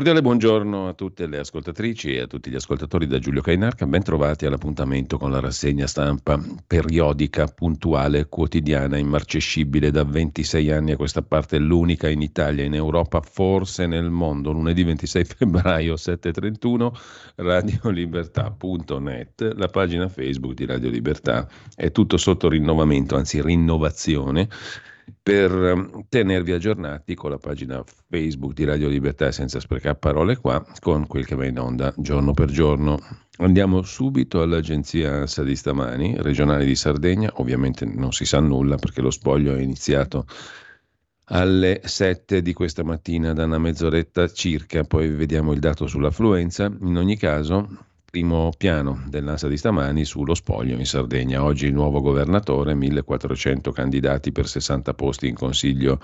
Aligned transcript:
Cordiale 0.00 0.22
buongiorno 0.22 0.88
a 0.88 0.94
tutte 0.94 1.26
le 1.26 1.40
ascoltatrici 1.40 2.14
e 2.14 2.20
a 2.20 2.26
tutti 2.26 2.48
gli 2.48 2.54
ascoltatori 2.54 3.06
da 3.06 3.18
Giulio 3.18 3.42
Cainarca, 3.42 3.84
ben 3.84 4.02
trovati 4.02 4.46
all'appuntamento 4.46 5.18
con 5.18 5.30
la 5.30 5.40
rassegna 5.40 5.86
stampa 5.86 6.42
periodica, 6.66 7.44
puntuale, 7.44 8.26
quotidiana, 8.26 8.96
immarcescibile. 8.96 9.90
Da 9.90 10.02
26 10.02 10.70
anni 10.70 10.92
a 10.92 10.96
questa 10.96 11.20
parte, 11.20 11.58
l'unica 11.58 12.08
in 12.08 12.22
Italia, 12.22 12.64
in 12.64 12.72
Europa, 12.72 13.20
forse 13.20 13.86
nel 13.86 14.08
mondo, 14.08 14.52
lunedì 14.52 14.84
26 14.84 15.24
febbraio 15.36 15.96
7.31, 15.96 16.90
radiolibertà.net, 17.34 19.52
la 19.54 19.68
pagina 19.68 20.08
Facebook 20.08 20.54
di 20.54 20.64
Radio 20.64 20.88
Libertà, 20.88 21.46
è 21.76 21.92
tutto 21.92 22.16
sotto 22.16 22.48
rinnovamento, 22.48 23.16
anzi 23.16 23.42
rinnovazione 23.42 24.48
per 25.22 25.52
ehm, 25.52 26.04
tenervi 26.08 26.52
aggiornati 26.52 27.14
con 27.14 27.30
la 27.30 27.38
pagina 27.38 27.82
Facebook 28.08 28.52
di 28.52 28.64
Radio 28.64 28.88
Libertà 28.88 29.30
senza 29.32 29.60
sprecare 29.60 29.96
parole 29.96 30.36
qua, 30.36 30.64
con 30.80 31.06
quel 31.06 31.26
che 31.26 31.34
va 31.34 31.46
in 31.46 31.58
onda 31.58 31.92
giorno 31.96 32.32
per 32.32 32.50
giorno. 32.50 32.98
Andiamo 33.38 33.82
subito 33.82 34.42
all'agenzia 34.42 35.12
ANSA 35.12 35.42
di 35.42 35.56
stamani, 35.56 36.14
regionale 36.18 36.64
di 36.64 36.74
Sardegna, 36.74 37.30
ovviamente 37.36 37.84
non 37.84 38.12
si 38.12 38.24
sa 38.24 38.40
nulla 38.40 38.76
perché 38.76 39.00
lo 39.00 39.10
spoglio 39.10 39.54
è 39.54 39.60
iniziato 39.60 40.26
alle 41.32 41.80
7 41.84 42.42
di 42.42 42.52
questa 42.52 42.82
mattina 42.84 43.32
da 43.32 43.44
una 43.44 43.58
mezz'oretta 43.58 44.28
circa, 44.28 44.84
poi 44.84 45.08
vediamo 45.10 45.52
il 45.52 45.60
dato 45.60 45.86
sull'affluenza. 45.86 46.64
In 46.80 46.96
ogni 46.96 47.16
caso, 47.16 47.68
primo 48.10 48.50
piano 48.58 49.04
dell'ANSA 49.06 49.46
di 49.46 49.56
stamani 49.56 50.04
sullo 50.04 50.34
spoglio 50.34 50.76
in 50.76 50.84
Sardegna. 50.84 51.44
Oggi 51.44 51.66
il 51.66 51.72
nuovo 51.72 52.00
governatore, 52.00 52.74
1400 52.74 53.70
candidati 53.70 54.32
per 54.32 54.48
60 54.48 54.94
posti 54.94 55.28
in 55.28 55.34
consiglio 55.34 56.00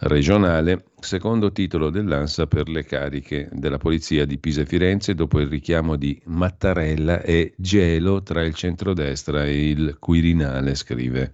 regionale, 0.00 0.84
secondo 1.00 1.50
titolo 1.52 1.88
dell'ANSA 1.88 2.46
per 2.46 2.68
le 2.68 2.84
cariche 2.84 3.48
della 3.52 3.78
polizia 3.78 4.26
di 4.26 4.36
Pisa 4.36 4.60
e 4.60 4.66
Firenze 4.66 5.14
dopo 5.14 5.40
il 5.40 5.48
richiamo 5.48 5.96
di 5.96 6.20
Mattarella 6.26 7.22
e 7.22 7.54
gelo 7.56 8.22
tra 8.22 8.42
il 8.42 8.54
centrodestra 8.54 9.44
e 9.46 9.70
il 9.70 9.96
Quirinale, 9.98 10.74
scrive 10.74 11.32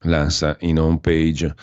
l'ANSA 0.00 0.56
in 0.60 0.80
home 0.80 0.98
page. 0.98 1.54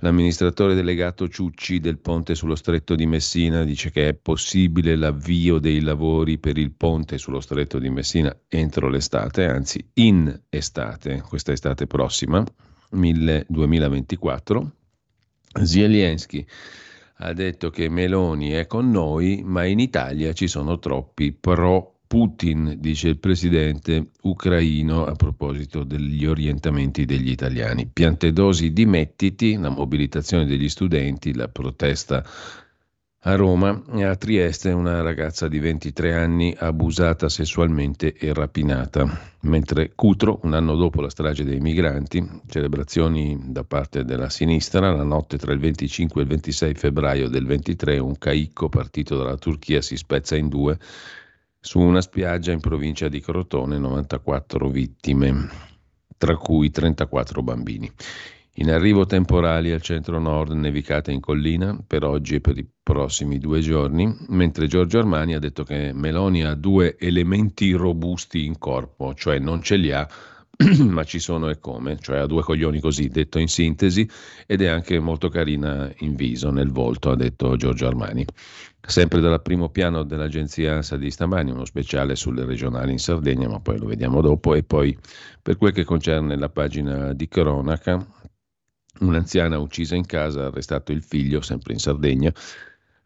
L'amministratore 0.00 0.74
delegato 0.74 1.26
Ciucci 1.26 1.80
del 1.80 1.98
ponte 1.98 2.34
sullo 2.34 2.54
stretto 2.54 2.94
di 2.94 3.06
Messina 3.06 3.64
dice 3.64 3.90
che 3.90 4.08
è 4.08 4.14
possibile 4.14 4.94
l'avvio 4.94 5.58
dei 5.58 5.80
lavori 5.80 6.36
per 6.36 6.58
il 6.58 6.72
ponte 6.72 7.16
sullo 7.16 7.40
stretto 7.40 7.78
di 7.78 7.88
Messina 7.88 8.36
entro 8.48 8.88
l'estate, 8.88 9.46
anzi 9.46 9.82
in 9.94 10.38
estate, 10.50 11.22
questa 11.26 11.52
estate 11.52 11.86
prossima, 11.86 12.44
2024. 12.90 14.72
Zelensky 15.62 16.46
ha 17.20 17.32
detto 17.32 17.70
che 17.70 17.88
Meloni 17.88 18.50
è 18.50 18.66
con 18.66 18.90
noi, 18.90 19.42
ma 19.42 19.64
in 19.64 19.78
Italia 19.78 20.34
ci 20.34 20.46
sono 20.46 20.78
troppi 20.78 21.32
pro 21.32 21.95
Putin, 22.06 22.76
dice 22.78 23.08
il 23.08 23.18
presidente 23.18 24.10
ucraino 24.22 25.04
a 25.06 25.14
proposito 25.14 25.82
degli 25.82 26.24
orientamenti 26.24 27.04
degli 27.04 27.30
italiani. 27.30 27.88
Piantedosi 27.92 28.72
dimettiti, 28.72 29.56
la 29.56 29.70
mobilitazione 29.70 30.46
degli 30.46 30.68
studenti, 30.68 31.34
la 31.34 31.48
protesta 31.48 32.24
a 33.28 33.34
Roma 33.34 33.82
e 33.92 34.04
a 34.04 34.14
Trieste 34.14 34.70
una 34.70 35.02
ragazza 35.02 35.48
di 35.48 35.58
23 35.58 36.14
anni 36.14 36.54
abusata 36.56 37.28
sessualmente 37.28 38.14
e 38.14 38.32
rapinata. 38.32 39.34
Mentre 39.40 39.92
Cutro, 39.96 40.38
un 40.44 40.54
anno 40.54 40.76
dopo 40.76 41.00
la 41.00 41.10
strage 41.10 41.42
dei 41.42 41.58
migranti, 41.58 42.24
celebrazioni 42.48 43.36
da 43.46 43.64
parte 43.64 44.04
della 44.04 44.28
sinistra, 44.28 44.92
la 44.92 45.02
notte 45.02 45.38
tra 45.38 45.52
il 45.52 45.58
25 45.58 46.20
e 46.20 46.24
il 46.24 46.30
26 46.30 46.74
febbraio 46.74 47.28
del 47.28 47.46
23 47.46 47.98
un 47.98 48.16
caicco 48.16 48.68
partito 48.68 49.16
dalla 49.16 49.36
Turchia 49.36 49.82
si 49.82 49.96
spezza 49.96 50.36
in 50.36 50.48
due 50.48 50.78
su 51.66 51.80
una 51.80 52.00
spiaggia 52.00 52.52
in 52.52 52.60
provincia 52.60 53.08
di 53.08 53.20
Crotone 53.20 53.76
94 53.76 54.68
vittime, 54.70 55.48
tra 56.16 56.36
cui 56.36 56.70
34 56.70 57.42
bambini. 57.42 57.90
In 58.58 58.70
arrivo 58.70 59.04
temporali 59.04 59.72
al 59.72 59.82
centro-nord, 59.82 60.52
nevicate 60.52 61.10
in 61.10 61.18
collina 61.18 61.76
per 61.84 62.04
oggi 62.04 62.36
e 62.36 62.40
per 62.40 62.56
i 62.56 62.66
prossimi 62.80 63.40
due 63.40 63.58
giorni, 63.58 64.16
mentre 64.28 64.68
Giorgio 64.68 65.00
Armani 65.00 65.34
ha 65.34 65.40
detto 65.40 65.64
che 65.64 65.90
Meloni 65.92 66.44
ha 66.44 66.54
due 66.54 66.96
elementi 67.00 67.72
robusti 67.72 68.44
in 68.44 68.58
corpo, 68.58 69.12
cioè 69.14 69.40
non 69.40 69.60
ce 69.60 69.74
li 69.74 69.90
ha, 69.90 70.08
ma 70.86 71.02
ci 71.02 71.18
sono 71.18 71.50
e 71.50 71.58
come, 71.58 71.98
cioè 71.98 72.18
ha 72.18 72.26
due 72.26 72.42
coglioni 72.42 72.78
così, 72.78 73.08
detto 73.08 73.40
in 73.40 73.48
sintesi, 73.48 74.08
ed 74.46 74.62
è 74.62 74.68
anche 74.68 75.00
molto 75.00 75.28
carina 75.28 75.92
in 75.98 76.14
viso, 76.14 76.52
nel 76.52 76.70
volto, 76.70 77.10
ha 77.10 77.16
detto 77.16 77.56
Giorgio 77.56 77.88
Armani. 77.88 78.24
Sempre 78.88 79.20
dal 79.20 79.42
primo 79.42 79.68
piano 79.68 80.04
dell'agenzia 80.04 80.74
ANSA 80.74 80.96
di 80.96 81.10
stamani, 81.10 81.50
uno 81.50 81.64
speciale 81.64 82.14
sulle 82.14 82.44
regionali 82.44 82.92
in 82.92 82.98
Sardegna, 82.98 83.48
ma 83.48 83.58
poi 83.58 83.78
lo 83.78 83.86
vediamo 83.86 84.20
dopo. 84.20 84.54
E 84.54 84.62
poi 84.62 84.96
per 85.42 85.56
quel 85.56 85.72
che 85.72 85.82
concerne 85.82 86.36
la 86.36 86.48
pagina 86.48 87.12
di 87.12 87.26
cronaca, 87.26 88.06
un'anziana 89.00 89.58
uccisa 89.58 89.96
in 89.96 90.06
casa, 90.06 90.46
arrestato 90.46 90.92
il 90.92 91.02
figlio, 91.02 91.40
sempre 91.40 91.72
in 91.72 91.80
Sardegna. 91.80 92.32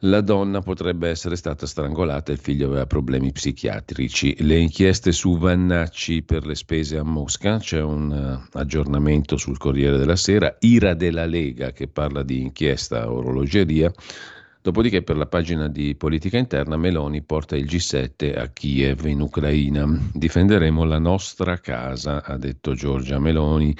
La 0.04 0.20
donna 0.20 0.60
potrebbe 0.60 1.08
essere 1.08 1.36
stata 1.36 1.66
strangolata, 1.66 2.30
il 2.32 2.38
figlio 2.38 2.66
aveva 2.68 2.86
problemi 2.86 3.32
psichiatrici. 3.32 4.36
Le 4.42 4.58
inchieste 4.58 5.12
su 5.12 5.38
Vannacci 5.38 6.22
per 6.22 6.46
le 6.46 6.54
spese 6.54 6.96
a 6.96 7.02
Mosca, 7.02 7.58
c'è 7.58 7.82
un 7.82 8.10
uh, 8.10 8.58
aggiornamento 8.58 9.36
sul 9.36 9.58
Corriere 9.58 9.98
della 9.98 10.16
Sera, 10.16 10.56
Ira 10.60 10.94
della 10.94 11.26
Lega 11.26 11.72
che 11.72 11.88
parla 11.88 12.22
di 12.22 12.40
inchiesta 12.40 13.10
orologeria. 13.10 13.92
Dopodiché 14.62 15.00
per 15.00 15.16
la 15.16 15.24
pagina 15.24 15.68
di 15.68 15.94
politica 15.94 16.36
interna 16.36 16.76
Meloni 16.76 17.22
porta 17.22 17.56
il 17.56 17.64
G7 17.64 18.38
a 18.38 18.48
Kiev 18.48 19.06
in 19.06 19.22
Ucraina. 19.22 19.86
Difenderemo 20.12 20.84
la 20.84 20.98
nostra 20.98 21.58
casa, 21.58 22.22
ha 22.22 22.36
detto 22.36 22.74
Giorgia 22.74 23.18
Meloni. 23.18 23.74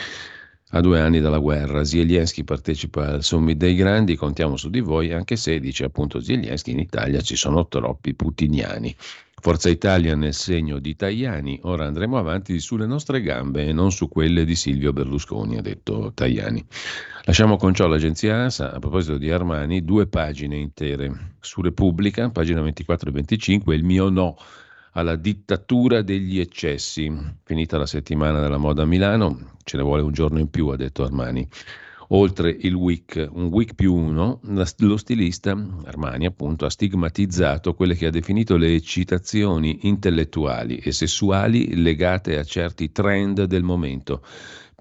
A 0.71 0.81
due 0.81 1.01
anni 1.01 1.21
dalla 1.21 1.39
guerra, 1.39 1.85
Zelensky 1.85 2.45
partecipa 2.45 3.09
al 3.09 3.23
Summit 3.23 3.59
dei 3.59 3.75
Grandi, 3.75 4.17
contiamo 4.17 4.57
su 4.57 4.71
di 4.71 4.81
voi, 4.81 5.13
anche 5.13 5.37
se, 5.37 5.61
dice 5.61 5.85
appunto 5.85 6.21
Zelensky, 6.21 6.71
in 6.71 6.79
Italia 6.79 7.21
ci 7.21 7.37
sono 7.37 7.69
troppi 7.69 8.15
putiniani. 8.15 8.97
Forza 9.41 9.71
Italia 9.71 10.15
nel 10.15 10.35
segno 10.35 10.79
di 10.79 10.95
Tajani, 10.95 11.61
ora 11.63 11.87
andremo 11.87 12.19
avanti 12.19 12.61
sulle 12.61 12.85
nostre 12.85 13.23
gambe 13.23 13.65
e 13.67 13.73
non 13.73 13.91
su 13.91 14.07
quelle 14.09 14.45
di 14.45 14.55
Silvio 14.55 14.93
Berlusconi, 14.93 15.57
ha 15.57 15.63
detto 15.63 16.13
Tajani. 16.13 16.63
Lasciamo 17.25 17.57
con 17.57 17.73
ciò 17.73 17.87
l'agenzia 17.87 18.37
ANSA, 18.37 18.73
a 18.73 18.79
proposito 18.79 19.17
di 19.17 19.31
Armani, 19.31 19.83
due 19.83 20.07
pagine 20.07 20.57
intere. 20.57 21.37
Su 21.41 21.63
Repubblica, 21.63 22.29
pagina 22.29 22.61
24 22.61 23.09
e 23.09 23.13
25, 23.13 23.75
il 23.75 23.83
mio 23.83 24.11
no 24.11 24.37
alla 24.93 25.17
dittatura 25.17 26.03
degli 26.03 26.39
eccessi. 26.39 27.11
Finita 27.43 27.79
la 27.79 27.87
settimana 27.87 28.41
della 28.41 28.59
moda 28.59 28.83
a 28.83 28.87
Milano, 28.87 29.57
ce 29.65 29.79
ne 29.79 29.83
vuole 29.83 30.03
un 30.03 30.13
giorno 30.13 30.39
in 30.39 30.51
più, 30.51 30.69
ha 30.69 30.77
detto 30.77 31.03
Armani 31.03 31.49
oltre 32.13 32.57
il 32.59 32.75
week, 32.75 33.29
un 33.33 33.47
week 33.47 33.75
più 33.75 33.95
uno, 33.95 34.41
lo 34.43 34.97
stilista 34.97 35.51
Armani 35.85 36.27
appunto 36.27 36.65
ha 36.65 36.71
stigmatizzato 36.71 37.75
quelle 37.75 37.95
che 37.95 38.07
ha 38.07 38.11
definito 38.11 38.57
le 38.57 38.75
eccitazioni 38.75 39.81
intellettuali 39.83 40.77
e 40.77 40.93
sessuali 40.93 41.81
legate 41.81 42.39
a 42.39 42.45
certi 42.45 42.91
trend 42.91 43.45
del 43.45 43.63
momento 43.63 44.23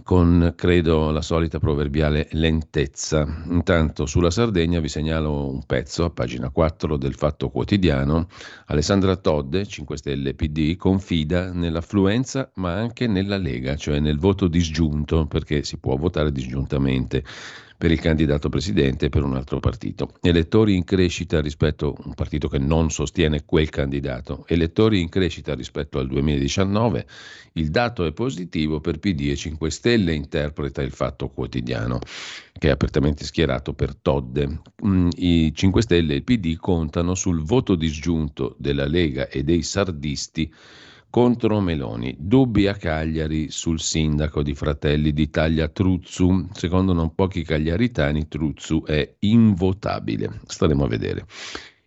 con, 0.02 0.54
credo, 0.56 1.10
la 1.10 1.20
solita 1.20 1.58
proverbiale 1.58 2.28
lentezza. 2.32 3.26
Intanto 3.50 4.06
sulla 4.06 4.30
Sardegna 4.30 4.80
vi 4.80 4.88
segnalo 4.88 5.50
un 5.50 5.64
pezzo 5.66 6.04
a 6.04 6.10
pagina 6.10 6.48
4 6.48 6.96
del 6.96 7.14
Fatto 7.14 7.50
Quotidiano. 7.50 8.28
Alessandra 8.66 9.16
Todde, 9.16 9.66
5 9.66 9.96
Stelle 9.98 10.34
PD, 10.34 10.76
confida 10.76 11.52
nell'affluenza 11.52 12.50
ma 12.54 12.72
anche 12.72 13.06
nella 13.06 13.36
Lega, 13.36 13.76
cioè 13.76 14.00
nel 14.00 14.18
voto 14.18 14.48
disgiunto, 14.48 15.26
perché 15.26 15.62
si 15.62 15.78
può 15.78 15.96
votare 15.96 16.32
disgiuntamente 16.32 17.22
per 17.82 17.90
il 17.90 17.98
candidato 17.98 18.48
presidente 18.48 19.06
e 19.06 19.08
per 19.08 19.24
un 19.24 19.34
altro 19.34 19.58
partito. 19.58 20.12
Elettori 20.20 20.76
in 20.76 20.84
crescita 20.84 21.40
rispetto 21.40 21.96
a 21.98 22.06
un 22.06 22.14
partito 22.14 22.46
che 22.46 22.58
non 22.58 22.92
sostiene 22.92 23.44
quel 23.44 23.70
candidato. 23.70 24.44
Elettori 24.46 25.00
in 25.00 25.08
crescita 25.08 25.52
rispetto 25.56 25.98
al 25.98 26.06
2019. 26.06 27.04
Il 27.54 27.70
dato 27.70 28.04
è 28.04 28.12
positivo 28.12 28.80
per 28.80 29.00
PD 29.00 29.30
e 29.30 29.34
5 29.34 29.68
Stelle, 29.68 30.14
interpreta 30.14 30.80
il 30.80 30.92
fatto 30.92 31.30
quotidiano, 31.30 31.98
che 32.56 32.68
è 32.68 32.70
apertamente 32.70 33.24
schierato 33.24 33.72
per 33.72 33.96
Todde. 33.96 34.60
Mm, 34.86 35.08
I 35.16 35.52
5 35.52 35.82
Stelle 35.82 36.12
e 36.12 36.16
il 36.18 36.22
PD 36.22 36.54
contano 36.58 37.16
sul 37.16 37.42
voto 37.42 37.74
disgiunto 37.74 38.54
della 38.60 38.86
Lega 38.86 39.26
e 39.26 39.42
dei 39.42 39.64
sardisti 39.64 40.48
contro 41.12 41.60
Meloni. 41.60 42.16
Dubbi 42.18 42.66
a 42.68 42.74
Cagliari 42.74 43.50
sul 43.50 43.78
sindaco 43.80 44.42
di 44.42 44.54
Fratelli 44.54 45.12
d'Italia 45.12 45.68
Truzzu. 45.68 46.48
Secondo 46.54 46.94
non 46.94 47.14
pochi 47.14 47.42
cagliaritani 47.42 48.28
Truzzu 48.28 48.84
è 48.86 49.16
invotabile. 49.18 50.40
Staremo 50.46 50.84
a 50.84 50.88
vedere. 50.88 51.26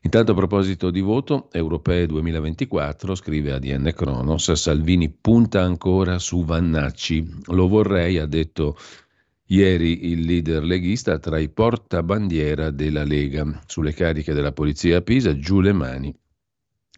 Intanto 0.02 0.34
a 0.34 0.36
proposito 0.36 0.92
di 0.92 1.02
voto, 1.02 1.50
Europee 1.52 2.06
2024, 2.06 3.16
scrive 3.16 3.54
ADN 3.54 3.94
Cronos, 3.96 4.52
Salvini 4.52 5.10
punta 5.10 5.64
ancora 5.64 6.20
su 6.20 6.46
Vannacci. 6.46 7.28
Lo 7.46 7.68
vorrei, 7.68 8.20
ha 8.20 8.28
detto 8.28 8.78
ieri 9.48 10.12
il 10.12 10.20
leader 10.20 10.64
leghista, 10.64 11.18
tra 11.18 11.40
i 11.40 11.50
portabandiera 11.50 12.70
della 12.70 13.04
Lega. 13.04 13.60
Sulle 13.66 13.94
cariche 13.94 14.34
della 14.34 14.52
polizia 14.52 14.98
a 14.98 15.02
Pisa, 15.02 15.36
giù 15.36 15.62
le 15.62 15.74
mani 15.74 16.16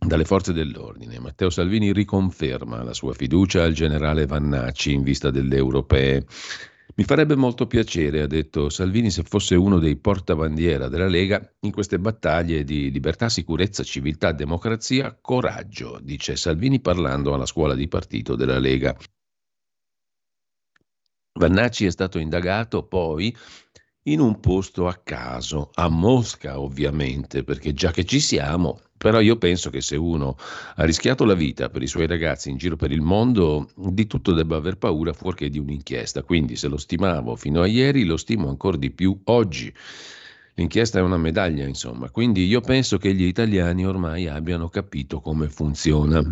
dalle 0.08 0.26
forze 0.26 0.54
dell'ordine. 0.54 1.20
Matteo 1.20 1.50
Salvini 1.50 1.92
riconferma 1.92 2.82
la 2.82 2.94
sua 2.94 3.14
fiducia 3.14 3.64
al 3.64 3.74
generale 3.74 4.26
Vannacci 4.26 4.94
in 4.94 5.04
vista 5.04 5.30
delle 5.30 5.58
europee. 5.58 6.26
Mi 6.96 7.04
farebbe 7.04 7.36
molto 7.36 7.68
piacere, 7.68 8.22
ha 8.22 8.28
detto 8.28 8.70
Salvini, 8.70 9.12
se 9.12 9.22
fosse 9.24 9.54
uno 9.56 9.78
dei 9.78 9.98
portabandiera 9.98 10.88
della 10.88 11.08
Lega 11.08 11.54
in 11.60 11.72
queste 11.72 12.00
battaglie 12.00 12.64
di 12.64 12.90
libertà, 12.90 13.30
sicurezza, 13.30 13.84
civiltà, 13.84 14.32
democrazia, 14.32 15.16
coraggio, 15.22 16.00
dice 16.02 16.36
Salvini 16.36 16.80
parlando 16.80 17.34
alla 17.34 17.46
scuola 17.46 17.76
di 17.76 17.88
partito 17.88 18.36
della 18.36 18.58
Lega. 18.58 18.98
Vannacci 21.34 21.86
è 21.86 21.92
stato 21.92 22.18
indagato 22.18 22.88
poi 22.88 23.36
in 24.04 24.20
un 24.20 24.40
posto 24.40 24.88
a 24.88 24.96
caso, 24.96 25.70
a 25.74 25.90
Mosca 25.90 26.60
ovviamente, 26.60 27.44
perché 27.44 27.74
già 27.74 27.92
che 27.92 28.06
ci 28.06 28.20
siamo, 28.20 28.80
però 28.98 29.20
io 29.20 29.38
penso 29.38 29.70
che 29.70 29.82
se 29.82 29.96
uno 29.96 30.36
ha 30.76 30.84
rischiato 30.84 31.24
la 31.24 31.36
vita 31.36 31.70
per 31.70 31.84
i 31.84 31.88
suoi 31.88 32.08
ragazzi 32.08 32.50
in 32.50 32.58
giro 32.58 32.76
per 32.76 32.92
il 32.92 33.02
mondo, 33.02 33.70
di 33.76 34.08
tutto 34.08 34.34
debba 34.34 34.58
aver 34.58 34.78
paura 34.78 35.14
fuorché 35.14 35.50
di 35.50 35.60
un'inchiesta. 35.60 36.24
Quindi 36.24 36.56
se 36.56 36.68
lo 36.68 36.78
stimavo 36.78 37.36
fino 37.36 37.62
a 37.62 37.68
ieri, 37.68 38.04
lo 38.04 38.18
stimo 38.18 38.50
ancora 38.50 38.78
di 38.78 38.90
più 38.92 39.20
oggi. 39.26 39.72
L'inchiesta 40.56 40.98
è 40.98 41.04
una 41.04 41.18
medaglia, 41.18 41.68
insomma. 41.68 42.10
Quindi 42.10 42.48
io 42.48 42.62
penso 42.62 42.98
che 42.98 43.14
gli 43.14 43.26
italiani 43.26 43.86
ormai 43.86 44.28
abbiano 44.28 44.70
capito 44.70 45.20
come 45.20 45.48
funziona. 45.50 46.24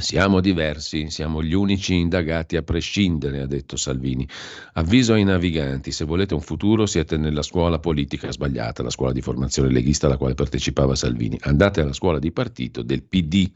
Siamo 0.00 0.40
diversi, 0.40 1.10
siamo 1.10 1.42
gli 1.42 1.52
unici 1.52 1.94
indagati 1.94 2.56
a 2.56 2.62
prescindere, 2.62 3.42
ha 3.42 3.46
detto 3.46 3.76
Salvini. 3.76 4.26
Avviso 4.74 5.12
ai 5.12 5.24
naviganti, 5.24 5.92
se 5.92 6.04
volete 6.04 6.34
un 6.34 6.40
futuro 6.40 6.86
siete 6.86 7.16
nella 7.16 7.42
scuola 7.42 7.78
politica 7.78 8.32
sbagliata, 8.32 8.82
la 8.82 8.90
scuola 8.90 9.12
di 9.12 9.20
formazione 9.20 9.70
leghista 9.70 10.06
alla 10.06 10.16
quale 10.16 10.34
partecipava 10.34 10.94
Salvini. 10.94 11.38
Andate 11.42 11.80
alla 11.80 11.92
scuola 11.92 12.18
di 12.18 12.32
partito 12.32 12.82
del 12.82 13.02
PD. 13.02 13.50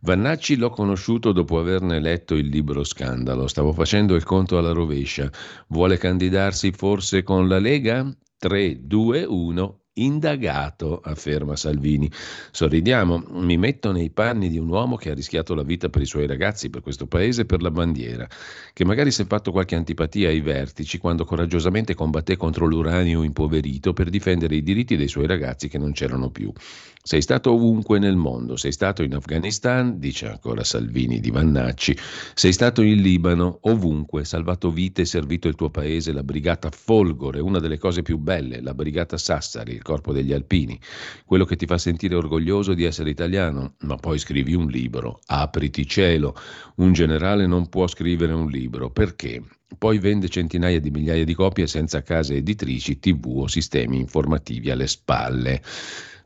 Vannacci 0.00 0.56
l'ho 0.56 0.70
conosciuto 0.70 1.32
dopo 1.32 1.58
averne 1.58 2.00
letto 2.00 2.34
il 2.34 2.46
libro 2.46 2.84
Scandalo. 2.84 3.46
Stavo 3.46 3.72
facendo 3.72 4.14
il 4.14 4.24
conto 4.24 4.58
alla 4.58 4.72
rovescia. 4.72 5.30
Vuole 5.68 5.98
candidarsi 5.98 6.72
forse 6.72 7.22
con 7.22 7.48
la 7.48 7.58
Lega? 7.58 8.08
3, 8.38 8.86
2, 8.86 9.24
1 9.24 9.80
indagato, 10.04 11.00
afferma 11.02 11.56
Salvini. 11.56 12.10
Sorridiamo, 12.50 13.24
mi 13.30 13.56
metto 13.56 13.92
nei 13.92 14.10
panni 14.10 14.48
di 14.48 14.58
un 14.58 14.68
uomo 14.68 14.96
che 14.96 15.10
ha 15.10 15.14
rischiato 15.14 15.54
la 15.54 15.62
vita 15.62 15.88
per 15.88 16.02
i 16.02 16.06
suoi 16.06 16.26
ragazzi, 16.26 16.70
per 16.70 16.82
questo 16.82 17.06
paese, 17.06 17.44
per 17.44 17.62
la 17.62 17.70
bandiera, 17.70 18.28
che 18.72 18.84
magari 18.84 19.10
si 19.10 19.22
è 19.22 19.26
fatto 19.26 19.50
qualche 19.52 19.76
antipatia 19.76 20.28
ai 20.28 20.40
vertici 20.40 20.98
quando 20.98 21.24
coraggiosamente 21.24 21.94
combatté 21.94 22.36
contro 22.36 22.66
l'uranio 22.66 23.22
impoverito 23.22 23.92
per 23.92 24.08
difendere 24.10 24.56
i 24.56 24.62
diritti 24.62 24.96
dei 24.96 25.08
suoi 25.08 25.26
ragazzi 25.26 25.68
che 25.68 25.78
non 25.78 25.92
c'erano 25.92 26.30
più. 26.30 26.52
Sei 27.02 27.22
stato 27.22 27.52
ovunque 27.52 27.98
nel 27.98 28.14
mondo, 28.14 28.56
sei 28.56 28.72
stato 28.72 29.02
in 29.02 29.14
Afghanistan, 29.14 29.98
dice 29.98 30.28
ancora 30.28 30.62
Salvini 30.62 31.18
di 31.18 31.30
Vannacci, 31.30 31.96
sei 32.34 32.52
stato 32.52 32.82
in 32.82 33.00
Libano, 33.00 33.58
ovunque, 33.62 34.26
salvato 34.26 34.70
vite 34.70 35.06
servito 35.06 35.48
il 35.48 35.54
tuo 35.54 35.70
paese, 35.70 36.12
la 36.12 36.22
brigata 36.22 36.68
Folgore, 36.70 37.40
una 37.40 37.58
delle 37.58 37.78
cose 37.78 38.02
più 38.02 38.18
belle, 38.18 38.60
la 38.60 38.74
brigata 38.74 39.16
Sassari, 39.16 39.72
il 39.72 39.82
corpo 39.82 40.12
degli 40.12 40.34
alpini, 40.34 40.78
quello 41.24 41.46
che 41.46 41.56
ti 41.56 41.64
fa 41.64 41.78
sentire 41.78 42.16
orgoglioso 42.16 42.74
di 42.74 42.84
essere 42.84 43.08
italiano, 43.08 43.76
ma 43.80 43.96
poi 43.96 44.18
scrivi 44.18 44.52
un 44.52 44.66
libro, 44.66 45.20
apriti 45.24 45.86
cielo, 45.86 46.36
un 46.76 46.92
generale 46.92 47.46
non 47.46 47.70
può 47.70 47.86
scrivere 47.86 48.34
un 48.34 48.50
libro, 48.50 48.90
perché? 48.90 49.42
Poi 49.78 49.98
vende 49.98 50.28
centinaia 50.28 50.78
di 50.78 50.90
migliaia 50.90 51.24
di 51.24 51.34
copie 51.34 51.66
senza 51.66 52.02
case 52.02 52.34
editrici, 52.34 52.98
tv 52.98 53.38
o 53.38 53.46
sistemi 53.46 53.98
informativi 53.98 54.70
alle 54.70 54.86
spalle. 54.86 55.62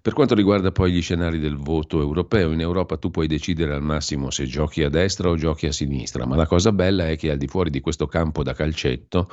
Per 0.04 0.12
quanto 0.12 0.34
riguarda 0.34 0.70
poi 0.70 0.92
gli 0.92 1.00
scenari 1.00 1.38
del 1.38 1.56
voto 1.56 1.98
europeo, 1.98 2.52
in 2.52 2.60
Europa 2.60 2.98
tu 2.98 3.10
puoi 3.10 3.26
decidere 3.26 3.72
al 3.72 3.80
massimo 3.80 4.28
se 4.28 4.44
giochi 4.44 4.82
a 4.82 4.90
destra 4.90 5.30
o 5.30 5.34
giochi 5.34 5.64
a 5.66 5.72
sinistra, 5.72 6.26
ma 6.26 6.36
la 6.36 6.46
cosa 6.46 6.72
bella 6.72 7.08
è 7.08 7.16
che 7.16 7.30
al 7.30 7.38
di 7.38 7.46
fuori 7.46 7.70
di 7.70 7.80
questo 7.80 8.06
campo 8.06 8.42
da 8.42 8.52
calcetto 8.52 9.30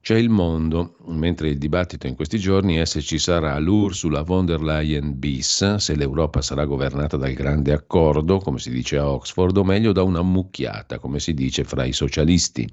c'è 0.00 0.16
il 0.16 0.30
mondo, 0.30 0.96
mentre 1.08 1.50
il 1.50 1.58
dibattito 1.58 2.06
in 2.06 2.14
questi 2.14 2.38
giorni 2.38 2.76
è 2.76 2.86
se 2.86 3.02
ci 3.02 3.18
sarà 3.18 3.58
l'Ursula 3.58 4.22
von 4.22 4.46
der 4.46 4.62
Leyen 4.62 5.18
bis, 5.18 5.74
se 5.74 5.94
l'Europa 5.94 6.40
sarà 6.40 6.64
governata 6.64 7.18
dal 7.18 7.34
grande 7.34 7.74
accordo, 7.74 8.38
come 8.38 8.58
si 8.58 8.70
dice 8.70 8.96
a 8.96 9.06
Oxford, 9.06 9.54
o 9.58 9.62
meglio 9.62 9.92
da 9.92 10.04
una 10.04 10.22
mucchiata, 10.22 10.98
come 10.98 11.20
si 11.20 11.34
dice 11.34 11.64
fra 11.64 11.84
i 11.84 11.92
socialisti 11.92 12.66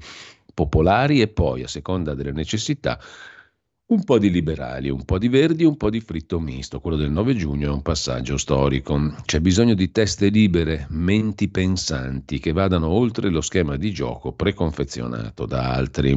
popolari 0.53 1.20
e 1.20 1.27
poi, 1.27 1.63
a 1.63 1.67
seconda 1.67 2.13
delle 2.13 2.31
necessità, 2.31 2.98
un 3.93 4.05
po' 4.05 4.17
di 4.17 4.31
liberali, 4.31 4.89
un 4.89 5.03
po' 5.03 5.17
di 5.17 5.27
verdi, 5.27 5.65
un 5.65 5.75
po' 5.75 5.89
di 5.89 6.00
fritto 6.00 6.39
misto. 6.39 6.79
Quello 6.79 6.95
del 6.95 7.12
9 7.12 7.36
giugno 7.36 7.67
è 7.67 7.74
un 7.74 7.81
passaggio 7.81 8.38
storico. 8.38 9.13
C'è 9.25 9.41
bisogno 9.41 9.74
di 9.74 9.91
teste 9.91 10.29
libere, 10.29 10.88
menti 10.91 11.50
pensanti 11.50 12.39
che 12.39 12.53
vadano 12.53 12.88
oltre 12.88 13.29
lo 13.29 13.41
schema 13.41 13.75
di 13.75 13.91
gioco 13.91 14.31
preconfezionato 14.31 15.45
da 15.45 15.74
altri. 15.74 16.15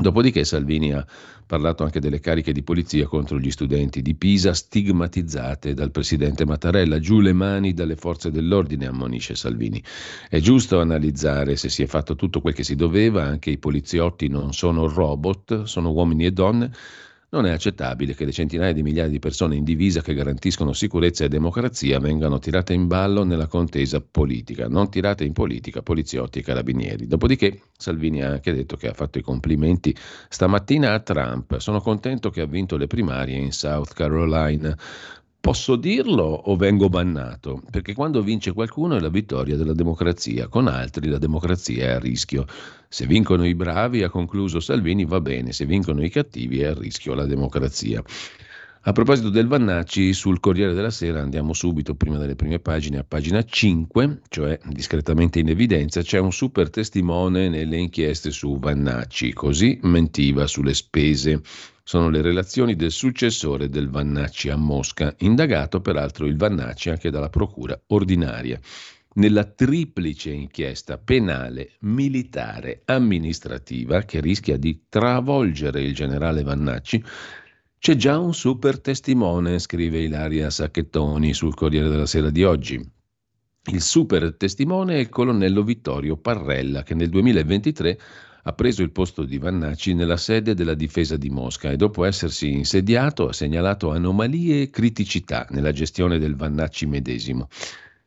Dopodiché 0.00 0.44
Salvini 0.44 0.92
ha 0.92 1.04
parlato 1.44 1.82
anche 1.82 1.98
delle 1.98 2.20
cariche 2.20 2.52
di 2.52 2.62
polizia 2.62 3.08
contro 3.08 3.36
gli 3.36 3.50
studenti 3.50 4.00
di 4.00 4.14
Pisa 4.14 4.54
stigmatizzate 4.54 5.74
dal 5.74 5.90
presidente 5.90 6.46
Mattarella. 6.46 7.00
Giù 7.00 7.18
le 7.18 7.32
mani 7.32 7.74
dalle 7.74 7.96
forze 7.96 8.30
dell'ordine, 8.30 8.86
ammonisce 8.86 9.34
Salvini. 9.34 9.82
È 10.28 10.38
giusto 10.38 10.78
analizzare 10.78 11.56
se 11.56 11.68
si 11.68 11.82
è 11.82 11.86
fatto 11.86 12.14
tutto 12.14 12.40
quel 12.40 12.54
che 12.54 12.62
si 12.62 12.76
doveva, 12.76 13.24
anche 13.24 13.50
i 13.50 13.58
poliziotti 13.58 14.28
non 14.28 14.52
sono 14.52 14.86
robot, 14.86 15.64
sono 15.64 15.90
uomini 15.90 16.26
e 16.26 16.30
donne 16.30 16.70
non 17.30 17.44
è 17.44 17.50
accettabile 17.50 18.14
che 18.14 18.24
le 18.24 18.32
centinaia 18.32 18.72
di 18.72 18.82
migliaia 18.82 19.08
di 19.08 19.18
persone 19.18 19.54
in 19.56 19.64
divisa 19.64 20.00
che 20.00 20.14
garantiscono 20.14 20.72
sicurezza 20.72 21.24
e 21.24 21.28
democrazia 21.28 21.98
vengano 21.98 22.38
tirate 22.38 22.72
in 22.72 22.86
ballo 22.86 23.22
nella 23.22 23.46
contesa 23.46 24.00
politica, 24.00 24.66
non 24.66 24.88
tirate 24.88 25.24
in 25.24 25.34
politica 25.34 25.82
poliziotti 25.82 26.38
e 26.38 26.42
carabinieri. 26.42 27.06
Dopodiché 27.06 27.60
Salvini 27.76 28.22
ha 28.22 28.30
anche 28.30 28.54
detto 28.54 28.76
che 28.76 28.88
ha 28.88 28.94
fatto 28.94 29.18
i 29.18 29.22
complimenti 29.22 29.94
stamattina 30.28 30.94
a 30.94 31.00
Trump. 31.00 31.58
Sono 31.58 31.80
contento 31.80 32.30
che 32.30 32.40
ha 32.40 32.46
vinto 32.46 32.76
le 32.78 32.86
primarie 32.86 33.36
in 33.36 33.52
South 33.52 33.92
Carolina. 33.92 34.76
Posso 35.40 35.76
dirlo 35.76 36.24
o 36.24 36.56
vengo 36.56 36.88
bannato? 36.88 37.62
Perché 37.70 37.94
quando 37.94 38.22
vince 38.22 38.52
qualcuno 38.52 38.96
è 38.96 39.00
la 39.00 39.08
vittoria 39.08 39.56
della 39.56 39.72
democrazia, 39.72 40.48
con 40.48 40.66
altri 40.66 41.08
la 41.08 41.18
democrazia 41.18 41.84
è 41.84 41.90
a 41.90 41.98
rischio. 41.98 42.44
Se 42.88 43.06
vincono 43.06 43.46
i 43.46 43.54
bravi, 43.54 44.02
ha 44.02 44.10
concluso 44.10 44.60
Salvini, 44.60 45.04
va 45.04 45.20
bene, 45.20 45.52
se 45.52 45.64
vincono 45.64 46.04
i 46.04 46.10
cattivi 46.10 46.60
è 46.60 46.66
a 46.66 46.74
rischio 46.74 47.14
la 47.14 47.24
democrazia. 47.24 48.02
A 48.82 48.92
proposito 48.92 49.28
del 49.28 49.46
Vannacci, 49.46 50.12
sul 50.12 50.40
Corriere 50.40 50.72
della 50.72 50.90
Sera 50.90 51.20
andiamo 51.20 51.52
subito, 51.52 51.94
prima 51.94 52.18
delle 52.18 52.36
prime 52.36 52.58
pagine, 52.58 52.98
a 52.98 53.04
pagina 53.04 53.42
5, 53.42 54.20
cioè 54.28 54.58
discretamente 54.64 55.38
in 55.38 55.48
evidenza, 55.48 56.02
c'è 56.02 56.18
un 56.18 56.32
super 56.32 56.70
testimone 56.70 57.48
nelle 57.48 57.76
inchieste 57.76 58.30
su 58.30 58.58
Vannacci, 58.58 59.32
così 59.32 59.78
mentiva 59.82 60.46
sulle 60.46 60.74
spese 60.74 61.42
sono 61.88 62.10
le 62.10 62.20
relazioni 62.20 62.76
del 62.76 62.90
successore 62.90 63.70
del 63.70 63.88
Vannacci 63.88 64.50
a 64.50 64.56
Mosca, 64.56 65.14
indagato 65.20 65.80
peraltro 65.80 66.26
il 66.26 66.36
Vannacci 66.36 66.90
anche 66.90 67.08
dalla 67.08 67.30
procura 67.30 67.80
ordinaria. 67.86 68.60
Nella 69.14 69.44
triplice 69.44 70.30
inchiesta 70.30 70.98
penale, 70.98 71.76
militare, 71.80 72.82
amministrativa 72.84 74.02
che 74.02 74.20
rischia 74.20 74.58
di 74.58 74.82
travolgere 74.90 75.80
il 75.80 75.94
generale 75.94 76.42
Vannacci, 76.42 77.02
c'è 77.78 77.96
già 77.96 78.18
un 78.18 78.34
super 78.34 78.82
testimone, 78.82 79.58
scrive 79.58 80.00
Ilaria 80.00 80.50
Sacchettoni 80.50 81.32
sul 81.32 81.54
Corriere 81.54 81.88
della 81.88 82.04
Sera 82.04 82.28
di 82.28 82.44
oggi. 82.44 82.86
Il 83.64 83.80
super 83.80 84.34
testimone 84.36 84.96
è 84.96 84.98
il 84.98 85.08
colonnello 85.08 85.62
Vittorio 85.62 86.18
Parrella, 86.18 86.82
che 86.82 86.92
nel 86.92 87.08
2023 87.08 87.98
ha 88.48 88.52
preso 88.54 88.82
il 88.82 88.92
posto 88.92 89.24
di 89.24 89.36
Vannacci 89.36 89.92
nella 89.92 90.16
sede 90.16 90.54
della 90.54 90.72
difesa 90.72 91.18
di 91.18 91.28
Mosca 91.28 91.70
e 91.70 91.76
dopo 91.76 92.06
essersi 92.06 92.50
insediato 92.50 93.28
ha 93.28 93.32
segnalato 93.34 93.90
anomalie 93.90 94.62
e 94.62 94.70
criticità 94.70 95.46
nella 95.50 95.70
gestione 95.70 96.18
del 96.18 96.34
Vannacci 96.34 96.86
medesimo. 96.86 97.48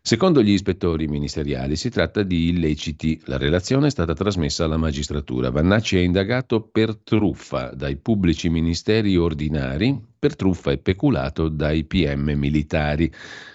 Secondo 0.02 0.42
gli 0.42 0.50
ispettori 0.50 1.08
ministeriali 1.08 1.76
si 1.76 1.92
tratta 1.92 2.24
di 2.24 2.50
illeciti. 2.50 3.22
La 3.26 3.38
relazione 3.38 3.86
è 3.86 3.92
stata 3.92 4.16
trasmessa 4.16 4.64
alla 4.64 4.78
magistratura. 4.78 5.52
Vannacci 5.52 5.98
è 5.98 6.00
indagato 6.00 6.62
per 6.62 6.96
truffa 6.96 7.70
dai 7.76 7.98
pubblici 7.98 8.50
ministeri 8.50 9.16
ordinari, 9.16 9.96
per 10.18 10.36
truffa 10.36 10.72
e 10.72 10.80
peculato 10.80 11.50
dai 11.50 11.84
PM 11.84 12.32
militari. 12.32 13.14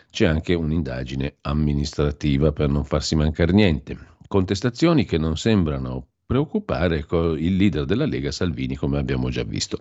C'è 0.08 0.26
anche 0.26 0.54
un'indagine 0.54 1.38
amministrativa 1.40 2.52
per 2.52 2.68
non 2.68 2.84
farsi 2.84 3.16
mancare 3.16 3.50
niente. 3.50 3.98
Contestazioni 4.28 5.04
che 5.04 5.18
non 5.18 5.36
sembrano 5.36 6.06
preoccupare 6.26 7.06
il 7.38 7.56
leader 7.56 7.84
della 7.84 8.04
Lega 8.04 8.32
Salvini, 8.32 8.74
come 8.74 8.98
abbiamo 8.98 9.30
già 9.30 9.44
visto. 9.44 9.78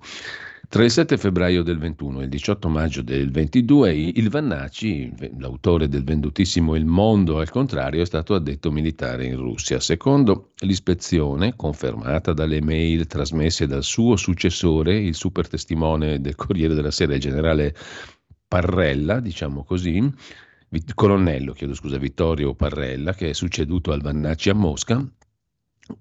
Tra 0.70 0.84
il 0.84 0.92
7 0.92 1.18
febbraio 1.18 1.64
del 1.64 1.78
21 1.78 2.22
e 2.22 2.24
il 2.24 2.30
18 2.30 2.70
maggio 2.70 3.02
del 3.02 3.32
22, 3.32 3.94
il 3.94 4.30
Vannacci, 4.30 5.12
l'autore 5.38 5.88
del 5.88 6.04
vendutissimo 6.04 6.76
Il 6.76 6.86
Mondo 6.86 7.40
al 7.40 7.50
contrario, 7.50 8.02
è 8.02 8.06
stato 8.06 8.34
addetto 8.34 8.72
militare 8.72 9.26
in 9.26 9.38
Russia. 9.38 9.80
Secondo 9.80 10.52
l'ispezione, 10.60 11.56
confermata 11.56 12.34
dalle 12.34 12.62
mail 12.62 13.06
trasmesse 13.08 13.68
dal 13.68 13.84
suo 13.84 14.16
successore, 14.16 14.98
il 14.98 15.16
super 15.16 15.48
testimone 15.48 16.20
del 16.20 16.36
Corriere 16.36 16.74
della 16.74 16.92
Sera, 16.92 17.16
il 17.16 17.22
generale 17.22 17.76
Parrella, 18.48 19.20
diciamo 19.20 19.64
così, 19.64 20.12
colonnello, 20.94 21.54
chiedo 21.54 21.74
scusa, 21.74 21.98
Vittorio 21.98 22.54
Parrella, 22.56 23.14
che 23.14 23.30
è 23.30 23.34
succeduto 23.34 23.92
al 23.92 24.02
Vannacci 24.02 24.50
a 24.50 24.56
Mosca, 24.56 25.08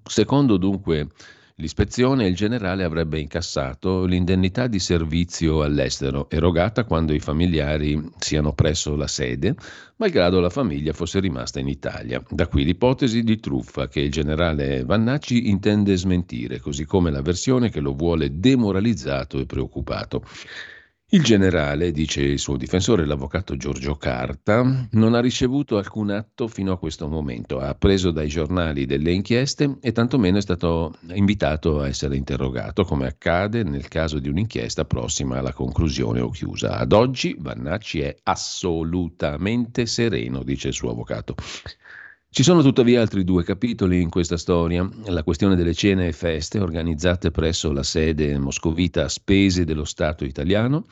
Secondo 0.02 0.56
dunque 0.56 1.08
l'ispezione, 1.56 2.26
il 2.26 2.34
generale 2.34 2.84
avrebbe 2.84 3.20
incassato 3.20 4.06
l'indennità 4.06 4.66
di 4.66 4.78
servizio 4.78 5.62
all'estero 5.62 6.28
erogata 6.30 6.84
quando 6.84 7.12
i 7.12 7.20
familiari 7.20 8.02
siano 8.18 8.54
presso 8.54 8.96
la 8.96 9.06
sede, 9.06 9.54
malgrado 9.96 10.40
la 10.40 10.48
famiglia 10.48 10.92
fosse 10.92 11.20
rimasta 11.20 11.60
in 11.60 11.68
Italia. 11.68 12.22
Da 12.30 12.48
qui 12.48 12.64
l'ipotesi 12.64 13.22
di 13.22 13.38
truffa 13.38 13.86
che 13.86 14.00
il 14.00 14.10
generale 14.10 14.84
Vannacci 14.84 15.48
intende 15.48 15.96
smentire, 15.96 16.60
così 16.60 16.86
come 16.86 17.10
la 17.10 17.22
versione 17.22 17.68
che 17.68 17.80
lo 17.80 17.94
vuole 17.94 18.40
demoralizzato 18.40 19.38
e 19.38 19.46
preoccupato. 19.46 20.24
Il 21.14 21.23
generale, 21.23 21.92
dice 21.92 22.23
il 22.23 22.40
suo 22.40 22.56
difensore, 22.56 23.06
l'avvocato 23.06 23.56
Giorgio 23.56 23.94
Carta, 23.94 24.88
non 24.90 25.14
ha 25.14 25.21
ricevuto 25.21 25.76
alcun 25.76 26.11
atto 26.11 26.49
fino 26.49 26.73
a 26.73 26.76
questo 26.76 27.06
momento, 27.06 27.61
ha 27.61 27.73
preso 27.76 28.11
dai 28.11 28.26
giornali 28.26 28.85
delle 28.85 29.12
inchieste 29.12 29.76
e 29.80 29.92
tantomeno 29.92 30.38
è 30.38 30.40
stato 30.40 30.92
invitato 31.12 31.78
a 31.78 31.87
essere 31.87 32.16
interrogato, 32.16 32.83
come 32.83 33.06
accade 33.06 33.62
nel 33.62 33.87
caso 33.87 34.18
di 34.18 34.28
un'inchiesta 34.28 34.87
prossima 34.87 35.38
alla 35.38 35.52
conclusione 35.52 36.18
o 36.18 36.30
chiusa. 36.30 36.78
Ad 36.78 36.90
oggi 36.90 37.37
Vannacci 37.38 38.00
è 38.00 38.16
assolutamente 38.25 39.87
sereno, 39.87 40.42
dice 40.42 40.66
il 40.66 40.75
suo 40.75 40.90
avvocato. 40.90 41.37
Ci 42.34 42.42
sono 42.42 42.62
tuttavia 42.62 43.00
altri 43.00 43.22
due 43.22 43.44
capitoli 43.44 44.00
in 44.00 44.10
questa 44.10 44.36
storia, 44.36 44.90
la 45.04 45.22
questione 45.22 45.54
delle 45.54 45.72
cene 45.72 46.08
e 46.08 46.12
feste 46.12 46.58
organizzate 46.58 47.30
presso 47.30 47.70
la 47.70 47.84
sede 47.84 48.36
moscovita 48.38 49.04
a 49.04 49.08
spese 49.08 49.62
dello 49.62 49.84
Stato 49.84 50.24
italiano. 50.24 50.84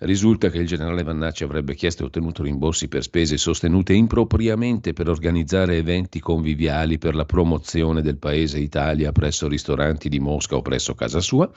Risulta 0.00 0.50
che 0.50 0.58
il 0.58 0.66
generale 0.66 1.02
Vannacci 1.02 1.44
avrebbe 1.44 1.74
chiesto 1.74 2.02
e 2.02 2.06
ottenuto 2.08 2.42
rimborsi 2.42 2.88
per 2.88 3.04
spese 3.04 3.38
sostenute 3.38 3.94
impropriamente 3.94 4.92
per 4.92 5.08
organizzare 5.08 5.78
eventi 5.78 6.20
conviviali 6.20 6.98
per 6.98 7.14
la 7.14 7.24
promozione 7.24 8.02
del 8.02 8.18
paese 8.18 8.60
Italia 8.60 9.12
presso 9.12 9.48
ristoranti 9.48 10.10
di 10.10 10.20
Mosca 10.20 10.56
o 10.56 10.60
presso 10.60 10.94
casa 10.94 11.20
sua. 11.20 11.50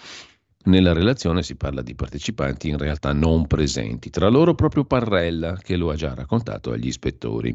Nella 0.67 0.93
relazione 0.93 1.43
si 1.43 1.55
parla 1.57 1.83
di 1.83 1.93
partecipanti 1.93 2.69
in 2.69 2.77
realtà 2.77 3.13
non 3.13 3.45
presenti, 3.45 4.09
tra 4.09 4.29
loro 4.29 4.55
proprio 4.55 4.83
Parrella, 4.83 5.57
che 5.57 5.75
lo 5.75 5.91
ha 5.91 5.95
già 5.95 6.15
raccontato 6.15 6.71
agli 6.71 6.87
ispettori 6.87 7.53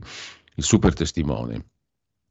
il 0.61 0.67
super 0.67 0.93
testimone, 0.93 1.65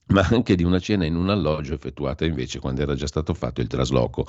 ma 0.07 0.21
anche 0.29 0.55
di 0.55 0.63
una 0.63 0.79
cena 0.79 1.03
in 1.03 1.15
un 1.15 1.29
alloggio 1.29 1.74
effettuata 1.74 2.25
invece 2.25 2.59
quando 2.59 2.81
era 2.81 2.93
già 2.93 3.07
stato 3.07 3.33
fatto 3.33 3.59
il 3.59 3.67
trasloco. 3.67 4.25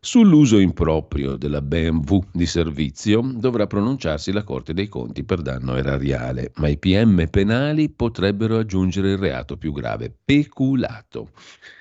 Sull'uso 0.00 0.58
improprio 0.58 1.36
della 1.36 1.62
BMW 1.62 2.18
di 2.32 2.46
servizio 2.46 3.20
dovrà 3.20 3.66
pronunciarsi 3.66 4.32
la 4.32 4.44
Corte 4.44 4.72
dei 4.72 4.88
Conti 4.88 5.24
per 5.24 5.42
danno 5.42 5.76
erariale, 5.76 6.52
ma 6.56 6.68
i 6.68 6.78
PM 6.78 7.28
penali 7.28 7.90
potrebbero 7.90 8.58
aggiungere 8.58 9.12
il 9.12 9.18
reato 9.18 9.56
più 9.56 9.72
grave, 9.72 10.12
peculato. 10.24 11.30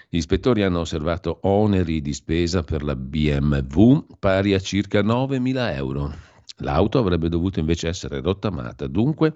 Gli 0.10 0.18
ispettori 0.18 0.64
hanno 0.64 0.80
osservato 0.80 1.40
oneri 1.42 2.02
di 2.02 2.14
spesa 2.14 2.64
per 2.64 2.84
la 2.84 2.96
BMW 2.96 4.06
pari 4.20 4.54
a 4.54 4.60
circa 4.60 5.02
9.000 5.02 5.76
euro. 5.76 6.14
L'auto 6.62 6.98
avrebbe 6.98 7.30
dovuto 7.30 7.60
invece 7.60 7.88
essere 7.88 8.20
rottamata, 8.20 8.88
dunque 8.88 9.32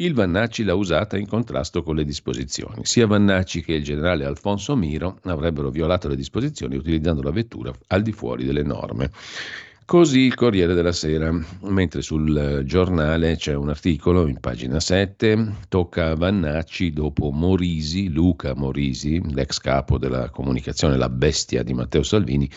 il 0.00 0.14
Vannacci 0.14 0.62
l'ha 0.62 0.74
usata 0.74 1.16
in 1.16 1.26
contrasto 1.26 1.82
con 1.82 1.96
le 1.96 2.04
disposizioni. 2.04 2.84
Sia 2.84 3.06
Vannacci 3.06 3.62
che 3.62 3.74
il 3.74 3.82
generale 3.82 4.24
Alfonso 4.24 4.76
Miro 4.76 5.18
avrebbero 5.24 5.70
violato 5.70 6.08
le 6.08 6.14
disposizioni 6.16 6.76
utilizzando 6.76 7.22
la 7.22 7.32
vettura 7.32 7.72
al 7.88 8.02
di 8.02 8.12
fuori 8.12 8.44
delle 8.44 8.62
norme. 8.62 9.10
Così 9.84 10.20
il 10.20 10.34
Corriere 10.34 10.74
della 10.74 10.92
Sera, 10.92 11.32
mentre 11.62 12.02
sul 12.02 12.62
giornale 12.66 13.36
c'è 13.36 13.54
un 13.54 13.70
articolo 13.70 14.28
in 14.28 14.38
pagina 14.38 14.80
7, 14.80 15.54
tocca 15.68 16.10
a 16.10 16.14
Vannacci 16.14 16.92
dopo 16.92 17.30
Morisi, 17.30 18.10
Luca 18.10 18.54
Morisi, 18.54 19.20
l'ex 19.32 19.58
capo 19.58 19.96
della 19.96 20.28
comunicazione, 20.28 20.98
la 20.98 21.08
bestia 21.08 21.62
di 21.62 21.72
Matteo 21.72 22.02
Salvini, 22.02 22.48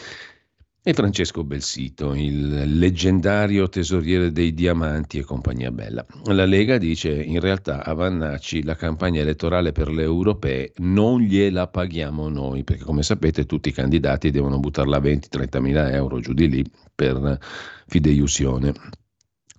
e 0.84 0.94
Francesco 0.94 1.44
Belsito, 1.44 2.16
il 2.16 2.80
leggendario 2.80 3.70
tesoriere 3.70 4.32
dei 4.32 4.52
diamanti 4.52 5.20
e 5.20 5.24
compagnia 5.24 5.72
bella. 5.72 6.04
La 6.26 6.46
Lega 6.46 6.80
dice 6.80 7.12
in 7.12 7.40
realtà 7.40 7.86
a 7.86 7.94
Vannacci 7.94 8.64
la 8.64 8.76
campagna 8.76 9.22
elettorale 9.22 9.74
per 9.74 9.90
le 9.90 10.02
europee 10.02 10.72
non 10.78 11.22
gliela 11.22 11.68
paghiamo 11.68 12.30
noi, 12.30 12.64
perché 12.64 12.84
come 12.84 13.04
sapete 13.04 13.46
tutti 13.46 13.70
i 13.70 13.74
candidati 13.74 14.32
devono 14.32 14.60
buttarla 14.60 14.98
a 14.98 15.02
20-30 15.02 15.60
mila 15.60 15.92
euro 15.92 16.20
giù 16.20 16.34
di 16.34 16.50
lì 16.50 16.66
per 16.96 17.38
fideiussione. 17.86 18.74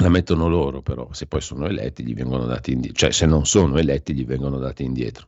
La 0.02 0.10
mettono 0.10 0.48
loro 0.48 0.82
però, 0.82 1.08
se 1.12 1.26
poi 1.26 1.40
sono 1.40 1.66
eletti 1.66 2.04
gli 2.04 2.14
vengono 2.14 2.44
dati 2.44 2.72
indietro, 2.72 2.98
cioè 2.98 3.12
se 3.12 3.24
non 3.24 3.46
sono 3.46 3.78
eletti 3.78 4.12
gli 4.12 4.26
vengono 4.26 4.58
dati 4.58 4.84
indietro. 4.84 5.26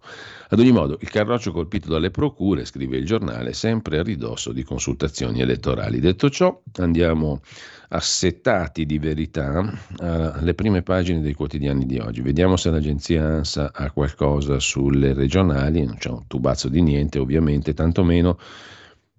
Ad 0.49 0.59
ogni 0.59 0.73
modo, 0.73 0.99
il 1.01 1.09
Carroccio 1.11 1.53
colpito 1.53 1.89
dalle 1.89 2.11
procure, 2.11 2.65
scrive 2.65 2.97
il 2.97 3.07
giornale, 3.07 3.53
sempre 3.55 3.99
a 3.99 4.03
ridosso 4.03 4.53
di 4.53 4.63
consultazioni 4.63 5.41
elettorali. 5.41 5.99
Detto 6.01 6.29
ciò, 6.29 6.61
andiamo 6.77 7.41
assettati 7.89 8.85
di 8.87 8.99
verità 8.99 9.73
alle 9.99 10.55
prime 10.55 10.83
pagine 10.83 11.21
dei 11.21 11.35
quotidiani 11.35 11.87
di 11.87 11.99
oggi. 11.99 12.21
Vediamo 12.21 12.57
se 12.57 12.71
l'agenzia 12.71 13.25
ANSA 13.25 13.71
ha 13.73 13.91
qualcosa 13.91 14.59
sulle 14.61 15.15
regionali, 15.15 15.85
non 15.85 15.97
c'è 15.97 16.11
un 16.11 16.27
tubazzo 16.27 16.69
di 16.69 16.83
niente 16.83 17.19
ovviamente, 17.19 17.73
tantomeno 17.73 18.39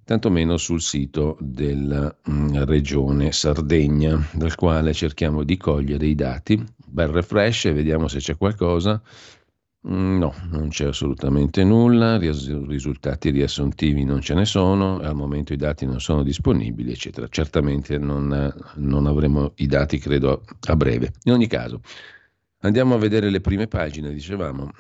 tantomeno 0.06 0.56
sul 0.58 0.82
sito 0.82 1.36
della 1.40 2.16
mm, 2.30 2.64
regione 2.64 3.32
Sardegna, 3.32 4.24
dal 4.34 4.56
quale 4.56 4.94
cerchiamo 4.94 5.44
di 5.44 5.58
cogliere 5.58 6.06
i 6.06 6.16
dati. 6.16 6.64
Bel 6.86 7.08
refresh 7.08 7.66
e 7.66 7.74
vediamo 7.74 8.08
se 8.08 8.20
c'è 8.20 8.38
qualcosa. 8.38 9.02
Mm, 9.88 10.18
no, 10.20 10.34
non 10.52 10.70
c'è 10.70 10.86
assolutamente 10.86 11.64
nulla, 11.64 12.18
risultati 12.18 13.32
riassuntivi 13.32 14.04
non 14.04 14.22
ce 14.22 14.36
ne 14.36 14.46
sono, 14.46 15.00
al 15.00 15.16
momento 15.16 15.54
i 15.54 15.58
dati 15.58 15.86
non 15.86 16.00
sono 16.00 16.22
disponibili, 16.22 16.92
eccetera. 16.92 17.28
Certamente 17.28 17.98
non, 17.98 18.54
non 18.76 19.08
avremo 19.08 19.54
i 19.56 19.66
dati, 19.66 19.98
credo, 19.98 20.44
a 20.68 20.76
breve. 20.76 21.14
In 21.24 21.34
ogni 21.34 21.48
caso, 21.48 21.82
andiamo 22.60 22.94
a 22.94 23.00
vedere 23.00 23.32
le 23.32 23.42
prime 23.42 23.68
pagine, 23.68 24.14
dicevamo 24.14 24.72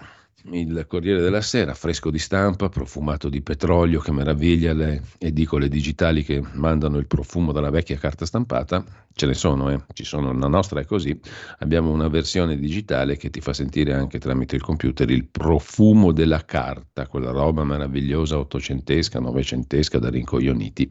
il 0.51 0.85
Corriere 0.87 1.21
della 1.21 1.41
Sera, 1.41 1.73
fresco 1.73 2.11
di 2.11 2.19
stampa, 2.19 2.69
profumato 2.69 3.29
di 3.29 3.41
petrolio, 3.41 3.99
che 3.99 4.11
meraviglia 4.11 4.73
le 4.73 5.01
edicole 5.17 5.67
digitali 5.67 6.23
che 6.23 6.41
mandano 6.53 6.97
il 6.97 7.07
profumo 7.07 7.51
dalla 7.51 7.71
vecchia 7.71 7.97
carta 7.97 8.25
stampata. 8.25 8.83
Ce 9.13 9.25
ne 9.25 9.33
sono, 9.33 9.71
eh? 9.71 9.81
ci 9.93 10.03
sono, 10.03 10.31
la 10.33 10.47
nostra 10.47 10.81
è 10.81 10.85
così. 10.85 11.19
Abbiamo 11.59 11.91
una 11.91 12.09
versione 12.09 12.57
digitale 12.57 13.17
che 13.17 13.29
ti 13.29 13.41
fa 13.41 13.53
sentire 13.53 13.93
anche 13.93 14.19
tramite 14.19 14.55
il 14.55 14.61
computer 14.61 15.09
il 15.09 15.25
profumo 15.25 16.11
della 16.11 16.43
carta, 16.45 17.07
quella 17.07 17.31
roba 17.31 17.63
meravigliosa 17.63 18.37
ottocentesca, 18.37 19.19
novecentesca 19.19 19.97
da 19.99 20.09
rincoglioniti 20.09 20.89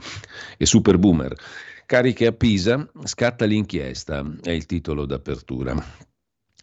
e 0.56 0.66
super 0.66 0.99
boomer. 0.99 1.34
Cariche 1.87 2.26
a 2.26 2.32
Pisa, 2.32 2.88
scatta 3.04 3.44
l'inchiesta, 3.44 4.25
è 4.42 4.50
il 4.50 4.64
titolo 4.64 5.04
d'apertura. 5.04 6.13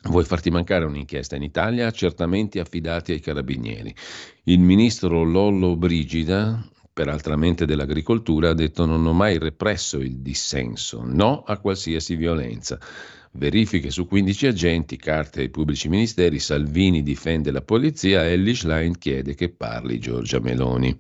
Vuoi 0.04 0.24
farti 0.26 0.50
mancare 0.50 0.86
un'inchiesta 0.86 1.36
in 1.36 1.44
Italia? 1.44 1.86
Accertamenti 1.86 2.58
affidati 2.58 3.12
ai 3.12 3.20
carabinieri. 3.20 3.94
Il 4.44 4.60
ministro 4.60 5.24
Lollo 5.24 5.76
Brigida, 5.76 6.60
peraltra 6.92 7.36
mente 7.36 7.66
dell'agricoltura, 7.66 8.50
ha 8.50 8.54
detto 8.54 8.86
non 8.86 9.06
ho 9.06 9.14
mai 9.14 9.38
represso 9.38 10.00
il 10.00 10.18
dissenso, 10.18 11.04
no 11.06 11.44
a 11.44 11.60
qualsiasi 11.60 12.16
violenza. 12.16 12.80
Verifiche 13.34 13.92
su 13.92 14.08
15 14.08 14.48
agenti, 14.48 14.98
carte 14.98 15.42
ai 15.42 15.50
pubblici 15.50 15.88
ministeri, 15.88 16.40
Salvini 16.40 17.04
difende 17.04 17.52
la 17.52 17.62
polizia, 17.62 18.26
Ellie 18.26 18.56
Schlein 18.56 18.98
chiede 18.98 19.36
che 19.36 19.50
parli 19.50 20.00
Giorgia 20.00 20.40
Meloni. 20.40 20.98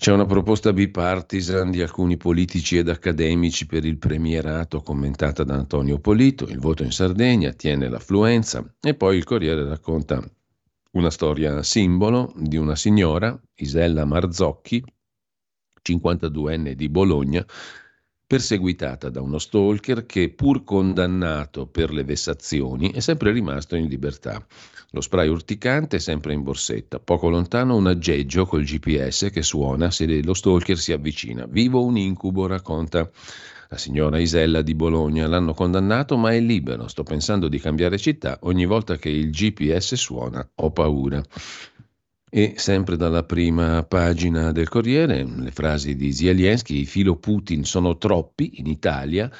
C'è 0.00 0.12
una 0.12 0.26
proposta 0.26 0.72
bipartisan 0.72 1.72
di 1.72 1.82
alcuni 1.82 2.16
politici 2.16 2.78
ed 2.78 2.88
accademici 2.88 3.66
per 3.66 3.84
il 3.84 3.98
premierato 3.98 4.80
commentata 4.80 5.42
da 5.42 5.54
Antonio 5.54 5.98
Polito, 5.98 6.44
il 6.44 6.60
voto 6.60 6.84
in 6.84 6.92
Sardegna 6.92 7.50
tiene 7.50 7.88
l'affluenza 7.88 8.64
e 8.80 8.94
poi 8.94 9.16
il 9.16 9.24
Corriere 9.24 9.66
racconta 9.66 10.22
una 10.92 11.10
storia 11.10 11.64
simbolo 11.64 12.32
di 12.36 12.56
una 12.56 12.76
signora, 12.76 13.36
Isella 13.56 14.04
Marzocchi, 14.04 14.84
52enne 15.82 16.74
di 16.74 16.88
Bologna, 16.88 17.44
perseguitata 18.24 19.10
da 19.10 19.20
uno 19.20 19.38
stalker 19.38 20.06
che, 20.06 20.30
pur 20.30 20.62
condannato 20.62 21.66
per 21.66 21.90
le 21.90 22.04
vessazioni, 22.04 22.92
è 22.92 23.00
sempre 23.00 23.32
rimasto 23.32 23.74
in 23.74 23.88
libertà. 23.88 24.46
Lo 24.92 25.02
spray 25.02 25.28
urticante 25.28 25.96
è 25.96 26.00
sempre 26.00 26.32
in 26.32 26.42
borsetta. 26.42 26.98
Poco 26.98 27.28
lontano 27.28 27.76
un 27.76 27.86
aggeggio 27.86 28.46
col 28.46 28.64
GPS 28.64 29.28
che 29.30 29.42
suona 29.42 29.90
se 29.90 30.22
lo 30.22 30.32
stalker 30.32 30.78
si 30.78 30.92
avvicina. 30.92 31.44
Vivo 31.46 31.84
un 31.84 31.98
incubo, 31.98 32.46
racconta 32.46 33.10
la 33.68 33.76
signora 33.76 34.18
Isella 34.18 34.62
di 34.62 34.74
Bologna. 34.74 35.26
L'hanno 35.26 35.52
condannato 35.52 36.16
ma 36.16 36.32
è 36.32 36.40
libero. 36.40 36.88
Sto 36.88 37.02
pensando 37.02 37.48
di 37.48 37.58
cambiare 37.58 37.98
città. 37.98 38.38
Ogni 38.42 38.64
volta 38.64 38.96
che 38.96 39.10
il 39.10 39.30
GPS 39.30 39.94
suona 39.94 40.48
ho 40.54 40.70
paura. 40.70 41.22
E 42.30 42.54
sempre 42.56 42.96
dalla 42.96 43.24
prima 43.24 43.82
pagina 43.84 44.52
del 44.52 44.68
Corriere, 44.68 45.22
le 45.24 45.50
frasi 45.50 45.96
di 45.96 46.12
Zelensky, 46.12 46.80
i 46.80 46.86
filo 46.86 47.16
Putin 47.16 47.64
sono 47.64 47.96
troppi 47.96 48.52
in 48.56 48.66
Italia, 48.66 49.30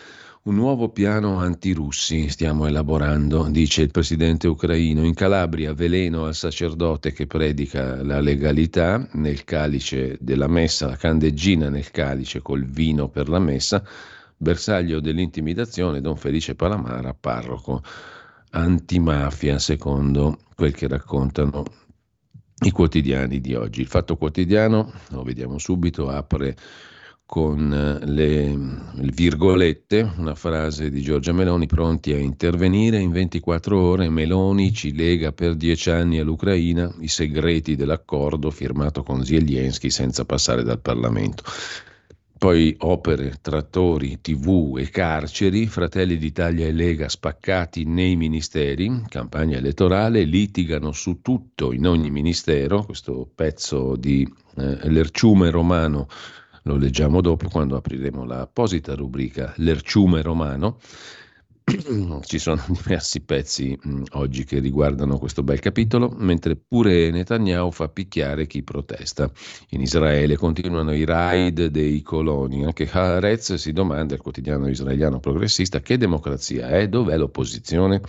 un 0.48 0.54
nuovo 0.54 0.88
piano 0.88 1.40
antirussi 1.40 2.30
stiamo 2.30 2.66
elaborando, 2.66 3.48
dice 3.50 3.82
il 3.82 3.90
presidente 3.90 4.48
ucraino. 4.48 5.04
In 5.04 5.12
Calabria 5.12 5.74
veleno 5.74 6.24
al 6.24 6.34
sacerdote 6.34 7.12
che 7.12 7.26
predica 7.26 8.02
la 8.02 8.18
legalità 8.20 9.06
nel 9.12 9.44
calice 9.44 10.16
della 10.18 10.46
messa, 10.46 10.86
la 10.86 10.96
candeggina 10.96 11.68
nel 11.68 11.90
calice 11.90 12.40
col 12.40 12.64
vino 12.64 13.10
per 13.10 13.28
la 13.28 13.38
messa, 13.38 13.84
bersaglio 14.38 15.00
dell'intimidazione, 15.00 16.00
Don 16.00 16.16
Felice 16.16 16.54
Palamara, 16.54 17.12
parroco 17.12 17.82
antimafia, 18.52 19.58
secondo 19.58 20.38
quel 20.54 20.72
che 20.72 20.88
raccontano 20.88 21.62
i 22.64 22.70
quotidiani 22.70 23.42
di 23.42 23.54
oggi. 23.54 23.82
Il 23.82 23.86
Fatto 23.86 24.16
Quotidiano, 24.16 24.90
lo 25.10 25.22
vediamo 25.22 25.58
subito, 25.58 26.08
apre 26.08 26.56
con 27.28 27.70
eh, 27.70 28.06
le, 28.06 28.56
le, 28.94 29.12
virgolette, 29.12 30.14
una 30.16 30.34
frase 30.34 30.88
di 30.88 31.02
Giorgia 31.02 31.34
Meloni, 31.34 31.66
pronti 31.66 32.14
a 32.14 32.18
intervenire 32.18 33.00
in 33.00 33.10
24 33.10 33.78
ore, 33.78 34.08
Meloni 34.08 34.72
ci 34.72 34.96
lega 34.96 35.30
per 35.32 35.54
dieci 35.54 35.90
anni 35.90 36.18
all'Ucraina 36.18 36.90
i 37.00 37.08
segreti 37.08 37.76
dell'accordo 37.76 38.50
firmato 38.50 39.02
con 39.02 39.22
Zelensky 39.26 39.90
senza 39.90 40.24
passare 40.24 40.62
dal 40.62 40.80
Parlamento. 40.80 41.42
Poi 42.38 42.74
opere, 42.78 43.36
trattori, 43.42 44.22
tv 44.22 44.78
e 44.78 44.88
carceri, 44.88 45.66
Fratelli 45.66 46.16
d'Italia 46.16 46.66
e 46.66 46.72
Lega 46.72 47.10
spaccati 47.10 47.84
nei 47.84 48.16
ministeri, 48.16 49.02
campagna 49.06 49.58
elettorale, 49.58 50.22
litigano 50.22 50.92
su 50.92 51.20
tutto 51.20 51.74
in 51.74 51.86
ogni 51.86 52.10
ministero, 52.10 52.84
questo 52.84 53.28
pezzo 53.34 53.96
di 53.96 54.26
eh, 54.56 54.88
Lerciume 54.88 55.50
Romano 55.50 56.08
lo 56.68 56.76
leggiamo 56.76 57.22
dopo 57.22 57.48
quando 57.48 57.76
apriremo 57.76 58.24
l'apposita 58.24 58.94
rubrica 58.94 59.54
L'erciume 59.56 60.20
romano. 60.20 60.78
Ci 62.22 62.38
sono 62.38 62.62
diversi 62.68 63.20
pezzi 63.22 63.78
mh, 63.80 64.02
oggi 64.12 64.44
che 64.44 64.58
riguardano 64.58 65.18
questo 65.18 65.42
bel 65.42 65.60
capitolo, 65.60 66.10
mentre 66.16 66.56
pure 66.56 67.10
Netanyahu 67.10 67.70
fa 67.70 67.88
picchiare 67.88 68.46
chi 68.46 68.62
protesta. 68.62 69.30
In 69.70 69.80
Israele 69.80 70.36
continuano 70.36 70.94
i 70.94 71.04
raid 71.04 71.66
dei 71.66 72.02
coloni. 72.02 72.64
Anche 72.64 72.88
Haaretz 72.90 73.54
si 73.54 73.72
domanda, 73.72 74.14
il 74.14 74.20
quotidiano 74.20 74.68
israeliano 74.68 75.20
progressista, 75.20 75.80
che 75.80 75.96
democrazia 75.96 76.68
è? 76.68 76.88
Dov'è 76.88 77.16
l'opposizione? 77.16 78.02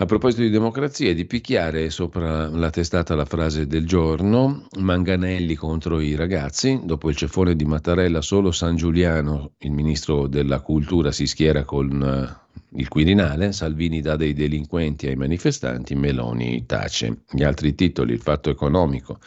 A 0.00 0.06
proposito 0.06 0.40
di 0.40 0.48
democrazia, 0.48 1.12
di 1.12 1.26
picchiare 1.26 1.90
sopra 1.90 2.48
la 2.48 2.70
testata 2.70 3.14
la 3.14 3.26
frase 3.26 3.66
del 3.66 3.86
giorno, 3.86 4.66
Manganelli 4.78 5.54
contro 5.56 6.00
i 6.00 6.14
ragazzi, 6.14 6.80
dopo 6.82 7.10
il 7.10 7.16
ceffone 7.16 7.54
di 7.54 7.66
Mattarella 7.66 8.22
solo 8.22 8.50
San 8.50 8.76
Giuliano, 8.76 9.52
il 9.58 9.72
ministro 9.72 10.26
della 10.26 10.60
cultura, 10.60 11.12
si 11.12 11.26
schiera 11.26 11.64
con 11.64 12.00
uh, 12.00 12.78
il 12.78 12.88
Quirinale, 12.88 13.52
Salvini 13.52 14.00
dà 14.00 14.16
dei 14.16 14.32
delinquenti 14.32 15.06
ai 15.06 15.16
manifestanti, 15.16 15.94
Meloni 15.94 16.64
tace. 16.64 17.24
Gli 17.30 17.42
altri 17.42 17.74
titoli, 17.74 18.14
il 18.14 18.22
fatto 18.22 18.48
economico, 18.48 19.18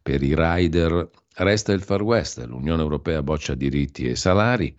per 0.00 0.22
i 0.22 0.36
rider 0.36 1.10
resta 1.34 1.72
il 1.72 1.82
Far 1.82 2.02
West, 2.02 2.44
l'Unione 2.46 2.82
Europea 2.82 3.24
boccia 3.24 3.56
diritti 3.56 4.04
e 4.04 4.14
salari. 4.14 4.72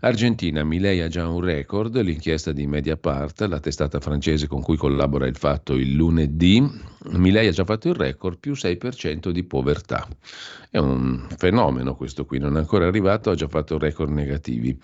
Argentina, 0.00 0.62
Milei 0.64 1.00
ha 1.00 1.08
già 1.08 1.28
un 1.28 1.40
record, 1.40 2.00
l'inchiesta 2.00 2.52
di 2.52 2.66
Mediapart, 2.66 3.42
la 3.42 3.60
testata 3.60 4.00
francese 4.00 4.46
con 4.46 4.60
cui 4.60 4.76
collabora 4.76 5.26
il 5.26 5.36
fatto 5.36 5.74
il 5.74 5.94
lunedì, 5.94 6.62
Milei 7.10 7.48
ha 7.48 7.52
già 7.52 7.64
fatto 7.64 7.88
il 7.88 7.94
record, 7.94 8.38
più 8.38 8.52
6% 8.52 9.30
di 9.30 9.44
povertà. 9.44 10.06
È 10.70 10.78
un 10.78 11.26
fenomeno 11.36 11.96
questo 11.96 12.24
qui, 12.24 12.38
non 12.38 12.56
è 12.56 12.60
ancora 12.60 12.86
arrivato, 12.86 13.30
ha 13.30 13.34
già 13.34 13.48
fatto 13.48 13.78
record 13.78 14.10
negativi. 14.10 14.78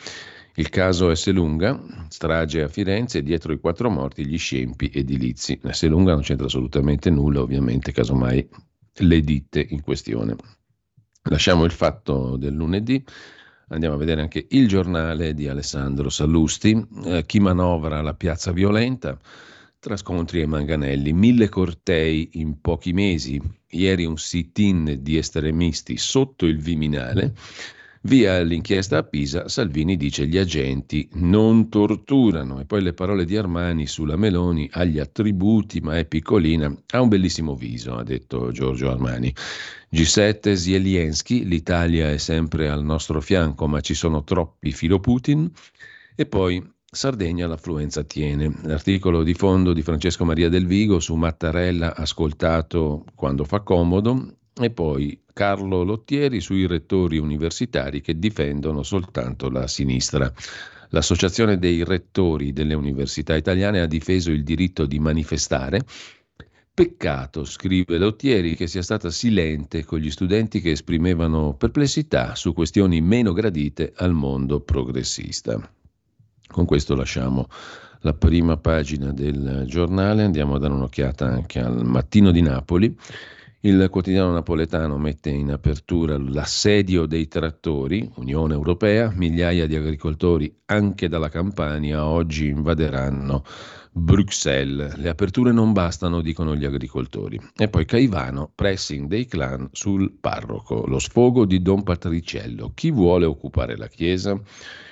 Il 0.54 0.68
caso 0.68 1.14
S. 1.14 1.30
Lunga, 1.30 1.80
strage 2.08 2.62
a 2.62 2.68
Firenze, 2.68 3.22
dietro 3.22 3.52
i 3.52 3.58
quattro 3.60 3.88
morti 3.88 4.26
gli 4.26 4.36
scempi 4.36 4.90
edilizi. 4.92 5.58
S. 5.62 5.86
Lunga 5.86 6.12
non 6.12 6.22
c'entra 6.22 6.46
assolutamente 6.46 7.08
nulla, 7.10 7.40
ovviamente, 7.40 7.92
casomai 7.92 8.46
le 8.94 9.20
ditte 9.20 9.66
in 9.70 9.80
questione. 9.80 10.36
Lasciamo 11.24 11.64
il 11.64 11.70
fatto 11.70 12.36
del 12.36 12.52
lunedì. 12.52 13.02
Andiamo 13.68 13.94
a 13.94 13.98
vedere 13.98 14.20
anche 14.20 14.46
il 14.50 14.68
giornale 14.68 15.34
di 15.34 15.48
Alessandro 15.48 16.10
Sallusti, 16.10 16.86
eh, 17.04 17.24
chi 17.26 17.40
manovra 17.40 18.02
la 18.02 18.14
piazza 18.14 18.52
violenta, 18.52 19.18
tra 19.78 19.96
scontri 19.96 20.40
e 20.40 20.46
manganelli, 20.46 21.12
mille 21.12 21.48
cortei 21.48 22.28
in 22.34 22.60
pochi 22.60 22.92
mesi, 22.92 23.40
ieri 23.70 24.04
un 24.04 24.16
sit-in 24.16 24.98
di 25.00 25.16
estremisti 25.16 25.96
sotto 25.96 26.46
il 26.46 26.58
Viminale, 26.58 27.34
Via 28.04 28.40
l'inchiesta 28.40 28.98
a 28.98 29.02
Pisa, 29.04 29.48
Salvini 29.48 29.96
dice 29.96 30.26
gli 30.26 30.36
agenti 30.36 31.08
non 31.12 31.68
torturano 31.68 32.58
e 32.58 32.64
poi 32.64 32.82
le 32.82 32.94
parole 32.94 33.24
di 33.24 33.36
Armani 33.36 33.86
sulla 33.86 34.16
Meloni 34.16 34.68
agli 34.72 34.98
attributi, 34.98 35.80
ma 35.80 35.96
è 35.96 36.04
piccolina, 36.04 36.74
ha 36.90 37.00
un 37.00 37.08
bellissimo 37.08 37.54
viso, 37.54 37.94
ha 37.94 38.02
detto 38.02 38.50
Giorgio 38.50 38.90
Armani. 38.90 39.32
G7 39.92 40.54
Zelensky, 40.54 41.44
l'Italia 41.44 42.10
è 42.10 42.16
sempre 42.16 42.68
al 42.68 42.82
nostro 42.82 43.20
fianco, 43.20 43.68
ma 43.68 43.80
ci 43.80 43.94
sono 43.94 44.24
troppi 44.24 44.72
filo 44.72 44.98
Putin. 44.98 45.48
E 46.16 46.26
poi 46.26 46.60
Sardegna 46.84 47.46
l'affluenza 47.46 48.02
tiene. 48.02 48.52
L'articolo 48.62 49.22
di 49.22 49.34
fondo 49.34 49.72
di 49.72 49.82
Francesco 49.82 50.24
Maria 50.24 50.48
Del 50.48 50.66
Vigo 50.66 50.98
su 50.98 51.14
Mattarella 51.14 51.94
ascoltato 51.94 53.04
quando 53.14 53.44
fa 53.44 53.60
comodo 53.60 54.38
e 54.60 54.70
poi 54.70 55.18
Carlo 55.32 55.82
Lottieri 55.82 56.40
sui 56.40 56.66
rettori 56.66 57.18
universitari 57.18 58.00
che 58.00 58.18
difendono 58.18 58.82
soltanto 58.82 59.48
la 59.48 59.66
sinistra. 59.66 60.30
L'Associazione 60.90 61.58
dei 61.58 61.84
rettori 61.84 62.52
delle 62.52 62.74
università 62.74 63.34
italiane 63.34 63.80
ha 63.80 63.86
difeso 63.86 64.30
il 64.30 64.44
diritto 64.44 64.84
di 64.84 64.98
manifestare. 64.98 65.80
Peccato, 66.74 67.44
scrive 67.44 67.96
Lottieri, 67.96 68.54
che 68.56 68.66
sia 68.66 68.82
stata 68.82 69.10
silente 69.10 69.84
con 69.84 69.98
gli 70.00 70.10
studenti 70.10 70.60
che 70.60 70.72
esprimevano 70.72 71.54
perplessità 71.54 72.34
su 72.34 72.52
questioni 72.52 73.00
meno 73.00 73.32
gradite 73.32 73.92
al 73.96 74.12
mondo 74.12 74.60
progressista. 74.60 75.58
Con 76.46 76.66
questo 76.66 76.94
lasciamo 76.94 77.48
la 78.00 78.12
prima 78.12 78.58
pagina 78.58 79.12
del 79.12 79.64
giornale, 79.66 80.24
andiamo 80.24 80.56
a 80.56 80.58
dare 80.58 80.74
un'occhiata 80.74 81.26
anche 81.26 81.60
al 81.60 81.86
mattino 81.86 82.30
di 82.30 82.42
Napoli 82.42 82.94
il 83.64 83.88
quotidiano 83.90 84.32
napoletano 84.32 84.98
mette 84.98 85.30
in 85.30 85.52
apertura 85.52 86.18
l'assedio 86.18 87.06
dei 87.06 87.28
trattori, 87.28 88.10
Unione 88.16 88.54
Europea, 88.54 89.12
migliaia 89.14 89.68
di 89.68 89.76
agricoltori 89.76 90.52
anche 90.66 91.06
dalla 91.08 91.28
Campania 91.28 92.04
oggi 92.04 92.48
invaderanno 92.48 93.44
Bruxelles. 93.92 94.96
Le 94.96 95.08
aperture 95.08 95.52
non 95.52 95.72
bastano, 95.72 96.22
dicono 96.22 96.56
gli 96.56 96.64
agricoltori. 96.64 97.40
E 97.56 97.68
poi 97.68 97.84
Caivano, 97.84 98.50
pressing 98.52 99.06
dei 99.06 99.26
clan 99.26 99.68
sul 99.70 100.10
parroco, 100.10 100.84
lo 100.86 100.98
sfogo 100.98 101.44
di 101.44 101.62
Don 101.62 101.84
Patriciello. 101.84 102.72
Chi 102.74 102.90
vuole 102.90 103.26
occupare 103.26 103.76
la 103.76 103.86
chiesa? 103.86 104.40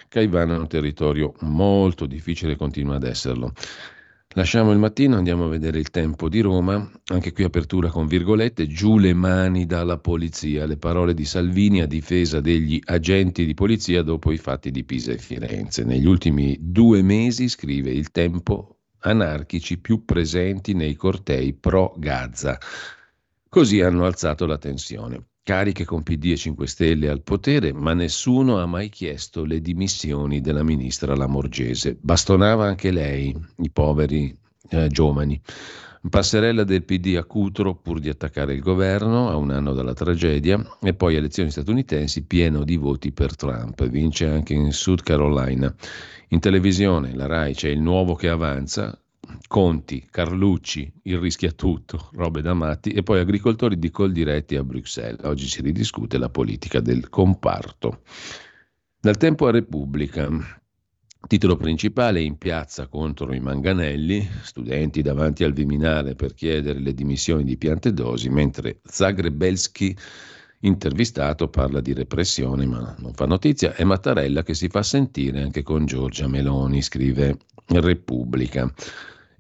Caivano 0.07 0.55
è 0.55 0.59
un 0.59 0.69
territorio 0.69 1.35
molto 1.41 2.07
difficile, 2.07 2.55
continua 2.55 2.97
ad 2.97 3.05
esserlo. 3.05 3.53
Lasciamo 4.35 4.71
il 4.71 4.79
mattino, 4.79 5.17
andiamo 5.17 5.47
a 5.47 5.49
vedere 5.49 5.81
il 5.81 5.91
tempo 5.91 6.29
di 6.29 6.39
Roma, 6.39 6.89
anche 7.07 7.33
qui 7.33 7.43
apertura 7.43 7.91
con 7.91 8.07
virgolette, 8.07 8.69
giù 8.69 8.97
le 8.97 9.13
mani 9.13 9.67
dalla 9.67 9.99
polizia, 9.99 10.67
le 10.67 10.77
parole 10.77 11.15
di 11.15 11.25
Salvini 11.25 11.81
a 11.81 11.87
difesa 11.87 12.41
degli 12.41 12.81
agenti 12.85 13.45
di 13.45 13.55
polizia 13.55 14.03
dopo 14.03 14.31
i 14.31 14.37
fatti 14.37 14.71
di 14.71 14.85
Pisa 14.85 15.11
e 15.11 15.19
Firenze. 15.19 15.83
Negli 15.83 16.07
ultimi 16.07 16.57
due 16.61 17.03
mesi, 17.03 17.49
scrive 17.49 17.91
il 17.91 18.13
tempo, 18.13 18.77
anarchici 19.01 19.81
più 19.81 20.05
presenti 20.05 20.75
nei 20.75 20.95
cortei 20.95 21.53
pro 21.53 21.93
Gaza. 21.99 22.57
Così 23.49 23.81
hanno 23.81 24.05
alzato 24.05 24.47
la 24.47 24.59
tensione 24.59 25.30
cariche 25.51 25.85
con 25.85 26.05
PD 26.05 26.27
e 26.27 26.37
5 26.37 26.65
Stelle 26.69 27.09
al 27.09 27.23
potere, 27.23 27.73
ma 27.73 27.93
nessuno 27.93 28.61
ha 28.61 28.67
mai 28.67 28.89
chiesto 28.89 29.45
le 29.45 29.61
dimissioni 29.61 30.41
della 30.41 30.63
ministra 30.63 31.17
Lamorgese. 31.17 31.97
Bastonava 32.01 32.67
anche 32.67 32.93
lei, 32.93 33.37
i 33.57 33.71
poveri 33.71 34.33
eh, 34.69 34.87
giovani. 34.87 35.41
Passerella 36.09 36.63
del 36.63 36.85
PD 36.85 37.17
a 37.17 37.25
Cutro 37.25 37.75
pur 37.75 37.99
di 37.99 38.09
attaccare 38.09 38.55
il 38.55 38.61
governo 38.61 39.29
a 39.29 39.35
un 39.35 39.51
anno 39.51 39.73
dalla 39.73 39.93
tragedia 39.93 40.65
e 40.81 40.95
poi 40.95 41.17
elezioni 41.17 41.51
statunitensi 41.51 42.27
pieno 42.27 42.63
di 42.63 42.77
voti 42.77 43.11
per 43.11 43.35
Trump. 43.35 43.85
Vince 43.89 44.29
anche 44.29 44.55
in 44.55 44.71
South 44.71 45.03
Carolina. 45.03 45.75
In 46.29 46.39
televisione 46.39 47.13
la 47.13 47.27
RAI 47.27 47.55
c'è 47.55 47.71
il 47.71 47.81
nuovo 47.81 48.15
che 48.15 48.29
avanza, 48.29 48.97
Conti, 49.47 50.07
Carlucci, 50.11 50.93
il 51.03 51.19
rischia 51.19 51.53
tutto, 51.53 52.11
robe 52.13 52.43
da 52.43 52.55
matti, 52.55 52.91
e 52.91 53.03
poi 53.03 53.21
agricoltori 53.21 53.79
di 53.79 53.91
Coldiretti 53.91 54.57
a 54.57 54.65
Bruxelles. 54.65 55.25
Oggi 55.25 55.47
si 55.47 55.63
ridiscute 55.63 56.19
la 56.19 56.29
politica 56.29 56.81
del 56.81 57.09
comparto. 57.09 58.03
Dal 59.01 59.17
tempo 59.17 59.47
a 59.47 59.51
Repubblica. 59.51 60.29
Titolo 61.27 61.57
principale 61.57 62.23
in 62.23 62.39
piazza 62.39 62.87
contro 62.87 63.35
i 63.35 63.41
manganelli, 63.41 64.27
studenti 64.43 65.03
davanti 65.03 65.45
al 65.45 65.53
Viminale 65.53 66.15
per 66.15 66.33
chiedere 66.33 66.81
le 66.81 66.95
dimissioni 66.95 67.45
di 67.45 67.59
Piantedosi, 67.59 68.31
mentre 68.31 68.81
Zagrebelski 68.85 69.95
intervistato 70.61 71.49
parla 71.49 71.81
di 71.81 71.93
repressione 71.93 72.67
ma 72.67 72.95
non 72.99 73.13
fa 73.13 73.27
notizia, 73.27 73.75
e 73.75 73.85
Mattarella 73.85 74.43
che 74.43 74.55
si 74.55 74.69
fa 74.69 74.83
sentire 74.83 75.43
anche 75.43 75.63
con 75.63 75.87
Giorgia 75.87 76.27
Meloni, 76.27 76.83
scrive 76.83 77.37
Repubblica. 77.67 78.73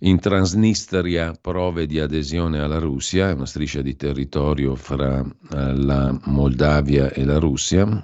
In 0.02 0.18
Transnistria 0.18 1.34
prove 1.38 1.84
di 1.84 2.00
adesione 2.00 2.58
alla 2.58 2.78
Russia, 2.78 3.28
è 3.28 3.34
una 3.34 3.44
striscia 3.44 3.82
di 3.82 3.96
territorio 3.96 4.74
fra 4.74 5.20
eh, 5.20 5.76
la 5.76 6.18
Moldavia 6.24 7.12
e 7.12 7.22
la 7.26 7.38
Russia, 7.38 8.02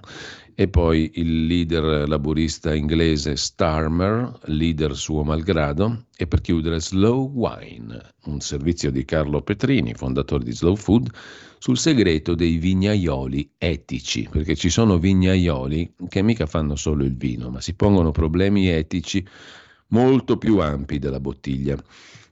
e 0.55 0.69
poi 0.69 1.13
il 1.15 1.47
leader 1.47 2.07
laburista 2.07 2.75
inglese 2.75 3.37
Starmer, 3.37 4.41
leader 4.45 4.95
suo 4.95 5.25
malgrado, 5.25 6.09
e 6.15 6.27
per 6.27 6.43
chiudere 6.43 6.81
Slow 6.81 7.31
Wine, 7.33 7.99
un 8.25 8.41
servizio 8.41 8.91
di 8.91 9.07
Carlo 9.07 9.41
Petrini, 9.41 9.95
fondatore 9.95 10.45
di 10.45 10.53
Slow 10.53 10.77
Food, 10.77 11.09
sul 11.57 11.79
segreto 11.79 12.35
dei 12.35 12.59
vignaioli 12.59 13.53
etici, 13.57 14.29
perché 14.31 14.55
ci 14.55 14.69
sono 14.69 14.99
vignaioli 14.99 15.95
che 16.11 16.21
mica 16.21 16.45
fanno 16.45 16.77
solo 16.77 17.05
il 17.05 17.17
vino, 17.17 17.49
ma 17.49 17.63
si 17.63 17.75
pongono 17.75 18.11
problemi 18.11 18.69
etici 18.69 19.27
molto 19.89 20.37
più 20.37 20.59
ampi 20.59 20.99
della 20.99 21.21
bottiglia. 21.21 21.77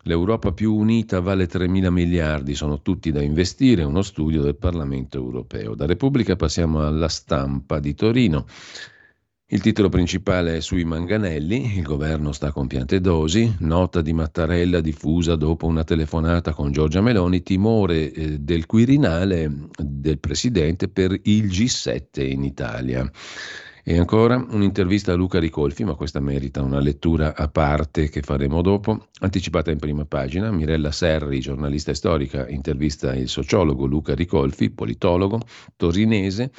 L'Europa 0.06 0.52
più 0.52 0.74
unita 0.74 1.20
vale 1.20 1.46
3 1.46 1.66
mila 1.66 1.90
miliardi, 1.90 2.54
sono 2.54 2.82
tutti 2.82 3.10
da 3.10 3.22
investire, 3.22 3.84
uno 3.84 4.02
studio 4.02 4.42
del 4.42 4.56
Parlamento 4.56 5.16
europeo. 5.16 5.74
Da 5.74 5.86
Repubblica 5.86 6.36
passiamo 6.36 6.86
alla 6.86 7.08
stampa 7.08 7.80
di 7.80 7.94
Torino. 7.94 8.44
Il 9.46 9.60
titolo 9.60 9.88
principale 9.88 10.56
è 10.56 10.60
sui 10.60 10.84
manganelli, 10.84 11.76
il 11.76 11.82
governo 11.82 12.32
sta 12.32 12.50
con 12.50 12.66
piante 12.66 13.00
dosi, 13.00 13.54
nota 13.60 14.00
di 14.02 14.12
Mattarella 14.12 14.80
diffusa 14.80 15.36
dopo 15.36 15.66
una 15.66 15.84
telefonata 15.84 16.52
con 16.52 16.72
Giorgia 16.72 17.00
Meloni, 17.00 17.42
timore 17.42 18.10
eh, 18.10 18.38
del 18.40 18.66
Quirinale 18.66 19.68
del 19.78 20.18
Presidente 20.18 20.88
per 20.88 21.12
il 21.24 21.44
G7 21.46 22.28
in 22.28 22.42
Italia. 22.42 23.10
E 23.86 23.98
ancora 23.98 24.42
un'intervista 24.48 25.12
a 25.12 25.14
Luca 25.14 25.38
Ricolfi, 25.38 25.84
ma 25.84 25.92
questa 25.92 26.18
merita 26.18 26.62
una 26.62 26.80
lettura 26.80 27.36
a 27.36 27.48
parte 27.48 28.08
che 28.08 28.22
faremo 28.22 28.62
dopo, 28.62 29.08
anticipata 29.20 29.70
in 29.70 29.78
prima 29.78 30.06
pagina. 30.06 30.50
Mirella 30.50 30.90
Serri, 30.90 31.38
giornalista 31.38 31.92
storica, 31.92 32.48
intervista 32.48 33.14
il 33.14 33.28
sociologo 33.28 33.84
Luca 33.84 34.14
Ricolfi, 34.14 34.70
politologo 34.70 35.42
torinese. 35.76 36.50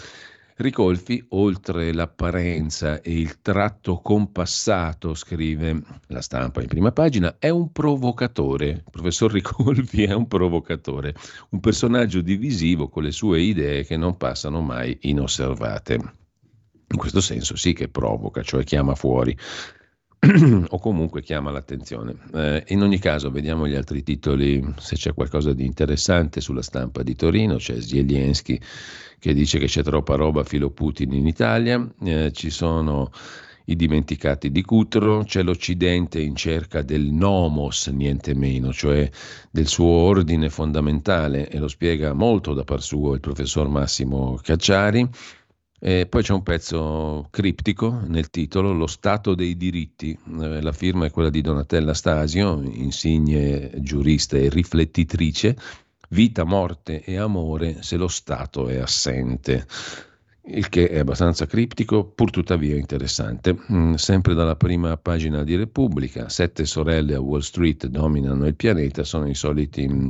Ricolfi, 0.57 1.25
oltre 1.29 1.91
l'apparenza 1.93 3.01
e 3.01 3.19
il 3.19 3.41
tratto 3.41 4.01
compassato, 4.01 5.15
scrive 5.15 5.81
la 6.09 6.21
stampa 6.21 6.61
in 6.61 6.67
prima 6.67 6.91
pagina, 6.91 7.38
è 7.39 7.49
un 7.49 7.71
provocatore. 7.71 8.67
Il 8.67 8.83
professor 8.91 9.31
Ricolfi 9.31 10.03
è 10.03 10.13
un 10.13 10.27
provocatore, 10.27 11.15
un 11.49 11.59
personaggio 11.59 12.21
divisivo 12.21 12.88
con 12.88 13.01
le 13.01 13.11
sue 13.11 13.41
idee 13.41 13.83
che 13.83 13.97
non 13.97 14.15
passano 14.15 14.61
mai 14.61 14.95
inosservate. 15.01 16.23
In 16.88 16.98
questo 16.98 17.21
senso 17.21 17.56
sì 17.56 17.74
che 17.74 17.88
provoca, 17.89 18.41
cioè 18.43 18.63
chiama 18.63 18.95
fuori 18.95 19.36
o 20.69 20.80
comunque 20.80 21.21
chiama 21.21 21.52
l'attenzione. 21.52 22.15
Eh, 22.34 22.63
in 22.67 22.82
ogni 22.82 23.00
caso, 23.00 23.30
vediamo 23.32 23.67
gli 23.67 23.76
altri 23.76 24.04
titoli, 24.04 24.63
se 24.78 24.95
c'è 24.95 25.13
qualcosa 25.13 25.54
di 25.54 25.65
interessante 25.65 26.41
sulla 26.41 26.62
stampa 26.62 27.04
di 27.04 27.15
Torino, 27.15 27.58
c'è 27.58 27.80
Zelensky 27.80 28.60
che 29.19 29.34
dice 29.34 29.58
che 29.60 29.65
c'è 29.65 29.84
troppa 29.84 30.15
roba 30.15 30.43
filo 30.43 30.69
Putin 30.69 31.13
in 31.13 31.28
Italia, 31.28 31.88
eh, 32.04 32.32
ci 32.32 32.50
sono 32.50 33.12
i 33.65 33.76
dimenticati 33.76 34.52
di 34.52 34.62
Cutro, 34.62 35.24
c'è 35.24 35.41
l'Occidente 35.41 36.19
in 36.19 36.36
cerca 36.36 36.84
del 36.84 37.06
nomos, 37.06 37.88
niente 37.88 38.36
meno, 38.36 38.71
cioè 38.71 39.10
del 39.50 39.67
suo 39.67 39.88
ordine 39.88 40.50
fondamentale, 40.50 41.50
e 41.50 41.58
lo 41.58 41.67
spiega 41.67 42.13
molto 42.13 42.54
da 42.54 42.63
par 42.63 42.82
suo 42.82 43.13
il 43.13 43.19
professor 43.19 43.67
Massimo 43.67 44.39
Cacciari. 44.41 45.10
E 45.77 46.07
poi 46.07 46.23
c'è 46.23 46.33
un 46.33 46.41
pezzo 46.41 47.27
criptico 47.29 47.99
nel 48.07 48.29
titolo, 48.29 48.71
Lo 48.73 48.88
Stato 48.88 49.35
dei 49.35 49.57
diritti. 49.57 50.17
Eh, 50.41 50.61
la 50.61 50.71
firma 50.71 51.05
è 51.05 51.11
quella 51.11 51.29
di 51.29 51.41
Donatella 51.41 51.93
Stasio, 51.93 52.61
insigne 52.63 53.71
giurista 53.81 54.38
e 54.38 54.49
riflettitrice. 54.49 55.55
Vita, 56.09 56.43
morte 56.43 57.03
e 57.03 57.17
amore 57.17 57.81
se 57.81 57.97
lo 57.97 58.07
Stato 58.07 58.67
è 58.69 58.77
assente. 58.77 59.67
Il 60.47 60.69
che 60.69 60.88
è 60.88 60.99
abbastanza 60.99 61.45
criptico, 61.45 62.05
pur 62.05 62.29
tuttavia 62.29 62.75
interessante. 62.75 63.57
Mm, 63.71 63.95
sempre 63.95 64.33
dalla 64.33 64.55
prima 64.55 64.95
pagina 64.95 65.43
di 65.43 65.55
Repubblica, 65.55 66.29
sette 66.29 66.65
sorelle 66.65 67.15
a 67.15 67.19
Wall 67.19 67.39
Street 67.39 67.88
dominano 67.88 68.45
il 68.45 68.55
pianeta, 68.55 69.03
sono 69.03 69.27
i 69.27 69.33
soliti 69.35 69.88
mm, 69.88 70.09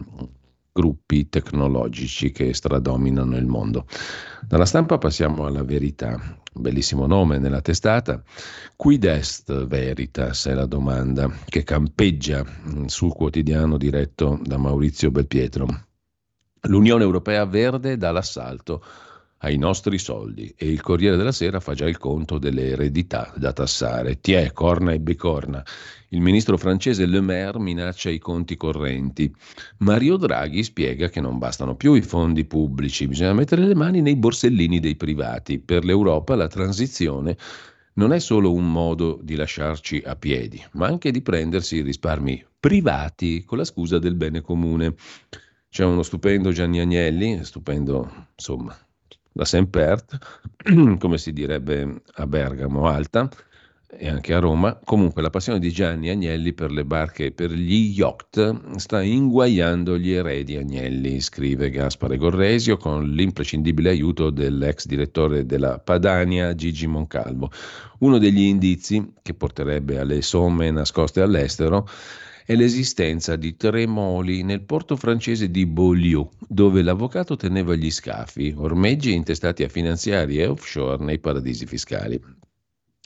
gruppi 0.78 1.30
tecnologici 1.30 2.32
che 2.34 2.54
stradominano 2.54 3.38
il 3.38 3.46
mondo. 3.46 3.88
Dalla 4.46 4.66
stampa 4.66 4.98
passiamo 4.98 5.46
alla 5.46 5.64
verità. 5.64 6.20
Bellissimo 6.52 7.08
nome 7.08 7.38
nella 7.38 7.62
testata. 7.62 8.22
Quid 8.76 9.06
est 9.06 9.68
veritas 9.68 10.48
è 10.48 10.54
la 10.54 10.66
domanda 10.66 11.32
che 11.46 11.64
campeggia 11.64 12.44
sul 12.88 13.14
quotidiano 13.14 13.78
diretto 13.78 14.38
da 14.44 14.58
Maurizio 14.58 15.12
Belpietro. 15.12 15.66
L'Unione 16.64 17.04
Europea 17.04 17.46
Verde 17.46 17.96
dà 17.96 18.12
l'assalto 18.12 18.84
ai 19.46 19.58
nostri 19.58 20.00
soldi 20.00 20.52
e 20.58 20.68
il 20.68 20.82
Corriere 20.82 21.18
della 21.18 21.32
Sera 21.32 21.60
fa 21.60 21.76
già 21.76 21.88
il 21.88 22.00
conto 22.00 22.40
delle 22.40 22.70
eredità 22.70 23.32
da 23.36 23.54
tassare. 23.54 24.20
Tiè, 24.20 24.52
corna 24.54 24.92
e 24.92 25.00
bicorna. 25.00 25.64
Il 26.10 26.20
ministro 26.20 26.58
francese 26.58 27.06
Le 27.06 27.22
Maire 27.22 27.60
minaccia 27.60 28.10
i 28.10 28.18
conti 28.18 28.58
correnti. 28.58 29.32
Mario 29.80 30.18
Draghi 30.18 30.64
spiega 30.64 31.10
che 31.10 31.22
non 31.22 31.38
bastano 31.38 31.76
più 31.76 31.94
i 31.94 32.02
fondi 32.02 32.46
pubblici, 32.46 33.08
bisogna 33.08 33.34
mettere 33.34 33.64
le 33.66 33.76
mani 33.76 34.02
nei 34.02 34.16
borsellini 34.16 34.80
dei 34.80 34.96
privati. 34.96 35.60
Per 35.60 35.86
l'Europa 35.86 36.36
la 36.36 36.48
transizione 36.48 37.38
non 37.94 38.14
è 38.14 38.20
solo 38.20 38.52
un 38.52 38.72
modo 38.72 39.20
di 39.22 39.36
lasciarci 39.36 40.02
a 40.04 40.16
piedi, 40.16 40.64
ma 40.72 40.88
anche 40.88 41.12
di 41.12 41.22
prendersi 41.22 41.82
risparmi 41.82 42.44
privati 42.60 43.44
con 43.44 43.60
la 43.60 43.64
scusa 43.64 44.00
del 44.00 44.16
bene 44.16 44.42
comune. 44.42 44.96
C'è 45.70 45.86
uno 45.86 46.02
stupendo 46.02 46.52
Gianni 46.52 46.80
Agnelli, 46.80 47.44
stupendo 47.44 48.30
insomma 48.36 48.76
da 49.36 49.44
Sempert, 49.44 50.18
come 50.98 51.18
si 51.18 51.34
direbbe 51.34 52.04
a 52.14 52.26
Bergamo 52.26 52.88
Alta 52.88 53.30
e 53.86 54.08
anche 54.08 54.34
a 54.34 54.40
Roma. 54.40 54.80
Comunque 54.82 55.22
la 55.22 55.30
passione 55.30 55.60
di 55.60 55.72
Gianni 55.72 56.10
Agnelli 56.10 56.54
per 56.54 56.72
le 56.72 56.86
barche 56.86 57.26
e 57.26 57.32
per 57.34 57.52
gli 57.52 57.92
yacht 57.94 58.78
sta 58.78 59.02
inguaiando 59.02 59.98
gli 59.98 60.12
eredi 60.12 60.56
Agnelli, 60.56 61.20
scrive 61.20 61.70
Gaspare 61.70 62.16
Gorresio 62.16 62.78
con 62.78 63.10
l'imprescindibile 63.10 63.90
aiuto 63.90 64.30
dell'ex 64.30 64.86
direttore 64.86 65.46
della 65.46 65.80
Padania 65.80 66.56
Gigi 66.56 66.88
Moncalvo. 66.88 67.52
Uno 68.00 68.18
degli 68.18 68.44
indizi 68.44 69.16
che 69.22 69.34
porterebbe 69.34 70.00
alle 70.00 70.22
somme 70.22 70.72
nascoste 70.72 71.20
all'estero 71.20 71.86
è 72.46 72.54
l'esistenza 72.54 73.36
di 73.36 73.56
tre 73.56 73.88
moli 73.88 74.44
nel 74.44 74.62
porto 74.62 74.96
francese 74.96 75.50
di 75.50 75.66
Beaulieu, 75.66 76.30
dove 76.48 76.84
l'avvocato 76.84 77.36
teneva 77.36 77.74
gli 77.74 77.90
scafi, 77.90 78.54
ormeggi 78.56 79.14
intestati 79.14 79.64
a 79.64 79.68
finanziari 79.68 80.38
e 80.38 80.46
offshore 80.46 81.04
nei 81.04 81.18
paradisi 81.18 81.66
fiscali. 81.66 82.22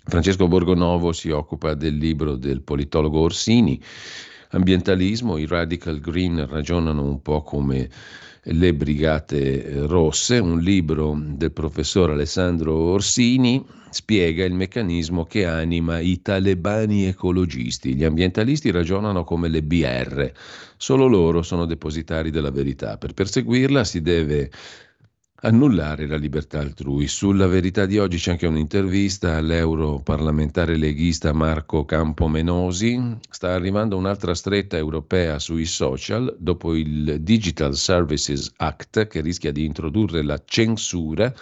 Francesco 0.04 0.47
Borgonovo 0.49 1.13
si 1.13 1.30
occupa 1.30 1.73
del 1.73 1.95
libro 1.95 2.36
del 2.36 2.62
politologo 2.62 3.19
Orsini, 3.19 3.82
Ambientalismo, 4.52 5.38
i 5.38 5.45
radical 5.45 5.99
green 5.99 6.45
ragionano 6.47 7.04
un 7.04 7.21
po' 7.21 7.43
come 7.43 7.88
le 8.51 8.73
Brigate 8.73 9.85
Rosse, 9.85 10.39
un 10.39 10.59
libro 10.59 11.19
del 11.19 11.51
professor 11.51 12.12
Alessandro 12.12 12.73
Orsini, 12.73 13.63
spiega 13.89 14.43
il 14.45 14.53
meccanismo 14.53 15.25
che 15.25 15.45
anima 15.45 15.99
i 15.99 16.21
talebani 16.21 17.05
ecologisti. 17.05 17.95
Gli 17.95 18.03
ambientalisti 18.03 18.71
ragionano 18.71 19.23
come 19.23 19.49
le 19.49 19.62
BR, 19.62 20.31
solo 20.77 21.07
loro 21.07 21.41
sono 21.41 21.65
depositari 21.65 22.31
della 22.31 22.51
verità. 22.51 22.97
Per 22.97 23.13
perseguirla 23.13 23.83
si 23.83 24.01
deve 24.01 24.49
annullare 25.41 26.08
la 26.08 26.17
libertà 26.17 26.60
altrui. 26.60 27.08
Sulla 27.08 27.47
verità 27.47 27.86
di 27.86 27.97
oggi 27.97 28.17
c'è 28.17 28.32
anche 28.32 28.47
un'intervista 28.47 29.38
all'europarlamentare 29.38 30.75
leghista 30.75 31.32
Marco 31.32 31.86
Campomenosi. 31.86 33.17
Sta 33.30 33.54
arrivando 33.54 33.95
un'altra 33.97 34.34
stretta 34.34 34.78
europea 34.78 35.39
sui 35.39 35.65
social 35.65 36.36
dopo 36.39 36.75
il 36.75 37.21
Digital 37.21 37.75
Services 37.75 38.52
Act 38.58 39.08
che 39.08 39.21
rischia 39.21 39.52
di 39.52 39.65
introdurre 39.65 40.23
la 40.23 40.41
censura 40.43 41.34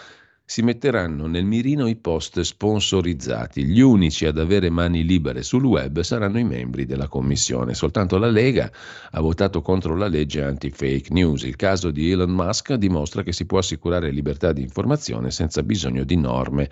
si 0.50 0.62
metteranno 0.62 1.28
nel 1.28 1.44
mirino 1.44 1.88
i 1.88 1.98
post 1.98 2.40
sponsorizzati. 2.40 3.66
Gli 3.66 3.82
unici 3.82 4.26
ad 4.26 4.40
avere 4.40 4.70
mani 4.70 5.04
libere 5.04 5.44
sul 5.44 5.66
web 5.66 6.00
saranno 6.00 6.40
i 6.40 6.46
membri 6.46 6.86
della 6.86 7.10
commissione. 7.10 7.74
Soltanto 7.74 8.18
la 8.18 8.30
Lega 8.30 8.72
ha 9.12 9.20
votato 9.20 9.62
contro 9.62 9.94
la 9.98 10.08
legge 10.08 10.42
anti-fake 10.42 11.12
news. 11.12 11.44
Il 11.44 11.58
caso 11.58 11.92
di 11.92 12.10
Elon 12.10 12.32
Musk 12.32 12.76
dimostra 12.76 13.24
che 13.24 13.34
si 13.34 13.46
può 13.46 13.58
assicurare 13.58 14.10
libertà 14.10 14.54
di 14.54 14.62
informazione 14.62 15.32
senza 15.32 15.64
bisogno 15.64 16.06
di 16.06 16.16
norme 16.16 16.70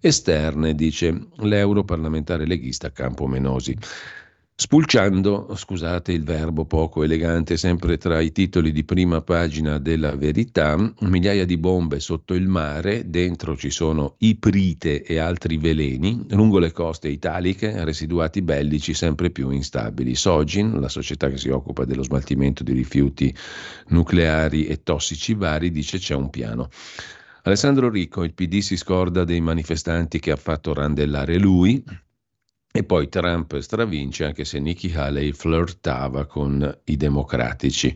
esterne, 0.00 0.74
dice 0.74 1.26
l'europarlamentare 1.36 2.46
leghista 2.46 2.90
Campo 2.92 3.26
Menosi. 3.26 3.76
Spulciando, 4.60 5.54
scusate 5.54 6.10
il 6.10 6.24
verbo 6.24 6.64
poco 6.64 7.04
elegante, 7.04 7.56
sempre 7.56 7.96
tra 7.96 8.18
i 8.18 8.32
titoli 8.32 8.72
di 8.72 8.82
prima 8.82 9.20
pagina 9.20 9.78
della 9.78 10.16
verità, 10.16 10.76
migliaia 11.02 11.44
di 11.46 11.56
bombe 11.56 12.00
sotto 12.00 12.34
il 12.34 12.48
mare, 12.48 13.08
dentro 13.08 13.56
ci 13.56 13.70
sono 13.70 14.16
iprite 14.18 15.04
e 15.04 15.18
altri 15.18 15.58
veleni, 15.58 16.26
lungo 16.30 16.58
le 16.58 16.72
coste 16.72 17.06
italiche, 17.06 17.84
residuati 17.84 18.42
bellici 18.42 18.94
sempre 18.94 19.30
più 19.30 19.50
instabili. 19.50 20.16
Sogin, 20.16 20.80
la 20.80 20.88
società 20.88 21.28
che 21.28 21.38
si 21.38 21.50
occupa 21.50 21.84
dello 21.84 22.02
smaltimento 22.02 22.64
di 22.64 22.72
rifiuti 22.72 23.32
nucleari 23.90 24.66
e 24.66 24.82
tossici 24.82 25.34
vari, 25.34 25.70
dice 25.70 25.98
c'è 25.98 26.16
un 26.16 26.30
piano. 26.30 26.68
Alessandro 27.44 27.88
Ricco, 27.88 28.24
il 28.24 28.34
PD 28.34 28.58
si 28.58 28.76
scorda 28.76 29.22
dei 29.22 29.40
manifestanti 29.40 30.18
che 30.18 30.32
ha 30.32 30.36
fatto 30.36 30.74
randellare 30.74 31.38
lui, 31.38 31.80
e 32.78 32.84
poi 32.84 33.08
Trump 33.08 33.58
stravince 33.58 34.24
anche 34.24 34.44
se 34.44 34.60
Nikki 34.60 34.92
Haley 34.94 35.32
flirtava 35.32 36.26
con 36.26 36.78
i 36.84 36.96
democratici. 36.96 37.92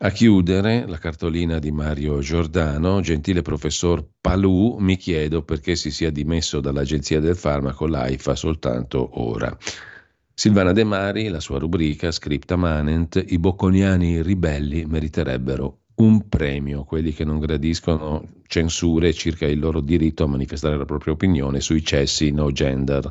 A 0.00 0.10
chiudere 0.10 0.86
la 0.86 0.98
cartolina 0.98 1.58
di 1.58 1.70
Mario 1.70 2.18
Giordano, 2.18 3.00
gentile 3.00 3.40
professor 3.40 4.06
Palù, 4.20 4.76
mi 4.78 4.98
chiedo 4.98 5.40
perché 5.42 5.74
si 5.74 5.90
sia 5.90 6.10
dimesso 6.10 6.60
dall'Agenzia 6.60 7.18
del 7.18 7.34
Farmaco 7.34 7.86
l'AIFA 7.86 8.34
soltanto 8.34 9.22
ora. 9.22 9.56
Silvana 10.34 10.72
De 10.72 10.84
Mari, 10.84 11.28
la 11.28 11.40
sua 11.40 11.58
rubrica 11.58 12.10
Scripta 12.10 12.56
Manent, 12.56 13.24
i 13.26 13.38
bocconiani 13.38 14.20
ribelli 14.20 14.84
meriterebbero 14.84 15.78
un 16.00 16.28
premio, 16.28 16.84
quelli 16.84 17.12
che 17.12 17.24
non 17.24 17.38
gradiscono 17.38 18.26
censure 18.46 19.12
circa 19.12 19.46
il 19.46 19.58
loro 19.58 19.80
diritto 19.80 20.24
a 20.24 20.28
manifestare 20.28 20.76
la 20.76 20.86
propria 20.86 21.12
opinione 21.12 21.60
sui 21.60 21.84
cessi 21.84 22.30
no 22.30 22.50
gender 22.50 23.10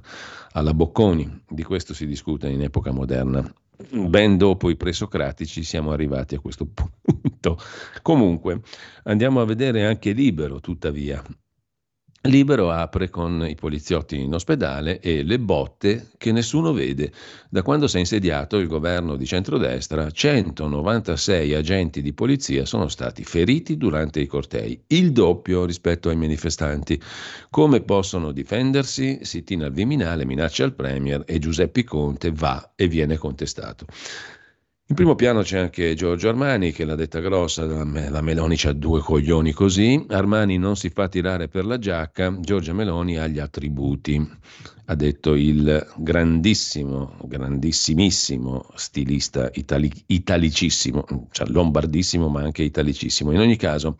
alla 0.53 0.73
Bocconi. 0.73 1.43
Di 1.47 1.63
questo 1.63 1.93
si 1.93 2.07
discute 2.07 2.49
in 2.49 2.63
epoca 2.63 2.91
moderna. 2.91 3.47
Ben 3.91 4.37
dopo 4.37 4.69
i 4.69 4.75
presocratici 4.75 5.63
siamo 5.63 5.91
arrivati 5.91 6.35
a 6.35 6.39
questo 6.39 6.67
punto. 7.01 7.57
Comunque, 8.01 8.61
andiamo 9.03 9.39
a 9.39 9.45
vedere 9.45 9.85
anche 9.85 10.11
Libero, 10.11 10.59
tuttavia. 10.59 11.23
Libero 12.23 12.69
apre 12.69 13.09
con 13.09 13.45
i 13.47 13.55
poliziotti 13.55 14.19
in 14.19 14.33
ospedale 14.33 14.99
e 14.99 15.23
le 15.23 15.39
botte 15.39 16.09
che 16.17 16.33
nessuno 16.33 16.73
vede. 16.73 17.13
Da 17.49 17.61
quando 17.61 17.87
si 17.87 17.95
è 17.95 17.99
insediato 17.99 18.57
il 18.57 18.67
governo 18.67 19.15
di 19.15 19.25
centrodestra, 19.25 20.11
196 20.11 21.53
agenti 21.53 22.01
di 22.01 22.11
polizia 22.11 22.65
sono 22.65 22.89
stati 22.89 23.23
feriti 23.23 23.77
durante 23.77 24.19
i 24.19 24.27
cortei, 24.27 24.83
il 24.87 25.13
doppio 25.13 25.63
rispetto 25.63 26.09
ai 26.09 26.17
manifestanti. 26.17 27.01
Come 27.49 27.79
possono 27.81 28.33
difendersi? 28.33 29.19
Sittina 29.21 29.67
al 29.67 29.71
Viminale 29.71 30.25
minaccia 30.25 30.65
il 30.65 30.73
Premier 30.73 31.23
e 31.25 31.39
Giuseppe 31.39 31.85
Conte 31.85 32.31
va 32.33 32.73
e 32.75 32.89
viene 32.89 33.15
contestato. 33.15 33.85
In 34.89 34.95
primo 34.95 35.13
piano 35.13 35.43
c'è 35.43 35.59
anche 35.59 35.93
Giorgio 35.93 36.29
Armani 36.29 36.71
che 36.71 36.83
l'ha 36.83 36.95
detta 36.95 37.19
grossa, 37.19 37.63
la 37.63 38.21
Meloni 38.21 38.55
c'ha 38.57 38.73
due 38.73 39.01
coglioni 39.01 39.51
così, 39.51 40.03
Armani 40.09 40.57
non 40.57 40.75
si 40.75 40.89
fa 40.89 41.07
tirare 41.07 41.47
per 41.47 41.63
la 41.65 41.77
giacca, 41.77 42.35
Giorgia 42.39 42.73
Meloni 42.73 43.15
ha 43.15 43.27
gli 43.27 43.37
attributi, 43.37 44.27
ha 44.85 44.95
detto 44.95 45.35
il 45.35 45.93
grandissimo, 45.95 47.17
grandissimissimo 47.23 48.65
stilista 48.73 49.51
itali- 49.53 49.93
italicissimo, 50.07 51.05
cioè 51.29 51.47
lombardissimo 51.49 52.27
ma 52.27 52.41
anche 52.41 52.63
italicissimo. 52.63 53.31
In 53.31 53.41
ogni 53.41 53.57
caso 53.57 53.99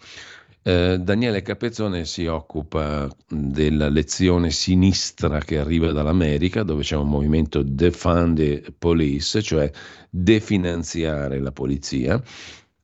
eh, 0.64 0.98
Daniele 1.00 1.42
Capezzone 1.42 2.06
si 2.06 2.26
occupa 2.26 3.08
della 3.28 3.90
lezione 3.90 4.52
sinistra 4.52 5.40
che 5.40 5.58
arriva 5.58 5.92
dall'America, 5.92 6.64
dove 6.64 6.84
c'è 6.84 6.96
un 6.96 7.10
movimento 7.10 7.64
Defund 7.64 8.36
the 8.36 8.74
Police, 8.78 9.42
cioè 9.42 9.72
definanziare 10.10 11.40
la 11.40 11.52
polizia. 11.52 12.22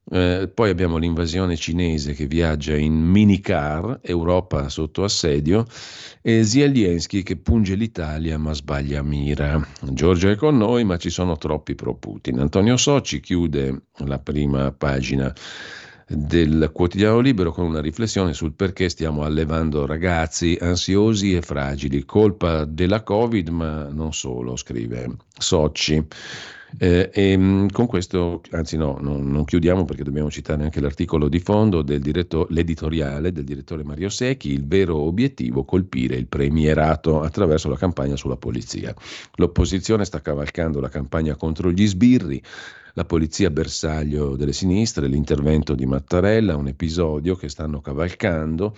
Eh, 0.08 0.52
poi 0.54 0.70
abbiamo 0.70 0.98
l'invasione 0.98 1.56
cinese 1.56 2.14
che 2.14 2.28
viaggia 2.28 2.76
in 2.76 2.94
minicar, 2.94 4.00
Europa 4.04 4.70
sotto 4.70 5.04
assedio, 5.04 5.66
e 6.22 6.44
Zelensky 6.44 7.24
che 7.24 7.38
punge 7.38 7.74
l'Italia 7.74 8.38
ma 8.38 8.54
sbaglia 8.54 9.02
mira. 9.02 9.60
Giorgio 9.82 10.30
è 10.30 10.36
con 10.36 10.58
noi, 10.58 10.84
ma 10.84 10.98
ci 10.98 11.10
sono 11.10 11.38
troppi 11.38 11.74
pro 11.74 11.96
Putin. 11.96 12.40
Antonio 12.40 12.78
Soci 12.78 13.20
chiude 13.20 13.82
la 14.06 14.20
prima 14.20 14.72
pagina 14.72 15.34
del 16.08 16.70
quotidiano 16.72 17.20
libero 17.20 17.52
con 17.52 17.65
una 17.65 17.82
riflessione 17.82 18.34
sul 18.34 18.54
perché 18.54 18.89
stiamo 18.89 19.24
allevando 19.24 19.86
ragazzi 19.86 20.58
ansiosi 20.60 21.36
e 21.36 21.41
fragili, 21.41 22.06
colpa 22.06 22.65
della 22.65 23.02
Covid, 23.02 23.48
ma 23.50 23.88
non 23.89 24.13
solo, 24.13 24.56
scrive 24.56 25.15
Socci. 25.38 26.06
Eh, 26.78 27.10
e 27.13 27.38
mm, 27.38 27.68
con 27.68 27.86
questo, 27.86 28.41
anzi 28.52 28.76
no, 28.76 28.98
non, 29.00 29.30
non, 29.30 29.46
chiudiamo 29.46 29.86
perché 29.86 30.04
dobbiamo 30.04 30.30
citare 30.30 30.63
anche 30.63 30.82
l'articolo 30.82 31.30
di 31.30 31.39
fondo 31.39 31.82
del 31.82 32.02
diretto, 32.02 32.48
l'editoriale 32.50 33.32
del 33.32 33.46
direttore 33.46 33.84
Mario 33.84 34.10
Secchi, 34.10 34.52
il 34.52 34.68
vero 34.68 34.98
obiettivo 34.98 35.63
colpire 35.63 36.15
il 36.15 36.28
premierato 36.28 37.22
attraverso 37.22 37.70
la 37.70 37.78
campagna 37.78 38.18
sulla 38.18 38.36
polizia. 38.36 38.94
L'opposizione 39.36 40.04
sta 40.04 40.22
cavalcando 40.22 40.82
la 40.82 40.89
campagna 40.89 41.36
contro 41.36 41.72
gli 41.72 41.88
sbirri, 41.88 42.41
la 42.95 43.05
polizia 43.05 43.49
bersaglio 43.49 44.36
delle 44.36 44.53
sinistre, 44.53 45.08
l'intervento 45.08 45.75
di 45.75 45.86
Mattarella, 45.86 46.55
un 46.55 46.67
episodio 46.67 47.36
che 47.36 47.49
stanno 47.49 47.81
cavalcando 47.81 48.75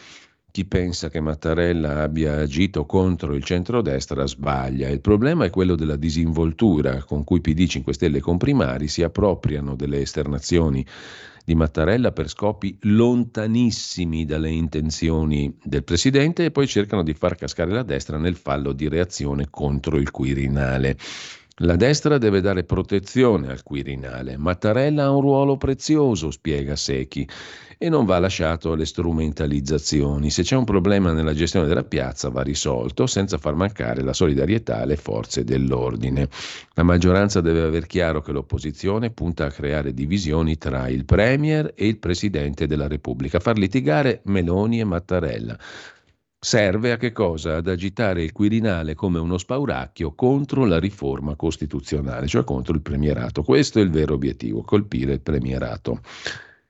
chi 0.50 0.66
pensa 0.66 1.10
che 1.10 1.20
Mattarella 1.20 2.02
abbia 2.02 2.40
agito 2.40 2.88
contro 2.88 3.36
il 3.36 3.44
centrodestra 3.44 4.26
sbaglia. 4.26 4.90
Il 4.90 5.02
problema 5.02 5.46
è 5.46 5.52
quello 5.52 5.76
della 5.76 5.98
disinvoltura 5.98 7.04
con 7.04 7.24
cui 7.24 7.42
PD 7.42 7.68
5 7.68 7.94
Stelle 7.94 8.20
comprimari 8.20 8.88
si 8.88 9.04
appropriano 9.04 9.76
delle 9.76 10.02
esternazioni 10.02 10.84
di 11.46 11.54
Mattarella 11.54 12.12
per 12.12 12.28
scopi 12.28 12.76
lontanissimi 12.82 14.26
dalle 14.26 14.50
intenzioni 14.50 15.56
del 15.64 15.84
Presidente 15.84 16.46
e 16.46 16.52
poi 16.52 16.66
cercano 16.66 17.04
di 17.04 17.14
far 17.14 17.36
cascare 17.36 17.72
la 17.72 17.84
destra 17.84 18.18
nel 18.18 18.36
fallo 18.36 18.74
di 18.74 18.88
reazione 18.90 19.50
contro 19.52 19.98
il 19.98 20.10
Quirinale. 20.10 20.98
La 21.62 21.76
destra 21.76 22.20
deve 22.20 22.40
dare 22.40 22.66
protezione 22.66 23.50
al 23.50 23.64
Quirinale. 23.64 24.38
Mattarella 24.38 25.06
ha 25.06 25.10
un 25.12 25.22
ruolo 25.22 25.58
prezioso, 25.58 26.30
spiega 26.30 26.76
Secchi 26.76 27.28
e 27.80 27.90
non 27.90 28.06
va 28.06 28.20
lasciato 28.20 28.74
alle 28.74 28.86
strumentalizzazioni. 28.86 30.30
Se 30.30 30.44
c'è 30.44 30.56
un 30.56 30.66
problema 30.66 31.14
nella 31.14 31.34
gestione 31.34 31.66
della 31.66 31.84
piazza 31.84 32.30
va 32.30 32.44
risolto 32.44 33.08
senza 33.08 33.40
far 33.40 33.56
mancare 33.56 34.04
la 34.04 34.14
solidarietà 34.14 34.82
alle 34.82 34.98
forze 34.98 35.44
dell'ordine. 35.44 36.30
La 36.76 36.84
maggioranza 36.84 37.42
deve 37.42 37.64
aver 37.64 37.88
chiaro 37.88 38.22
che 38.22 38.34
l'opposizione 38.34 39.10
punta 39.10 39.46
a 39.46 39.52
creare 39.52 39.96
divisioni 39.96 40.60
tra 40.60 40.90
il 40.90 41.06
Premier 41.06 41.74
e 41.76 41.88
il 41.88 41.98
Presidente 41.98 42.68
della 42.68 42.88
Repubblica, 42.88 43.40
far 43.40 43.58
litigare 43.58 44.22
Meloni 44.26 44.80
e 44.80 44.84
Mattarella 44.84 45.58
serve 46.40 46.92
a 46.92 46.98
che 46.98 47.12
cosa? 47.12 47.58
Ad 47.58 47.68
agitare 47.68 48.24
il 48.24 48.32
Quirinale 48.32 48.94
come 48.96 49.20
uno 49.20 49.38
spauracchio 49.38 50.14
contro 50.14 50.66
la 50.66 50.80
riforma 50.80 51.36
costituzionale, 51.36 52.28
cioè 52.28 52.44
contro 52.44 52.74
il 52.74 52.82
premierato. 52.82 53.44
Questo 53.44 53.80
è 53.80 53.82
il 53.82 53.90
vero 53.90 54.14
obiettivo, 54.14 54.62
colpire 54.62 55.14
il 55.14 55.22
premierato. 55.22 56.02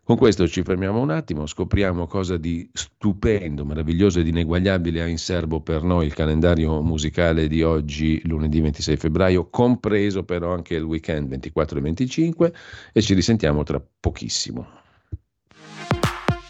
Con 0.07 0.15
questo 0.15 0.47
ci 0.47 0.63
fermiamo 0.63 1.01
un 1.01 1.09
attimo, 1.09 1.45
scopriamo 1.45 2.07
cosa 2.07 2.37
di 2.37 2.69
stupendo, 2.71 3.65
meraviglioso 3.65 4.21
ed 4.21 4.27
ineguagliabile 4.27 5.01
ha 5.01 5.05
in 5.05 5.17
serbo 5.17 5.59
per 5.59 5.83
noi 5.83 6.05
il 6.05 6.13
calendario 6.13 6.81
musicale 6.81 7.49
di 7.49 7.61
oggi, 7.61 8.21
lunedì 8.23 8.61
26 8.61 8.95
febbraio, 8.95 9.49
compreso 9.49 10.23
però 10.23 10.53
anche 10.53 10.75
il 10.75 10.83
weekend 10.83 11.27
24 11.27 11.77
e 11.77 11.81
25 11.81 12.53
e 12.93 13.01
ci 13.01 13.13
risentiamo 13.13 13.63
tra 13.63 13.85
pochissimo. 13.99 14.85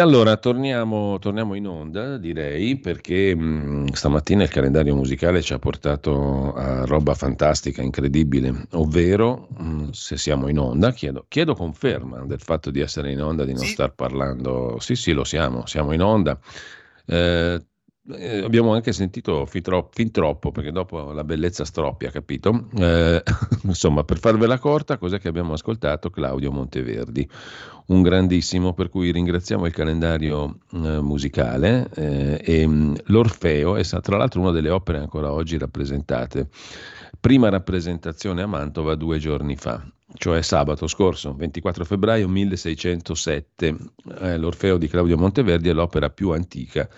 allora 0.00 0.36
torniamo, 0.36 1.18
torniamo, 1.18 1.54
in 1.54 1.66
onda, 1.66 2.16
direi, 2.18 2.76
perché 2.78 3.34
mh, 3.34 3.42
mm, 3.42 3.86
stamattina 3.92 4.42
il 4.42 4.48
calendario 4.48 4.94
musicale 4.94 5.42
ci 5.42 5.52
ha 5.52 5.58
portato 5.58 6.52
a 6.54 6.84
roba 6.84 7.14
fantastica, 7.14 7.82
incredibile, 7.82 8.66
ovvero 8.72 9.48
mh, 9.56 9.64
mm, 9.64 9.88
se 9.90 10.16
siamo 10.16 10.48
in 10.48 10.58
onda, 10.58 10.92
chiedo, 10.92 11.26
chiedo, 11.28 11.54
conferma 11.54 12.24
del 12.26 12.40
fatto 12.40 12.70
di 12.70 12.80
essere 12.80 13.12
in 13.12 13.22
onda, 13.22 13.44
di 13.44 13.52
non 13.52 13.64
sì. 13.64 13.72
star 13.72 13.94
parlando. 13.94 14.76
Sì, 14.80 14.96
sì, 14.96 15.12
lo 15.12 15.24
siamo, 15.24 15.66
siamo 15.66 15.92
in 15.92 16.02
onda. 16.02 16.38
Eh, 17.06 17.60
eh, 18.16 18.42
abbiamo 18.42 18.72
anche 18.72 18.92
sentito 18.92 19.46
fin, 19.46 19.62
troppo, 19.62 19.90
fin 19.92 20.10
troppo 20.10 20.50
perché 20.50 20.72
dopo 20.72 21.12
la 21.12 21.24
bellezza 21.24 21.64
stroppia, 21.64 22.10
capito? 22.10 22.68
Eh, 22.76 23.22
insomma, 23.64 24.04
per 24.04 24.18
farvela 24.18 24.58
corta, 24.58 24.98
cos'è 24.98 25.18
che 25.18 25.28
abbiamo 25.28 25.52
ascoltato? 25.52 26.10
Claudio 26.10 26.50
Monteverdi, 26.50 27.28
un 27.86 28.02
grandissimo, 28.02 28.72
per 28.72 28.88
cui 28.88 29.10
ringraziamo 29.10 29.66
il 29.66 29.72
calendario 29.72 30.58
eh, 30.72 31.00
musicale 31.00 31.88
eh, 31.94 32.40
e 32.42 32.66
mm, 32.66 32.94
l'Orfeo 33.06 33.76
è 33.76 33.82
tra 33.82 34.16
l'altro 34.16 34.40
una 34.40 34.50
delle 34.50 34.70
opere 34.70 34.98
ancora 34.98 35.32
oggi 35.32 35.58
rappresentate. 35.58 36.48
Prima 37.18 37.48
rappresentazione 37.50 38.42
a 38.42 38.46
Mantova 38.46 38.94
due 38.94 39.18
giorni 39.18 39.54
fa, 39.56 39.84
cioè 40.14 40.40
sabato 40.40 40.86
scorso, 40.86 41.34
24 41.34 41.84
febbraio 41.84 42.28
1607. 42.28 43.76
Eh, 44.20 44.38
L'Orfeo 44.38 44.78
di 44.78 44.88
Claudio 44.88 45.18
Monteverdi 45.18 45.68
è 45.68 45.72
l'opera 45.72 46.08
più 46.08 46.30
antica 46.30 46.88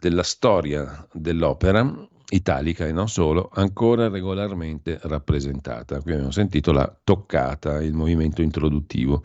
della 0.00 0.22
storia 0.22 1.06
dell'opera 1.12 2.08
italica 2.30 2.86
e 2.86 2.92
non 2.92 3.08
solo, 3.08 3.50
ancora 3.54 4.08
regolarmente 4.08 4.98
rappresentata. 5.02 6.00
Qui 6.00 6.12
abbiamo 6.12 6.30
sentito 6.30 6.72
la 6.72 6.92
toccata, 7.02 7.82
il 7.82 7.92
movimento 7.92 8.42
introduttivo. 8.42 9.22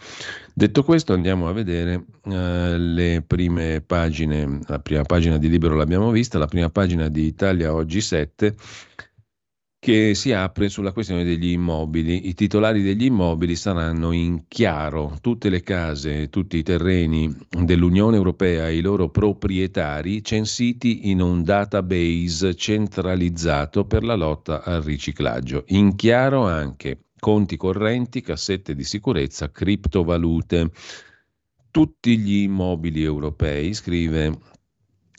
Detto 0.53 0.83
questo 0.83 1.13
andiamo 1.13 1.47
a 1.47 1.53
vedere 1.53 2.05
eh, 2.23 2.77
le 2.77 3.23
prime 3.25 3.81
pagine, 3.81 4.59
la 4.67 4.79
prima 4.79 5.03
pagina 5.03 5.37
di 5.37 5.49
Libero 5.49 5.75
l'abbiamo 5.75 6.11
vista, 6.11 6.37
la 6.37 6.47
prima 6.47 6.69
pagina 6.69 7.07
di 7.07 7.25
Italia 7.25 7.73
Oggi 7.73 8.01
7 8.01 8.55
che 9.85 10.15
si 10.15 10.31
apre 10.31 10.67
sulla 10.67 10.91
questione 10.91 11.23
degli 11.23 11.51
immobili. 11.51 12.27
I 12.27 12.33
titolari 12.33 12.81
degli 12.81 13.05
immobili 13.05 13.55
saranno 13.55 14.13
in 14.13 14.45
chiaro. 14.47 15.15
Tutte 15.21 15.49
le 15.49 15.61
case, 15.61 16.29
tutti 16.29 16.57
i 16.57 16.63
terreni 16.63 17.31
dell'Unione 17.47 18.17
Europea 18.17 18.67
e 18.67 18.77
i 18.77 18.81
loro 18.81 19.09
proprietari 19.09 20.23
censiti 20.23 21.11
in 21.11 21.21
un 21.21 21.43
database 21.43 22.55
centralizzato 22.55 23.85
per 23.85 24.03
la 24.03 24.15
lotta 24.15 24.63
al 24.63 24.81
riciclaggio. 24.81 25.65
In 25.67 25.95
chiaro 25.95 26.47
anche 26.47 27.01
conti 27.19 27.55
correnti, 27.55 28.21
cassette 28.21 28.73
di 28.73 28.83
sicurezza, 28.83 29.51
criptovalute. 29.51 30.71
Tutti 31.69 32.17
gli 32.17 32.37
immobili 32.41 33.03
europei, 33.03 33.75
scrive 33.75 34.35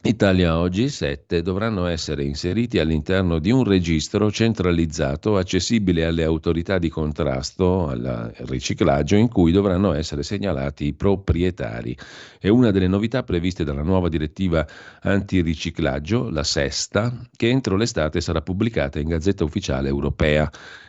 Italia 0.02 0.58
Oggi 0.58 0.88
7 0.88 1.42
dovranno 1.42 1.86
essere 1.86 2.22
inseriti 2.22 2.78
all'interno 2.78 3.40
di 3.40 3.50
un 3.50 3.64
registro 3.64 4.30
centralizzato 4.30 5.36
accessibile 5.36 6.04
alle 6.04 6.22
autorità 6.22 6.78
di 6.78 6.88
contrasto 6.88 7.88
al 7.88 8.32
riciclaggio 8.46 9.16
in 9.16 9.28
cui 9.28 9.50
dovranno 9.50 9.94
essere 9.94 10.22
segnalati 10.22 10.84
i 10.84 10.92
proprietari. 10.92 11.96
È 12.38 12.48
una 12.48 12.70
delle 12.70 12.86
novità 12.86 13.24
previste 13.24 13.64
dalla 13.64 13.82
nuova 13.82 14.08
direttiva 14.08 14.64
antiriciclaggio, 15.00 16.30
la 16.30 16.44
sesta, 16.44 17.12
che 17.34 17.48
entro 17.48 17.76
l'estate 17.76 18.20
sarà 18.20 18.42
pubblicata 18.42 19.00
in 19.00 19.08
Gazzetta 19.08 19.42
Ufficiale 19.42 19.88
Europea. 19.88 20.48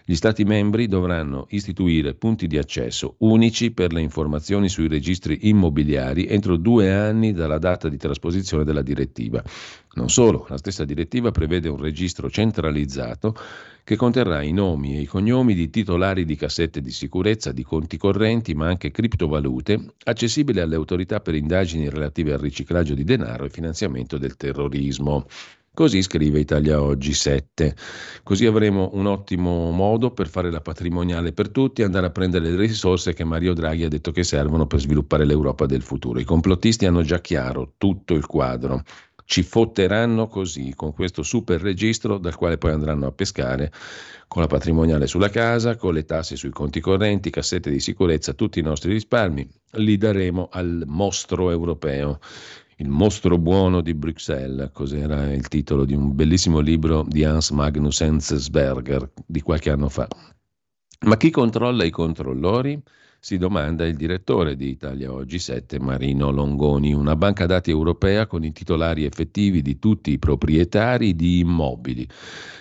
Gli 0.09 0.15
Stati 0.15 0.45
membri 0.45 0.87
dovranno 0.87 1.47
istituire 1.49 2.13
punti 2.13 2.47
di 2.47 2.57
accesso 2.57 3.15
unici 3.19 3.71
per 3.71 3.91
le 3.91 3.99
informazioni 3.99 4.69
sui 4.69 4.87
registri 4.87 5.49
immobiliari 5.49 6.27
entro 6.27 6.55
due 6.55 6.93
anni 6.93 7.33
dalla 7.33 7.57
data 7.57 7.89
di 7.89 7.97
trasposizione 7.97 8.63
della 8.63 8.81
direttiva. 8.81 9.05
Non 9.93 10.09
solo, 10.09 10.45
la 10.49 10.57
stessa 10.57 10.85
direttiva 10.85 11.31
prevede 11.31 11.69
un 11.69 11.77
registro 11.77 12.29
centralizzato 12.29 13.35
che 13.83 13.95
conterrà 13.95 14.41
i 14.41 14.51
nomi 14.51 14.97
e 14.97 15.01
i 15.01 15.05
cognomi 15.05 15.53
di 15.53 15.69
titolari 15.69 16.25
di 16.25 16.35
cassette 16.35 16.81
di 16.81 16.91
sicurezza, 16.91 17.51
di 17.51 17.63
conti 17.63 17.97
correnti, 17.97 18.53
ma 18.53 18.67
anche 18.67 18.91
criptovalute, 18.91 19.93
accessibili 20.03 20.59
alle 20.59 20.75
autorità 20.75 21.19
per 21.21 21.35
indagini 21.35 21.89
relative 21.89 22.33
al 22.33 22.39
riciclaggio 22.39 22.93
di 22.93 23.05
denaro 23.05 23.45
e 23.45 23.49
finanziamento 23.49 24.17
del 24.17 24.35
terrorismo. 24.35 25.25
Così 25.77 26.01
scrive 26.01 26.39
Italia 26.39 26.81
Oggi 26.81 27.13
7. 27.13 27.75
Così 28.23 28.47
avremo 28.47 28.89
un 28.93 29.05
ottimo 29.05 29.69
modo 29.69 30.09
per 30.09 30.27
fare 30.27 30.49
la 30.49 30.59
patrimoniale 30.59 31.33
per 31.33 31.49
tutti 31.49 31.81
e 31.81 31.83
andare 31.83 32.07
a 32.07 32.09
prendere 32.09 32.49
le 32.49 32.55
risorse 32.57 33.13
che 33.13 33.23
Mario 33.23 33.53
Draghi 33.53 33.83
ha 33.83 33.87
detto 33.87 34.09
che 34.09 34.23
servono 34.23 34.65
per 34.65 34.79
sviluppare 34.79 35.23
l'Europa 35.23 35.67
del 35.67 35.83
futuro. 35.83 36.19
I 36.19 36.23
complottisti 36.23 36.87
hanno 36.87 37.03
già 37.03 37.21
chiaro 37.21 37.73
tutto 37.77 38.15
il 38.15 38.25
quadro. 38.25 38.81
Ci 39.23 39.43
fotteranno 39.43 40.27
così, 40.27 40.73
con 40.75 40.93
questo 40.93 41.21
super 41.21 41.61
registro 41.61 42.17
dal 42.17 42.35
quale 42.35 42.57
poi 42.57 42.71
andranno 42.71 43.05
a 43.05 43.11
pescare 43.11 43.71
con 44.27 44.41
la 44.41 44.47
patrimoniale 44.47 45.05
sulla 45.05 45.29
casa, 45.29 45.75
con 45.75 45.93
le 45.93 46.05
tasse 46.05 46.35
sui 46.35 46.49
conti 46.49 46.79
correnti, 46.79 47.29
cassette 47.29 47.69
di 47.69 47.79
sicurezza, 47.79 48.33
tutti 48.33 48.57
i 48.57 48.63
nostri 48.63 48.93
risparmi, 48.93 49.47
li 49.73 49.95
daremo 49.95 50.49
al 50.51 50.85
mostro 50.87 51.51
europeo 51.51 52.17
il 52.79 52.89
mostro 52.89 53.39
buono 53.39 53.81
di 53.81 53.95
Bruxelles, 53.95 54.69
cos'era 54.71 55.33
il 55.33 55.47
titolo 55.47 55.83
di 55.83 55.95
un 55.95 56.13
bellissimo 56.13 56.59
libro 56.59 57.03
di 57.07 57.23
Hans 57.23 57.49
Magnus 57.49 58.01
Enzensberger 58.01 59.11
di 59.25 59.41
qualche 59.41 59.71
anno 59.71 59.89
fa. 59.89 60.07
Ma 61.05 61.17
chi 61.17 61.31
controlla 61.31 61.83
i 61.83 61.89
controllori? 61.89 62.79
Si 63.19 63.39
domanda 63.39 63.83
il 63.83 63.95
direttore 63.95 64.55
di 64.55 64.69
Italia 64.69 65.11
Oggi 65.11 65.39
7, 65.39 65.79
Marino 65.79 66.29
Longoni, 66.29 66.93
una 66.93 67.15
banca 67.15 67.47
dati 67.47 67.71
europea 67.71 68.27
con 68.27 68.43
i 68.43 68.51
titolari 68.51 69.05
effettivi 69.05 69.63
di 69.63 69.79
tutti 69.79 70.11
i 70.11 70.19
proprietari 70.19 71.15
di 71.15 71.39
immobili, 71.39 72.07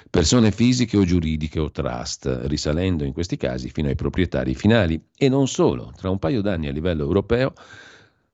persone 0.09 0.51
fisiche 0.51 0.97
o 0.97 1.05
giuridiche 1.05 1.61
o 1.61 1.71
trust, 1.71 2.45
risalendo 2.45 3.05
in 3.05 3.13
questi 3.13 3.37
casi 3.37 3.69
fino 3.69 3.89
ai 3.89 3.97
proprietari 3.97 4.55
finali. 4.55 4.99
E 5.15 5.29
non 5.29 5.47
solo, 5.47 5.93
tra 5.95 6.09
un 6.09 6.19
paio 6.19 6.41
d'anni 6.41 6.69
a 6.69 6.73
livello 6.73 7.03
europeo 7.03 7.53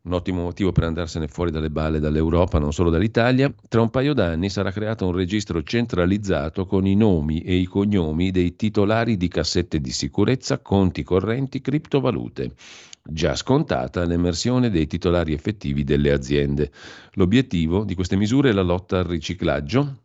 un 0.04 0.14
ottimo 0.14 0.42
motivo 0.42 0.72
per 0.72 0.84
andarsene 0.84 1.28
fuori 1.28 1.52
dalle 1.52 1.70
balle 1.70 2.00
dall'Europa, 2.00 2.58
non 2.58 2.72
solo 2.72 2.90
dall'Italia, 2.90 3.52
tra 3.68 3.82
un 3.82 3.90
paio 3.90 4.14
d'anni 4.14 4.50
sarà 4.50 4.72
creato 4.72 5.06
un 5.06 5.12
registro 5.12 5.62
centralizzato 5.62 6.66
con 6.66 6.86
i 6.86 6.96
nomi 6.96 7.42
e 7.42 7.54
i 7.54 7.66
cognomi 7.66 8.32
dei 8.32 8.56
titolari 8.56 9.16
di 9.16 9.28
cassette 9.28 9.80
di 9.80 9.92
sicurezza, 9.92 10.58
conti 10.58 11.04
correnti, 11.04 11.60
criptovalute. 11.60 12.52
Già 13.04 13.36
scontata 13.36 14.04
l'emersione 14.04 14.70
dei 14.70 14.88
titolari 14.88 15.34
effettivi 15.34 15.84
delle 15.84 16.10
aziende. 16.10 16.72
L'obiettivo 17.12 17.84
di 17.84 17.94
queste 17.94 18.16
misure 18.16 18.50
è 18.50 18.52
la 18.52 18.62
lotta 18.62 18.98
al 18.98 19.04
riciclaggio, 19.04 19.98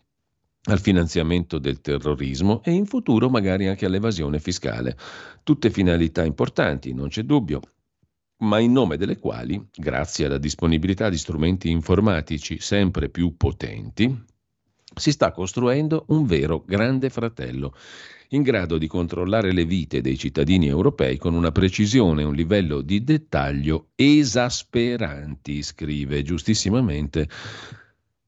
al 0.65 0.79
finanziamento 0.79 1.57
del 1.57 1.81
terrorismo 1.81 2.61
e 2.63 2.71
in 2.71 2.85
futuro 2.85 3.29
magari 3.29 3.67
anche 3.67 3.87
all'evasione 3.87 4.39
fiscale. 4.39 4.95
Tutte 5.41 5.71
finalità 5.71 6.23
importanti, 6.23 6.93
non 6.93 7.07
c'è 7.07 7.23
dubbio, 7.23 7.61
ma 8.39 8.59
in 8.59 8.71
nome 8.71 8.97
delle 8.97 9.17
quali, 9.17 9.61
grazie 9.73 10.25
alla 10.25 10.37
disponibilità 10.37 11.09
di 11.09 11.17
strumenti 11.17 11.69
informatici 11.69 12.59
sempre 12.59 13.09
più 13.09 13.35
potenti, 13.35 14.25
si 14.95 15.11
sta 15.11 15.31
costruendo 15.31 16.05
un 16.09 16.25
vero 16.25 16.63
grande 16.65 17.09
fratello, 17.09 17.73
in 18.29 18.41
grado 18.41 18.77
di 18.77 18.87
controllare 18.87 19.53
le 19.53 19.65
vite 19.65 20.01
dei 20.01 20.17
cittadini 20.17 20.67
europei 20.67 21.17
con 21.17 21.33
una 21.33 21.51
precisione 21.51 22.23
e 22.23 22.25
un 22.25 22.35
livello 22.35 22.81
di 22.81 23.03
dettaglio 23.03 23.89
esasperanti, 23.95 25.63
scrive 25.63 26.23
giustissimamente 26.23 27.29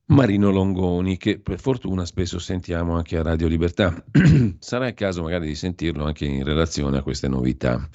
Marino 0.10 0.49
Longoni, 0.49 1.18
che 1.18 1.38
per 1.38 1.60
fortuna 1.60 2.03
spesso 2.03 2.39
sentiamo 2.39 2.95
anche 2.95 3.16
a 3.16 3.22
Radio 3.22 3.47
Libertà. 3.47 4.03
Sarà 4.57 4.88
il 4.88 4.95
caso 4.95 5.22
magari 5.22 5.45
di 5.45 5.53
sentirlo 5.53 6.03
anche 6.03 6.26
in 6.26 6.43
relazione 6.43 6.97
a 6.97 7.03
queste 7.03 7.28
novità 7.28 7.88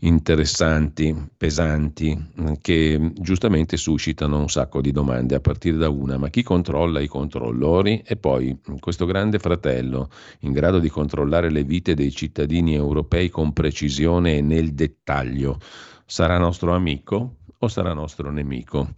interessanti, 0.00 1.14
pesanti, 1.36 2.30
che 2.62 3.12
giustamente 3.16 3.76
suscitano 3.76 4.38
un 4.38 4.48
sacco 4.48 4.80
di 4.80 4.92
domande, 4.92 5.34
a 5.34 5.40
partire 5.40 5.76
da 5.76 5.90
una, 5.90 6.16
ma 6.16 6.30
chi 6.30 6.42
controlla 6.42 7.00
i 7.00 7.06
controllori? 7.06 8.02
E 8.02 8.16
poi 8.16 8.58
questo 8.80 9.04
grande 9.04 9.38
fratello, 9.38 10.08
in 10.40 10.52
grado 10.52 10.78
di 10.78 10.88
controllare 10.88 11.50
le 11.50 11.64
vite 11.64 11.92
dei 11.92 12.12
cittadini 12.12 12.76
europei 12.76 13.28
con 13.28 13.52
precisione 13.52 14.38
e 14.38 14.40
nel 14.40 14.72
dettaglio, 14.72 15.58
sarà 16.06 16.38
nostro 16.38 16.74
amico 16.74 17.36
o 17.58 17.68
sarà 17.68 17.92
nostro 17.92 18.30
nemico? 18.30 18.94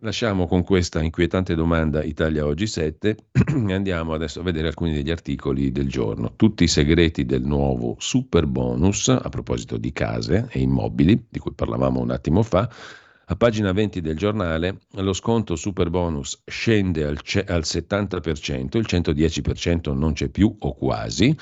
Lasciamo 0.00 0.46
con 0.46 0.62
questa 0.62 1.02
inquietante 1.02 1.56
domanda 1.56 2.04
Italia 2.04 2.46
Oggi 2.46 2.68
7 2.68 3.16
e 3.66 3.72
andiamo 3.72 4.12
adesso 4.12 4.38
a 4.38 4.44
vedere 4.44 4.68
alcuni 4.68 4.92
degli 4.92 5.10
articoli 5.10 5.72
del 5.72 5.88
giorno. 5.88 6.34
Tutti 6.36 6.62
i 6.62 6.68
segreti 6.68 7.24
del 7.24 7.42
nuovo 7.42 7.96
super 7.98 8.46
bonus, 8.46 9.08
a 9.08 9.28
proposito 9.28 9.76
di 9.76 9.92
case 9.92 10.46
e 10.50 10.60
immobili, 10.60 11.26
di 11.28 11.40
cui 11.40 11.52
parlavamo 11.52 11.98
un 11.98 12.12
attimo 12.12 12.44
fa. 12.44 12.70
A 13.30 13.34
pagina 13.34 13.72
20 13.72 14.00
del 14.00 14.16
giornale 14.16 14.82
lo 14.92 15.12
sconto 15.12 15.56
super 15.56 15.90
bonus 15.90 16.42
scende 16.46 17.04
al, 17.04 17.20
ce- 17.22 17.44
al 17.44 17.62
70%, 17.64 18.76
il 18.78 18.86
110% 18.88 19.96
non 19.96 20.12
c'è 20.12 20.28
più 20.28 20.54
o 20.60 20.74
quasi. 20.74 21.36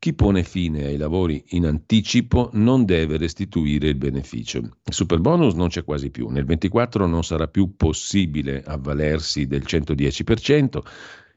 Chi 0.00 0.14
pone 0.14 0.44
fine 0.44 0.86
ai 0.86 0.96
lavori 0.96 1.44
in 1.48 1.66
anticipo 1.66 2.48
non 2.54 2.86
deve 2.86 3.18
restituire 3.18 3.88
il 3.88 3.96
beneficio. 3.96 4.56
Il 4.58 4.94
super 4.94 5.18
bonus 5.18 5.52
non 5.52 5.68
c'è 5.68 5.84
quasi 5.84 6.08
più. 6.08 6.28
Nel 6.28 6.46
24 6.46 7.06
non 7.06 7.22
sarà 7.22 7.48
più 7.48 7.76
possibile 7.76 8.62
avvalersi 8.64 9.46
del 9.46 9.62
110%, 9.66 10.80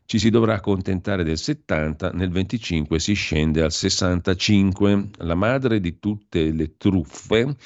ci 0.05 0.17
si 0.17 0.29
dovrà 0.29 0.53
accontentare 0.53 1.25
del 1.25 1.37
70, 1.37 2.11
nel 2.11 2.29
25 2.29 2.99
si 2.99 3.11
scende 3.15 3.61
al 3.61 3.73
65. 3.73 5.09
La 5.17 5.35
madre 5.35 5.81
di 5.81 5.99
tutte 5.99 6.49
le 6.53 6.77
truffe, 6.77 7.57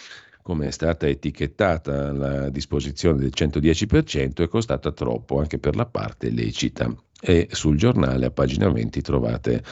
come 0.42 0.66
è 0.66 0.72
stata 0.72 1.08
etichettata 1.08 2.12
la 2.12 2.50
disposizione 2.50 3.20
del 3.20 3.34
110%, 3.36 4.42
è 4.42 4.48
costata 4.48 4.92
troppo 4.92 5.38
anche 5.38 5.60
per 5.60 5.76
la 5.76 5.86
parte 5.86 6.32
lecita 6.32 6.92
e 7.20 7.48
sul 7.52 7.78
giornale 7.78 8.28
a 8.28 8.32
pagina 8.32 8.70
20 8.70 9.02
trovate 9.02 9.64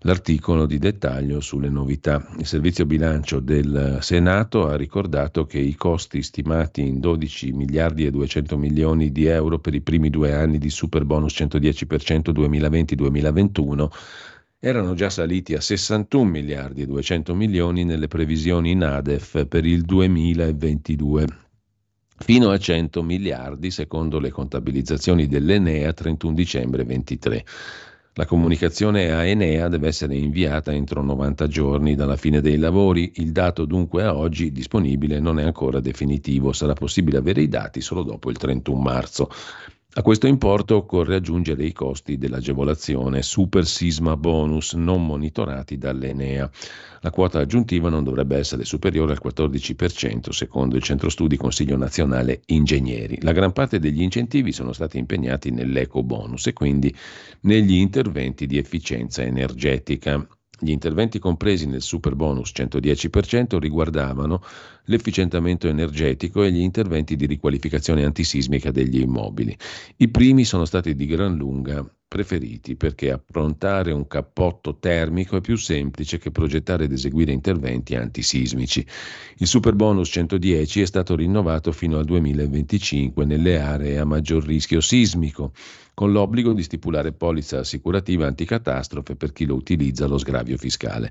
l'articolo 0.00 0.66
di 0.66 0.78
dettaglio 0.78 1.40
sulle 1.40 1.68
novità. 1.68 2.24
Il 2.38 2.46
servizio 2.46 2.86
bilancio 2.86 3.40
del 3.40 3.98
Senato 4.00 4.68
ha 4.68 4.76
ricordato 4.76 5.44
che 5.44 5.58
i 5.58 5.74
costi 5.74 6.22
stimati 6.22 6.86
in 6.86 7.00
12 7.00 7.52
miliardi 7.52 8.06
e 8.06 8.10
200 8.10 8.56
milioni 8.56 9.10
di 9.10 9.26
euro 9.26 9.58
per 9.58 9.74
i 9.74 9.80
primi 9.80 10.10
due 10.10 10.32
anni 10.32 10.58
di 10.58 10.70
super 10.70 11.04
bonus 11.04 11.34
110% 11.40 12.30
2020-2021 12.30 13.88
erano 14.64 14.94
già 14.94 15.10
saliti 15.10 15.54
a 15.54 15.60
61 15.60 16.24
miliardi 16.30 16.82
e 16.82 16.86
200 16.86 17.34
milioni 17.34 17.84
nelle 17.84 18.06
previsioni 18.06 18.76
NADEF 18.76 19.46
per 19.46 19.66
il 19.66 19.82
2022 19.82 21.26
fino 22.22 22.50
a 22.50 22.58
100 22.58 23.02
miliardi 23.02 23.72
secondo 23.72 24.20
le 24.20 24.30
contabilizzazioni 24.30 25.26
dell'Enea 25.26 25.92
31 25.92 26.34
dicembre 26.34 26.84
23. 26.84 27.44
La 28.14 28.26
comunicazione 28.26 29.10
a 29.10 29.24
Enea 29.24 29.68
deve 29.68 29.88
essere 29.88 30.14
inviata 30.14 30.70
entro 30.70 31.02
90 31.02 31.46
giorni 31.48 31.94
dalla 31.94 32.16
fine 32.16 32.40
dei 32.40 32.58
lavori. 32.58 33.12
Il 33.16 33.32
dato 33.32 33.64
dunque 33.64 34.04
a 34.04 34.14
oggi 34.14 34.52
disponibile 34.52 35.18
non 35.18 35.40
è 35.40 35.44
ancora 35.44 35.80
definitivo, 35.80 36.52
sarà 36.52 36.74
possibile 36.74 37.18
avere 37.18 37.42
i 37.42 37.48
dati 37.48 37.80
solo 37.80 38.02
dopo 38.02 38.30
il 38.30 38.36
31 38.36 38.80
marzo. 38.80 39.30
A 39.94 40.00
questo 40.00 40.26
importo 40.26 40.76
occorre 40.76 41.16
aggiungere 41.16 41.66
i 41.66 41.72
costi 41.74 42.16
dell'agevolazione 42.16 43.20
Super 43.20 43.66
Sisma 43.66 44.16
Bonus 44.16 44.72
non 44.72 45.04
monitorati 45.04 45.76
dall'Enea. 45.76 46.50
La 47.02 47.10
quota 47.10 47.40
aggiuntiva 47.40 47.90
non 47.90 48.02
dovrebbe 48.02 48.38
essere 48.38 48.64
superiore 48.64 49.12
al 49.12 49.20
14% 49.22 50.30
secondo 50.30 50.76
il 50.76 50.82
Centro 50.82 51.10
Studi 51.10 51.36
Consiglio 51.36 51.76
Nazionale 51.76 52.40
Ingegneri. 52.46 53.18
La 53.20 53.32
gran 53.32 53.52
parte 53.52 53.78
degli 53.78 54.00
incentivi 54.00 54.50
sono 54.52 54.72
stati 54.72 54.96
impegnati 54.96 55.50
nell'eco 55.50 56.02
bonus 56.02 56.46
e 56.46 56.54
quindi 56.54 56.96
negli 57.40 57.74
interventi 57.74 58.46
di 58.46 58.56
efficienza 58.56 59.22
energetica. 59.22 60.26
Gli 60.64 60.70
interventi 60.70 61.18
compresi 61.18 61.66
nel 61.66 61.82
super 61.82 62.14
bonus 62.14 62.52
110% 62.54 63.58
riguardavano 63.58 64.40
l'efficientamento 64.84 65.66
energetico 65.66 66.44
e 66.44 66.52
gli 66.52 66.60
interventi 66.60 67.16
di 67.16 67.26
riqualificazione 67.26 68.04
antisismica 68.04 68.70
degli 68.70 69.00
immobili. 69.00 69.58
I 69.96 70.08
primi 70.08 70.44
sono 70.44 70.64
stati 70.64 70.94
di 70.94 71.06
gran 71.06 71.34
lunga 71.34 71.84
preferiti 72.12 72.76
perché 72.76 73.10
approntare 73.10 73.90
un 73.90 74.06
cappotto 74.06 74.76
termico 74.78 75.38
è 75.38 75.40
più 75.40 75.56
semplice 75.56 76.18
che 76.18 76.30
progettare 76.30 76.84
ed 76.84 76.92
eseguire 76.92 77.32
interventi 77.32 77.94
antisismici. 77.94 78.86
Il 79.38 79.46
super 79.46 79.74
bonus 79.74 80.10
110 80.10 80.82
è 80.82 80.84
stato 80.84 81.16
rinnovato 81.16 81.72
fino 81.72 81.96
al 81.96 82.04
2025 82.04 83.24
nelle 83.24 83.58
aree 83.58 83.98
a 83.98 84.04
maggior 84.04 84.44
rischio 84.44 84.82
sismico 84.82 85.52
con 85.94 86.12
l'obbligo 86.12 86.52
di 86.52 86.62
stipulare 86.62 87.12
polizza 87.12 87.60
assicurativa 87.60 88.26
anticatastrofe 88.26 89.16
per 89.16 89.32
chi 89.32 89.46
lo 89.46 89.54
utilizza 89.54 90.04
allo 90.04 90.18
sgravio 90.18 90.58
fiscale. 90.58 91.10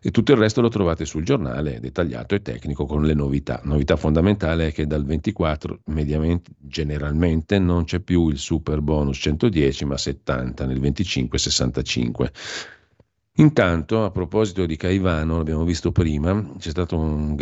E 0.00 0.10
tutto 0.10 0.32
il 0.32 0.38
resto 0.38 0.60
lo 0.60 0.68
trovate 0.68 1.04
sul 1.04 1.24
giornale, 1.24 1.80
dettagliato 1.80 2.34
e 2.34 2.42
tecnico 2.42 2.86
con 2.86 3.04
le 3.04 3.14
novità. 3.14 3.60
Novità 3.64 3.96
fondamentale 3.96 4.68
è 4.68 4.72
che 4.72 4.86
dal 4.86 5.04
24 5.04 5.80
mediamente, 5.86 6.50
generalmente 6.58 7.58
non 7.58 7.84
c'è 7.84 8.00
più 8.00 8.28
il 8.28 8.38
super 8.38 8.80
bonus 8.80 9.18
110 9.18 9.84
ma 9.84 9.96
70, 9.96 10.66
nel 10.66 10.78
25 10.80 11.38
65. 11.38 12.32
Intanto, 13.38 14.02
a 14.02 14.10
proposito 14.10 14.64
di 14.64 14.76
Caivano, 14.76 15.36
l'abbiamo 15.36 15.64
visto 15.64 15.92
prima, 15.92 16.54
c'è 16.58 16.70
stata 16.70 16.96
un 16.96 17.36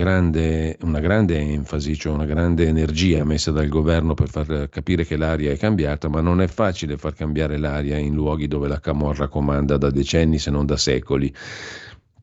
una 0.81 1.01
grande 1.01 1.39
enfasi, 1.39 1.97
cioè 1.97 2.13
una 2.13 2.25
grande 2.25 2.67
energia 2.67 3.23
messa 3.23 3.53
dal 3.53 3.69
governo 3.69 4.15
per 4.15 4.29
far 4.29 4.69
capire 4.71 5.05
che 5.05 5.17
l'aria 5.17 5.53
è 5.53 5.57
cambiata, 5.57 6.09
ma 6.09 6.21
non 6.21 6.41
è 6.41 6.49
facile 6.49 6.97
far 6.97 7.15
cambiare 7.15 7.59
l'aria 7.59 7.97
in 7.97 8.13
luoghi 8.13 8.49
dove 8.49 8.67
la 8.67 8.81
Camorra 8.81 9.29
comanda 9.29 9.77
da 9.77 9.91
decenni 9.91 10.39
se 10.41 10.51
non 10.51 10.67
da 10.67 10.77
secoli. 10.77 11.33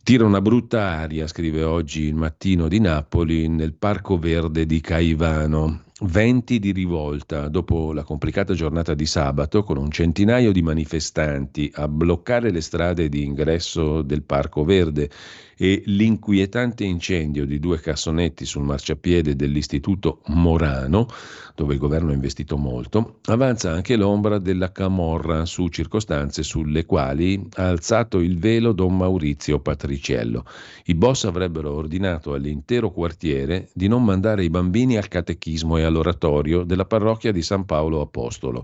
Tira 0.04 0.26
una 0.26 0.42
brutta 0.42 0.82
aria, 0.82 1.28
scrive 1.28 1.64
oggi 1.64 2.02
il 2.02 2.16
mattino 2.16 2.68
di 2.68 2.80
Napoli, 2.80 3.48
nel 3.48 3.74
Parco 3.74 4.18
Verde 4.18 4.66
di 4.66 4.82
Caivano. 4.82 5.91
Venti 6.04 6.58
di 6.58 6.72
rivolta 6.72 7.48
dopo 7.48 7.94
la 7.94 8.04
complicata 8.04 8.56
giornata 8.56 8.96
di 8.96 9.06
sabato 9.06 9.62
con 9.62 9.78
un 9.78 9.92
centinaio 9.92 10.52
di 10.52 10.64
manifestanti 10.64 11.72
a 11.76 11.88
bloccare 11.88 12.50
le 12.50 12.62
strade 12.62 13.08
di 13.08 13.24
ingresso 13.24 14.02
del 14.02 14.24
Parco 14.24 14.64
Verde 14.64 15.12
e 15.56 15.84
l'inquietante 15.86 16.84
incendio 16.84 17.46
di 17.46 17.60
due 17.60 17.80
cassonetti 17.80 18.46
sul 18.46 18.64
marciapiede 18.64 19.36
dell'Istituto 19.36 20.22
Morano, 20.30 21.06
dove 21.54 21.76
il 21.76 21.80
governo 21.80 22.10
ha 22.10 22.16
investito 22.16 22.58
molto, 22.58 23.20
avanza 23.26 23.72
anche 23.72 23.96
l'ombra 23.96 24.40
della 24.40 24.72
Camorra 24.72 25.46
su 25.46 25.68
circostanze 25.68 26.42
sulle 26.42 26.88
quali 26.88 27.48
ha 27.58 27.68
alzato 27.68 28.18
il 28.22 28.40
velo 28.40 28.72
don 28.72 28.98
Maurizio 28.98 29.60
Patriciello. 29.60 30.46
I 30.86 30.96
boss 30.96 31.26
avrebbero 31.26 31.72
ordinato 31.72 32.34
all'intero 32.34 32.90
quartiere 32.90 33.70
di 33.72 33.88
non 33.88 34.04
mandare 34.04 34.44
i 34.44 34.50
bambini 34.50 34.98
al 34.98 35.10
catechismo 35.10 35.78
e 35.78 35.84
all'oratorio 35.92 36.64
della 36.64 36.86
parrocchia 36.86 37.32
di 37.32 37.42
San 37.44 37.66
Paolo 37.66 38.02
Apostolo 38.02 38.64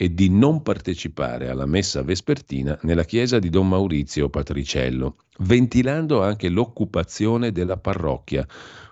e 0.00 0.14
di 0.14 0.30
non 0.30 0.62
partecipare 0.62 1.48
alla 1.48 1.66
messa 1.66 2.02
vespertina 2.02 2.78
nella 2.82 3.02
chiesa 3.02 3.40
di 3.40 3.50
Don 3.50 3.68
Maurizio 3.68 4.28
Patriciello, 4.28 5.16
ventilando 5.38 6.22
anche 6.22 6.48
l'occupazione 6.48 7.50
della 7.50 7.78
parrocchia. 7.78 8.46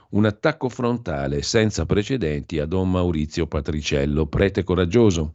Un 0.08 0.24
attacco 0.24 0.68
frontale 0.68 1.42
senza 1.42 1.86
precedenti 1.86 2.58
a 2.58 2.66
Don 2.66 2.90
Maurizio 2.90 3.46
Patriciello, 3.46 4.26
prete 4.26 4.64
coraggioso, 4.64 5.34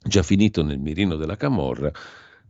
già 0.00 0.22
finito 0.22 0.62
nel 0.62 0.78
mirino 0.78 1.16
della 1.16 1.36
Camorra, 1.36 1.90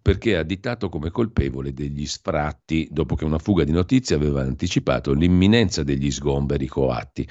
perché 0.04 0.36
additato 0.36 0.90
come 0.90 1.10
colpevole 1.10 1.72
degli 1.72 2.04
sfratti 2.04 2.86
dopo 2.90 3.14
che 3.14 3.24
una 3.24 3.38
fuga 3.38 3.64
di 3.64 3.72
notizie 3.72 4.14
aveva 4.14 4.42
anticipato 4.42 5.14
l'imminenza 5.14 5.82
degli 5.82 6.10
sgomberi 6.10 6.66
coatti. 6.66 7.26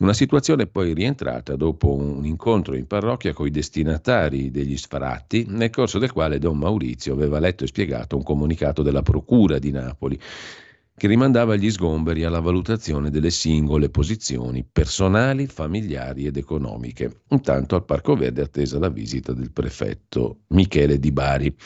Una 0.00 0.12
situazione 0.12 0.66
poi 0.66 0.92
rientrata 0.92 1.56
dopo 1.56 1.94
un 1.94 2.26
incontro 2.26 2.76
in 2.76 2.86
parrocchia 2.86 3.32
con 3.32 3.46
i 3.46 3.50
destinatari 3.50 4.50
degli 4.50 4.76
sfratti, 4.76 5.46
nel 5.48 5.70
corso 5.70 5.98
del 5.98 6.12
quale 6.12 6.38
Don 6.38 6.58
Maurizio 6.58 7.14
aveva 7.14 7.38
letto 7.38 7.64
e 7.64 7.68
spiegato 7.68 8.18
un 8.18 8.22
comunicato 8.22 8.82
della 8.82 9.00
Procura 9.00 9.58
di 9.58 9.70
Napoli 9.70 10.20
che 10.98 11.06
rimandava 11.06 11.56
gli 11.56 11.70
sgomberi 11.70 12.24
alla 12.24 12.40
valutazione 12.40 13.08
delle 13.08 13.30
singole 13.30 13.88
posizioni 13.88 14.66
personali, 14.70 15.46
familiari 15.46 16.26
ed 16.26 16.36
economiche. 16.36 17.22
Intanto 17.28 17.76
al 17.76 17.86
Parco 17.86 18.16
Verde 18.16 18.42
attesa 18.42 18.78
la 18.78 18.90
visita 18.90 19.32
del 19.32 19.50
prefetto 19.50 20.40
Michele 20.48 20.98
Di 20.98 21.12
Bari. 21.12 21.56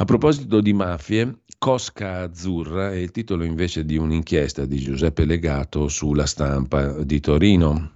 A 0.00 0.04
proposito 0.04 0.60
di 0.60 0.72
mafie, 0.72 1.40
Cosca 1.58 2.20
Azzurra 2.20 2.92
è 2.92 2.94
il 2.94 3.10
titolo 3.10 3.42
invece 3.42 3.84
di 3.84 3.96
un'inchiesta 3.96 4.64
di 4.64 4.78
Giuseppe 4.78 5.24
Legato 5.24 5.88
sulla 5.88 6.24
stampa 6.24 7.02
di 7.02 7.18
Torino. 7.18 7.94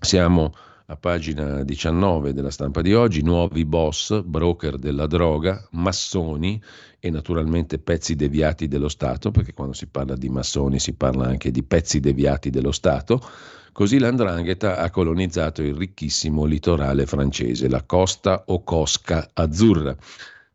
Siamo 0.00 0.54
a 0.86 0.96
pagina 0.96 1.64
19 1.64 2.32
della 2.32 2.50
stampa 2.50 2.80
di 2.80 2.94
oggi, 2.94 3.20
nuovi 3.20 3.66
boss, 3.66 4.22
broker 4.22 4.78
della 4.78 5.06
droga, 5.06 5.68
massoni 5.72 6.58
e 6.98 7.10
naturalmente 7.10 7.78
pezzi 7.78 8.14
deviati 8.14 8.66
dello 8.66 8.88
Stato, 8.88 9.30
perché 9.30 9.52
quando 9.52 9.74
si 9.74 9.86
parla 9.86 10.16
di 10.16 10.30
massoni 10.30 10.78
si 10.78 10.94
parla 10.94 11.26
anche 11.26 11.50
di 11.50 11.62
pezzi 11.62 12.00
deviati 12.00 12.48
dello 12.48 12.72
Stato. 12.72 13.20
Così 13.72 13.98
l'andrangheta 13.98 14.78
ha 14.78 14.88
colonizzato 14.88 15.60
il 15.60 15.74
ricchissimo 15.74 16.46
litorale 16.46 17.04
francese, 17.04 17.68
la 17.68 17.82
costa 17.82 18.44
o 18.46 18.64
cosca 18.64 19.28
azzurra 19.34 19.94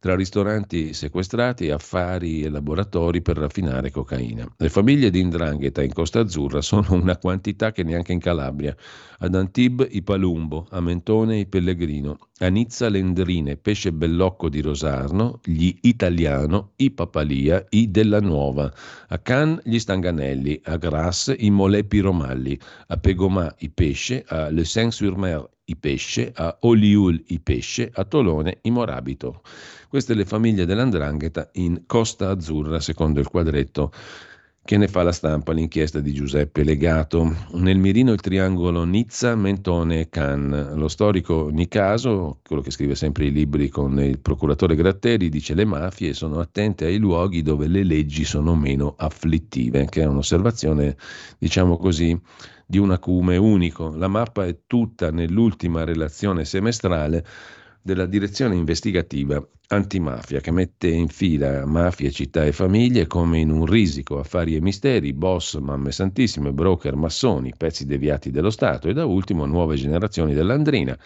tra 0.03 0.17
ristoranti 0.17 0.91
sequestrati, 0.91 1.69
affari 1.69 2.41
e 2.41 2.49
laboratori 2.49 3.21
per 3.21 3.37
raffinare 3.37 3.89
cocaina. 3.89 4.45
Le 4.57 4.67
famiglie 4.67 5.09
di 5.09 5.21
Indrangheta 5.21 5.81
in 5.81 5.93
Costa 5.93 6.19
Azzurra 6.19 6.59
sono 6.59 6.91
una 6.91 7.15
quantità 7.15 7.71
che 7.71 7.83
neanche 7.83 8.11
in 8.11 8.19
Calabria. 8.19 8.75
Ad 9.19 9.33
Antib 9.33 9.87
i 9.89 10.01
Palumbo, 10.01 10.67
a 10.71 10.81
Mentone 10.81 11.37
i 11.37 11.45
Pellegrino, 11.45 12.17
a 12.39 12.49
Nizza 12.49 12.89
l'Endrine, 12.89 13.55
Pesce 13.55 13.93
Bellocco 13.93 14.49
di 14.49 14.59
Rosarno, 14.59 15.39
gli 15.41 15.73
Italiano, 15.83 16.71
i 16.75 16.91
Papalia, 16.91 17.65
i 17.69 17.89
Della 17.89 18.19
Nuova, 18.19 18.69
a 19.07 19.17
Cannes 19.19 19.61
gli 19.63 19.79
Stanganelli, 19.79 20.59
a 20.65 20.75
Grasse 20.75 21.33
i 21.39 21.49
Molepi 21.49 21.99
Romalli, 21.99 22.59
a 22.87 22.97
Pegomà 22.97 23.55
i 23.59 23.69
Pesce, 23.69 24.25
a 24.27 24.49
Le 24.49 24.65
Saint-sur-Mer 24.65 25.51
i 25.65 25.75
Pesce, 25.75 26.31
a 26.35 26.57
Olioul 26.61 27.23
i 27.27 27.39
Pesce, 27.39 27.89
a 27.93 28.03
Tolone 28.03 28.59
i 28.61 28.71
Morabito. 28.71 29.41
Queste 29.87 30.13
le 30.13 30.25
famiglie 30.25 30.65
dell'Andrangheta 30.65 31.49
in 31.53 31.83
Costa 31.85 32.29
Azzurra, 32.29 32.79
secondo 32.79 33.19
il 33.19 33.27
quadretto 33.27 33.91
che 34.65 34.77
ne 34.77 34.87
fa 34.87 35.03
la 35.03 35.11
stampa 35.11 35.51
l'inchiesta 35.51 35.99
di 35.99 36.13
Giuseppe 36.13 36.63
Legato. 36.63 37.35
Nel 37.55 37.77
mirino 37.77 38.13
il 38.13 38.21
triangolo 38.21 38.85
Nizza, 38.85 39.35
Mentone 39.35 39.99
e 39.99 40.09
Cannes. 40.09 40.73
Lo 40.75 40.87
storico 40.87 41.49
Nicaso, 41.49 42.39
quello 42.47 42.61
che 42.61 42.71
scrive 42.71 42.95
sempre 42.95 43.25
i 43.25 43.31
libri 43.31 43.67
con 43.67 43.99
il 43.99 44.19
procuratore 44.19 44.75
Gratteri, 44.75 45.27
dice 45.27 45.53
le 45.53 45.65
mafie 45.65 46.13
sono 46.13 46.39
attente 46.39 46.85
ai 46.85 46.97
luoghi 46.97 47.41
dove 47.41 47.67
le 47.67 47.83
leggi 47.83 48.23
sono 48.23 48.55
meno 48.55 48.95
afflittive, 48.97 49.85
che 49.89 50.01
è 50.01 50.05
un'osservazione, 50.05 50.95
diciamo 51.37 51.77
così, 51.77 52.17
di 52.65 52.77
un 52.77 52.91
acume 52.91 53.37
unico. 53.37 53.95
La 53.95 54.07
mappa 54.07 54.45
è 54.45 54.59
tutta 54.67 55.11
nell'ultima 55.11 55.83
relazione 55.83 56.45
semestrale 56.45 57.25
della 57.81 58.05
direzione 58.05 58.55
investigativa 58.55 59.45
antimafia 59.67 60.39
che 60.39 60.51
mette 60.51 60.87
in 60.87 61.07
fila 61.07 61.65
mafie, 61.65 62.11
città 62.11 62.45
e 62.45 62.51
famiglie 62.51 63.07
come 63.07 63.39
in 63.39 63.49
un 63.49 63.65
risico, 63.65 64.19
affari 64.19 64.55
e 64.55 64.61
misteri, 64.61 65.13
boss, 65.13 65.57
mamme 65.59 65.91
santissime, 65.91 66.53
broker, 66.53 66.95
massoni, 66.95 67.53
pezzi 67.57 67.85
deviati 67.85 68.31
dello 68.31 68.49
Stato 68.49 68.87
e 68.87 68.93
da 68.93 69.05
ultimo 69.05 69.45
nuove 69.45 69.75
generazioni 69.75 70.33
dell'Andrina, 70.33 70.97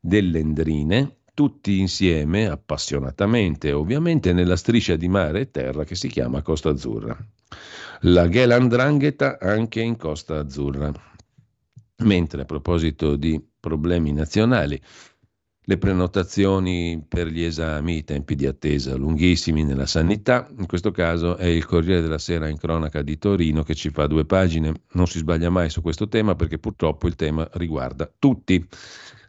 dell'Endrine, 0.00 1.18
tutti 1.34 1.78
insieme, 1.78 2.48
appassionatamente, 2.48 3.70
ovviamente 3.72 4.32
nella 4.32 4.56
striscia 4.56 4.96
di 4.96 5.08
mare 5.08 5.40
e 5.42 5.50
terra 5.50 5.84
che 5.84 5.94
si 5.94 6.08
chiama 6.08 6.42
Costa 6.42 6.70
Azzurra. 6.70 7.16
La 8.02 8.28
Ghelandrangheta 8.28 9.38
anche 9.40 9.80
in 9.80 9.96
Costa 9.96 10.38
Azzurra. 10.38 10.92
Mentre 12.04 12.42
a 12.42 12.44
proposito 12.44 13.16
di 13.16 13.44
problemi 13.58 14.12
nazionali, 14.12 14.80
le 15.60 15.78
prenotazioni 15.78 17.04
per 17.06 17.26
gli 17.26 17.42
esami, 17.42 17.96
i 17.96 18.04
tempi 18.04 18.36
di 18.36 18.46
attesa 18.46 18.94
lunghissimi 18.94 19.64
nella 19.64 19.86
sanità. 19.86 20.48
In 20.56 20.66
questo 20.66 20.92
caso 20.92 21.36
è 21.36 21.46
il 21.46 21.66
Corriere 21.66 22.00
della 22.00 22.18
Sera 22.18 22.46
in 22.46 22.56
cronaca 22.56 23.02
di 23.02 23.18
Torino 23.18 23.64
che 23.64 23.74
ci 23.74 23.90
fa 23.90 24.06
due 24.06 24.24
pagine. 24.24 24.72
Non 24.92 25.08
si 25.08 25.18
sbaglia 25.18 25.50
mai 25.50 25.68
su 25.68 25.82
questo 25.82 26.06
tema 26.06 26.36
perché 26.36 26.58
purtroppo 26.58 27.08
il 27.08 27.16
tema 27.16 27.48
riguarda 27.54 28.08
tutti. 28.16 28.64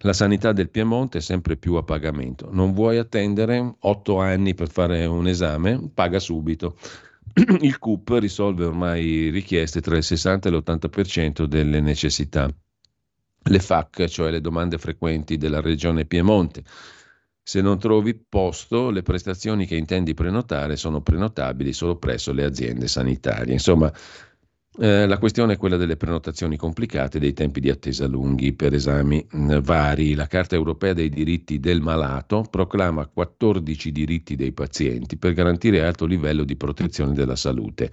La 0.01 0.13
sanità 0.13 0.53
del 0.53 0.69
Piemonte 0.69 1.17
è 1.17 1.21
sempre 1.21 1.57
più 1.57 1.73
a 1.73 1.83
pagamento. 1.83 2.49
Non 2.51 2.73
vuoi 2.73 2.99
attendere 2.99 3.77
otto 3.79 4.19
anni 4.19 4.53
per 4.53 4.69
fare 4.69 5.05
un 5.07 5.27
esame? 5.27 5.89
Paga 5.91 6.19
subito. 6.19 6.77
Il 7.61 7.77
CUP 7.79 8.17
risolve 8.19 8.65
ormai 8.65 9.29
richieste 9.29 9.81
tra 9.81 9.95
il 9.95 10.03
60 10.03 10.49
e 10.49 10.51
l'80% 10.51 11.43
delle 11.45 11.79
necessità 11.79 12.49
le 13.41 13.59
FAC, 13.59 14.05
cioè 14.05 14.31
le 14.31 14.41
domande 14.41 14.77
frequenti 14.77 15.37
della 15.37 15.61
regione 15.61 16.05
Piemonte. 16.05 16.63
Se 17.41 17.61
non 17.61 17.79
trovi 17.79 18.13
posto, 18.15 18.91
le 18.91 19.01
prestazioni 19.01 19.65
che 19.65 19.75
intendi 19.75 20.13
prenotare 20.13 20.75
sono 20.75 21.01
prenotabili 21.01 21.73
solo 21.73 21.97
presso 21.97 22.31
le 22.31 22.43
aziende 22.43 22.87
sanitarie. 22.87 23.53
Insomma, 23.53 23.91
eh, 24.79 25.07
la 25.07 25.17
questione 25.17 25.53
è 25.53 25.57
quella 25.57 25.75
delle 25.75 25.97
prenotazioni 25.97 26.55
complicate, 26.55 27.19
dei 27.19 27.33
tempi 27.33 27.59
di 27.59 27.69
attesa 27.69 28.07
lunghi 28.07 28.53
per 28.53 28.73
esami 28.73 29.25
mh, 29.29 29.55
mm, 29.55 29.57
vari. 29.59 30.15
La 30.15 30.27
Carta 30.27 30.55
europea 30.55 30.93
dei 30.93 31.09
diritti 31.09 31.59
del 31.59 31.81
malato 31.81 32.45
proclama 32.49 33.05
14 33.05 33.91
diritti 33.91 34.35
dei 34.37 34.53
pazienti 34.53 35.17
per 35.17 35.33
garantire 35.33 35.83
alto 35.83 36.05
livello 36.05 36.45
di 36.45 36.55
protezione 36.55 37.13
della 37.13 37.35
salute 37.35 37.91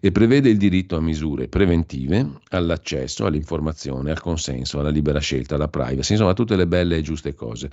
e 0.00 0.12
prevede 0.12 0.48
il 0.48 0.58
diritto 0.58 0.96
a 0.96 1.00
misure 1.00 1.48
preventive, 1.48 2.24
all'accesso, 2.50 3.26
all'informazione, 3.26 4.12
al 4.12 4.20
consenso, 4.20 4.78
alla 4.78 4.90
libera 4.90 5.18
scelta, 5.18 5.56
alla 5.56 5.68
privacy, 5.68 6.12
insomma 6.12 6.34
tutte 6.34 6.54
le 6.54 6.68
belle 6.68 6.98
e 6.98 7.02
giuste 7.02 7.34
cose. 7.34 7.68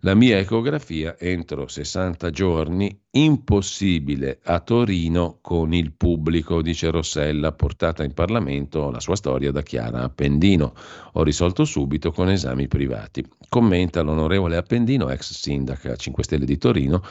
La 0.00 0.14
mia 0.14 0.38
ecografia 0.38 1.16
entro 1.18 1.66
60 1.66 2.28
giorni, 2.30 3.00
impossibile 3.12 4.40
a 4.44 4.60
Torino 4.60 5.38
con 5.40 5.72
il 5.72 5.92
pubblico, 5.92 6.60
dice 6.60 6.90
Rossella, 6.90 7.52
portata 7.52 8.04
in 8.04 8.12
Parlamento 8.12 8.90
la 8.90 9.00
sua 9.00 9.16
storia 9.16 9.50
da 9.50 9.62
Chiara 9.62 10.02
Appendino. 10.02 10.74
Ho 11.12 11.22
risolto 11.22 11.64
subito 11.64 12.12
con 12.12 12.28
esami 12.28 12.68
privati. 12.68 13.26
Commenta 13.48 14.02
l'onorevole 14.02 14.58
Appendino, 14.58 15.08
ex 15.08 15.32
sindaca 15.32 15.96
5 15.96 16.22
Stelle 16.22 16.44
di 16.44 16.58
Torino. 16.58 17.02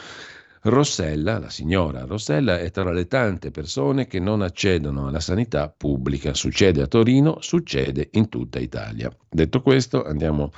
Rossella, 0.62 1.40
la 1.40 1.50
signora 1.50 2.06
Rossella, 2.06 2.60
è 2.60 2.70
tra 2.70 2.92
le 2.92 3.08
tante 3.08 3.50
persone 3.50 4.06
che 4.06 4.20
non 4.20 4.42
accedono 4.44 5.08
alla 5.08 5.20
sanità 5.20 5.74
pubblica. 5.76 6.36
Succede 6.36 6.84
a 6.84 6.88
Torino, 6.88 7.38
succede 7.40 8.10
in 8.12 8.30
tutta 8.30 8.60
Italia. 8.60 9.12
Detto 9.28 9.62
questo, 9.62 10.04
andiamo 10.04 10.52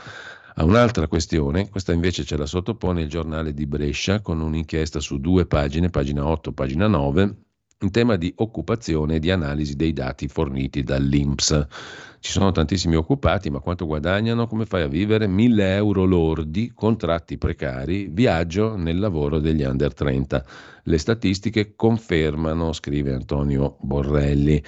a 0.60 0.64
un'altra 0.64 1.08
questione, 1.08 1.70
questa 1.70 1.93
invece 1.93 2.24
ce 2.24 2.36
la 2.36 2.47
sottopone 2.47 3.03
il 3.03 3.10
giornale 3.10 3.53
di 3.53 3.68
Brescia 3.68 4.22
con 4.22 4.41
un'inchiesta 4.41 4.99
su 4.99 5.20
due 5.20 5.45
pagine, 5.45 5.91
pagina 5.91 6.26
8, 6.26 6.51
pagina 6.51 6.88
9, 6.88 7.36
in 7.82 7.91
tema 7.91 8.16
di 8.16 8.34
occupazione 8.38 9.16
e 9.16 9.20
di 9.20 9.30
analisi 9.30 9.76
dei 9.76 9.93
dati 9.93 10.28
forniti 10.28 10.82
dall'INPS. 10.82 11.68
Ci 12.20 12.32
sono 12.32 12.51
tantissimi 12.51 12.95
occupati, 12.95 13.49
ma 13.49 13.59
quanto 13.59 13.86
guadagnano? 13.86 14.47
Come 14.47 14.65
fai 14.65 14.82
a 14.82 14.88
vivere? 14.88 15.28
1000 15.28 15.76
euro 15.76 16.03
lordi, 16.03 16.72
contratti 16.74 17.38
precari, 17.38 18.07
viaggio 18.11 18.76
nel 18.76 18.99
lavoro 18.99 19.39
degli 19.39 19.63
under 19.63 19.93
30. 19.93 20.45
Le 20.84 20.97
statistiche 20.97 21.76
confermano, 21.76 22.74
scrive 22.74 23.13
Antonio 23.13 23.78
Borrelli 23.82 24.61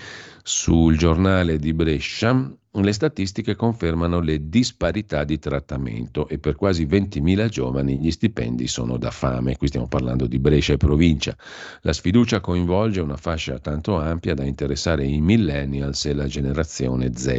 sul 0.44 0.98
giornale 0.98 1.58
di 1.58 1.74
Brescia, 1.74 2.54
le 2.72 2.94
statistiche 2.94 3.56
confermano 3.56 4.20
le 4.20 4.48
disparità 4.48 5.24
di 5.24 5.40
trattamento 5.40 6.28
e 6.28 6.38
per 6.38 6.56
quasi 6.56 6.86
20.000 6.86 7.48
giovani 7.48 7.98
gli 7.98 8.12
stipendi 8.12 8.68
sono 8.68 8.98
da 8.98 9.10
fame. 9.10 9.58
Qui 9.58 9.68
stiamo 9.68 9.88
parlando 9.88 10.28
di 10.28 10.38
Brescia 10.38 10.74
e 10.74 10.78
provincia. 10.78 11.36
La 11.82 11.94
sfiducia 11.94 12.40
coinvolge 12.40 13.02
una 13.02 13.18
fascia 13.18 13.58
tanto 13.58 13.98
ampia 13.98 14.36
da 14.36 14.44
interessare 14.44 15.04
i 15.04 15.20
millennials 15.20 16.06
e 16.06 16.14
la 16.14 16.28
generazione 16.28 17.12
Z. 17.16 17.39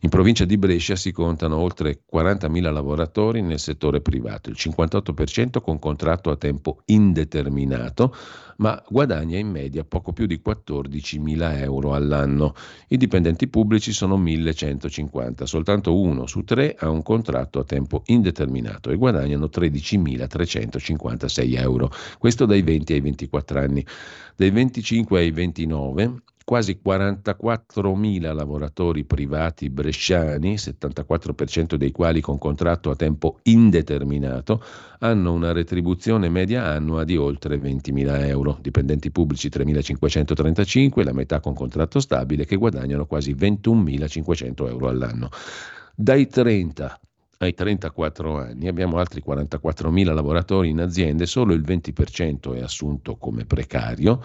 In 0.00 0.08
provincia 0.08 0.44
di 0.44 0.56
Brescia 0.56 0.94
si 0.94 1.10
contano 1.10 1.56
oltre 1.56 2.02
40.000 2.12 2.72
lavoratori 2.72 3.42
nel 3.42 3.58
settore 3.58 4.00
privato, 4.00 4.50
il 4.50 4.56
58% 4.58 5.60
con 5.60 5.78
contratto 5.78 6.30
a 6.30 6.36
tempo 6.36 6.82
indeterminato 6.86 8.14
ma 8.58 8.82
guadagna 8.88 9.38
in 9.38 9.48
media 9.48 9.84
poco 9.84 10.12
più 10.12 10.26
di 10.26 10.40
14.000 10.44 11.60
euro 11.60 11.94
all'anno. 11.94 12.54
I 12.88 12.96
dipendenti 12.96 13.46
pubblici 13.48 13.92
sono 13.92 14.18
1.150, 14.18 15.44
soltanto 15.44 15.98
uno 15.98 16.26
su 16.26 16.42
tre 16.42 16.74
ha 16.78 16.88
un 16.88 17.02
contratto 17.02 17.58
a 17.58 17.64
tempo 17.64 18.02
indeterminato 18.06 18.90
e 18.90 18.96
guadagnano 18.96 19.46
13.356 19.46 21.58
euro. 21.58 21.90
Questo 22.18 22.46
dai 22.46 22.62
20 22.62 22.92
ai 22.92 23.00
24 23.00 23.58
anni. 23.58 23.84
Dai 24.36 24.50
25 24.50 25.18
ai 25.18 25.30
29 25.30 26.22
quasi 26.46 26.78
44.000 26.80 28.32
lavoratori 28.32 29.02
privati 29.02 29.68
bresciani, 29.68 30.54
74% 30.54 31.74
dei 31.74 31.90
quali 31.90 32.20
con 32.20 32.38
contratto 32.38 32.90
a 32.90 32.94
tempo 32.94 33.40
indeterminato, 33.42 34.62
hanno 35.00 35.32
una 35.32 35.50
retribuzione 35.50 36.28
media 36.28 36.66
annua 36.66 37.02
di 37.02 37.16
oltre 37.16 37.56
20.000 37.56 38.28
euro. 38.28 38.58
Dipendenti 38.60 39.10
pubblici 39.10 39.48
3.535, 39.48 41.02
la 41.02 41.12
metà 41.12 41.40
con 41.40 41.52
contratto 41.52 41.98
stabile, 41.98 42.44
che 42.44 42.54
guadagnano 42.54 43.06
quasi 43.06 43.34
21.500 43.34 44.68
euro 44.68 44.86
all'anno. 44.86 45.30
Dai 45.96 46.28
30 46.28 47.00
ai 47.38 47.54
34 47.54 48.38
anni 48.38 48.68
abbiamo 48.68 48.98
altri 48.98 49.20
44.000 49.26 50.14
lavoratori 50.14 50.68
in 50.68 50.80
aziende, 50.80 51.26
solo 51.26 51.54
il 51.54 51.62
20% 51.62 52.54
è 52.54 52.62
assunto 52.62 53.16
come 53.16 53.44
precario, 53.46 54.22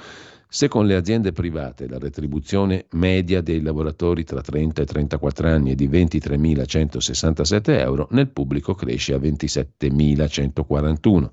se 0.54 0.68
con 0.68 0.86
le 0.86 0.95
aziende 0.95 1.32
private 1.32 1.88
la 1.88 1.97
retribuzione 1.97 2.88
media 2.91 3.39
dei 3.39 3.62
lavoratori 3.62 4.26
tra 4.26 4.41
30 4.41 4.82
e 4.82 4.86
34 4.86 5.47
anni 5.47 5.72
è 5.72 5.76
di 5.76 5.88
23.167 5.88 7.80
euro, 7.80 8.10
nel 8.12 8.28
pubblico 8.28 8.76
cresce 8.76 9.14
a 9.14 9.18
27.141, 9.18 11.30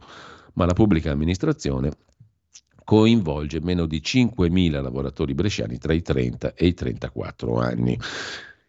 ma 0.53 0.67
la 0.67 0.73
pubblica 0.73 1.11
amministrazione 1.11 1.91
coinvolge 2.85 3.61
meno 3.61 3.87
di 3.87 4.01
5.000 4.01 4.81
lavoratori 4.81 5.35
bresciani 5.35 5.79
tra 5.79 5.93
i 5.93 6.01
30 6.01 6.55
e 6.55 6.67
i 6.69 6.75
34 6.75 7.59
anni. 7.59 7.99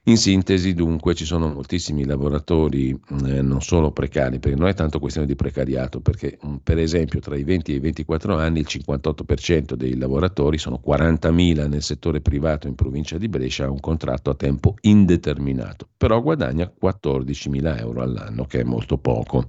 In 0.09 0.17
sintesi, 0.17 0.73
dunque, 0.73 1.13
ci 1.13 1.23
sono 1.23 1.53
moltissimi 1.53 2.03
lavoratori 2.03 2.89
eh, 3.25 3.43
non 3.43 3.61
solo 3.61 3.91
precari, 3.91 4.39
perché 4.39 4.57
non 4.57 4.67
è 4.67 4.73
tanto 4.73 4.97
questione 4.97 5.27
di 5.27 5.35
precariato, 5.35 5.99
perché 5.99 6.39
mm, 6.43 6.55
per 6.63 6.79
esempio 6.79 7.19
tra 7.19 7.37
i 7.37 7.43
20 7.43 7.73
e 7.73 7.75
i 7.75 7.79
24 7.79 8.35
anni 8.35 8.61
il 8.61 8.67
58% 8.67 9.75
dei 9.75 9.95
lavoratori, 9.95 10.57
sono 10.57 10.81
40.000 10.83 11.69
nel 11.69 11.83
settore 11.83 12.21
privato 12.21 12.67
in 12.67 12.73
provincia 12.73 13.19
di 13.19 13.29
Brescia, 13.29 13.65
ha 13.65 13.69
un 13.69 13.79
contratto 13.79 14.31
a 14.31 14.35
tempo 14.35 14.73
indeterminato, 14.81 15.87
però 15.95 16.19
guadagna 16.23 16.73
14.000 16.81 17.77
euro 17.77 18.01
all'anno, 18.01 18.45
che 18.45 18.61
è 18.61 18.63
molto 18.63 18.97
poco. 18.97 19.45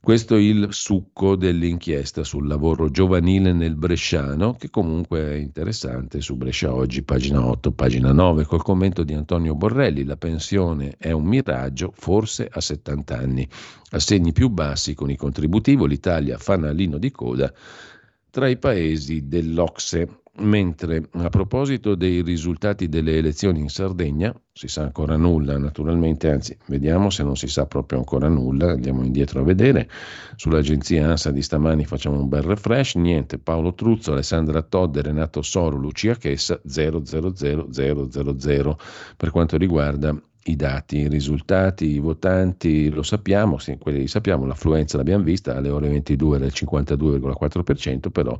Questo 0.00 0.36
è 0.36 0.38
il 0.38 0.68
succo 0.70 1.36
dell'inchiesta 1.36 2.24
sul 2.24 2.46
lavoro 2.46 2.88
giovanile 2.88 3.52
nel 3.52 3.74
Bresciano, 3.74 4.54
che 4.54 4.70
comunque 4.70 5.20
è 5.20 5.34
interessante 5.34 6.20
su 6.20 6.36
Brescia 6.36 6.72
Oggi, 6.72 7.02
pagina 7.02 7.44
8, 7.44 7.72
pagina 7.72 8.12
9, 8.12 8.44
col 8.44 8.62
commento 8.62 9.02
di 9.02 9.12
Antonio 9.12 9.54
Borrelli. 9.54 10.04
La 10.04 10.16
pensione 10.16 10.94
è 10.96 11.10
un 11.10 11.24
miraggio, 11.24 11.92
forse 11.94 12.48
a 12.50 12.60
70 12.60 13.18
anni. 13.18 13.46
Assegni 13.90 14.32
più 14.32 14.48
bassi 14.48 14.94
con 14.94 15.10
i 15.10 15.16
contributivi, 15.16 15.86
l'Italia 15.86 16.38
fanalino 16.38 16.96
di 16.96 17.10
coda 17.10 17.52
tra 18.30 18.48
i 18.48 18.56
paesi 18.56 19.26
dell'Ocse. 19.26 20.22
Mentre 20.40 21.08
a 21.14 21.28
proposito 21.30 21.96
dei 21.96 22.22
risultati 22.22 22.88
delle 22.88 23.16
elezioni 23.16 23.58
in 23.58 23.68
Sardegna, 23.68 24.32
si 24.52 24.68
sa 24.68 24.82
ancora 24.82 25.16
nulla 25.16 25.58
naturalmente, 25.58 26.30
anzi 26.30 26.56
vediamo 26.66 27.10
se 27.10 27.24
non 27.24 27.36
si 27.36 27.48
sa 27.48 27.66
proprio 27.66 27.98
ancora 27.98 28.28
nulla, 28.28 28.70
andiamo 28.70 29.02
indietro 29.02 29.40
a 29.40 29.42
vedere, 29.42 29.90
sull'agenzia 30.36 31.08
ANSA 31.08 31.32
di 31.32 31.42
stamani 31.42 31.84
facciamo 31.84 32.20
un 32.20 32.28
bel 32.28 32.42
refresh, 32.42 32.94
niente, 32.94 33.38
Paolo 33.38 33.74
Truzzo, 33.74 34.12
Alessandra 34.12 34.62
Todde, 34.62 35.02
Renato 35.02 35.42
Soro, 35.42 35.76
Lucia 35.76 36.14
Chessa 36.14 36.60
000000 36.64 38.76
per 39.16 39.30
quanto 39.30 39.56
riguarda 39.56 40.16
i 40.44 40.56
dati, 40.56 40.98
i 40.98 41.08
risultati, 41.08 41.86
i 41.86 41.98
votanti, 41.98 42.90
lo 42.90 43.02
sappiamo, 43.02 43.58
sì, 43.58 43.76
quelli 43.76 44.06
sappiamo, 44.06 44.46
l'affluenza 44.46 44.96
l'abbiamo 44.96 45.24
vista 45.24 45.56
alle 45.56 45.68
ore 45.68 45.88
22 45.88 46.38
del 46.38 46.52
52,4%, 46.54 48.10
però 48.10 48.38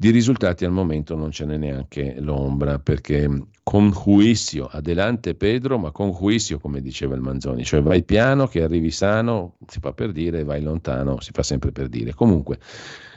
di 0.00 0.10
risultati 0.10 0.64
al 0.64 0.70
momento 0.70 1.16
non 1.16 1.32
ce 1.32 1.44
n'è 1.44 1.56
neanche 1.56 2.14
l'ombra, 2.20 2.78
perché 2.78 3.28
con 3.64 3.90
juicio, 3.90 4.68
adelante 4.70 5.34
Pedro, 5.34 5.76
ma 5.76 5.90
con 5.90 6.12
juicio, 6.12 6.60
come 6.60 6.80
diceva 6.80 7.16
il 7.16 7.20
Manzoni, 7.20 7.64
cioè 7.64 7.82
vai 7.82 8.04
piano 8.04 8.46
che 8.46 8.62
arrivi 8.62 8.92
sano, 8.92 9.56
si 9.66 9.80
fa 9.80 9.92
per 9.92 10.12
dire, 10.12 10.44
vai 10.44 10.62
lontano, 10.62 11.20
si 11.20 11.32
fa 11.32 11.42
sempre 11.42 11.72
per 11.72 11.88
dire. 11.88 12.14
Comunque, 12.14 12.60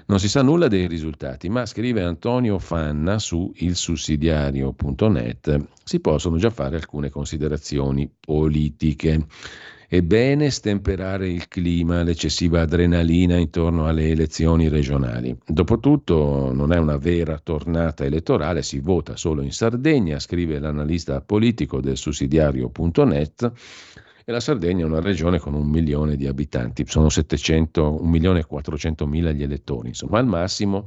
non 0.08 0.20
si 0.20 0.28
sa 0.28 0.42
nulla 0.42 0.68
dei 0.68 0.88
risultati, 0.88 1.50
ma 1.50 1.68
scrive 1.68 2.02
Antonio 2.02 2.58
Fanna 2.58 3.20
su 3.20 3.52
ilsussidiario.net, 3.58 5.64
si 5.84 6.00
possono 6.00 6.38
già 6.38 6.50
fare 6.50 6.78
alcune 6.78 7.12
considerazioni 7.12 8.12
politiche. 8.20 9.28
È 9.92 10.02
bene 10.02 10.52
stemperare 10.52 11.28
il 11.28 11.50
clima, 11.50 12.02
l'eccessiva 12.02 12.62
adrenalina 12.62 13.36
intorno 13.36 13.88
alle 13.88 14.08
elezioni 14.08 14.70
regionali. 14.70 15.38
Dopotutto 15.46 16.54
non 16.54 16.72
è 16.72 16.78
una 16.78 16.96
vera 16.96 17.38
tornata 17.44 18.06
elettorale, 18.06 18.64
si 18.64 18.80
vota 18.80 19.18
solo 19.18 19.42
in 19.42 19.52
Sardegna, 19.52 20.18
scrive 20.20 20.60
l'analista 20.60 21.20
politico 21.20 21.82
del 21.82 21.98
sussidiario.net 21.98 23.52
e 24.24 24.32
la 24.32 24.40
Sardegna 24.40 24.86
è 24.86 24.88
una 24.88 25.02
regione 25.02 25.40
con 25.40 25.56
un 25.56 25.68
milione 25.68 26.16
di 26.16 26.26
abitanti, 26.26 26.86
sono 26.88 27.10
700, 27.10 28.02
1 28.02 28.10
milione 28.10 28.40
e 28.40 28.46
400 28.46 29.06
mila 29.06 29.34
gli 29.34 29.44
elettori, 29.44 29.90
insomma 29.90 30.20
al 30.20 30.26
massimo 30.26 30.86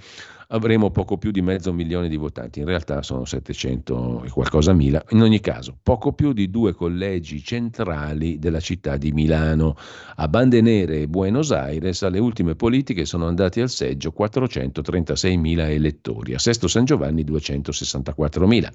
avremo 0.49 0.91
poco 0.91 1.17
più 1.17 1.31
di 1.31 1.43
mezzo 1.43 1.73
milione 1.73 2.09
di 2.09 2.17
votanti, 2.17 2.61
in 2.61 2.67
realtà 2.67 3.03
sono 3.03 3.25
700 3.25 4.25
e 4.25 4.31
qualcosa 4.31 4.73
mila, 4.73 5.03
in 5.11 5.23
ogni 5.23 5.41
caso 5.41 5.77
poco 5.83 6.13
più 6.13 6.33
di 6.33 6.51
due 6.51 6.73
collegi 6.73 7.43
centrali 7.43 8.39
della 8.39 8.61
città 8.61 8.97
di 8.97 9.13
Milano. 9.13 9.77
A 10.17 10.29
Bande 10.29 10.61
Nere 10.61 11.03
e 11.03 11.09
Buenos 11.09 11.53
Aires 11.53 12.03
alle 12.03 12.19
ultime 12.19 12.55
politiche 12.55 13.05
sono 13.05 13.27
andati 13.27 13.61
al 13.61 13.71
seggio 13.71 14.13
436 14.13 15.37
mila 15.37 15.69
elettori, 15.69 16.35
a 16.35 16.39
Sesto 16.39 16.69
San 16.69 16.85
Giovanni 16.85 17.25
264 17.25 18.47
mila. 18.47 18.71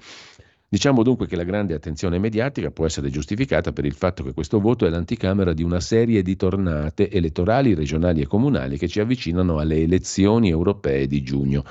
Diciamo 0.72 1.02
dunque 1.02 1.26
che 1.26 1.34
la 1.34 1.42
grande 1.42 1.74
attenzione 1.74 2.20
mediatica 2.20 2.70
può 2.70 2.86
essere 2.86 3.10
giustificata 3.10 3.72
per 3.72 3.84
il 3.84 3.92
fatto 3.92 4.22
che 4.22 4.32
questo 4.32 4.60
voto 4.60 4.86
è 4.86 4.88
l'anticamera 4.88 5.52
di 5.52 5.64
una 5.64 5.80
serie 5.80 6.22
di 6.22 6.36
tornate 6.36 7.10
elettorali 7.10 7.74
regionali 7.74 8.20
e 8.20 8.28
comunali 8.28 8.78
che 8.78 8.86
ci 8.86 9.00
avvicinano 9.00 9.58
alle 9.58 9.78
elezioni 9.78 10.48
europee 10.48 11.08
di 11.08 11.22
giugno. 11.22 11.64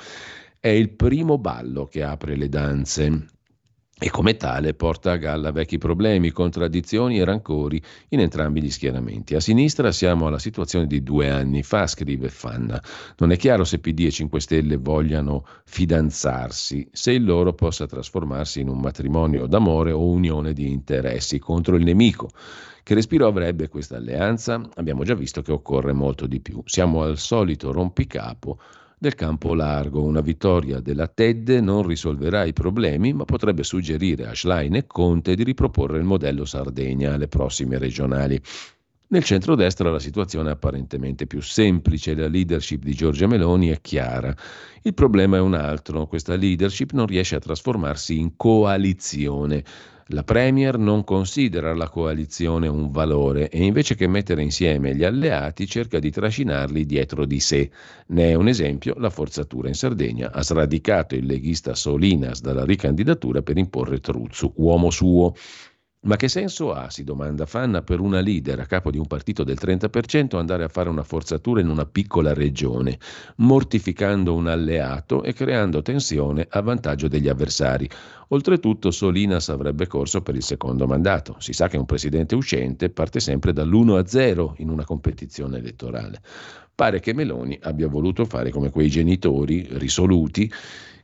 È 0.60 0.68
il 0.68 0.90
primo 0.90 1.38
ballo 1.38 1.86
che 1.86 2.04
apre 2.04 2.36
le 2.36 2.50
danze 2.50 3.26
e 4.02 4.10
come 4.10 4.38
tale 4.38 4.74
porta 4.74 5.12
a 5.12 5.18
galla 5.18 5.52
vecchi 5.52 5.78
problemi, 5.78 6.32
contraddizioni 6.32 7.20
e 7.20 7.26
rancori 7.26 7.82
in 8.10 8.22
entrambi 8.22 8.62
gli 8.62 8.72
schieramenti. 8.72 9.36
A 9.36 9.42
sinistra 9.42 9.92
siamo 9.92 10.28
alla 10.28 10.40
situazione 10.40 10.88
di 10.88 11.04
due 11.04 11.30
anni 11.30 11.64
fa, 11.64 11.86
scrive 11.86 12.30
Fanna. 12.30 12.82
Non 13.18 13.32
è 13.32 13.38
chiaro 13.38 13.66
se 13.66 13.80
PD 13.80 14.06
e 14.06 14.12
5 14.12 14.40
Stelle 14.40 14.78
vogliano 14.78 15.46
fidanzarsi, 15.66 16.88
se 16.94 17.12
il 17.12 17.26
loro 17.26 17.54
possa 17.54 17.86
trasformarsi 17.86 18.62
in 18.62 18.70
un 18.70 18.80
matrimonio 18.80 19.48
d'amore 19.48 19.92
o 19.92 20.08
unione 20.08 20.54
di 20.54 20.72
interessi 20.72 21.38
contro 21.38 21.76
il 21.76 21.84
nemico. 21.84 22.30
Che 22.82 22.94
respiro 22.94 23.28
avrebbe 23.28 23.68
questa 23.68 23.98
alleanza? 23.98 24.62
Abbiamo 24.76 25.04
già 25.04 25.14
visto 25.14 25.42
che 25.42 25.52
occorre 25.52 25.92
molto 25.92 26.26
di 26.26 26.40
più. 26.40 26.62
Siamo 26.66 27.04
al 27.04 27.18
solito 27.18 27.74
rompicapo 27.74 28.60
del 29.00 29.16
campo 29.16 29.56
largo. 29.56 30.04
Una 30.04 30.22
vittoria 30.22 30.82
della 30.82 31.08
TED 31.08 31.50
non 31.62 31.88
risolverà 31.88 32.44
i 32.44 32.54
problemi, 32.54 33.14
ma 33.14 33.24
potrebbe 33.24 33.64
suggerire 33.64 34.28
a 34.28 34.36
Schlein 34.36 34.76
e 34.76 34.86
Conte 34.86 35.36
di 35.36 35.44
riproporre 35.44 35.98
il 35.98 36.04
modello 36.04 36.44
Sardegna 36.44 37.14
alle 37.14 37.30
prossime 37.30 37.78
regionali. 37.78 38.40
Nel 39.12 39.24
centrodestra 39.24 39.90
la 39.90 39.98
situazione 39.98 40.50
è 40.50 40.52
apparentemente 40.52 41.26
più 41.26 41.42
semplice, 41.42 42.14
la 42.14 42.28
leadership 42.28 42.84
di 42.84 42.94
Giorgia 42.94 43.26
Meloni 43.26 43.70
è 43.70 43.82
chiara. 43.82 44.36
Il 44.84 44.94
problema 44.94 45.38
è 45.38 45.40
un 45.40 45.56
altro, 45.56 46.06
questa 46.06 46.36
leadership 46.36 46.92
non 46.92 47.08
riesce 47.08 47.36
a 47.36 47.40
trasformarsi 47.40 48.20
in 48.20 48.36
coalizione. 48.36 49.64
La 50.12 50.24
Premier 50.24 50.80
non 50.80 51.04
considera 51.04 51.76
la 51.76 51.88
coalizione 51.88 52.68
un 52.68 52.90
valore 52.90 53.48
e 53.48 53.64
invece 53.64 53.94
che 53.94 54.08
mettere 54.08 54.42
insieme 54.42 54.96
gli 54.96 55.04
alleati 55.04 55.68
cerca 55.68 56.00
di 56.00 56.10
trascinarli 56.10 56.84
dietro 56.84 57.26
di 57.26 57.40
sé. 57.40 57.70
Ne 58.08 58.32
è 58.32 58.34
un 58.34 58.48
esempio 58.48 58.96
la 58.98 59.12
forzatura 59.12 59.68
in 59.68 59.76
Sardegna. 59.76 60.32
Ha 60.32 60.42
sradicato 60.42 61.14
il 61.14 61.28
leghista 61.28 61.76
Solinas 61.76 62.42
dalla 62.42 62.66
ricandidatura 62.66 63.44
per 63.44 63.60
imporre 63.60 64.00
Truzzu, 64.00 64.54
uomo 64.56 64.90
suo. 64.90 65.36
Ma 66.02 66.16
che 66.16 66.30
senso 66.30 66.72
ha, 66.72 66.90
si 66.90 67.04
domanda 67.04 67.46
Fanna, 67.46 67.82
per 67.82 68.00
una 68.00 68.22
leader 68.22 68.58
a 68.62 68.66
capo 68.66 68.90
di 68.90 68.98
un 68.98 69.06
partito 69.06 69.44
del 69.44 69.58
30% 69.60 70.38
andare 70.38 70.64
a 70.64 70.70
fare 70.70 70.88
una 70.88 71.04
forzatura 71.04 71.60
in 71.60 71.68
una 71.68 71.86
piccola 71.86 72.34
regione, 72.34 72.98
mortificando 73.38 74.34
un 74.34 74.48
alleato 74.48 75.24
e 75.24 75.34
creando 75.34 75.82
tensione 75.82 76.48
a 76.50 76.62
vantaggio 76.62 77.10
degli 77.10 77.28
avversari? 77.28 77.90
Oltretutto 78.30 78.92
Solinas 78.92 79.50
avrebbe 79.50 79.88
corso 79.88 80.22
per 80.22 80.36
il 80.36 80.44
secondo 80.44 80.88
mandato. 80.88 81.36
Si 81.40 81.52
sa 81.52 81.68
che 81.68 81.76
un 81.76 81.86
presidente 81.86 82.34
uscente 82.34 82.90
parte 82.90 83.20
sempre 83.20 83.52
dall'1 83.52 83.98
a 83.98 84.08
0 84.08 84.56
in 84.60 84.70
una 84.70 84.86
competizione 84.86 85.58
elettorale. 85.58 86.22
Pare 86.74 87.02
che 87.02 87.14
Meloni 87.14 87.60
abbia 87.62 87.90
voluto 87.90 88.24
fare 88.24 88.52
come 88.52 88.70
quei 88.70 88.88
genitori 88.90 89.68
risoluti 89.72 90.50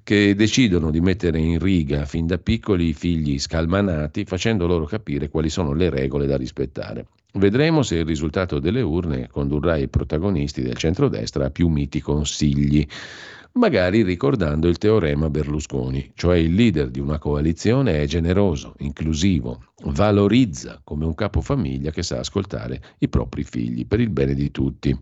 che 0.05 0.35
decidono 0.35 0.91
di 0.91 1.01
mettere 1.01 1.39
in 1.39 1.57
riga 1.57 2.05
fin 2.05 2.27
da 2.27 2.37
piccoli 2.37 2.89
i 2.89 2.93
figli 2.93 3.39
scalmanati 3.39 4.23
facendo 4.23 4.67
loro 4.67 4.85
capire 4.85 5.29
quali 5.29 5.49
sono 5.49 5.73
le 5.73 5.89
regole 5.89 6.27
da 6.27 6.37
rispettare. 6.37 7.07
Vedremo 7.33 7.81
se 7.81 7.95
il 7.95 8.05
risultato 8.05 8.59
delle 8.59 8.81
urne 8.81 9.27
condurrà 9.31 9.77
i 9.77 9.87
protagonisti 9.87 10.61
del 10.61 10.77
centrodestra 10.77 11.47
a 11.47 11.49
più 11.49 11.69
miti 11.69 12.01
consigli, 12.01 12.85
magari 13.53 14.03
ricordando 14.03 14.67
il 14.67 14.77
teorema 14.77 15.31
Berlusconi, 15.31 16.11
cioè 16.13 16.37
il 16.37 16.53
leader 16.53 16.91
di 16.91 16.99
una 16.99 17.17
coalizione 17.17 18.03
è 18.03 18.05
generoso, 18.05 18.75
inclusivo, 18.77 19.71
valorizza 19.85 20.79
come 20.83 21.05
un 21.05 21.15
capofamiglia 21.15 21.89
che 21.89 22.03
sa 22.03 22.19
ascoltare 22.19 22.79
i 22.99 23.09
propri 23.09 23.43
figli 23.43 23.87
per 23.87 23.99
il 23.99 24.11
bene 24.11 24.35
di 24.35 24.51
tutti. 24.51 24.95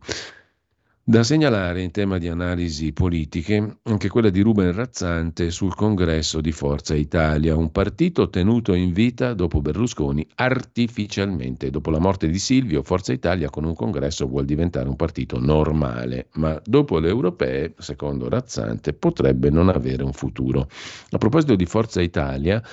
Da 1.06 1.22
segnalare 1.22 1.82
in 1.82 1.92
tema 1.92 2.18
di 2.18 2.30
analisi 2.30 2.94
politiche 2.94 3.80
anche 3.84 4.08
quella 4.08 4.30
di 4.30 4.40
Ruben 4.40 4.72
Razzante 4.72 5.52
sul 5.52 5.76
congresso 5.76 6.40
di 6.40 6.54
Forza 6.54 6.96
Italia, 6.96 7.58
un 7.58 7.72
partito 7.72 8.30
tenuto 8.30 8.74
in 8.74 8.94
vita 8.94 9.34
dopo 9.34 9.60
Berlusconi 9.60 10.26
artificialmente. 10.36 11.70
Dopo 11.72 11.92
la 11.92 12.00
morte 12.00 12.30
di 12.30 12.40
Silvio, 12.40 12.84
Forza 12.84 13.12
Italia 13.12 13.50
con 13.50 13.66
un 13.66 13.76
congresso 13.76 14.28
vuol 14.28 14.46
diventare 14.46 14.88
un 14.88 14.96
partito 14.96 15.42
normale, 15.42 16.28
ma 16.36 16.58
dopo 16.64 17.00
le 17.00 17.10
europee, 17.10 17.74
secondo 17.80 18.30
Razzante, 18.30 18.94
potrebbe 18.94 19.50
non 19.50 19.68
avere 19.68 20.04
un 20.04 20.14
futuro. 20.14 20.70
A 21.10 21.18
proposito 21.18 21.56
di 21.56 21.66
Forza 21.66 22.02
Italia, 22.02 22.64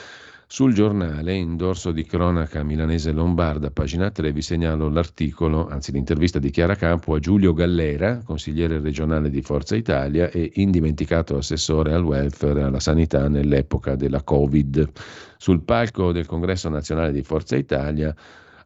sul 0.52 0.74
giornale, 0.74 1.36
in 1.36 1.56
dorso 1.56 1.92
di 1.92 2.04
cronaca 2.04 2.64
milanese 2.64 3.12
lombarda, 3.12 3.70
pagina 3.70 4.10
3, 4.10 4.32
vi 4.32 4.42
segnalo 4.42 4.88
l'articolo, 4.88 5.68
anzi 5.68 5.92
l'intervista 5.92 6.40
di 6.40 6.50
Chiara 6.50 6.74
Campo 6.74 7.14
a 7.14 7.20
Giulio 7.20 7.52
Gallera, 7.52 8.20
consigliere 8.24 8.80
regionale 8.80 9.30
di 9.30 9.42
Forza 9.42 9.76
Italia 9.76 10.28
e 10.28 10.50
indimenticato 10.54 11.36
assessore 11.36 11.92
al 11.92 12.02
welfare 12.02 12.62
e 12.62 12.62
alla 12.64 12.80
sanità 12.80 13.28
nell'epoca 13.28 13.94
della 13.94 14.24
Covid. 14.24 14.90
Sul 15.36 15.62
palco 15.62 16.10
del 16.10 16.26
Congresso 16.26 16.68
nazionale 16.68 17.12
di 17.12 17.22
Forza 17.22 17.54
Italia 17.54 18.12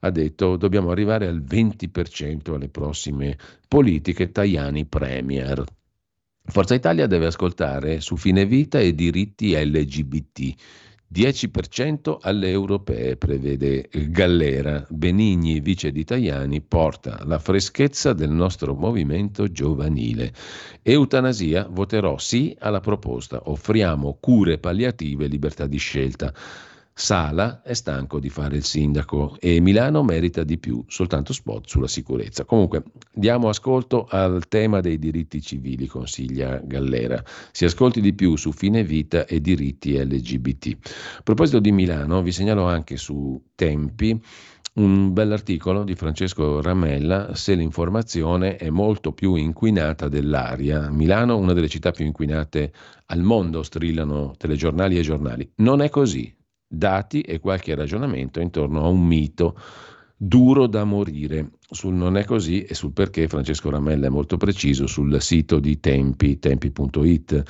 ha 0.01 0.11
detto 0.11 0.57
dobbiamo 0.57 0.91
arrivare 0.91 1.27
al 1.27 1.43
20% 1.43 2.55
alle 2.55 2.71
prossime 2.71 3.37
politiche 3.69 4.33
Tajani 4.33 4.87
Premier. 4.87 5.63
Forza 6.47 6.75
Italia 6.75 7.07
deve 7.07 7.27
ascoltare 7.27 8.01
su 8.01 8.17
fine 8.17 8.47
vita 8.47 8.79
e 8.79 8.95
diritti 8.95 9.55
LGBT 9.55 10.55
10% 11.13 12.19
alle 12.21 12.51
europee, 12.51 13.17
prevede 13.17 13.89
Gallera. 14.09 14.85
Benigni, 14.89 15.61
vice 15.61 15.93
di 15.93 16.05
Tajani, 16.05 16.61
porta 16.61 17.21
la 17.25 17.39
freschezza 17.39 18.13
del 18.13 18.31
nostro 18.31 18.75
movimento 18.75 19.51
giovanile. 19.51 20.33
Eutanasia, 20.83 21.69
voterò 21.71 22.19
sì 22.19 22.57
alla 22.59 22.81
proposta. 22.81 23.43
Offriamo 23.45 24.17
cure 24.21 24.59
palliative 24.59 25.27
e 25.27 25.29
libertà 25.29 25.67
di 25.67 25.79
scelta. 25.79 26.33
Sala 26.97 27.61
è 27.63 27.75
stanco 27.75 28.21
di 28.21 28.29
fare 28.29 28.55
il 28.55 28.63
sindaco 28.63 29.37
e 29.41 29.59
Milano 29.59 30.05
merita 30.05 30.45
di 30.45 30.59
più, 30.59 30.85
soltanto 30.87 31.33
spot 31.33 31.67
sulla 31.67 31.89
sicurezza. 31.89 32.45
Comunque, 32.45 32.85
diamo 33.13 33.49
ascolto 33.49 34.07
al 34.09 34.47
tema 34.47 34.81
dei 34.81 35.01
diritti 35.01 35.43
civili, 35.43 35.89
consiglia 35.89 36.61
Gallera. 36.63 37.21
Si 37.51 37.65
ascolti 37.65 38.01
di 38.01 38.15
più 38.15 38.37
su 38.37 38.53
fine 38.53 38.85
vita 38.85 39.27
e 39.27 39.41
diritti 39.41 39.99
LGBT. 39.99 40.77
A 41.19 41.23
proposito 41.25 41.59
di 41.59 41.73
Milano, 41.73 42.23
vi 42.23 42.31
segnalo 42.31 42.65
anche 42.69 42.97
su 42.97 43.43
Tempi 43.57 44.23
un 44.75 45.13
bell'articolo 45.13 45.83
di 45.83 45.97
Francesco 45.97 46.63
Ramella 46.63 47.35
se 47.35 47.55
l'informazione 47.55 48.55
è 48.55 48.71
molto 48.71 49.13
più 49.13 49.35
inquinata 49.35 50.09
dell'aria. 50.09 50.89
Milano, 50.91 51.37
una 51.39 51.55
delle 51.55 51.69
città 51.69 51.91
più 51.91 52.05
inquinate 52.05 52.73
al 53.07 53.23
mondo, 53.23 53.65
strillano 53.65 54.35
telegiornali 54.37 54.97
e 54.97 55.03
giornali. 55.03 55.51
Non 55.57 55.81
è 55.81 55.91
così 55.91 56.33
dati 56.77 57.21
e 57.21 57.41
qualche 57.41 57.75
ragionamento 57.75 58.41
intorno 58.41 58.85
a 58.85 58.89
un 58.89 59.05
mito 59.05 59.57
duro 60.17 60.67
da 60.67 60.85
morire. 60.85 61.51
Sul 61.71 61.95
non 61.95 62.17
è 62.17 62.25
così 62.25 62.63
e 62.63 62.75
sul 62.75 62.93
perché 62.93 63.29
Francesco 63.29 63.71
Ramella 63.71 64.07
è 64.07 64.11
molto 64.11 64.37
preciso 64.37 64.87
sul 64.87 65.21
sito 65.21 65.59
di 65.59 65.81
Tempi, 65.81 66.39
tempi.it. 66.39 67.43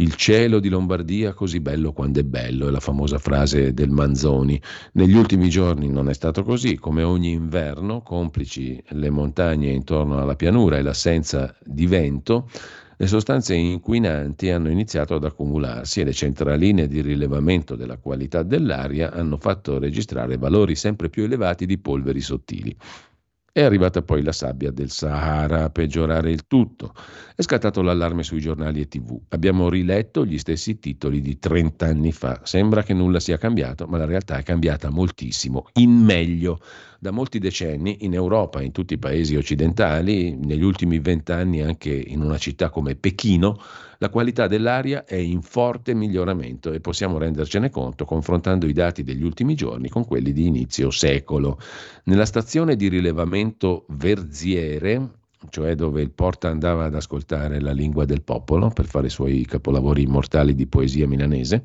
Il 0.00 0.14
cielo 0.14 0.60
di 0.60 0.68
Lombardia 0.68 1.32
così 1.32 1.58
bello 1.58 1.92
quando 1.92 2.20
è 2.20 2.22
bello, 2.22 2.68
è 2.68 2.70
la 2.70 2.78
famosa 2.78 3.18
frase 3.18 3.74
del 3.74 3.90
Manzoni. 3.90 4.60
Negli 4.92 5.14
ultimi 5.14 5.48
giorni 5.48 5.88
non 5.88 6.08
è 6.08 6.14
stato 6.14 6.44
così, 6.44 6.76
come 6.76 7.02
ogni 7.02 7.32
inverno, 7.32 8.02
complici 8.02 8.80
le 8.90 9.10
montagne 9.10 9.70
intorno 9.70 10.20
alla 10.20 10.36
pianura 10.36 10.76
e 10.76 10.82
l'assenza 10.82 11.52
di 11.64 11.86
vento, 11.86 12.48
le 13.00 13.06
sostanze 13.06 13.54
inquinanti 13.54 14.50
hanno 14.50 14.70
iniziato 14.70 15.14
ad 15.14 15.24
accumularsi 15.24 16.00
e 16.00 16.04
le 16.04 16.12
centraline 16.12 16.88
di 16.88 17.00
rilevamento 17.00 17.76
della 17.76 17.96
qualità 17.96 18.42
dell'aria 18.42 19.12
hanno 19.12 19.36
fatto 19.36 19.78
registrare 19.78 20.36
valori 20.36 20.74
sempre 20.74 21.08
più 21.08 21.22
elevati 21.22 21.64
di 21.64 21.78
polveri 21.78 22.20
sottili. 22.20 22.76
È 23.58 23.62
arrivata 23.62 24.02
poi 24.02 24.22
la 24.22 24.30
sabbia 24.30 24.70
del 24.70 24.88
Sahara 24.88 25.64
a 25.64 25.70
peggiorare 25.70 26.30
il 26.30 26.46
tutto. 26.46 26.94
È 27.34 27.42
scattato 27.42 27.82
l'allarme 27.82 28.22
sui 28.22 28.38
giornali 28.38 28.80
e 28.80 28.86
tv. 28.86 29.20
Abbiamo 29.30 29.68
riletto 29.68 30.24
gli 30.24 30.38
stessi 30.38 30.78
titoli 30.78 31.20
di 31.20 31.40
30 31.40 31.84
anni 31.84 32.12
fa. 32.12 32.40
Sembra 32.44 32.84
che 32.84 32.94
nulla 32.94 33.18
sia 33.18 33.36
cambiato, 33.36 33.88
ma 33.88 33.98
la 33.98 34.04
realtà 34.04 34.38
è 34.38 34.44
cambiata 34.44 34.90
moltissimo, 34.90 35.66
in 35.72 35.90
meglio. 35.90 36.60
Da 37.00 37.10
molti 37.10 37.40
decenni 37.40 38.04
in 38.04 38.14
Europa, 38.14 38.62
in 38.62 38.70
tutti 38.70 38.94
i 38.94 38.98
paesi 38.98 39.34
occidentali, 39.34 40.36
negli 40.36 40.62
ultimi 40.62 41.00
vent'anni 41.00 41.60
anche 41.60 41.90
in 41.90 42.22
una 42.22 42.38
città 42.38 42.70
come 42.70 42.94
Pechino, 42.94 43.60
la 44.00 44.10
qualità 44.10 44.46
dell'aria 44.46 45.04
è 45.04 45.16
in 45.16 45.42
forte 45.42 45.92
miglioramento 45.92 46.72
e 46.72 46.80
possiamo 46.80 47.18
rendercene 47.18 47.68
conto 47.68 48.04
confrontando 48.04 48.66
i 48.66 48.72
dati 48.72 49.02
degli 49.02 49.24
ultimi 49.24 49.56
giorni 49.56 49.88
con 49.88 50.04
quelli 50.04 50.32
di 50.32 50.46
inizio 50.46 50.90
secolo. 50.90 51.58
Nella 52.04 52.24
stazione 52.24 52.76
di 52.76 52.86
rilevamento 52.86 53.86
Verziere, 53.88 55.16
cioè 55.50 55.74
dove 55.74 56.00
il 56.00 56.12
Porta 56.12 56.48
andava 56.48 56.84
ad 56.84 56.94
ascoltare 56.94 57.60
la 57.60 57.72
lingua 57.72 58.04
del 58.04 58.22
popolo 58.22 58.70
per 58.70 58.86
fare 58.86 59.08
i 59.08 59.10
suoi 59.10 59.44
capolavori 59.44 60.02
immortali 60.02 60.54
di 60.54 60.68
poesia 60.68 61.08
milanese. 61.08 61.64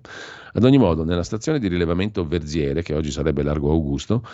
Ad 0.54 0.64
ogni 0.64 0.80
modo, 0.80 1.04
nella 1.04 1.24
stazione 1.24 1.60
di 1.60 1.68
rilevamento 1.68 2.26
Verziere, 2.26 2.82
che 2.82 2.96
oggi 2.96 3.12
sarebbe 3.12 3.44
Largo 3.44 3.70
Augusto, 3.70 4.26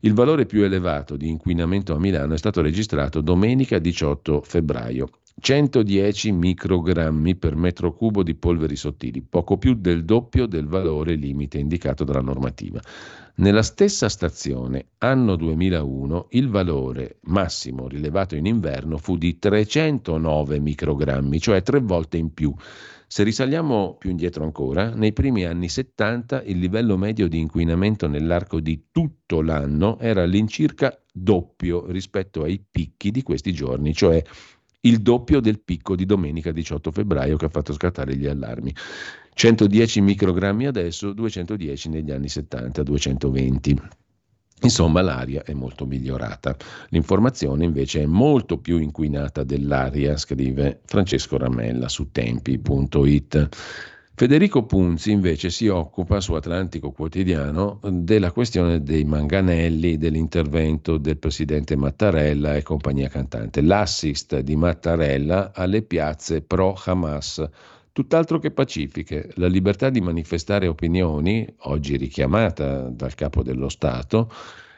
il 0.00 0.12
valore 0.12 0.44
più 0.44 0.64
elevato 0.64 1.16
di 1.16 1.28
inquinamento 1.28 1.94
a 1.94 2.00
Milano 2.00 2.34
è 2.34 2.38
stato 2.38 2.60
registrato 2.60 3.20
domenica 3.20 3.78
18 3.78 4.42
febbraio. 4.42 5.08
110 5.40 6.32
microgrammi 6.32 7.34
per 7.34 7.56
metro 7.56 7.92
cubo 7.94 8.22
di 8.22 8.34
polveri 8.34 8.76
sottili, 8.76 9.20
poco 9.20 9.58
più 9.58 9.74
del 9.74 10.04
doppio 10.04 10.46
del 10.46 10.66
valore 10.66 11.16
limite 11.16 11.58
indicato 11.58 12.04
dalla 12.04 12.20
normativa. 12.20 12.80
Nella 13.36 13.62
stessa 13.62 14.08
stazione, 14.08 14.90
anno 14.98 15.34
2001, 15.34 16.28
il 16.30 16.48
valore 16.48 17.18
massimo 17.22 17.88
rilevato 17.88 18.36
in 18.36 18.46
inverno 18.46 18.96
fu 18.96 19.16
di 19.16 19.38
309 19.38 20.60
microgrammi, 20.60 21.40
cioè 21.40 21.62
tre 21.62 21.80
volte 21.80 22.16
in 22.16 22.32
più. 22.32 22.54
Se 23.06 23.22
risaliamo 23.22 23.96
più 23.98 24.10
indietro 24.10 24.44
ancora, 24.44 24.94
nei 24.94 25.12
primi 25.12 25.44
anni 25.44 25.68
70 25.68 26.44
il 26.44 26.58
livello 26.58 26.96
medio 26.96 27.28
di 27.28 27.38
inquinamento 27.38 28.06
nell'arco 28.08 28.60
di 28.60 28.86
tutto 28.92 29.42
l'anno 29.42 29.98
era 29.98 30.22
all'incirca 30.22 30.96
doppio 31.12 31.86
rispetto 31.90 32.42
ai 32.42 32.64
picchi 32.68 33.10
di 33.10 33.22
questi 33.22 33.52
giorni, 33.52 33.92
cioè 33.94 34.22
il 34.84 35.00
doppio 35.00 35.40
del 35.40 35.60
picco 35.60 35.94
di 35.94 36.06
domenica 36.06 36.52
18 36.52 36.90
febbraio 36.90 37.36
che 37.36 37.46
ha 37.46 37.50
fatto 37.50 37.72
scattare 37.72 38.16
gli 38.16 38.26
allarmi. 38.26 38.74
110 39.34 40.00
microgrammi 40.00 40.66
adesso, 40.66 41.12
210 41.12 41.88
negli 41.88 42.10
anni 42.10 42.28
70, 42.28 42.82
220. 42.82 43.80
Insomma, 44.62 45.02
l'aria 45.02 45.42
è 45.42 45.52
molto 45.52 45.84
migliorata. 45.84 46.56
L'informazione 46.90 47.64
invece 47.64 48.02
è 48.02 48.06
molto 48.06 48.58
più 48.58 48.78
inquinata 48.78 49.42
dell'aria, 49.42 50.16
scrive 50.16 50.80
Francesco 50.84 51.36
Ramella 51.36 51.88
su 51.88 52.10
tempi.it. 52.10 53.48
Federico 54.16 54.64
Punzi 54.64 55.10
invece 55.10 55.50
si 55.50 55.66
occupa 55.66 56.20
su 56.20 56.34
Atlantico 56.34 56.92
Quotidiano 56.92 57.80
della 57.82 58.30
questione 58.30 58.80
dei 58.80 59.02
manganelli, 59.02 59.98
dell'intervento 59.98 60.98
del 60.98 61.18
presidente 61.18 61.74
Mattarella 61.74 62.54
e 62.54 62.62
compagnia 62.62 63.08
cantante. 63.08 63.60
L'assist 63.60 64.38
di 64.38 64.54
Mattarella 64.54 65.50
alle 65.52 65.82
piazze 65.82 66.42
pro 66.42 66.80
Hamas 66.84 67.44
tutt'altro 67.90 68.38
che 68.38 68.52
pacifiche. 68.52 69.30
La 69.34 69.48
libertà 69.48 69.90
di 69.90 70.00
manifestare 70.00 70.68
opinioni, 70.68 71.44
oggi 71.62 71.96
richiamata 71.96 72.88
dal 72.90 73.16
capo 73.16 73.42
dello 73.42 73.68
Stato, 73.68 74.30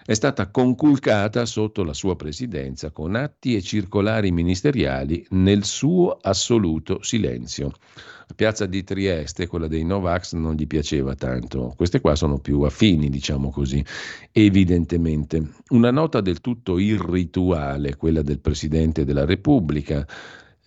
è 0.06 0.14
stata 0.14 0.50
conculcata 0.50 1.44
sotto 1.46 1.82
la 1.82 1.92
sua 1.92 2.14
presidenza 2.14 2.92
con 2.92 3.16
atti 3.16 3.56
e 3.56 3.60
circolari 3.60 4.30
ministeriali 4.30 5.26
nel 5.30 5.64
suo 5.64 6.16
assoluto 6.20 7.02
silenzio. 7.02 7.72
La 8.28 8.34
piazza 8.34 8.66
di 8.66 8.84
Trieste, 8.84 9.48
quella 9.48 9.66
dei 9.66 9.84
Novax, 9.84 10.34
non 10.34 10.54
gli 10.54 10.66
piaceva 10.68 11.16
tanto. 11.16 11.72
Queste 11.76 12.00
qua 12.00 12.14
sono 12.14 12.38
più 12.38 12.60
affini, 12.62 13.08
diciamo 13.08 13.50
così, 13.50 13.84
evidentemente. 14.30 15.54
Una 15.70 15.90
nota 15.90 16.20
del 16.20 16.40
tutto 16.40 16.78
irrituale, 16.78 17.96
quella 17.96 18.22
del 18.22 18.38
Presidente 18.40 19.04
della 19.04 19.24
Repubblica. 19.24 20.06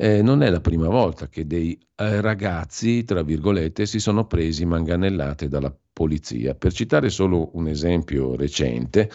Eh, 0.01 0.21
non 0.21 0.43
è 0.43 0.49
la 0.49 0.61
prima 0.61 0.87
volta 0.87 1.27
che 1.27 1.45
dei 1.45 1.77
eh, 1.97 2.21
ragazzi, 2.21 3.03
tra 3.03 3.21
virgolette, 3.21 3.85
si 3.85 3.99
sono 3.99 4.27
presi 4.27 4.63
manganellate 4.63 5.49
dalla 5.49 5.75
polizia. 5.91 6.55
Per 6.55 6.71
citare 6.71 7.09
solo 7.09 7.49
un 7.57 7.67
esempio 7.67 8.37
recente, 8.37 9.11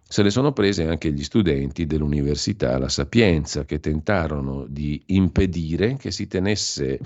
se 0.00 0.22
le 0.22 0.30
sono 0.30 0.52
prese 0.52 0.86
anche 0.86 1.12
gli 1.12 1.24
studenti 1.24 1.86
dell'Università 1.86 2.78
La 2.78 2.88
Sapienza, 2.88 3.64
che 3.64 3.80
tentarono 3.80 4.64
di 4.68 5.02
impedire 5.06 5.96
che 5.96 6.12
si 6.12 6.28
tenesse 6.28 7.00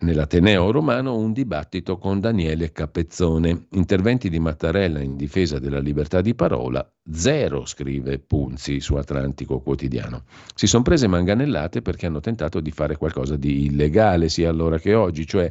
nell'Ateneo 0.00 0.70
romano 0.70 1.16
un 1.16 1.32
dibattito 1.32 1.98
con 1.98 2.20
Daniele 2.20 2.72
Capezzone. 2.72 3.66
Interventi 3.72 4.28
di 4.28 4.38
Mattarella 4.38 5.00
in 5.00 5.16
difesa 5.16 5.58
della 5.58 5.80
libertà 5.80 6.20
di 6.20 6.34
parola, 6.34 6.86
zero, 7.10 7.66
scrive 7.66 8.18
Punzi 8.18 8.80
su 8.80 8.94
Atlantico 8.94 9.60
Quotidiano. 9.60 10.24
Si 10.54 10.66
sono 10.66 10.82
prese 10.82 11.06
manganellate 11.06 11.82
perché 11.82 12.06
hanno 12.06 12.20
tentato 12.20 12.60
di 12.60 12.70
fare 12.70 12.96
qualcosa 12.96 13.36
di 13.36 13.66
illegale, 13.66 14.28
sia 14.28 14.48
allora 14.48 14.78
che 14.78 14.94
oggi, 14.94 15.26
cioè 15.26 15.50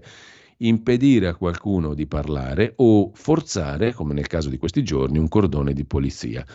impedire 0.58 1.28
a 1.28 1.36
qualcuno 1.36 1.94
di 1.94 2.08
parlare 2.08 2.74
o 2.78 3.12
forzare, 3.14 3.94
come 3.94 4.14
nel 4.14 4.28
caso 4.28 4.50
di 4.50 4.58
questi 4.58 4.84
giorni, 4.84 5.18
un 5.18 5.28
cordone 5.28 5.74
di 5.74 5.86
polizia. 5.86 6.46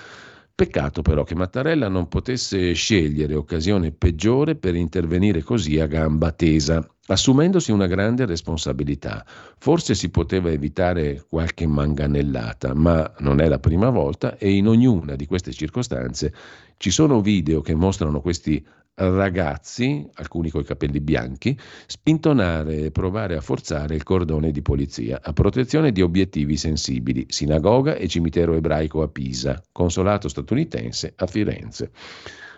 Peccato 0.55 1.01
però 1.01 1.25
che 1.25 1.35
Mattarella 1.35 1.89
non 1.89 2.09
potesse 2.09 2.73
scegliere 2.75 3.35
occasione 3.35 3.91
peggiore 3.91 4.55
per 4.55 4.75
intervenire 4.77 5.43
così 5.43 5.81
a 5.81 5.87
gamba 5.87 6.31
tesa, 6.31 6.87
assumendosi 7.07 7.73
una 7.73 7.87
grande 7.87 8.27
responsabilità. 8.27 9.25
Forse 9.59 9.95
si 9.95 10.11
poteva 10.11 10.51
evitare 10.51 11.25
qualche 11.29 11.67
manganellata, 11.67 12.75
ma 12.75 13.11
non 13.21 13.41
è 13.41 13.49
la 13.49 13.59
prima 13.59 13.89
volta 13.89 14.37
e 14.37 14.53
in 14.53 14.69
ognuna 14.69 15.17
di 15.17 15.27
queste 15.27 15.53
circostanze 15.53 16.35
ci 16.77 16.91
sono 16.91 17.23
video 17.23 17.61
che 17.63 17.75
mostrano 17.75 18.21
questi 18.21 18.65
ragazzi, 18.95 20.09
alcuni 20.15 20.51
coi 20.51 20.65
capelli 20.65 21.01
bianchi, 21.01 21.59
spintonare 21.87 22.85
e 22.85 22.91
provare 22.91 23.37
a 23.37 23.41
forzare 23.41 23.95
il 23.95 24.03
cordone 24.03 24.51
di 24.51 24.63
polizia 24.63 25.21
a 25.23 25.33
protezione 25.33 25.93
di 25.93 26.03
obiettivi 26.03 26.57
sensibili, 26.57 27.27
sinagoga 27.29 27.95
e 27.95 28.09
cimitero 28.09 28.55
ebraico 28.55 29.03
a 29.03 29.09
Pisa, 29.09 29.63
consolato 29.73 30.29
statunitense 30.29 31.13
a 31.17 31.27
Firenze. 31.27 31.91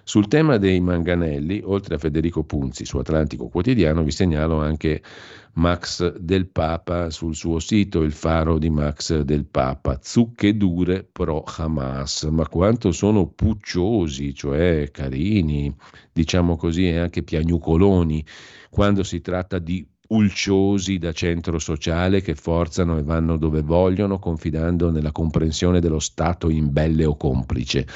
Sul 0.06 0.28
tema 0.28 0.58
dei 0.58 0.80
manganelli, 0.80 1.62
oltre 1.64 1.94
a 1.94 1.98
Federico 1.98 2.44
Punzi 2.44 2.84
su 2.84 2.98
Atlantico 2.98 3.48
Quotidiano, 3.48 4.02
vi 4.02 4.10
segnalo 4.10 4.60
anche 4.60 5.02
Max 5.54 6.16
del 6.18 6.46
Papa 6.46 7.08
sul 7.08 7.34
suo 7.34 7.58
sito, 7.58 8.02
il 8.02 8.12
faro 8.12 8.58
di 8.58 8.68
Max 8.68 9.20
del 9.20 9.46
Papa, 9.46 9.98
zucche 10.02 10.58
dure 10.58 11.08
pro 11.10 11.42
Hamas, 11.42 12.24
ma 12.24 12.46
quanto 12.48 12.92
sono 12.92 13.28
pucciosi, 13.28 14.34
cioè 14.34 14.90
carini, 14.92 15.74
diciamo 16.12 16.56
così, 16.56 16.88
e 16.88 16.98
anche 16.98 17.22
piagnucoloni, 17.22 18.22
quando 18.68 19.04
si 19.04 19.22
tratta 19.22 19.58
di 19.58 19.86
pulciosi 20.06 20.98
da 20.98 21.12
centro 21.12 21.58
sociale 21.58 22.20
che 22.20 22.34
forzano 22.34 22.98
e 22.98 23.02
vanno 23.02 23.38
dove 23.38 23.62
vogliono, 23.62 24.18
confidando 24.18 24.90
nella 24.90 25.12
comprensione 25.12 25.80
dello 25.80 25.98
Stato 25.98 26.50
imbelle 26.50 27.06
o 27.06 27.16
complice. 27.16 27.86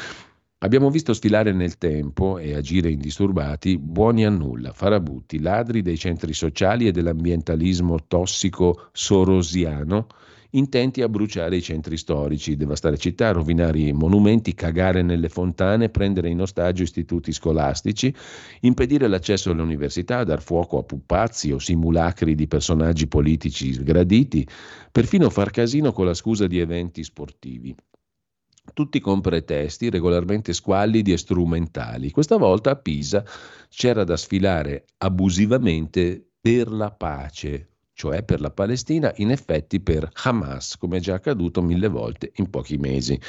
Abbiamo 0.60 0.90
visto 0.90 1.14
sfilare 1.14 1.52
nel 1.52 1.78
tempo 1.78 2.36
e 2.36 2.56
agire 2.56 2.90
indisturbati 2.90 3.78
buoni 3.78 4.24
a 4.26 4.28
nulla, 4.28 4.72
farabutti, 4.72 5.38
ladri 5.38 5.82
dei 5.82 5.96
centri 5.96 6.32
sociali 6.32 6.88
e 6.88 6.90
dell'ambientalismo 6.90 8.08
tossico 8.08 8.88
sorosiano, 8.90 10.08
intenti 10.50 11.00
a 11.00 11.08
bruciare 11.08 11.54
i 11.54 11.62
centri 11.62 11.96
storici, 11.96 12.56
devastare 12.56 12.98
città, 12.98 13.30
rovinare 13.30 13.78
i 13.78 13.92
monumenti, 13.92 14.52
cagare 14.54 15.02
nelle 15.02 15.28
fontane, 15.28 15.90
prendere 15.90 16.28
in 16.28 16.40
ostaggio 16.40 16.82
istituti 16.82 17.30
scolastici, 17.30 18.12
impedire 18.62 19.06
l'accesso 19.06 19.52
alle 19.52 19.62
università, 19.62 20.24
dar 20.24 20.42
fuoco 20.42 20.78
a 20.78 20.82
pupazzi 20.82 21.52
o 21.52 21.60
simulacri 21.60 22.34
di 22.34 22.48
personaggi 22.48 23.06
politici 23.06 23.74
sgraditi, 23.74 24.44
perfino 24.90 25.30
far 25.30 25.52
casino 25.52 25.92
con 25.92 26.06
la 26.06 26.14
scusa 26.14 26.48
di 26.48 26.58
eventi 26.58 27.04
sportivi 27.04 27.72
tutti 28.72 29.00
con 29.00 29.20
pretesti 29.20 29.90
regolarmente 29.90 30.52
squallidi 30.52 31.12
e 31.12 31.18
strumentali. 31.18 32.10
Questa 32.10 32.36
volta 32.36 32.70
a 32.70 32.76
Pisa 32.76 33.24
c'era 33.68 34.04
da 34.04 34.16
sfilare 34.16 34.84
abusivamente 34.98 36.24
per 36.40 36.70
la 36.70 36.90
pace, 36.90 37.68
cioè 37.92 38.22
per 38.22 38.40
la 38.40 38.50
Palestina, 38.50 39.12
in 39.16 39.30
effetti 39.30 39.80
per 39.80 40.08
Hamas, 40.22 40.76
come 40.76 40.98
è 40.98 41.00
già 41.00 41.14
accaduto 41.14 41.62
mille 41.62 41.88
volte 41.88 42.32
in 42.36 42.48
pochi 42.50 42.76
mesi. 42.76 43.20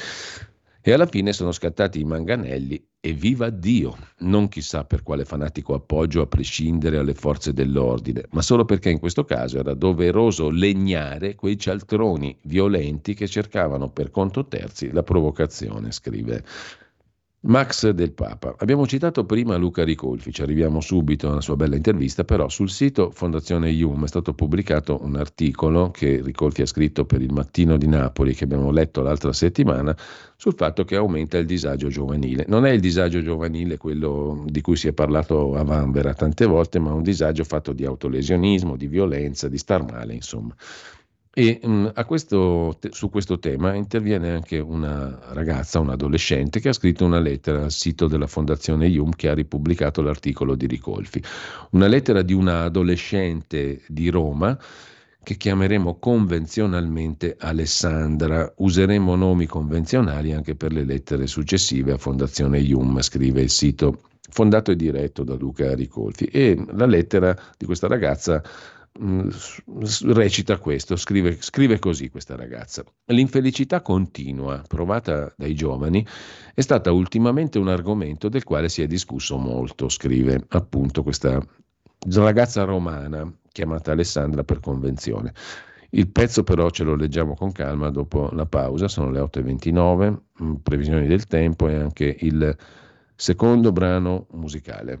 E 0.82 0.92
alla 0.92 1.04
fine 1.04 1.34
sono 1.34 1.52
scattati 1.52 2.00
i 2.00 2.04
manganelli 2.04 2.82
e 3.00 3.12
viva 3.12 3.50
Dio, 3.50 3.98
non 4.20 4.48
chissà 4.48 4.84
per 4.84 5.02
quale 5.02 5.26
fanatico 5.26 5.74
appoggio 5.74 6.22
a 6.22 6.26
prescindere 6.26 6.96
alle 6.96 7.12
forze 7.12 7.52
dell'ordine, 7.52 8.24
ma 8.30 8.40
solo 8.40 8.64
perché 8.64 8.88
in 8.88 8.98
questo 8.98 9.24
caso 9.24 9.58
era 9.58 9.74
doveroso 9.74 10.48
legnare 10.48 11.34
quei 11.34 11.58
cialtroni 11.58 12.34
violenti 12.44 13.12
che 13.12 13.28
cercavano 13.28 13.90
per 13.90 14.10
conto 14.10 14.46
terzi 14.46 14.90
la 14.90 15.02
provocazione, 15.02 15.92
scrive 15.92 16.44
Max 17.42 17.88
del 17.88 18.12
Papa. 18.12 18.54
Abbiamo 18.58 18.86
citato 18.86 19.24
prima 19.24 19.56
Luca 19.56 19.82
Ricolfi, 19.82 20.30
ci 20.30 20.42
arriviamo 20.42 20.82
subito 20.82 21.30
alla 21.30 21.40
sua 21.40 21.56
bella 21.56 21.74
intervista, 21.74 22.22
però 22.22 22.50
sul 22.50 22.68
sito 22.68 23.10
Fondazione 23.12 23.70
IUM 23.70 24.04
è 24.04 24.08
stato 24.08 24.34
pubblicato 24.34 25.02
un 25.02 25.16
articolo 25.16 25.90
che 25.90 26.20
Ricolfi 26.22 26.60
ha 26.60 26.66
scritto 26.66 27.06
per 27.06 27.22
il 27.22 27.32
Mattino 27.32 27.78
di 27.78 27.86
Napoli, 27.86 28.34
che 28.34 28.44
abbiamo 28.44 28.70
letto 28.70 29.00
l'altra 29.00 29.32
settimana, 29.32 29.96
sul 30.36 30.52
fatto 30.54 30.84
che 30.84 30.96
aumenta 30.96 31.38
il 31.38 31.46
disagio 31.46 31.88
giovanile. 31.88 32.44
Non 32.46 32.66
è 32.66 32.72
il 32.72 32.80
disagio 32.80 33.22
giovanile 33.22 33.78
quello 33.78 34.44
di 34.46 34.60
cui 34.60 34.76
si 34.76 34.88
è 34.88 34.92
parlato 34.92 35.54
a 35.54 35.64
Vanvera 35.64 36.12
tante 36.12 36.44
volte, 36.44 36.78
ma 36.78 36.92
un 36.92 37.02
disagio 37.02 37.44
fatto 37.44 37.72
di 37.72 37.86
autolesionismo, 37.86 38.76
di 38.76 38.86
violenza, 38.86 39.48
di 39.48 39.56
star 39.56 39.82
male, 39.90 40.12
insomma. 40.12 40.54
E 41.32 41.60
mh, 41.62 41.70
mm, 41.70 41.86
questo, 42.06 42.76
te, 42.80 42.88
su 42.92 43.08
questo 43.08 43.38
tema 43.38 43.74
interviene 43.74 44.30
anche 44.30 44.58
una 44.58 45.16
ragazza, 45.28 45.78
un 45.78 45.90
adolescente, 45.90 46.58
che 46.58 46.70
ha 46.70 46.72
scritto 46.72 47.04
una 47.04 47.20
lettera 47.20 47.62
al 47.62 47.70
sito 47.70 48.08
della 48.08 48.26
Fondazione 48.26 48.88
IUM 48.88 49.10
che 49.12 49.28
ha 49.28 49.34
ripubblicato 49.34 50.02
l'articolo 50.02 50.56
di 50.56 50.66
Ricolfi. 50.66 51.22
Una 51.70 51.86
lettera 51.86 52.22
di 52.22 52.32
una 52.32 52.64
adolescente 52.64 53.82
di 53.86 54.08
Roma 54.08 54.58
che 55.22 55.36
chiameremo 55.36 55.98
convenzionalmente 56.00 57.36
Alessandra. 57.38 58.52
Useremo 58.56 59.14
nomi 59.14 59.46
convenzionali 59.46 60.32
anche 60.32 60.56
per 60.56 60.72
le 60.72 60.84
lettere 60.84 61.28
successive 61.28 61.92
a 61.92 61.98
Fondazione 61.98 62.58
IUM, 62.58 63.00
scrive 63.02 63.40
il 63.42 63.50
sito 63.50 64.02
fondato 64.30 64.70
e 64.70 64.76
diretto 64.76 65.22
da 65.22 65.34
Luca 65.34 65.74
Ricolfi. 65.74 66.24
E 66.24 66.60
la 66.72 66.86
lettera 66.86 67.36
di 67.56 67.66
questa 67.66 67.86
ragazza 67.86 68.42
recita 70.02 70.58
questo, 70.58 70.96
scrive, 70.96 71.36
scrive 71.40 71.78
così 71.78 72.10
questa 72.10 72.36
ragazza. 72.36 72.84
L'infelicità 73.06 73.80
continua 73.80 74.62
provata 74.66 75.32
dai 75.36 75.54
giovani 75.54 76.06
è 76.54 76.60
stata 76.60 76.92
ultimamente 76.92 77.58
un 77.58 77.68
argomento 77.68 78.28
del 78.28 78.44
quale 78.44 78.68
si 78.68 78.82
è 78.82 78.86
discusso 78.86 79.38
molto, 79.38 79.88
scrive 79.88 80.44
appunto 80.48 81.02
questa 81.02 81.42
ragazza 82.14 82.64
romana 82.64 83.30
chiamata 83.50 83.92
Alessandra 83.92 84.44
per 84.44 84.60
convenzione. 84.60 85.32
Il 85.92 86.08
pezzo 86.08 86.44
però 86.44 86.70
ce 86.70 86.84
lo 86.84 86.94
leggiamo 86.94 87.34
con 87.34 87.50
calma 87.50 87.90
dopo 87.90 88.30
la 88.32 88.46
pausa, 88.46 88.86
sono 88.86 89.10
le 89.10 89.20
8.29, 89.20 90.16
mm, 90.42 90.54
previsioni 90.62 91.06
del 91.06 91.26
tempo 91.26 91.68
e 91.68 91.74
anche 91.74 92.16
il 92.20 92.56
secondo 93.16 93.72
brano 93.72 94.26
musicale. 94.32 95.00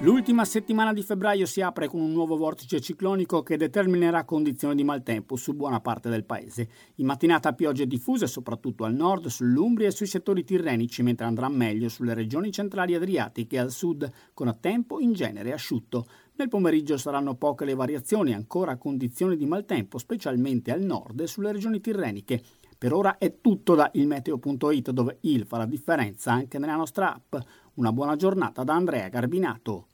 L'ultima 0.00 0.44
settimana 0.44 0.92
di 0.92 1.02
febbraio 1.02 1.44
si 1.44 1.60
apre 1.60 1.88
con 1.88 2.00
un 2.00 2.12
nuovo 2.12 2.36
vortice 2.36 2.80
ciclonico 2.80 3.42
che 3.42 3.56
determinerà 3.56 4.24
condizioni 4.24 4.76
di 4.76 4.84
maltempo 4.84 5.34
su 5.34 5.54
buona 5.54 5.80
parte 5.80 6.08
del 6.08 6.22
paese. 6.24 6.68
In 6.96 7.06
mattinata 7.06 7.52
piogge 7.52 7.84
diffuse 7.84 8.28
soprattutto 8.28 8.84
al 8.84 8.94
nord, 8.94 9.26
sull'Umbria 9.26 9.88
e 9.88 9.90
sui 9.90 10.06
settori 10.06 10.44
tirrenici, 10.44 11.02
mentre 11.02 11.26
andrà 11.26 11.48
meglio 11.48 11.88
sulle 11.88 12.14
regioni 12.14 12.52
centrali 12.52 12.94
adriatiche 12.94 13.56
e 13.56 13.58
al 13.58 13.72
sud, 13.72 14.08
con 14.34 14.56
tempo 14.60 15.00
in 15.00 15.14
genere 15.14 15.52
asciutto. 15.52 16.06
Nel 16.36 16.48
pomeriggio 16.48 16.96
saranno 16.96 17.34
poche 17.34 17.64
le 17.64 17.74
variazioni, 17.74 18.32
ancora 18.32 18.76
condizioni 18.76 19.36
di 19.36 19.46
maltempo, 19.46 19.98
specialmente 19.98 20.70
al 20.70 20.82
nord 20.82 21.18
e 21.18 21.26
sulle 21.26 21.50
regioni 21.50 21.80
tirreniche. 21.80 22.40
Per 22.78 22.92
ora 22.92 23.18
è 23.18 23.40
tutto 23.40 23.74
da 23.74 23.90
ilmeteo.it 23.92 24.92
dove 24.92 25.18
il 25.22 25.44
fa 25.44 25.56
la 25.56 25.66
differenza 25.66 26.30
anche 26.30 26.60
nella 26.60 26.76
nostra 26.76 27.12
app. 27.12 27.34
Una 27.78 27.92
buona 27.92 28.16
giornata 28.16 28.64
da 28.64 28.74
Andrea 28.74 29.08
Garbinato. 29.08 29.86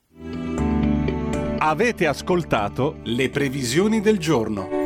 Avete 1.59 2.07
ascoltato 2.07 3.01
le 3.03 3.29
previsioni 3.29 4.01
del 4.01 4.19
giorno. 4.19 4.84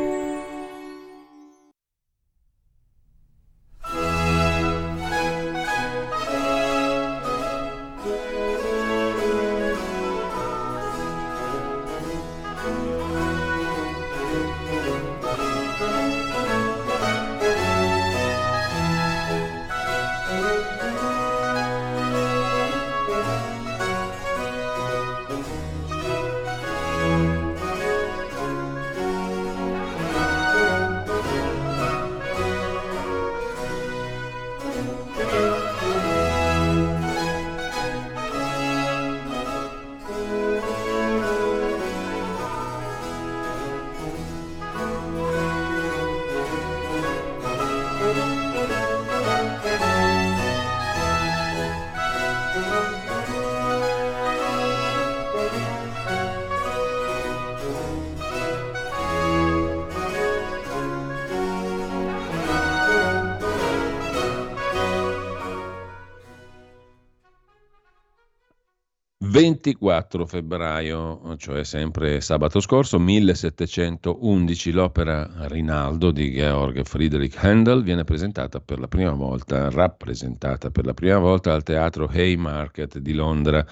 24 69.39 70.25
febbraio, 70.25 71.35
cioè 71.37 71.63
sempre 71.63 72.19
sabato 72.19 72.59
scorso, 72.59 72.99
1711, 72.99 74.71
l'opera 74.71 75.29
Rinaldo 75.47 76.11
di 76.11 76.33
Georg 76.33 76.83
Friedrich 76.83 77.41
Handel 77.41 77.81
viene 77.81 78.03
presentata 78.03 78.59
per 78.59 78.79
la 78.79 78.89
prima 78.89 79.13
volta, 79.13 79.69
rappresentata 79.69 80.71
per 80.71 80.85
la 80.85 80.93
prima 80.93 81.19
volta 81.19 81.53
al 81.53 81.63
teatro 81.63 82.09
Haymarket 82.11 82.97
di 82.97 83.13
Londra. 83.13 83.65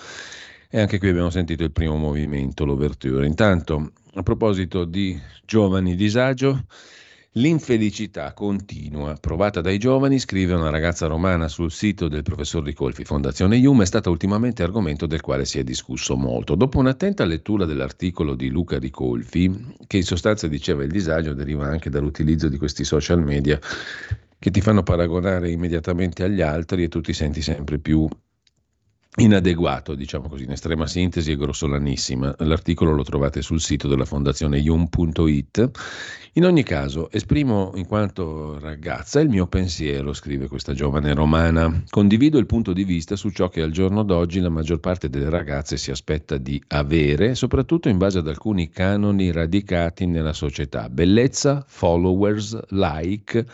E 0.70 0.80
anche 0.80 0.99
qui 0.99 1.09
abbiamo 1.09 1.30
sentito 1.30 1.63
il 1.63 1.74
primo 1.74 1.97
movimento, 1.97 2.63
l'ouverture. 2.63 3.26
Intanto, 3.26 3.91
a 4.13 4.24
proposito 4.24 4.86
di 4.86 5.20
giovani 5.45 5.95
disagio, 5.95 6.63
L'infelicità 7.38 8.33
continua, 8.33 9.13
provata 9.13 9.61
dai 9.61 9.77
giovani, 9.77 10.17
scrive 10.17 10.55
una 10.55 10.71
ragazza 10.71 11.05
romana 11.05 11.47
sul 11.47 11.71
sito 11.71 12.07
del 12.07 12.23
professor 12.23 12.63
Ricolfi, 12.63 13.03
Fondazione 13.03 13.57
Ium, 13.57 13.83
è 13.83 13.85
stata 13.85 14.09
ultimamente 14.09 14.63
argomento 14.63 15.05
del 15.05 15.21
quale 15.21 15.45
si 15.45 15.59
è 15.59 15.63
discusso 15.63 16.15
molto. 16.15 16.55
Dopo 16.55 16.79
un'attenta 16.79 17.25
lettura 17.25 17.65
dell'articolo 17.65 18.33
di 18.33 18.49
Luca 18.49 18.79
Ricolfi, 18.79 19.75
che 19.85 19.97
in 19.97 20.03
sostanza 20.03 20.47
diceva 20.47 20.83
il 20.83 20.89
disagio 20.89 21.33
deriva 21.33 21.67
anche 21.67 21.91
dall'utilizzo 21.91 22.49
di 22.49 22.57
questi 22.57 22.83
social 22.83 23.21
media 23.21 23.59
che 24.39 24.49
ti 24.49 24.59
fanno 24.59 24.81
paragonare 24.81 25.51
immediatamente 25.51 26.23
agli 26.23 26.41
altri 26.41 26.85
e 26.85 26.88
tu 26.88 27.01
ti 27.01 27.13
senti 27.13 27.43
sempre 27.43 27.77
più 27.77 28.07
inadeguato, 29.16 29.95
diciamo 29.95 30.28
così, 30.30 30.43
in 30.43 30.51
estrema 30.51 30.86
sintesi 30.86 31.32
e 31.32 31.38
grossolanissima. 31.38 32.36
L'articolo 32.39 32.93
lo 32.93 33.03
trovate 33.03 33.41
sul 33.41 33.60
sito 33.60 33.88
della 33.88 34.05
fondazione 34.05 34.58
yum.it. 34.58 35.70
In 36.34 36.45
ogni 36.45 36.62
caso, 36.62 37.10
esprimo 37.10 37.72
in 37.76 37.88
quanto 37.88 38.60
ragazza 38.60 39.20
il 39.20 39.30
mio 39.30 39.47
pensiero, 39.47 40.14
scrive 40.14 40.47
questa 40.47 40.74
giovane 40.74 41.16
romana. 41.16 41.84
Condivido 41.89 42.38
il 42.38 42.45
punto 42.45 42.74
di 42.74 42.84
vista 42.84 43.16
su 43.16 43.30
ciò 43.32 43.49
che 43.49 43.62
al 43.62 43.72
giorno 43.72 44.03
d'oggi 44.03 44.39
la 44.39 44.49
maggior 44.49 44.80
parte 44.80 45.10
delle 45.10 45.32
ragazze 45.32 45.78
si 45.78 45.89
aspetta 45.89 46.38
di 46.38 46.62
avere, 46.68 47.34
soprattutto 47.34 47.89
in 47.89 47.97
base 47.97 48.20
ad 48.20 48.28
alcuni 48.28 48.70
canoni 48.70 49.32
radicati 49.32 50.05
nella 50.05 50.34
società. 50.34 50.89
Bellezza, 50.89 51.64
followers, 51.68 52.55
like 52.70 53.45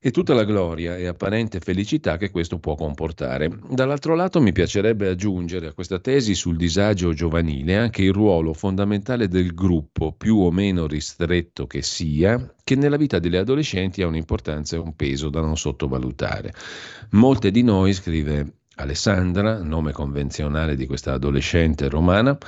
e 0.00 0.12
tutta 0.12 0.32
la 0.32 0.44
gloria 0.44 0.96
e 0.96 1.06
apparente 1.06 1.58
felicità 1.58 2.16
che 2.16 2.30
questo 2.30 2.58
può 2.60 2.76
comportare. 2.76 3.50
Dall'altro 3.68 4.14
lato 4.14 4.40
mi 4.40 4.52
piacerebbe 4.52 5.08
aggiungere 5.08 5.66
a 5.66 5.72
questa 5.72 5.98
tesi 5.98 6.34
sul 6.34 6.56
disagio 6.56 7.12
giovanile 7.12 7.76
anche 7.76 8.02
il 8.02 8.12
ruolo 8.12 8.52
fondamentale 8.52 9.26
del 9.26 9.52
gruppo, 9.54 10.12
più 10.12 10.36
o 10.38 10.52
meno 10.52 10.86
ristretto 10.86 11.66
che 11.66 11.82
sia, 11.82 12.54
che 12.62 12.76
nella 12.76 12.96
vita 12.96 13.18
delle 13.18 13.38
adolescenti 13.38 14.02
ha 14.02 14.06
un'importanza 14.06 14.76
e 14.76 14.78
un 14.78 14.94
peso 14.94 15.30
da 15.30 15.40
non 15.40 15.56
sottovalutare. 15.56 16.54
Molte 17.10 17.50
di 17.50 17.62
noi, 17.62 17.92
scrive 17.92 18.52
Alessandra, 18.76 19.60
nome 19.60 19.90
convenzionale 19.90 20.76
di 20.76 20.86
questa 20.86 21.14
adolescente 21.14 21.88
romana, 21.88 22.38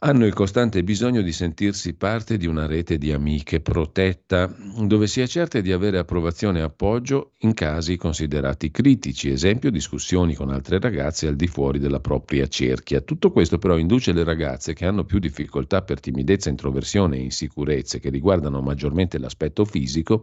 hanno 0.00 0.26
il 0.26 0.32
costante 0.32 0.84
bisogno 0.84 1.22
di 1.22 1.32
sentirsi 1.32 1.94
parte 1.94 2.36
di 2.36 2.46
una 2.46 2.66
rete 2.66 2.98
di 2.98 3.12
amiche 3.12 3.60
protetta, 3.60 4.54
dove 4.80 5.06
si 5.06 5.20
è 5.20 5.26
certe 5.26 5.60
di 5.60 5.72
avere 5.72 5.98
approvazione 5.98 6.60
e 6.60 6.62
appoggio 6.62 7.32
in 7.38 7.52
casi 7.54 7.96
considerati 7.96 8.70
critici, 8.70 9.30
esempio 9.30 9.70
discussioni 9.70 10.34
con 10.34 10.50
altre 10.50 10.78
ragazze 10.78 11.26
al 11.26 11.34
di 11.34 11.48
fuori 11.48 11.80
della 11.80 12.00
propria 12.00 12.46
cerchia. 12.46 13.00
Tutto 13.00 13.32
questo 13.32 13.58
però 13.58 13.76
induce 13.76 14.12
le 14.12 14.22
ragazze 14.22 14.72
che 14.72 14.86
hanno 14.86 15.04
più 15.04 15.18
difficoltà 15.18 15.82
per 15.82 15.98
timidezza, 15.98 16.48
introversione 16.48 17.16
e 17.16 17.22
insicurezze 17.22 17.98
che 17.98 18.10
riguardano 18.10 18.60
maggiormente 18.60 19.18
l'aspetto 19.18 19.64
fisico 19.64 20.22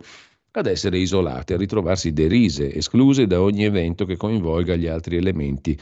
ad 0.52 0.68
essere 0.68 0.98
isolate, 0.98 1.54
a 1.54 1.58
ritrovarsi 1.58 2.14
derise, 2.14 2.74
escluse 2.74 3.28
da 3.28 3.42
ogni 3.42 3.66
evento 3.66 4.06
che 4.06 4.16
coinvolga 4.16 4.76
gli 4.76 4.88
altri 4.88 5.18
elementi 5.18 5.78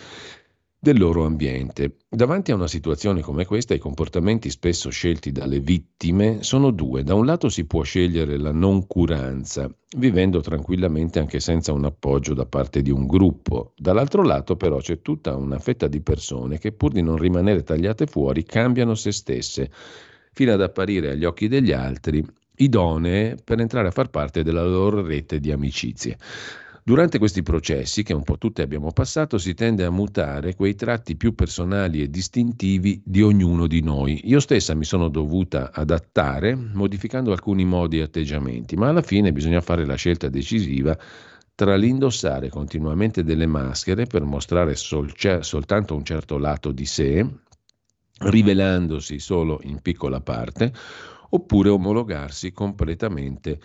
del 0.84 1.00
loro 1.00 1.24
ambiente. 1.24 1.96
Davanti 2.10 2.52
a 2.52 2.56
una 2.56 2.68
situazione 2.68 3.22
come 3.22 3.46
questa, 3.46 3.74
i 3.74 3.80
comportamenti 3.80 4.50
spesso 4.50 4.90
scelti 4.90 5.32
dalle 5.32 5.62
vittime 5.62 6.44
sono 6.44 6.72
due. 6.72 7.04
Da 7.04 7.14
un 7.14 7.26
lato 7.26 7.48
si 7.48 7.64
può 7.64 7.84
scegliere 7.84 8.38
la 8.38 8.52
noncuranza, 8.52 9.74
vivendo 9.96 10.42
tranquillamente 10.42 11.20
anche 11.20 11.40
senza 11.40 11.72
un 11.72 11.86
appoggio 11.86 12.34
da 12.34 12.46
parte 12.46 12.82
di 12.82 12.92
un 12.92 13.08
gruppo. 13.08 13.72
Dall'altro 13.78 14.24
lato 14.24 14.58
però 14.58 14.80
c'è 14.80 15.02
tutta 15.02 15.38
una 15.38 15.58
fetta 15.58 15.88
di 15.88 16.02
persone 16.02 16.60
che 16.60 16.74
pur 16.74 16.92
di 16.92 17.02
non 17.02 17.16
rimanere 17.16 17.64
tagliate 17.64 18.06
fuori 18.06 18.44
cambiano 18.44 18.94
se 18.94 19.14
stesse, 19.14 19.72
fino 20.34 20.52
ad 20.52 20.62
apparire 20.62 21.12
agli 21.12 21.24
occhi 21.24 21.48
degli 21.48 21.72
altri 21.72 22.22
idonee 22.58 23.38
per 23.42 23.62
entrare 23.62 23.88
a 23.88 23.92
far 23.92 24.10
parte 24.10 24.44
della 24.44 24.66
loro 24.66 25.02
rete 25.02 25.40
di 25.40 25.50
amicizie. 25.50 26.18
Durante 26.86 27.18
questi 27.18 27.44
processi, 27.44 28.04
che 28.04 28.14
un 28.14 28.24
po' 28.24 28.38
tutti 28.38 28.62
abbiamo 28.62 28.92
passato, 28.92 29.38
si 29.38 29.54
tende 29.54 29.86
a 29.86 29.90
mutare 29.90 30.54
quei 30.54 30.76
tratti 30.76 31.16
più 31.16 31.34
personali 31.34 32.02
e 32.02 32.10
distintivi 32.10 33.02
di 33.06 33.22
ognuno 33.22 33.68
di 33.68 33.82
noi. 33.82 34.20
Io 34.26 34.42
stessa 34.42 34.76
mi 34.76 34.84
sono 34.84 35.08
dovuta 35.08 35.72
adattare 35.72 36.54
modificando 36.56 37.32
alcuni 37.32 37.64
modi 37.64 38.00
e 38.00 38.02
atteggiamenti, 38.02 38.76
ma 38.76 38.90
alla 38.90 39.02
fine 39.02 39.32
bisogna 39.32 39.62
fare 39.62 39.86
la 39.86 39.96
scelta 39.96 40.28
decisiva 40.28 40.98
tra 41.56 41.78
l'indossare 41.78 42.50
continuamente 42.50 43.24
delle 43.24 43.46
maschere 43.46 44.06
per 44.06 44.24
mostrare 44.24 44.76
sol- 44.76 45.14
soltanto 45.40 45.96
un 45.96 46.04
certo 46.04 46.38
lato 46.38 46.74
di 46.74 46.86
sé, 46.86 47.26
rivelandosi 48.18 49.20
solo 49.20 49.62
in 49.64 49.80
piccola 49.82 50.20
parte, 50.20 50.74
oppure 51.30 51.70
omologarsi 51.70 52.52
completamente 52.52 53.58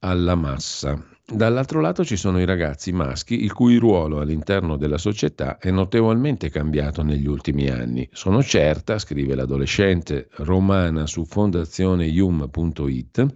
alla 0.00 0.34
massa. 0.34 1.02
Dall'altro 1.32 1.80
lato 1.80 2.04
ci 2.04 2.16
sono 2.16 2.40
i 2.40 2.44
ragazzi 2.44 2.90
maschi 2.90 3.44
il 3.44 3.52
cui 3.52 3.76
ruolo 3.76 4.20
all'interno 4.20 4.76
della 4.76 4.98
società 4.98 5.58
è 5.58 5.70
notevolmente 5.70 6.50
cambiato 6.50 7.02
negli 7.02 7.26
ultimi 7.26 7.68
anni. 7.68 8.08
Sono 8.10 8.42
certa, 8.42 8.98
scrive 8.98 9.36
l'adolescente 9.36 10.26
romana 10.38 11.06
su 11.06 11.24
fondazioneium.it, 11.24 13.26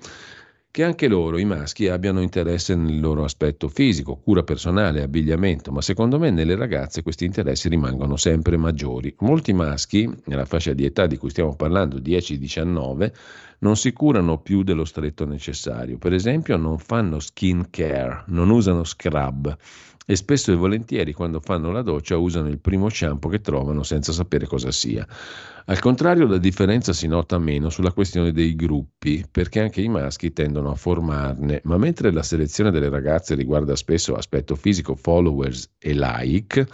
che 0.73 0.83
anche 0.83 1.07
loro, 1.07 1.39
i 1.39 1.45
maschi, 1.45 1.87
abbiano 1.87 2.21
interesse 2.21 2.75
nel 2.75 2.99
loro 2.99 3.23
aspetto 3.23 3.69
fisico, 3.69 4.17
cura 4.17 4.43
personale, 4.43 5.03
abbigliamento, 5.03 5.71
ma 5.71 5.81
secondo 5.81 6.19
me 6.19 6.31
nelle 6.31 6.57
ragazze 6.57 7.05
questi 7.05 7.25
interessi 7.25 7.69
rimangono 7.69 8.17
sempre 8.17 8.57
maggiori. 8.57 9.15
Molti 9.21 9.53
maschi, 9.53 10.13
nella 10.25 10.47
fascia 10.47 10.73
di 10.73 10.85
età 10.85 11.07
di 11.07 11.17
cui 11.17 11.31
stiamo 11.31 11.55
parlando, 11.55 11.99
10-19, 11.99 13.13
non 13.65 13.77
si 13.77 13.93
curano 13.93 14.39
più 14.39 14.63
dello 14.63 14.85
stretto 14.85 15.25
necessario. 15.25 15.97
Per 15.97 16.13
esempio 16.13 16.59
non 16.59 16.79
fanno 16.79 17.19
skin 17.19 17.69
care, 17.71 18.25
non 18.27 18.51
usano 18.51 18.85
scrub 18.85 19.57
e 20.07 20.17
spesso 20.17 20.53
e 20.53 20.55
volentieri 20.55 21.15
quando 21.15 21.41
fanno 21.41 21.73
la 21.73 21.81
doccia 21.81 22.19
usano 22.19 22.49
il 22.49 22.59
primo 22.59 22.91
shampoo 22.91 23.31
che 23.31 23.41
trovano 23.41 23.83
senza 23.83 24.13
sapere 24.13 24.47
cosa 24.47 24.71
sia. 24.71 25.07
Al 25.65 25.79
contrario 25.79 26.27
la 26.27 26.37
differenza 26.37 26.93
si 26.93 27.07
nota 27.07 27.39
meno 27.39 27.71
sulla 27.71 27.93
questione 27.93 28.31
dei 28.33 28.55
gruppi, 28.55 29.25
perché 29.31 29.61
anche 29.61 29.81
i 29.81 29.89
maschi 29.89 30.35
tendono 30.35 30.71
a 30.71 30.75
formarne, 30.75 31.63
ma 31.65 31.79
mentre 31.79 32.13
la 32.13 32.23
selezione 32.23 32.71
delle 32.71 32.91
ragazze 32.91 33.35
riguarda 33.35 33.75
spesso 33.77 34.15
aspetto 34.15 34.57
fisico, 34.57 34.95
followers 34.95 35.71
e 35.79 35.95
like, 35.95 36.67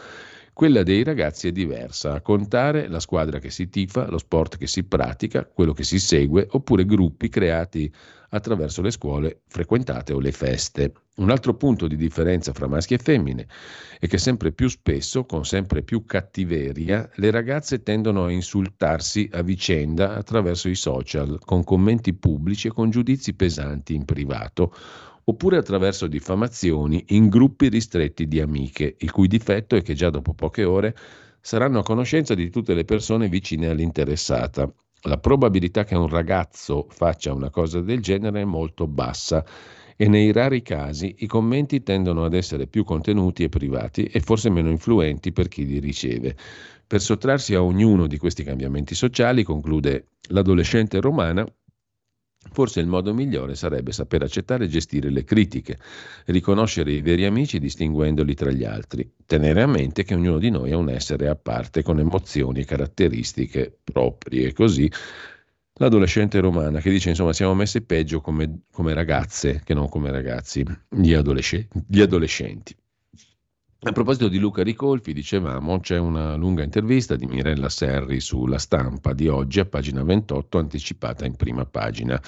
quella 0.60 0.82
dei 0.82 1.02
ragazzi 1.04 1.48
è 1.48 1.52
diversa, 1.52 2.12
a 2.12 2.20
contare 2.20 2.86
la 2.86 3.00
squadra 3.00 3.38
che 3.38 3.48
si 3.48 3.70
tifa, 3.70 4.10
lo 4.10 4.18
sport 4.18 4.58
che 4.58 4.66
si 4.66 4.84
pratica, 4.84 5.46
quello 5.46 5.72
che 5.72 5.84
si 5.84 5.98
segue, 5.98 6.46
oppure 6.50 6.84
gruppi 6.84 7.30
creati 7.30 7.90
attraverso 8.28 8.82
le 8.82 8.90
scuole 8.90 9.40
frequentate 9.48 10.12
o 10.12 10.20
le 10.20 10.32
feste. 10.32 10.92
Un 11.16 11.30
altro 11.30 11.54
punto 11.54 11.86
di 11.86 11.96
differenza 11.96 12.52
fra 12.52 12.66
maschi 12.66 12.92
e 12.92 12.98
femmine 12.98 13.46
è 13.98 14.06
che 14.06 14.18
sempre 14.18 14.52
più 14.52 14.68
spesso, 14.68 15.24
con 15.24 15.46
sempre 15.46 15.82
più 15.82 16.04
cattiveria, 16.04 17.08
le 17.14 17.30
ragazze 17.30 17.82
tendono 17.82 18.26
a 18.26 18.30
insultarsi 18.30 19.30
a 19.32 19.40
vicenda 19.40 20.14
attraverso 20.14 20.68
i 20.68 20.74
social, 20.74 21.38
con 21.42 21.64
commenti 21.64 22.12
pubblici 22.12 22.66
e 22.66 22.72
con 22.72 22.90
giudizi 22.90 23.32
pesanti 23.32 23.94
in 23.94 24.04
privato 24.04 24.74
oppure 25.24 25.56
attraverso 25.56 26.06
diffamazioni 26.06 27.04
in 27.08 27.28
gruppi 27.28 27.68
ristretti 27.68 28.26
di 28.26 28.40
amiche, 28.40 28.96
il 28.98 29.10
cui 29.10 29.28
difetto 29.28 29.76
è 29.76 29.82
che 29.82 29.94
già 29.94 30.10
dopo 30.10 30.34
poche 30.34 30.64
ore 30.64 30.96
saranno 31.40 31.78
a 31.78 31.82
conoscenza 31.82 32.34
di 32.34 32.50
tutte 32.50 32.74
le 32.74 32.84
persone 32.84 33.28
vicine 33.28 33.68
all'interessata. 33.68 34.72
La 35.04 35.18
probabilità 35.18 35.84
che 35.84 35.94
un 35.94 36.08
ragazzo 36.08 36.86
faccia 36.90 37.32
una 37.32 37.48
cosa 37.48 37.80
del 37.80 38.00
genere 38.00 38.42
è 38.42 38.44
molto 38.44 38.86
bassa 38.86 39.44
e 39.96 40.08
nei 40.08 40.32
rari 40.32 40.62
casi 40.62 41.14
i 41.18 41.26
commenti 41.26 41.82
tendono 41.82 42.24
ad 42.24 42.34
essere 42.34 42.66
più 42.66 42.84
contenuti 42.84 43.44
e 43.44 43.48
privati 43.48 44.04
e 44.04 44.20
forse 44.20 44.50
meno 44.50 44.70
influenti 44.70 45.32
per 45.32 45.48
chi 45.48 45.66
li 45.66 45.78
riceve. 45.78 46.36
Per 46.86 47.00
sottrarsi 47.00 47.54
a 47.54 47.62
ognuno 47.62 48.06
di 48.06 48.18
questi 48.18 48.42
cambiamenti 48.42 48.94
sociali, 48.94 49.42
conclude 49.42 50.06
l'adolescente 50.30 51.00
romana, 51.00 51.46
Forse 52.52 52.80
il 52.80 52.86
modo 52.86 53.14
migliore 53.14 53.54
sarebbe 53.54 53.92
saper 53.92 54.22
accettare 54.22 54.64
e 54.64 54.68
gestire 54.68 55.10
le 55.10 55.24
critiche, 55.24 55.78
riconoscere 56.26 56.92
i 56.92 57.00
veri 57.00 57.24
amici 57.24 57.58
distinguendoli 57.58 58.34
tra 58.34 58.50
gli 58.50 58.64
altri, 58.64 59.08
tenere 59.24 59.62
a 59.62 59.66
mente 59.66 60.02
che 60.02 60.14
ognuno 60.14 60.38
di 60.38 60.50
noi 60.50 60.70
è 60.70 60.74
un 60.74 60.90
essere 60.90 61.28
a 61.28 61.36
parte 61.36 61.82
con 61.82 61.98
emozioni 62.00 62.60
e 62.60 62.64
caratteristiche 62.64 63.78
proprie. 63.84 64.52
Così 64.52 64.90
l'adolescente 65.74 66.40
romana 66.40 66.80
che 66.80 66.90
dice 66.90 67.10
insomma 67.10 67.32
siamo 67.32 67.54
messi 67.54 67.82
peggio 67.82 68.20
come, 68.20 68.62
come 68.72 68.94
ragazze 68.94 69.62
che 69.64 69.74
non 69.74 69.88
come 69.88 70.10
ragazzi, 70.10 70.64
gli, 70.88 71.14
adolescenti. 71.14 71.80
Gli 71.86 72.00
adolescenti. 72.00 72.76
A 73.82 73.92
proposito 73.92 74.28
di 74.28 74.38
Luca 74.38 74.62
Ricolfi, 74.62 75.14
dicevamo, 75.14 75.80
c'è 75.80 75.96
una 75.96 76.34
lunga 76.34 76.62
intervista 76.62 77.16
di 77.16 77.24
Mirella 77.24 77.70
Serri 77.70 78.20
sulla 78.20 78.58
stampa 78.58 79.14
di 79.14 79.26
oggi, 79.26 79.58
a 79.58 79.64
pagina 79.64 80.02
28, 80.04 80.58
anticipata 80.58 81.24
in 81.24 81.34
prima 81.34 81.64
pagina. 81.64 82.20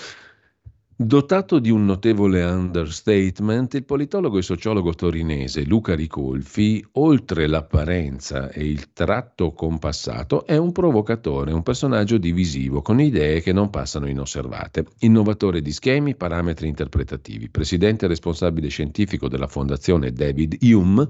Dotato 1.05 1.59
di 1.59 1.68
un 1.68 1.84
notevole 1.84 2.44
understatement, 2.44 3.74
il 3.74 3.84
politologo 3.84 4.38
e 4.38 4.42
sociologo 4.42 4.94
torinese 4.94 5.64
Luca 5.64 5.96
Ricolfi, 5.96 6.86
oltre 6.92 7.48
l'apparenza 7.48 8.50
e 8.50 8.64
il 8.64 8.92
tratto 8.92 9.50
compassato, 9.50 10.46
è 10.46 10.57
un 10.57 10.70
provocatore, 10.70 11.53
un 11.53 11.64
personaggio 11.64 12.18
divisivo, 12.18 12.82
con 12.82 13.00
idee 13.00 13.40
che 13.40 13.53
non 13.53 13.68
passano 13.68 14.09
inosservate. 14.09 14.86
Innovatore 15.00 15.61
di 15.61 15.72
schemi, 15.72 16.14
parametri 16.14 16.68
interpretativi, 16.68 17.50
presidente 17.50 18.07
responsabile 18.07 18.68
scientifico 18.68 19.26
della 19.26 19.48
fondazione 19.48 20.12
David 20.12 20.57
Hume, 20.61 21.09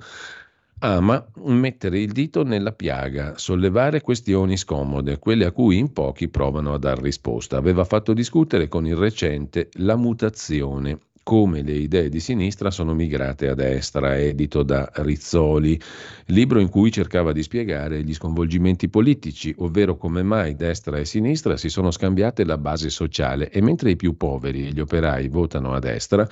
ama 0.84 1.24
mettere 1.44 2.00
il 2.00 2.10
dito 2.10 2.42
nella 2.42 2.72
piaga, 2.72 3.34
sollevare 3.36 4.00
questioni 4.00 4.56
scomode, 4.56 5.18
quelle 5.18 5.44
a 5.44 5.52
cui 5.52 5.78
in 5.78 5.92
pochi 5.92 6.28
provano 6.28 6.74
a 6.74 6.78
dar 6.78 7.00
risposta. 7.00 7.56
Aveva 7.56 7.84
fatto 7.84 8.12
discutere 8.12 8.66
con 8.66 8.84
il 8.86 8.96
recente 8.96 9.68
La 9.74 9.94
mutazione, 9.94 10.98
come 11.22 11.62
le 11.62 11.74
idee 11.74 12.08
di 12.08 12.18
sinistra 12.18 12.72
sono 12.72 12.94
migrate 12.94 13.48
a 13.48 13.54
destra, 13.54 14.18
edito 14.18 14.64
da 14.64 14.90
Rizzoli, 14.92 15.80
libro 16.26 16.58
in 16.58 16.68
cui 16.68 16.90
cercava 16.90 17.30
di 17.30 17.44
spiegare 17.44 18.02
gli 18.02 18.12
sconvolgimenti 18.12 18.88
politici, 18.88 19.54
ovvero 19.58 19.96
come 19.96 20.24
mai 20.24 20.56
destra 20.56 20.98
e 20.98 21.04
sinistra 21.04 21.56
si 21.56 21.68
sono 21.68 21.92
scambiate 21.92 22.44
la 22.44 22.58
base 22.58 22.90
sociale 22.90 23.50
e 23.50 23.62
mentre 23.62 23.92
i 23.92 23.96
più 23.96 24.16
poveri 24.16 24.66
e 24.66 24.72
gli 24.72 24.80
operai 24.80 25.28
votano 25.28 25.74
a 25.74 25.78
destra, 25.78 26.28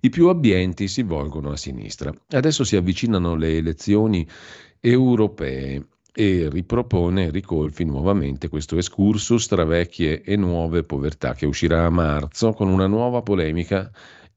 i 0.00 0.10
più 0.10 0.28
abbienti 0.28 0.88
si 0.88 1.02
volgono 1.02 1.50
a 1.50 1.56
sinistra. 1.56 2.12
Adesso 2.28 2.64
si 2.64 2.76
avvicinano 2.76 3.34
le 3.34 3.56
elezioni 3.56 4.26
europee 4.80 5.86
e 6.12 6.48
ripropone 6.50 7.30
Ricolfi 7.30 7.84
nuovamente 7.84 8.48
questo 8.48 8.76
excursus 8.76 9.46
tra 9.46 9.64
vecchie 9.64 10.22
e 10.22 10.36
nuove 10.36 10.82
povertà 10.82 11.34
che 11.34 11.46
uscirà 11.46 11.84
a 11.84 11.90
marzo 11.90 12.52
con 12.52 12.68
una 12.68 12.86
nuova 12.86 13.22
polemica 13.22 13.90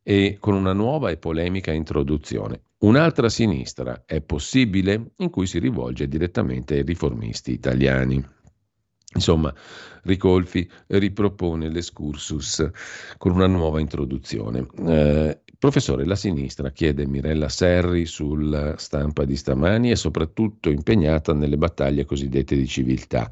e 0.04 0.38
con 0.40 0.54
una 0.54 0.74
nuova 0.74 1.10
e 1.10 1.18
polemica 1.18 1.72
introduzione. 1.72 2.62
Un'altra 2.80 3.30
sinistra 3.30 4.04
è 4.06 4.22
possibile 4.22 5.12
in 5.18 5.30
cui 5.30 5.46
si 5.46 5.60
rivolge 5.60 6.08
direttamente 6.08 6.76
ai 6.76 6.84
riformisti 6.84 7.52
italiani. 7.52 8.24
Insomma, 9.14 9.54
Ricolfi 10.04 10.70
ripropone 10.88 11.70
l'escursus 11.70 12.70
con 13.18 13.34
una 13.34 13.48
nuova 13.48 13.80
introduzione. 13.80 14.66
Eh, 14.86 15.42
Professore, 15.62 16.06
la 16.06 16.16
sinistra, 16.16 16.72
chiede 16.72 17.06
Mirella 17.06 17.48
Serri 17.48 18.08
sulla 18.08 18.78
stampa 18.80 19.26
di 19.26 19.36
stamani, 19.36 19.92
è 19.92 19.96
soprattutto 19.96 20.72
impegnata 20.72 21.34
nelle 21.34 21.56
battaglie 21.56 22.04
cosiddette 22.04 22.56
di 22.56 22.66
civiltà, 22.66 23.30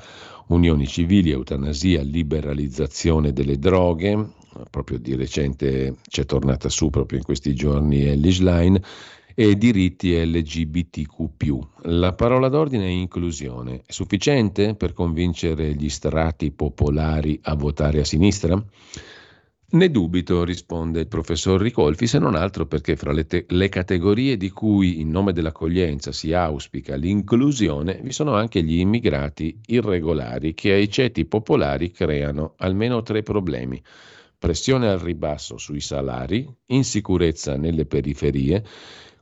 unioni 0.49 0.85
civili, 0.85 1.31
eutanasia, 1.31 2.03
liberalizzazione 2.03 3.33
delle 3.33 3.57
droghe, 3.57 4.33
proprio 4.69 4.99
di 4.99 5.15
recente 5.15 5.95
c'è 6.07 6.25
tornata 6.25 6.69
su 6.69 6.91
proprio 6.91 7.17
in 7.17 7.23
questi 7.23 7.55
giorni 7.55 8.03
Ellis 8.03 8.41
Line, 8.41 8.79
e 9.33 9.57
diritti 9.57 10.13
LGBTQ. 10.23 11.59
La 11.85 12.13
parola 12.13 12.47
d'ordine 12.47 12.85
è 12.85 12.89
inclusione. 12.89 13.81
È 13.87 13.91
sufficiente 13.91 14.75
per 14.75 14.93
convincere 14.93 15.73
gli 15.73 15.89
strati 15.89 16.51
popolari 16.51 17.39
a 17.41 17.55
votare 17.55 18.01
a 18.01 18.05
sinistra? 18.05 18.63
Ne 19.71 19.91
dubito, 19.91 20.43
risponde 20.43 21.01
il 21.01 21.07
professor 21.07 21.61
Ricolfi, 21.61 22.07
se 22.07 22.17
non 22.17 22.33
altro 22.33 22.65
perché 22.65 22.95
fra 22.95 23.11
le, 23.11 23.27
te- 23.27 23.45
le, 23.49 23.69
categorie 23.69 24.35
di 24.35 24.49
cui 24.49 24.99
in 24.99 25.11
nome 25.11 25.31
dell'accoglienza 25.31 26.11
si 26.11 26.33
auspica 26.33 26.95
l'inclusione 26.95 27.99
vi 28.01 28.11
sono 28.11 28.33
anche 28.33 28.63
gli 28.63 28.79
immigrati 28.79 29.59
irregolari 29.67 30.55
che 30.55 30.71
ai 30.71 30.89
ceti 30.89 31.25
popolari 31.25 31.91
creano 31.91 32.55
almeno 32.57 33.03
tre 33.03 33.21
problemi. 33.21 33.79
Pressione 34.39 34.89
al 34.89 34.97
ribasso 34.97 35.59
sui 35.59 35.81
salari, 35.81 36.51
insicurezza 36.67 37.55
nelle 37.55 37.85
periferie, 37.85 38.65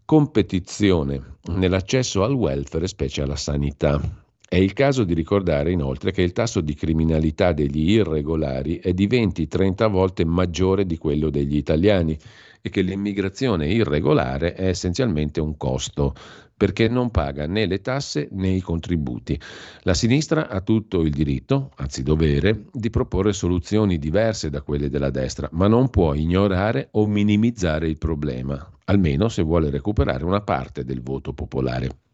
competizione 0.05 1.39
nell'accesso 1.47 2.23
al 2.23 2.31
welfare, 2.31 2.87
specie 2.87 3.21
alla 3.21 3.35
sanità. 3.35 4.26
È 4.49 4.55
il 4.55 4.71
caso 4.71 5.03
di 5.03 5.13
ricordare 5.13 5.73
inoltre 5.73 6.13
che 6.13 6.21
il 6.21 6.31
tasso 6.31 6.61
di 6.61 6.73
criminalità 6.73 7.51
degli 7.51 7.91
irregolari 7.91 8.77
è 8.77 8.93
di 8.93 9.05
20-30 9.05 9.89
volte 9.89 10.23
maggiore 10.23 10.85
di 10.85 10.97
quello 10.97 11.29
degli 11.29 11.57
italiani 11.57 12.17
e 12.61 12.69
che 12.69 12.79
l'immigrazione 12.79 13.67
irregolare 13.67 14.53
è 14.53 14.69
essenzialmente 14.69 15.41
un 15.41 15.57
costo 15.57 16.15
perché 16.55 16.87
non 16.87 17.11
paga 17.11 17.45
né 17.45 17.65
le 17.65 17.81
tasse 17.81 18.29
né 18.31 18.47
i 18.47 18.61
contributi. 18.61 19.37
La 19.81 19.93
sinistra 19.93 20.47
ha 20.47 20.61
tutto 20.61 21.01
il 21.01 21.11
diritto, 21.11 21.71
anzi 21.75 22.01
dovere, 22.01 22.67
di 22.71 22.89
proporre 22.89 23.33
soluzioni 23.33 23.99
diverse 23.99 24.49
da 24.49 24.61
quelle 24.61 24.89
della 24.89 25.09
destra, 25.09 25.49
ma 25.51 25.67
non 25.67 25.89
può 25.89 26.13
ignorare 26.13 26.87
o 26.91 27.05
minimizzare 27.05 27.89
il 27.89 27.97
problema, 27.97 28.65
almeno 28.85 29.27
se 29.27 29.41
vuole 29.41 29.69
recuperare 29.69 30.23
una 30.23 30.41
parte 30.41 30.85
del 30.85 31.01
voto 31.01 31.33
popolare. 31.33 32.06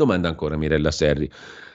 Domanda 0.00 0.28
ancora 0.28 0.56
Mirella 0.56 0.90
Serri 0.90 1.30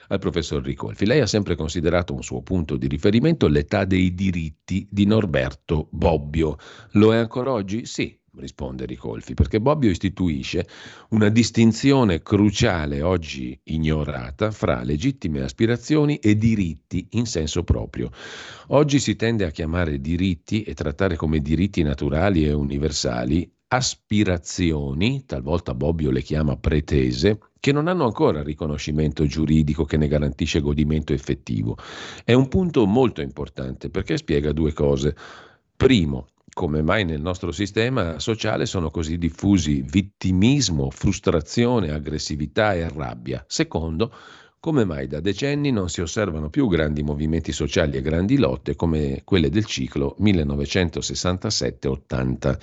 al 0.08 0.18
professor 0.18 0.60
Ricolfi. 0.60 1.06
Lei 1.06 1.20
ha 1.20 1.28
sempre 1.28 1.54
considerato 1.54 2.12
un 2.12 2.24
suo 2.24 2.42
punto 2.42 2.76
di 2.76 2.88
riferimento 2.88 3.46
l'età 3.46 3.84
dei 3.84 4.14
diritti 4.14 4.84
di 4.90 5.06
Norberto 5.06 5.86
Bobbio. 5.92 6.58
Lo 6.94 7.14
è 7.14 7.18
ancora 7.18 7.52
oggi? 7.52 7.86
Sì, 7.86 8.18
risponde 8.34 8.84
Ricolfi, 8.84 9.34
perché 9.34 9.60
Bobbio 9.60 9.90
istituisce 9.90 10.66
una 11.10 11.28
distinzione 11.28 12.20
cruciale 12.22 13.00
oggi 13.00 13.56
ignorata 13.62 14.50
fra 14.50 14.82
legittime 14.82 15.42
aspirazioni 15.42 16.16
e 16.16 16.36
diritti 16.36 17.06
in 17.10 17.26
senso 17.26 17.62
proprio. 17.62 18.10
Oggi 18.70 18.98
si 18.98 19.14
tende 19.14 19.44
a 19.44 19.50
chiamare 19.50 20.00
diritti 20.00 20.64
e 20.64 20.74
trattare 20.74 21.14
come 21.14 21.38
diritti 21.38 21.80
naturali 21.84 22.44
e 22.44 22.52
universali 22.52 23.48
aspirazioni, 23.68 25.24
talvolta 25.26 25.74
Bobbio 25.74 26.10
le 26.10 26.22
chiama 26.22 26.56
pretese, 26.56 27.38
che 27.66 27.72
non 27.72 27.88
hanno 27.88 28.04
ancora 28.04 28.44
riconoscimento 28.44 29.26
giuridico 29.26 29.84
che 29.84 29.96
ne 29.96 30.06
garantisce 30.06 30.60
godimento 30.60 31.12
effettivo. 31.12 31.76
È 32.22 32.32
un 32.32 32.46
punto 32.46 32.86
molto 32.86 33.22
importante 33.22 33.90
perché 33.90 34.18
spiega 34.18 34.52
due 34.52 34.72
cose. 34.72 35.16
Primo, 35.74 36.28
come 36.52 36.82
mai 36.82 37.04
nel 37.04 37.20
nostro 37.20 37.50
sistema 37.50 38.20
sociale 38.20 38.66
sono 38.66 38.92
così 38.92 39.18
diffusi 39.18 39.82
vittimismo, 39.82 40.92
frustrazione, 40.92 41.90
aggressività 41.90 42.74
e 42.74 42.88
rabbia. 42.88 43.44
Secondo, 43.48 44.12
come 44.60 44.84
mai 44.84 45.08
da 45.08 45.18
decenni 45.18 45.72
non 45.72 45.88
si 45.88 46.00
osservano 46.00 46.50
più 46.50 46.68
grandi 46.68 47.02
movimenti 47.02 47.50
sociali 47.50 47.96
e 47.96 48.00
grandi 48.00 48.38
lotte 48.38 48.76
come 48.76 49.22
quelle 49.24 49.50
del 49.50 49.64
ciclo 49.64 50.14
1967-80. 50.20 52.58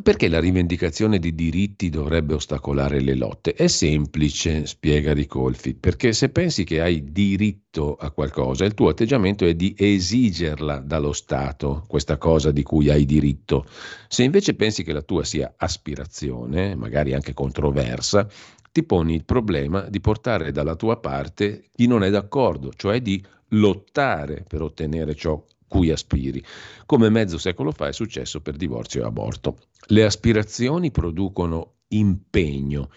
Perché 0.00 0.28
la 0.28 0.38
rivendicazione 0.38 1.18
di 1.18 1.34
diritti 1.34 1.90
dovrebbe 1.90 2.34
ostacolare 2.34 3.00
le 3.00 3.16
lotte? 3.16 3.54
È 3.54 3.66
semplice, 3.66 4.64
spiega 4.64 5.12
Ricolfi, 5.12 5.74
perché 5.74 6.12
se 6.12 6.28
pensi 6.28 6.62
che 6.62 6.80
hai 6.80 7.10
diritto 7.10 7.96
a 7.96 8.12
qualcosa, 8.12 8.64
il 8.64 8.74
tuo 8.74 8.90
atteggiamento 8.90 9.44
è 9.44 9.54
di 9.54 9.74
esigerla 9.76 10.78
dallo 10.78 11.12
Stato, 11.12 11.84
questa 11.88 12.16
cosa 12.16 12.52
di 12.52 12.62
cui 12.62 12.90
hai 12.90 13.04
diritto. 13.04 13.66
Se 14.06 14.22
invece 14.22 14.54
pensi 14.54 14.84
che 14.84 14.92
la 14.92 15.02
tua 15.02 15.24
sia 15.24 15.54
aspirazione, 15.56 16.76
magari 16.76 17.12
anche 17.12 17.34
controversa, 17.34 18.28
ti 18.70 18.84
poni 18.84 19.14
il 19.14 19.24
problema 19.24 19.80
di 19.88 20.00
portare 20.00 20.52
dalla 20.52 20.76
tua 20.76 21.00
parte 21.00 21.64
chi 21.74 21.88
non 21.88 22.04
è 22.04 22.10
d'accordo, 22.10 22.70
cioè 22.76 23.00
di 23.02 23.20
lottare 23.48 24.44
per 24.46 24.62
ottenere 24.62 25.16
ciò 25.16 25.42
cui 25.68 25.90
aspiri, 25.90 26.42
come 26.86 27.10
mezzo 27.10 27.38
secolo 27.38 27.70
fa 27.70 27.88
è 27.88 27.92
successo 27.92 28.40
per 28.40 28.56
divorzio 28.56 29.02
e 29.02 29.06
aborto. 29.06 29.58
Le 29.86 30.04
aspirazioni 30.04 30.90
producono 30.90 31.74
impegno, 31.88 32.90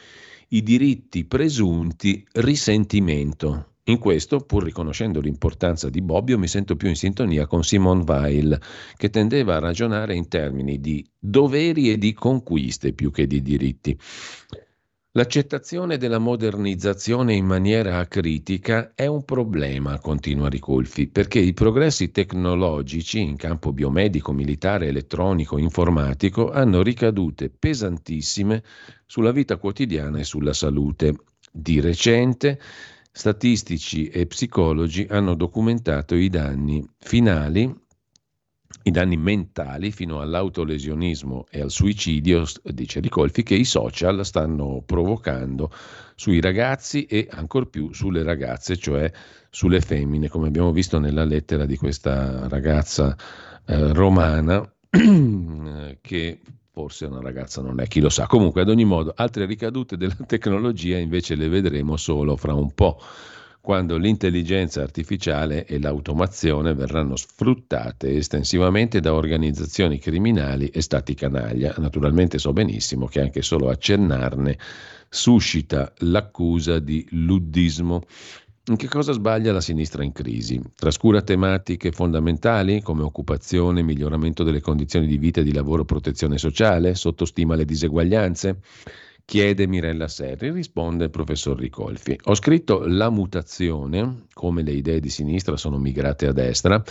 i 0.49 0.63
diritti 0.63 1.25
presunti 1.25 2.25
risentimento. 2.33 3.67
In 3.85 3.97
questo, 3.97 4.39
pur 4.39 4.63
riconoscendo 4.63 5.19
l'importanza 5.19 5.89
di 5.89 6.01
Bobbio, 6.01 6.37
mi 6.37 6.47
sento 6.47 6.75
più 6.75 6.87
in 6.87 6.95
sintonia 6.95 7.47
con 7.47 7.63
Simone 7.63 8.03
Weil, 8.05 8.61
che 8.95 9.09
tendeva 9.09 9.55
a 9.55 9.59
ragionare 9.59 10.15
in 10.15 10.27
termini 10.27 10.79
di 10.79 11.05
doveri 11.17 11.91
e 11.91 11.97
di 11.97 12.13
conquiste 12.13 12.93
più 12.93 13.11
che 13.11 13.25
di 13.27 13.41
diritti. 13.41 13.97
L'accettazione 15.13 15.97
della 15.97 16.19
modernizzazione 16.19 17.33
in 17.33 17.45
maniera 17.45 17.97
acritica 17.97 18.93
è 18.95 19.07
un 19.07 19.25
problema, 19.25 19.99
continua 19.99 20.47
Ricolfi, 20.47 21.07
perché 21.07 21.39
i 21.39 21.51
progressi 21.51 22.11
tecnologici 22.11 23.19
in 23.19 23.35
campo 23.35 23.73
biomedico, 23.73 24.31
militare, 24.31 24.87
elettronico, 24.87 25.57
informatico 25.57 26.49
hanno 26.49 26.81
ricadute 26.81 27.49
pesantissime 27.49 28.63
sulla 29.05 29.33
vita 29.33 29.57
quotidiana 29.57 30.17
e 30.17 30.23
sulla 30.23 30.53
salute. 30.53 31.13
Di 31.51 31.81
recente 31.81 32.57
statistici 33.11 34.07
e 34.07 34.27
psicologi 34.27 35.05
hanno 35.09 35.33
documentato 35.33 36.15
i 36.15 36.29
danni 36.29 36.87
finali 36.97 37.69
i 38.83 38.91
danni 38.91 39.17
mentali 39.17 39.91
fino 39.91 40.21
all'autolesionismo 40.21 41.45
e 41.49 41.61
al 41.61 41.71
suicidio, 41.71 42.45
dice 42.63 42.99
Ricolfi, 42.99 43.43
che 43.43 43.55
i 43.55 43.65
social 43.65 44.25
stanno 44.25 44.83
provocando 44.85 45.71
sui 46.15 46.41
ragazzi 46.41 47.05
e 47.05 47.27
ancor 47.29 47.69
più 47.69 47.93
sulle 47.93 48.23
ragazze, 48.23 48.77
cioè 48.77 49.11
sulle 49.49 49.81
femmine, 49.81 50.29
come 50.29 50.47
abbiamo 50.47 50.71
visto 50.71 50.99
nella 50.99 51.23
lettera 51.23 51.65
di 51.65 51.77
questa 51.77 52.47
ragazza 52.47 53.15
eh, 53.65 53.93
romana 53.93 54.67
che 56.01 56.39
forse 56.71 57.05
una 57.05 57.21
ragazza 57.21 57.61
non 57.61 57.79
è, 57.79 57.87
chi 57.87 57.99
lo 57.99 58.09
sa. 58.09 58.27
Comunque, 58.27 58.61
ad 58.61 58.69
ogni 58.69 58.85
modo, 58.85 59.13
altre 59.15 59.45
ricadute 59.45 59.97
della 59.97 60.15
tecnologia 60.25 60.97
invece 60.97 61.35
le 61.35 61.49
vedremo 61.49 61.97
solo 61.97 62.37
fra 62.37 62.53
un 62.53 62.73
po' 62.73 62.99
quando 63.61 63.95
l'intelligenza 63.97 64.81
artificiale 64.81 65.65
e 65.65 65.79
l'automazione 65.79 66.73
verranno 66.73 67.15
sfruttate 67.15 68.15
estensivamente 68.15 68.99
da 68.99 69.13
organizzazioni 69.13 69.99
criminali 69.99 70.67
e 70.69 70.81
stati 70.81 71.13
canaglia. 71.13 71.75
Naturalmente 71.77 72.39
so 72.39 72.53
benissimo 72.53 73.05
che 73.05 73.21
anche 73.21 73.43
solo 73.43 73.69
accennarne 73.69 74.57
suscita 75.07 75.93
l'accusa 75.99 76.79
di 76.79 77.05
luddismo. 77.11 78.01
In 78.65 78.77
che 78.77 78.87
cosa 78.87 79.11
sbaglia 79.11 79.51
la 79.51 79.61
sinistra 79.61 80.03
in 80.03 80.11
crisi? 80.11 80.59
Trascura 80.75 81.21
tematiche 81.21 81.91
fondamentali 81.91 82.81
come 82.81 83.03
occupazione, 83.03 83.83
miglioramento 83.83 84.43
delle 84.43 84.61
condizioni 84.61 85.05
di 85.05 85.17
vita 85.17 85.41
e 85.41 85.43
di 85.43 85.53
lavoro, 85.53 85.85
protezione 85.85 86.37
sociale, 86.37 86.95
sottostima 86.95 87.55
le 87.55 87.65
diseguaglianze? 87.65 88.59
Chiede 89.31 89.65
Mirella 89.65 90.09
Serri, 90.09 90.51
risponde 90.51 91.05
il 91.05 91.09
professor 91.09 91.57
Ricolfi. 91.57 92.19
Ho 92.23 92.35
scritto 92.35 92.85
La 92.85 93.09
mutazione, 93.09 94.25
come 94.33 94.61
le 94.61 94.73
idee 94.73 94.99
di 94.99 95.07
sinistra 95.07 95.55
sono 95.55 95.77
migrate 95.77 96.27
a 96.27 96.33
destra, 96.33 96.83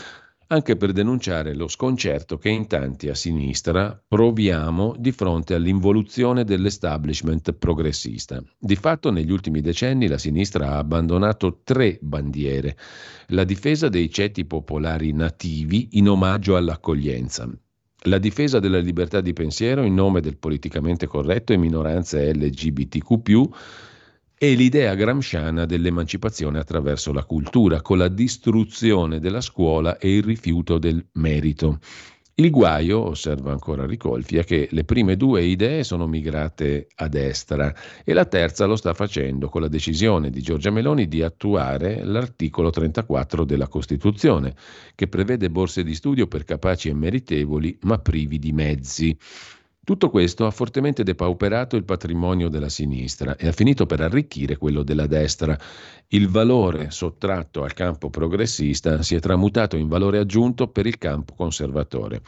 anche 0.47 0.77
per 0.77 0.93
denunciare 0.93 1.55
lo 1.55 1.69
sconcerto 1.69 2.39
che 2.39 2.49
in 2.49 2.67
tanti 2.67 3.11
a 3.11 3.15
sinistra 3.15 4.03
proviamo 4.09 4.95
di 4.97 5.13
fronte 5.13 5.53
all'involuzione 5.53 6.45
dell'establishment 6.45 7.53
progressista. 7.53 8.43
Di 8.59 8.75
fatto 8.75 9.11
negli 9.11 9.31
ultimi 9.31 9.61
decenni 9.61 10.09
la 10.09 10.17
sinistra 10.17 10.71
ha 10.71 10.79
abbandonato 10.79 11.61
tre 11.63 11.99
bandiere. 12.01 12.75
La 13.27 13.45
difesa 13.45 13.91
dei 13.91 14.11
ceti 14.11 14.47
popolari 14.47 15.13
nativi 15.13 15.89
in 15.99 16.09
omaggio 16.09 16.57
all'accoglienza, 16.57 17.47
la 18.05 18.19
difesa 18.19 18.61
della 18.61 18.79
libertà 18.79 19.21
di 19.21 19.33
pensiero 19.33 19.83
in 19.83 19.95
nome 19.95 20.21
del 20.21 20.37
politicamente 20.39 21.07
corretto 21.07 21.53
e 21.53 21.59
minoranze 21.59 22.33
LGBTQ, 22.33 23.49
e 24.43 24.55
l'idea 24.55 24.95
gramsciana 24.95 25.67
dell'emancipazione 25.67 26.59
attraverso 26.59 27.13
la 27.13 27.25
cultura, 27.25 27.83
con 27.83 27.99
la 27.99 28.09
distruzione 28.09 29.19
della 29.19 29.43
scuola 29.43 29.99
e 29.99 30.17
il 30.17 30.23
rifiuto 30.23 30.79
del 30.79 31.05
merito. 31.13 31.79
Il 32.41 32.51
guaio, 32.51 33.01
osserva 33.01 33.53
ancora 33.53 33.85
Ricolfi, 33.85 34.39
è 34.39 34.45
che 34.45 34.67
le 34.71 34.85
prime 34.85 35.19
due 35.19 35.45
idee 35.45 35.85
sono 35.85 36.07
migrate 36.07 36.87
a 36.95 37.07
destra 37.07 37.75
e 38.03 38.15
la 38.15 38.25
terza 38.25 38.65
lo 38.65 38.77
sta 38.77 38.95
facendo 38.95 39.51
con 39.51 39.61
la 39.61 39.69
decisione 39.69 40.31
di 40.31 40.41
Giorgia 40.41 40.71
Meloni 40.71 41.07
di 41.07 41.23
attuare 41.23 42.03
l'articolo 42.03 42.71
34 42.71 43.45
della 43.45 43.69
Costituzione, 43.69 44.55
che 44.95 45.07
prevede 45.07 45.51
borse 45.51 45.85
di 45.85 45.95
studio 45.95 46.29
per 46.29 46.45
capaci 46.45 46.89
e 46.89 46.95
meritevoli 46.95 47.77
ma 47.83 47.99
privi 47.99 48.39
di 48.39 48.53
mezzi. 48.53 49.15
Tutto 49.91 50.09
questo 50.09 50.47
ha 50.47 50.53
fortemente 50.53 51.03
depauperato 51.03 51.75
il 51.75 51.83
patrimonio 51.83 52.49
della 52.49 52.69
sinistra 52.69 53.35
e 53.35 53.49
ha 53.49 53.53
finito 53.53 53.87
per 53.87 54.01
arricchire 54.01 54.57
quello 54.57 54.85
della 54.85 55.09
destra. 55.09 55.59
Il 56.07 56.29
valore 56.29 56.93
sottratto 56.93 57.65
al 57.65 57.73
campo 57.75 58.09
progressista 58.09 59.03
si 59.03 59.17
è 59.17 59.19
tramutato 59.19 59.77
in 59.77 59.89
valore 59.89 60.19
aggiunto 60.19 60.69
per 60.69 60.87
il 60.87 60.97
campo 60.97 61.35
conservatore. 61.35 62.23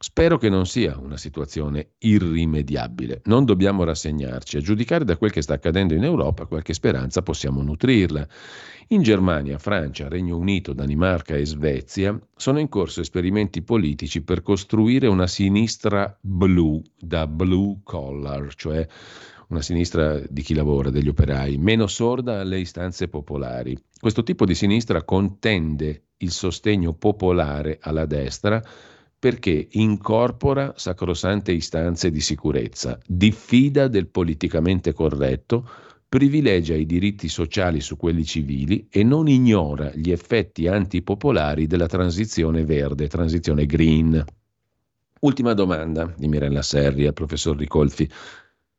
Spero 0.00 0.38
che 0.38 0.48
non 0.48 0.64
sia 0.64 0.96
una 0.96 1.16
situazione 1.16 1.94
irrimediabile. 1.98 3.20
Non 3.24 3.44
dobbiamo 3.44 3.82
rassegnarci. 3.82 4.56
A 4.56 4.60
giudicare 4.60 5.04
da 5.04 5.16
quel 5.16 5.32
che 5.32 5.42
sta 5.42 5.54
accadendo 5.54 5.92
in 5.92 6.04
Europa, 6.04 6.46
qualche 6.46 6.72
speranza 6.72 7.22
possiamo 7.22 7.62
nutrirla. 7.62 8.24
In 8.90 9.02
Germania, 9.02 9.58
Francia, 9.58 10.06
Regno 10.06 10.36
Unito, 10.36 10.72
Danimarca 10.72 11.34
e 11.34 11.44
Svezia 11.44 12.16
sono 12.36 12.60
in 12.60 12.68
corso 12.68 13.00
esperimenti 13.00 13.62
politici 13.62 14.22
per 14.22 14.42
costruire 14.42 15.08
una 15.08 15.26
sinistra 15.26 16.16
blu, 16.20 16.80
da 16.96 17.26
blue 17.26 17.80
collar, 17.82 18.54
cioè 18.54 18.86
una 19.48 19.62
sinistra 19.62 20.20
di 20.28 20.42
chi 20.42 20.54
lavora, 20.54 20.90
degli 20.90 21.08
operai, 21.08 21.58
meno 21.58 21.88
sorda 21.88 22.38
alle 22.38 22.60
istanze 22.60 23.08
popolari. 23.08 23.76
Questo 23.98 24.22
tipo 24.22 24.44
di 24.44 24.54
sinistra 24.54 25.02
contende 25.02 26.04
il 26.18 26.30
sostegno 26.30 26.92
popolare 26.94 27.78
alla 27.80 28.06
destra 28.06 28.62
perché 29.18 29.68
incorpora 29.72 30.74
sacrosante 30.76 31.52
istanze 31.52 32.10
di 32.10 32.20
sicurezza, 32.20 32.98
diffida 33.04 33.88
del 33.88 34.06
politicamente 34.06 34.92
corretto, 34.92 35.68
privilegia 36.08 36.74
i 36.74 36.86
diritti 36.86 37.28
sociali 37.28 37.80
su 37.80 37.96
quelli 37.96 38.24
civili 38.24 38.86
e 38.88 39.02
non 39.02 39.28
ignora 39.28 39.90
gli 39.92 40.10
effetti 40.10 40.68
antipopolari 40.68 41.66
della 41.66 41.86
transizione 41.86 42.64
verde, 42.64 43.08
transizione 43.08 43.66
green. 43.66 44.24
Ultima 45.20 45.52
domanda 45.52 46.14
di 46.16 46.28
Mirella 46.28 46.62
Serri 46.62 47.06
al 47.06 47.12
professor 47.12 47.56
Ricolfi. 47.56 48.08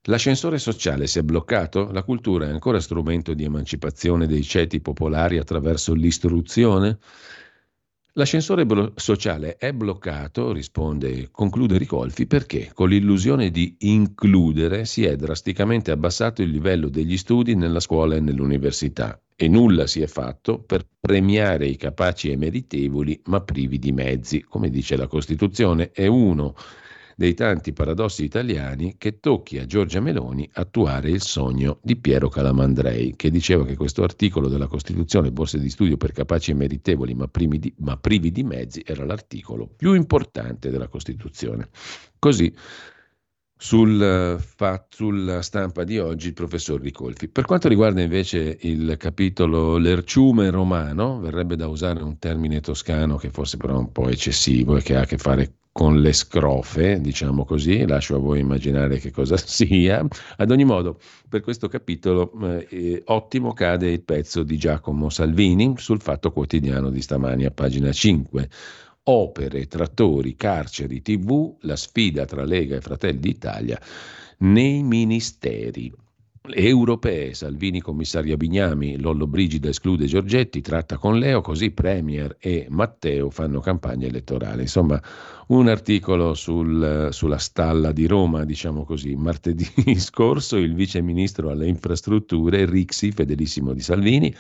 L'ascensore 0.03 0.57
sociale 0.57 1.06
si 1.06 1.20
è 1.20 1.22
bloccato? 1.22 1.91
La 1.91 2.03
cultura 2.03 2.48
è 2.48 2.49
ancora 2.49 2.80
strumento 2.80 3.34
di 3.34 3.44
emancipazione 3.44 4.26
dei 4.26 4.44
ceti 4.44 4.80
popolari 4.80 5.38
attraverso 5.38 5.94
l'istruzione? 5.94 6.98
L'ascensore 8.14 8.65
sociale 8.95 9.56
è 9.57 9.72
bloccato, 9.72 10.52
risponde, 10.52 11.30
conclude 11.31 11.77
Ricolfi, 11.77 12.26
perché 12.26 12.72
con 12.73 12.90
l'illusione 12.90 13.52
di 13.52 13.76
includere 13.80 14.86
si 14.86 15.06
è 15.06 15.15
drasticamente 15.15 15.91
abbassato 15.91 16.41
il 16.41 16.49
livello 16.49 16.90
degli 16.90 17.18
studi 17.18 17.56
nella 17.56 17.80
scuola 17.80 18.15
e 18.15 18.19
nell'università 18.19 19.22
e 19.36 19.48
nulla 19.48 19.86
si 19.86 20.02
è 20.02 20.07
fatto 20.07 20.60
per 20.60 20.86
premiare 20.99 21.68
i 21.68 21.77
capaci 21.77 22.31
e 22.31 22.36
meritevoli 22.36 23.22
ma 23.26 23.41
privi 23.41 23.77
di 23.77 23.91
mezzi. 23.91 24.41
Come 24.41 24.69
dice 24.69 24.98
la 24.98 25.07
Costituzione, 25.07 25.91
è 25.91 26.07
uno 26.07 26.56
dei 27.20 27.34
tanti 27.34 27.74
paradossi 27.74 28.24
italiani 28.24 28.96
che 28.98 29.20
tocchi 29.20 29.58
a 29.58 29.66
Giorgia 29.66 30.00
Meloni 30.00 30.50
attuare 30.54 31.10
il 31.10 31.22
sogno 31.22 31.80
di 31.82 31.98
Piero 31.98 32.30
Calamandrei, 32.30 33.18
che 33.18 33.30
diceva 33.30 33.66
che 33.66 33.76
questo 33.76 34.04
articolo 34.04 34.48
della 34.48 34.68
Costituzione, 34.68 35.30
borse 35.30 35.60
di 35.60 35.70
studio 35.70 35.98
per 35.98 36.14
capaci 36.14 36.52
e 36.52 36.54
meritevoli 36.54 37.14
ma, 37.16 37.30
di, 37.34 37.74
ma 37.80 37.98
privi 37.98 38.32
di 38.32 38.44
mezzi, 38.44 38.82
era 38.86 39.04
l'articolo 39.04 39.68
più 39.68 39.96
importante 39.96 40.70
della 40.70 40.88
Costituzione. 40.88 41.68
Così 42.18 42.56
sul, 43.58 44.41
sulla 44.88 45.41
stampa 45.41 45.84
di 45.84 46.00
oggi 46.00 46.28
il 46.28 46.34
professor 46.34 46.80
Ricolfi. 46.80 47.28
Per 47.28 47.44
quanto 47.44 47.68
riguarda 47.68 48.02
invece 48.02 48.60
il 48.62 48.96
capitolo 48.98 49.76
L'erciume 49.76 50.50
romano, 50.52 51.20
verrebbe 51.20 51.58
da 51.58 51.68
usare 51.68 52.02
un 52.02 52.18
termine 52.18 52.62
toscano 52.62 53.18
che 53.18 53.30
forse 53.30 53.58
però 53.58 53.74
è 53.74 53.80
un 53.80 53.91
po' 53.91 54.08
eccessivo 54.08 54.78
e 54.78 54.82
che 54.82 54.96
ha 54.96 55.02
a 55.02 55.06
che 55.06 55.18
fare 55.18 55.56
con 55.80 56.01
le 56.01 56.11
scrofe, 56.11 56.99
diciamo 56.99 57.45
così, 57.45 57.88
lascio 57.88 58.18
a 58.18 58.19
voi 58.19 58.41
immaginare 58.41 58.97
che 58.97 59.11
cosa 59.11 59.38
sia. 59.39 60.06
Ad 60.35 60.51
ogni 60.51 60.65
modo, 60.65 60.99
per 61.30 61.39
questo 61.39 61.69
capitolo 61.69 62.34
eh, 62.68 63.01
ottimo 63.06 63.53
cade 63.53 63.89
il 63.89 64.01
pezzo 64.01 64.43
di 64.43 64.57
Giacomo 64.57 65.07
Salvini 65.07 65.76
sul 65.77 66.01
Fatto 66.01 66.34
Quotidiano 66.34 66.89
di 66.89 67.01
stamani 67.01 67.45
a 67.45 67.51
pagina 67.51 67.93
5. 67.93 68.49
Opere, 69.03 69.68
trattori, 69.68 70.35
carceri, 70.35 71.01
tv, 71.01 71.56
la 71.61 71.77
sfida 71.77 72.26
tra 72.26 72.43
Lega 72.43 72.76
e 72.76 72.81
Fratelli 72.81 73.19
d'Italia 73.19 73.80
nei 74.39 74.84
ministeri 74.84 75.89
europee, 76.48 77.34
Salvini 77.34 77.82
commissaria 77.82 78.38
Bignami, 78.38 78.99
Lollo 78.99 79.28
Brigida 79.28 79.70
esclude 79.70 80.06
Giorgetti, 80.06 80.61
tratta 80.61 80.98
con 80.98 81.18
Leo, 81.20 81.41
così 81.41 81.72
Premier 81.72 82.36
e 82.40 82.68
Matteo 82.70 83.30
fanno 83.30 83.60
campagna 83.60 84.07
elettorale. 84.07 84.61
Insomma, 84.64 85.02
un 85.48 85.68
articolo 85.68 86.34
sul, 86.34 87.10
sulla 87.11 87.38
stalla 87.38 87.91
di 87.91 88.07
Roma, 88.07 88.45
diciamo 88.45 88.86
così. 88.86 89.16
Martedì 89.16 89.66
scorso 89.99 90.57
il 90.57 90.74
vice 90.76 91.02
ministro 91.02 91.49
alle 91.49 91.68
infrastrutture, 91.68 92.66
Rixi, 92.66 93.11
fedelissimo 93.11 93.74
di 93.74 93.82
Salvini, 93.82 94.34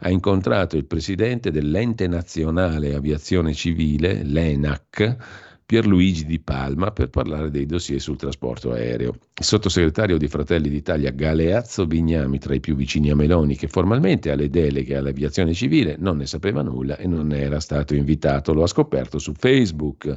ha 0.00 0.10
incontrato 0.10 0.76
il 0.76 0.86
presidente 0.86 1.50
dell'ente 1.50 2.06
nazionale 2.08 2.94
aviazione 2.94 3.54
civile, 3.54 4.22
l'ENAC, 4.22 5.54
Pierluigi 5.66 6.26
Di 6.26 6.38
Palma 6.38 6.92
per 6.92 7.10
parlare 7.10 7.50
dei 7.50 7.66
dossier 7.66 8.00
sul 8.00 8.16
trasporto 8.16 8.70
aereo. 8.70 9.16
Il 9.38 9.44
sottosegretario 9.44 10.16
di 10.16 10.28
Fratelli 10.28 10.68
d'Italia 10.68 11.10
Galeazzo 11.10 11.88
Bignami, 11.88 12.38
tra 12.38 12.54
i 12.54 12.60
più 12.60 12.76
vicini 12.76 13.10
a 13.10 13.16
Meloni, 13.16 13.56
che 13.56 13.66
formalmente 13.66 14.30
ha 14.30 14.36
le 14.36 14.48
deleghe 14.48 14.96
all'aviazione 14.96 15.52
civile, 15.54 15.96
non 15.98 16.18
ne 16.18 16.26
sapeva 16.26 16.62
nulla 16.62 16.96
e 16.96 17.08
non 17.08 17.32
era 17.32 17.58
stato 17.58 17.96
invitato. 17.96 18.54
Lo 18.54 18.62
ha 18.62 18.68
scoperto 18.68 19.18
su 19.18 19.32
Facebook. 19.36 20.16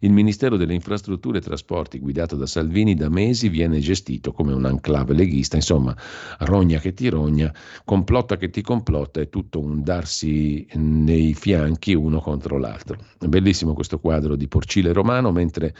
Il 0.00 0.12
Ministero 0.12 0.56
delle 0.56 0.72
Infrastrutture 0.72 1.38
e 1.38 1.42
Trasporti, 1.42 1.98
guidato 1.98 2.34
da 2.34 2.46
Salvini, 2.46 2.94
da 2.94 3.10
mesi 3.10 3.50
viene 3.50 3.80
gestito 3.80 4.32
come 4.32 4.54
un 4.54 4.64
enclave 4.64 5.12
leghista. 5.12 5.56
Insomma, 5.56 5.94
rogna 6.38 6.78
che 6.78 6.94
ti 6.94 7.10
rogna, 7.10 7.54
complotta 7.84 8.38
che 8.38 8.48
ti 8.48 8.62
complotta, 8.62 9.20
è 9.20 9.28
tutto 9.28 9.60
un 9.60 9.82
darsi 9.82 10.66
nei 10.72 11.34
fianchi 11.34 11.92
uno 11.92 12.18
contro 12.20 12.56
l'altro. 12.56 12.96
Bellissimo 13.18 13.74
questo 13.74 13.98
quadro 13.98 14.36
di 14.36 14.48
Porcile 14.48 14.85
porcile 14.86 14.92
romano, 14.92 15.32
mentre 15.32 15.74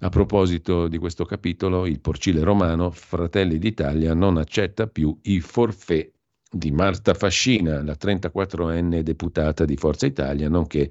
a 0.00 0.08
proposito 0.08 0.88
di 0.88 0.98
questo 0.98 1.24
capitolo, 1.24 1.86
il 1.86 2.00
porcile 2.00 2.42
romano, 2.42 2.90
Fratelli 2.90 3.58
d'Italia 3.58 4.14
non 4.14 4.36
accetta 4.36 4.86
più 4.86 5.16
i 5.22 5.40
forfè 5.40 6.10
di 6.54 6.70
Marta 6.70 7.14
Fascina, 7.14 7.82
la 7.82 7.96
34enne 7.98 9.00
deputata 9.00 9.64
di 9.64 9.76
Forza 9.76 10.04
Italia, 10.04 10.50
nonché 10.50 10.90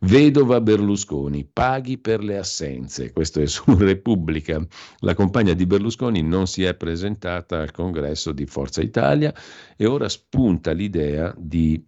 vedova 0.00 0.60
Berlusconi, 0.60 1.48
paghi 1.50 1.98
per 1.98 2.24
le 2.24 2.38
assenze. 2.38 3.12
Questo 3.12 3.40
è 3.40 3.46
su 3.46 3.62
Repubblica. 3.78 4.60
La 5.00 5.14
compagna 5.14 5.52
di 5.52 5.64
Berlusconi 5.64 6.22
non 6.22 6.48
si 6.48 6.64
è 6.64 6.74
presentata 6.74 7.60
al 7.60 7.70
congresso 7.70 8.32
di 8.32 8.46
Forza 8.46 8.82
Italia 8.82 9.32
e 9.76 9.86
ora 9.86 10.08
spunta 10.08 10.72
l'idea 10.72 11.32
di 11.38 11.80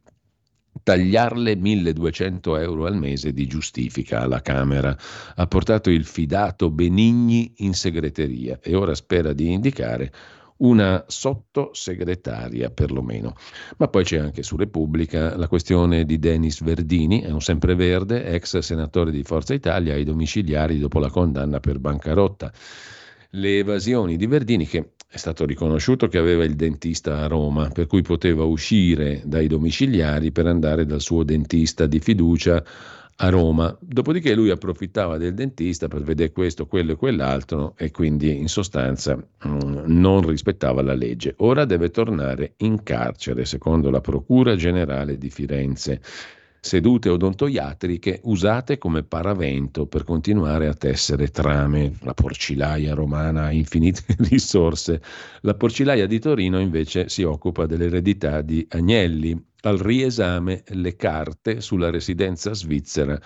tagliarle 0.82 1.56
1200 1.56 2.56
euro 2.56 2.86
al 2.86 2.96
mese 2.96 3.32
di 3.32 3.46
giustifica 3.46 4.20
alla 4.20 4.40
Camera. 4.40 4.96
Ha 5.34 5.46
portato 5.46 5.90
il 5.90 6.04
fidato 6.04 6.70
Benigni 6.70 7.52
in 7.58 7.74
segreteria 7.74 8.58
e 8.62 8.74
ora 8.74 8.94
spera 8.94 9.32
di 9.32 9.52
indicare 9.52 10.12
una 10.58 11.04
sottosegretaria 11.06 12.70
perlomeno. 12.70 13.34
Ma 13.76 13.88
poi 13.88 14.04
c'è 14.04 14.18
anche 14.18 14.42
su 14.42 14.56
Repubblica 14.56 15.36
la 15.36 15.48
questione 15.48 16.04
di 16.04 16.18
Denis 16.18 16.62
Verdini, 16.62 17.20
è 17.20 17.30
un 17.30 17.40
sempreverde, 17.40 18.24
ex 18.24 18.58
senatore 18.58 19.10
di 19.10 19.22
Forza 19.22 19.54
Italia, 19.54 19.94
ai 19.94 20.04
domiciliari 20.04 20.78
dopo 20.78 20.98
la 20.98 21.10
condanna 21.10 21.60
per 21.60 21.78
bancarotta. 21.78 22.52
Le 23.30 23.58
evasioni 23.58 24.16
di 24.16 24.26
Verdini 24.26 24.66
che 24.66 24.92
è 25.10 25.16
stato 25.16 25.46
riconosciuto 25.46 26.06
che 26.06 26.18
aveva 26.18 26.44
il 26.44 26.54
dentista 26.54 27.20
a 27.20 27.26
Roma, 27.26 27.70
per 27.70 27.86
cui 27.86 28.02
poteva 28.02 28.44
uscire 28.44 29.22
dai 29.24 29.46
domiciliari 29.46 30.30
per 30.32 30.46
andare 30.46 30.84
dal 30.84 31.00
suo 31.00 31.22
dentista 31.22 31.86
di 31.86 31.98
fiducia 31.98 32.62
a 33.16 33.28
Roma. 33.30 33.74
Dopodiché 33.80 34.34
lui 34.34 34.50
approfittava 34.50 35.16
del 35.16 35.32
dentista 35.32 35.88
per 35.88 36.02
vedere 36.02 36.30
questo, 36.30 36.66
quello 36.66 36.92
e 36.92 36.96
quell'altro 36.96 37.72
e 37.78 37.90
quindi 37.90 38.36
in 38.36 38.48
sostanza 38.48 39.16
mm, 39.16 39.84
non 39.86 40.26
rispettava 40.26 40.82
la 40.82 40.94
legge. 40.94 41.34
Ora 41.38 41.64
deve 41.64 41.88
tornare 41.88 42.52
in 42.58 42.82
carcere, 42.82 43.46
secondo 43.46 43.88
la 43.88 44.02
Procura 44.02 44.56
Generale 44.56 45.16
di 45.16 45.30
Firenze 45.30 46.02
sedute 46.60 47.08
odontoiatriche 47.08 48.20
usate 48.24 48.78
come 48.78 49.02
paravento 49.02 49.86
per 49.86 50.04
continuare 50.04 50.66
a 50.66 50.74
tessere 50.74 51.28
trame. 51.28 51.94
La 52.00 52.14
porcilaia 52.14 52.94
romana 52.94 53.44
ha 53.44 53.52
infinite 53.52 54.02
risorse. 54.28 55.00
La 55.42 55.54
porcilaia 55.54 56.06
di 56.06 56.18
Torino 56.18 56.58
invece 56.60 57.08
si 57.08 57.22
occupa 57.22 57.66
dell'eredità 57.66 58.40
di 58.42 58.66
Agnelli. 58.70 59.46
Al 59.62 59.78
riesame 59.78 60.62
le 60.68 60.94
carte 60.94 61.60
sulla 61.60 61.90
residenza 61.90 62.54
svizzera 62.54 63.20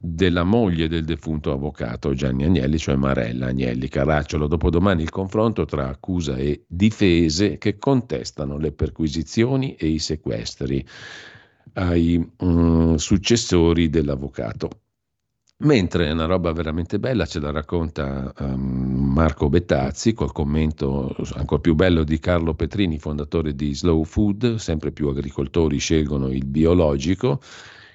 della 0.00 0.44
moglie 0.44 0.86
del 0.86 1.04
defunto 1.04 1.50
avvocato 1.50 2.14
Gianni 2.14 2.44
Agnelli, 2.44 2.78
cioè 2.78 2.94
Marella 2.94 3.46
Agnelli 3.46 3.88
Caracciolo. 3.88 4.46
Dopodomani 4.46 5.02
il 5.02 5.10
confronto 5.10 5.64
tra 5.64 5.88
accusa 5.88 6.36
e 6.36 6.64
difese 6.68 7.58
che 7.58 7.78
contestano 7.78 8.58
le 8.58 8.72
perquisizioni 8.72 9.74
e 9.74 9.88
i 9.88 9.98
sequestri 9.98 10.86
ai 11.78 12.32
um, 12.38 12.96
successori 12.96 13.88
dell'avvocato. 13.88 14.68
Mentre 15.60 16.06
è 16.06 16.12
una 16.12 16.26
roba 16.26 16.52
veramente 16.52 17.00
bella, 17.00 17.26
ce 17.26 17.40
la 17.40 17.50
racconta 17.50 18.32
um, 18.38 19.12
Marco 19.12 19.48
Bettazzi 19.48 20.12
col 20.12 20.32
commento 20.32 21.16
ancora 21.34 21.60
più 21.60 21.74
bello 21.74 22.04
di 22.04 22.20
Carlo 22.20 22.54
Petrini, 22.54 22.98
fondatore 22.98 23.54
di 23.54 23.74
Slow 23.74 24.04
Food, 24.04 24.56
sempre 24.56 24.92
più 24.92 25.08
agricoltori 25.08 25.78
scelgono 25.78 26.28
il 26.28 26.44
biologico 26.44 27.40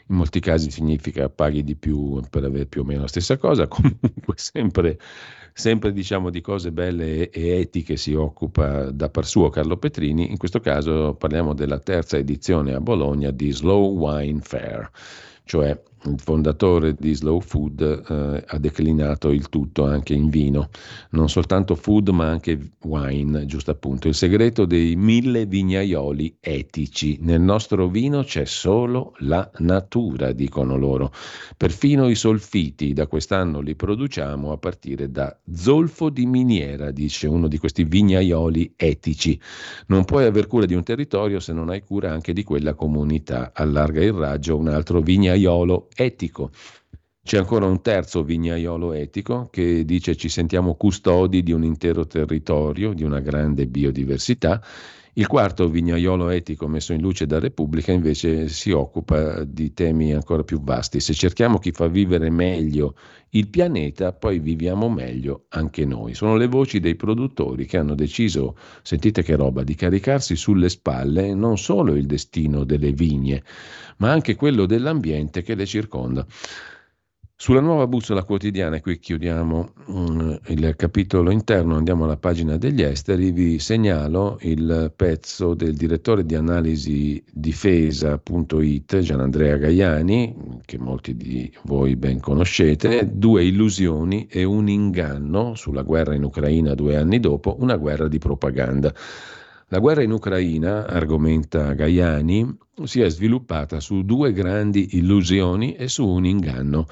in 0.07 0.15
molti 0.15 0.39
casi 0.39 0.69
significa 0.69 1.30
paghi 1.30 1.64
di 1.64 1.76
più 1.76 2.22
per 2.30 2.43
avere 2.43 2.65
più 2.65 2.81
o 2.81 2.84
meno 2.84 3.01
la 3.01 3.07
stessa 3.07 3.38
cosa, 3.38 3.68
comunque 3.69 4.34
sempre, 4.35 4.99
sempre 5.53 5.93
diciamo 5.93 6.30
di 6.30 6.41
cose 6.41 6.71
belle 6.71 7.30
e 7.30 7.59
etiche 7.59 7.95
si 7.95 8.13
occupa 8.13 8.91
da 8.91 9.09
par 9.09 9.25
suo 9.25 9.49
Carlo 9.49 9.77
Petrini, 9.77 10.30
in 10.31 10.38
questo 10.38 10.59
caso 10.59 11.13
parliamo 11.13 11.53
della 11.53 11.80
terza 11.80 12.17
edizione 12.17 12.73
a 12.73 12.81
Bologna 12.81 13.31
di 13.31 13.51
Slow 13.51 13.95
Wine 13.95 14.39
Fair, 14.41 14.89
cioè 15.45 15.80
il 16.05 16.19
fondatore 16.19 16.95
di 16.97 17.13
Slow 17.13 17.39
Food 17.39 17.81
eh, 17.81 18.43
ha 18.45 18.57
declinato 18.57 19.30
il 19.30 19.49
tutto 19.49 19.85
anche 19.85 20.13
in 20.13 20.30
vino, 20.30 20.69
non 21.11 21.30
soltanto 21.30 21.75
food 21.75 22.09
ma 22.09 22.27
anche 22.27 22.71
wine, 22.84 23.45
giusto 23.45 23.71
appunto. 23.71 24.07
Il 24.07 24.15
segreto 24.15 24.65
dei 24.65 24.95
mille 24.95 25.45
vignaioli 25.45 26.38
etici. 26.39 27.17
Nel 27.21 27.41
nostro 27.41 27.88
vino 27.88 28.23
c'è 28.23 28.45
solo 28.45 29.13
la 29.19 29.49
natura, 29.59 30.31
dicono 30.31 30.77
loro. 30.77 31.11
Perfino 31.55 32.09
i 32.09 32.15
solfiti 32.15 32.93
da 32.93 33.07
quest'anno 33.07 33.61
li 33.61 33.75
produciamo 33.75 34.51
a 34.51 34.57
partire 34.57 35.09
da 35.11 35.35
zolfo 35.53 36.09
di 36.09 36.25
miniera, 36.25 36.91
dice 36.91 37.27
uno 37.27 37.47
di 37.47 37.57
questi 37.57 37.84
vignaioli 37.84 38.73
etici. 38.75 39.39
Non 39.88 40.03
puoi 40.05 40.25
aver 40.25 40.47
cura 40.47 40.65
di 40.65 40.73
un 40.73 40.84
territorio 40.84 41.39
se 41.39 41.53
non 41.53 41.69
hai 41.69 41.81
cura 41.81 42.11
anche 42.11 42.34
di 42.34 42.43
quella 42.43 42.73
comunità. 42.73 43.51
Allarga 43.53 44.03
il 44.03 44.13
raggio 44.13 44.57
un 44.57 44.67
altro 44.67 44.99
vignaiolo 44.99 45.88
etico. 45.95 46.52
C'è 47.24 47.38
ancora 47.38 47.65
un 47.65 47.82
terzo 47.82 48.24
vignaiolo 48.24 48.91
etico 48.91 49.48
che 49.49 49.86
dice 49.86 50.15
ci 50.15 50.28
sentiamo 50.28 50.76
custodi 50.76 51.41
di 51.41 51.53
un 51.53 51.64
intero 51.64 52.06
territorio, 52.06 52.94
di 52.94 53.03
una 53.03 53.22
grande 53.22 53.65
biodiversità. 53.65 54.61
Il 55.15 55.27
quarto 55.27 55.69
vignaiolo 55.69 56.30
etico 56.30 56.68
messo 56.68 56.91
in 56.91 56.99
luce 56.99 57.27
da 57.27 57.38
Repubblica 57.38 57.91
invece 57.91 58.48
si 58.48 58.72
occupa 58.72 59.44
di 59.44 59.72
temi 59.72 60.11
ancora 60.11 60.44
più 60.44 60.60
vasti. 60.60 60.99
Se 60.99 61.14
cerchiamo 61.14 61.60
chi 61.60 61.72
fa 61.72 61.88
vivere 61.88 62.31
meglio 62.31 62.95
il 63.30 63.48
pianeta, 63.48 64.11
poi 64.11 64.40
viviamo 64.40 64.90
meglio 64.90 65.45
anche 65.49 65.85
noi. 65.85 66.15
Sono 66.15 66.35
le 66.35 66.48
voci 66.48 66.80
dei 66.80 66.95
produttori 66.95 67.68
che 67.68 67.77
hanno 67.77 67.94
deciso, 67.94 68.57
sentite 68.81 69.22
che 69.22 69.35
roba, 69.35 69.61
di 69.61 69.76
caricarsi 69.76 70.35
sulle 70.35 70.69
spalle 70.69 71.35
non 71.35 71.60
solo 71.60 71.94
il 71.94 72.07
destino 72.07 72.64
delle 72.64 72.91
vigne, 72.91 73.44
ma 73.98 74.11
anche 74.11 74.34
quello 74.34 74.65
dell'ambiente 74.65 75.44
che 75.44 75.53
le 75.53 75.68
circonda. 75.68 76.26
Sulla 77.44 77.60
nuova 77.60 77.88
bussola 77.88 78.24
quotidiana, 78.24 78.78
e 78.78 78.80
qui 78.80 78.99
chiudiamo 78.99 79.74
um, 79.88 80.40
il 80.48 80.76
capitolo 80.78 81.30
interno, 81.30 81.76
andiamo 81.76 82.06
alla 82.06 82.15
pagina 82.15 82.56
degli 82.56 82.82
esteri, 82.82 83.32
vi 83.32 83.60
segnalo 83.60 84.38
il 84.44 84.94
pezzo 84.95 85.53
del 85.53 85.76
direttore 85.76 86.26
di 86.26 86.36
analisi 86.36 87.22
difesa.it, 87.30 88.98
Gianandrea 88.98 89.57
Gaiani, 89.57 90.61
che 90.64 90.78
molti 90.78 91.18
di 91.18 91.53
voi 91.64 91.98
ben 91.98 92.22
conoscete, 92.22 93.10
due 93.11 93.44
illusioni 93.44 94.26
e 94.32 94.45
un 94.45 94.70
inganno 94.70 95.53
sulla 95.56 95.82
guerra 95.82 96.15
in 96.15 96.24
Ucraina 96.24 96.74
due 96.76 96.95
anni 96.95 97.20
dopo, 97.20 97.57
una 97.60 97.76
guerra 97.76 98.07
di 98.07 98.20
propaganda. 98.20 98.94
La 99.68 99.80
guerra 99.80 100.02
in 100.02 100.14
Ucraina, 100.14 100.88
argomenta 100.88 101.74
Gaiani, 101.74 102.57
si 102.86 103.02
è 103.02 103.10
sviluppata 103.10 103.82
su 103.82 104.03
due 104.03 104.32
grandi 104.32 104.95
illusioni 104.95 105.74
e 105.74 105.90
su 105.90 106.07
un 106.07 106.26
inganno. 106.26 106.88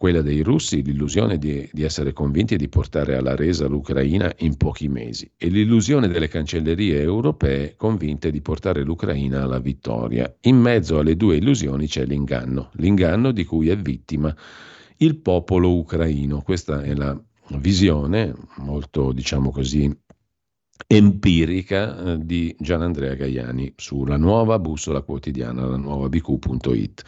Quella 0.00 0.22
dei 0.22 0.40
russi, 0.40 0.82
l'illusione 0.82 1.36
di, 1.36 1.68
di, 1.70 1.82
essere 1.82 2.14
convinti 2.14 2.56
di 2.56 2.70
portare 2.70 3.16
alla 3.16 3.36
resa 3.36 3.66
l'Ucraina 3.66 4.32
in 4.38 4.56
pochi 4.56 4.88
mesi, 4.88 5.30
e 5.36 5.48
l'illusione 5.48 6.08
delle 6.08 6.26
cancellerie 6.26 6.98
europee 7.02 7.74
convinte 7.76 8.30
di 8.30 8.40
portare 8.40 8.82
l'Ucraina 8.82 9.42
alla 9.42 9.58
vittoria. 9.58 10.34
In 10.44 10.56
mezzo 10.56 11.00
alle 11.00 11.16
due 11.16 11.36
illusioni 11.36 11.86
c'è 11.86 12.06
l'inganno, 12.06 12.70
l'inganno 12.76 13.30
di 13.30 13.44
cui 13.44 13.68
è 13.68 13.76
vittima 13.76 14.34
il 14.96 15.18
popolo 15.18 15.76
ucraino. 15.76 16.40
Questa 16.40 16.80
è 16.80 16.94
la 16.94 17.22
visione 17.58 18.34
molto, 18.56 19.12
diciamo 19.12 19.50
così, 19.50 19.94
empirica 20.86 22.14
eh, 22.14 22.18
di 22.24 22.56
Gianandrea 22.58 23.12
Gaiani 23.12 23.74
sulla 23.76 24.16
nuova 24.16 24.58
bussola 24.58 25.02
quotidiana, 25.02 25.66
la 25.66 25.76
nuova 25.76 26.08
bq.it. 26.08 27.04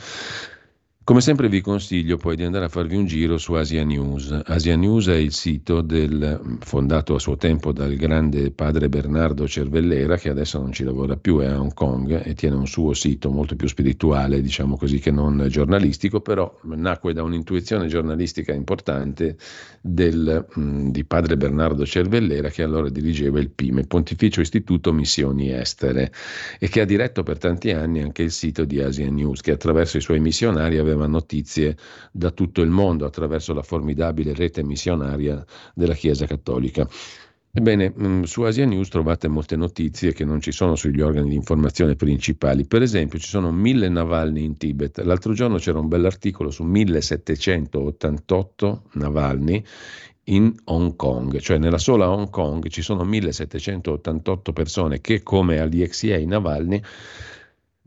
Come 1.04 1.20
sempre 1.20 1.48
vi 1.48 1.60
consiglio 1.60 2.16
poi 2.16 2.36
di 2.36 2.44
andare 2.44 2.66
a 2.66 2.68
farvi 2.68 2.94
un 2.94 3.06
giro 3.06 3.36
su 3.36 3.54
Asia 3.54 3.82
News. 3.82 4.42
Asia 4.44 4.76
News 4.76 5.08
è 5.08 5.16
il 5.16 5.32
sito 5.32 5.80
del, 5.80 6.56
fondato 6.60 7.16
a 7.16 7.18
suo 7.18 7.36
tempo 7.36 7.72
dal 7.72 7.96
grande 7.96 8.52
padre 8.52 8.88
Bernardo 8.88 9.48
Cervellera, 9.48 10.16
che 10.16 10.28
adesso 10.28 10.60
non 10.60 10.70
ci 10.70 10.84
lavora 10.84 11.16
più, 11.16 11.40
è 11.40 11.46
a 11.46 11.60
Hong 11.60 11.74
Kong 11.74 12.24
e 12.24 12.34
tiene 12.34 12.54
un 12.54 12.68
suo 12.68 12.94
sito 12.94 13.32
molto 13.32 13.56
più 13.56 13.66
spirituale, 13.66 14.40
diciamo 14.40 14.76
così, 14.76 15.00
che 15.00 15.10
non 15.10 15.44
giornalistico, 15.48 16.20
però 16.20 16.60
nacque 16.62 17.12
da 17.12 17.24
un'intuizione 17.24 17.88
giornalistica 17.88 18.52
importante 18.52 19.38
del, 19.80 20.46
mh, 20.54 20.90
di 20.90 21.04
padre 21.04 21.36
Bernardo 21.36 21.84
Cervellera, 21.84 22.48
che 22.48 22.62
allora 22.62 22.88
dirigeva 22.88 23.40
il 23.40 23.50
PIME, 23.50 23.88
Pontificio 23.88 24.40
Istituto 24.40 24.92
Missioni 24.92 25.50
Estere, 25.50 26.12
e 26.60 26.68
che 26.68 26.80
ha 26.80 26.84
diretto 26.84 27.24
per 27.24 27.38
tanti 27.38 27.72
anni 27.72 28.00
anche 28.00 28.22
il 28.22 28.30
sito 28.30 28.64
di 28.64 28.80
Asia 28.80 29.10
News, 29.10 29.40
che 29.40 29.50
attraverso 29.50 29.96
i 29.96 30.00
suoi 30.00 30.20
missionari 30.20 30.78
aveva 30.78 30.90
aveva 30.92 31.08
notizie 31.08 31.76
da 32.12 32.30
tutto 32.30 32.62
il 32.62 32.70
mondo 32.70 33.04
attraverso 33.04 33.52
la 33.52 33.62
formidabile 33.62 34.34
rete 34.34 34.62
missionaria 34.62 35.44
della 35.74 35.94
Chiesa 35.94 36.26
Cattolica. 36.26 36.88
Ebbene, 37.54 37.92
mm, 37.92 38.22
su 38.22 38.40
Asia 38.42 38.64
News 38.64 38.88
trovate 38.88 39.28
molte 39.28 39.56
notizie 39.56 40.14
che 40.14 40.24
non 40.24 40.40
ci 40.40 40.52
sono 40.52 40.74
sugli 40.74 41.02
organi 41.02 41.28
di 41.28 41.34
informazione 41.34 41.96
principali. 41.96 42.66
Per 42.66 42.80
esempio, 42.80 43.18
ci 43.18 43.28
sono 43.28 43.52
mille 43.52 43.90
Navalny 43.90 44.42
in 44.42 44.56
Tibet. 44.56 45.00
L'altro 45.00 45.34
giorno 45.34 45.58
c'era 45.58 45.78
un 45.78 45.88
bell'articolo 45.88 46.50
su 46.50 46.62
1788 46.62 48.84
Navalny 48.92 49.62
in 50.24 50.54
Hong 50.64 50.96
Kong, 50.96 51.38
cioè 51.40 51.58
nella 51.58 51.76
sola 51.76 52.08
Hong 52.08 52.30
Kong 52.30 52.66
ci 52.68 52.80
sono 52.80 53.04
1788 53.04 54.52
persone 54.54 55.02
che, 55.02 55.22
come 55.22 55.58
all'IXIA 55.58 56.24
Navalny, 56.24 56.82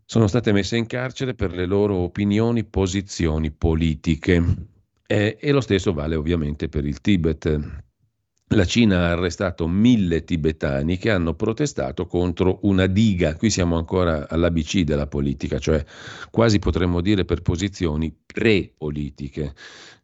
sono 0.06 0.28
state 0.28 0.52
messe 0.52 0.78
in 0.78 0.86
carcere 0.86 1.34
per 1.34 1.52
le 1.52 1.66
loro 1.66 1.96
opinioni, 1.96 2.64
posizioni 2.64 3.52
politiche. 3.52 4.44
E, 5.08 5.38
e 5.40 5.52
lo 5.52 5.62
stesso 5.62 5.94
vale 5.94 6.16
ovviamente 6.16 6.70
per 6.70 6.86
il 6.86 7.02
Tibet. 7.02 7.84
La 8.50 8.66
Cina 8.66 9.08
ha 9.08 9.12
arrestato 9.12 9.68
mille 9.68 10.24
tibetani 10.24 10.98
che 10.98 11.10
hanno 11.10 11.34
protestato 11.34 12.06
contro 12.06 12.60
una 12.62 12.86
diga. 12.86 13.36
Qui 13.36 13.50
siamo 13.50 13.76
ancora 13.76 14.28
all'ABC 14.30 14.82
della 14.82 15.08
politica, 15.08 15.58
cioè 15.58 15.84
quasi 16.30 16.60
potremmo 16.60 17.02
dire 17.02 17.26
per 17.26 17.42
posizioni 17.42 18.16
pre-politiche. 18.26 19.54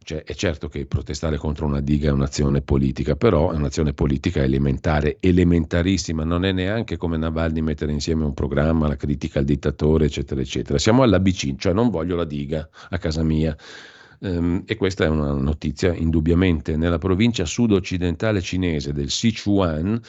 Cioè, 0.03 0.23
è 0.23 0.33
certo 0.33 0.67
che 0.67 0.87
protestare 0.87 1.37
contro 1.37 1.67
una 1.67 1.79
diga 1.79 2.09
è 2.09 2.11
un'azione 2.11 2.61
politica, 2.61 3.15
però 3.15 3.51
è 3.51 3.55
un'azione 3.55 3.93
politica 3.93 4.41
elementare, 4.41 5.17
elementarissima, 5.19 6.23
non 6.23 6.43
è 6.43 6.51
neanche 6.51 6.97
come 6.97 7.17
Navalny 7.17 7.61
mettere 7.61 7.91
insieme 7.91 8.25
un 8.25 8.33
programma, 8.33 8.87
la 8.87 8.95
critica 8.95 9.37
al 9.37 9.45
dittatore, 9.45 10.05
eccetera, 10.05 10.41
eccetera. 10.41 10.79
Siamo 10.79 11.03
all'ABC, 11.03 11.55
cioè 11.55 11.73
non 11.73 11.91
voglio 11.91 12.15
la 12.15 12.25
diga 12.25 12.67
a 12.89 12.97
casa 12.97 13.21
mia. 13.21 13.55
Um, 14.23 14.63
e 14.65 14.75
questa 14.75 15.05
è 15.05 15.07
una 15.07 15.33
notizia 15.33 15.93
indubbiamente. 15.93 16.75
Nella 16.77 16.97
provincia 16.97 17.45
sud-occidentale 17.45 18.41
cinese 18.41 18.93
del 18.93 19.11
Sichuan, 19.11 20.01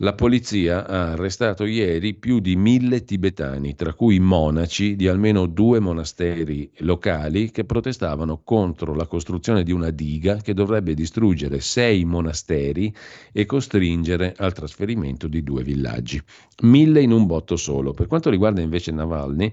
la 0.00 0.12
polizia 0.12 0.86
ha 0.86 1.12
arrestato 1.12 1.64
ieri 1.64 2.12
più 2.12 2.40
di 2.40 2.54
mille 2.54 3.04
tibetani, 3.04 3.74
tra 3.74 3.94
cui 3.94 4.18
monaci 4.18 4.94
di 4.94 5.08
almeno 5.08 5.46
due 5.46 5.80
monasteri 5.80 6.70
locali 6.80 7.50
che 7.50 7.64
protestavano 7.64 8.42
contro 8.44 8.94
la 8.94 9.06
costruzione 9.06 9.62
di 9.62 9.72
una 9.72 9.88
diga 9.88 10.36
che 10.36 10.52
dovrebbe 10.52 10.92
distruggere 10.92 11.60
sei 11.60 12.04
monasteri 12.04 12.94
e 13.32 13.46
costringere 13.46 14.34
al 14.36 14.52
trasferimento 14.52 15.28
di 15.28 15.42
due 15.42 15.62
villaggi. 15.62 16.20
Mille 16.62 17.00
in 17.00 17.12
un 17.12 17.24
botto 17.24 17.56
solo. 17.56 17.92
Per 17.92 18.06
quanto 18.06 18.28
riguarda 18.28 18.60
invece 18.60 18.92
Navalny, 18.92 19.50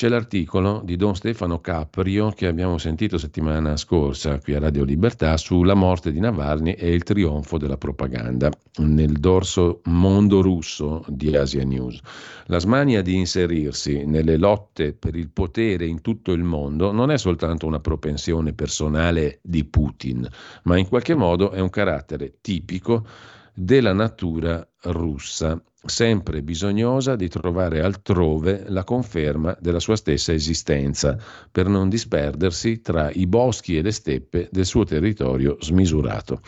c'è 0.00 0.08
l'articolo 0.08 0.80
di 0.82 0.96
Don 0.96 1.14
Stefano 1.14 1.60
Caprio 1.60 2.30
che 2.30 2.46
abbiamo 2.46 2.78
sentito 2.78 3.18
settimana 3.18 3.76
scorsa 3.76 4.38
qui 4.38 4.54
a 4.54 4.58
Radio 4.58 4.82
Libertà 4.82 5.36
sulla 5.36 5.74
morte 5.74 6.10
di 6.10 6.18
Navalny 6.20 6.72
e 6.72 6.90
il 6.90 7.02
trionfo 7.02 7.58
della 7.58 7.76
propaganda 7.76 8.50
nel 8.78 9.12
dorso 9.18 9.82
mondo 9.84 10.40
russo 10.40 11.04
di 11.06 11.36
Asia 11.36 11.64
News. 11.64 12.00
La 12.46 12.58
smania 12.58 13.02
di 13.02 13.14
inserirsi 13.14 14.06
nelle 14.06 14.38
lotte 14.38 14.94
per 14.94 15.16
il 15.16 15.28
potere 15.28 15.84
in 15.84 16.00
tutto 16.00 16.32
il 16.32 16.44
mondo 16.44 16.92
non 16.92 17.10
è 17.10 17.18
soltanto 17.18 17.66
una 17.66 17.80
propensione 17.80 18.54
personale 18.54 19.40
di 19.42 19.66
Putin, 19.66 20.26
ma 20.62 20.78
in 20.78 20.88
qualche 20.88 21.14
modo 21.14 21.50
è 21.50 21.60
un 21.60 21.68
carattere 21.68 22.38
tipico 22.40 23.04
della 23.52 23.92
natura 23.92 24.66
russa, 24.84 25.62
sempre 25.84 26.42
bisognosa 26.42 27.16
di 27.16 27.28
trovare 27.28 27.80
altrove 27.82 28.64
la 28.68 28.84
conferma 28.84 29.56
della 29.60 29.80
sua 29.80 29.96
stessa 29.96 30.32
esistenza, 30.32 31.16
per 31.50 31.68
non 31.68 31.88
disperdersi 31.88 32.80
tra 32.80 33.10
i 33.10 33.26
boschi 33.26 33.76
e 33.76 33.82
le 33.82 33.92
steppe 33.92 34.48
del 34.50 34.66
suo 34.66 34.84
territorio 34.84 35.56
smisurato. 35.60 36.42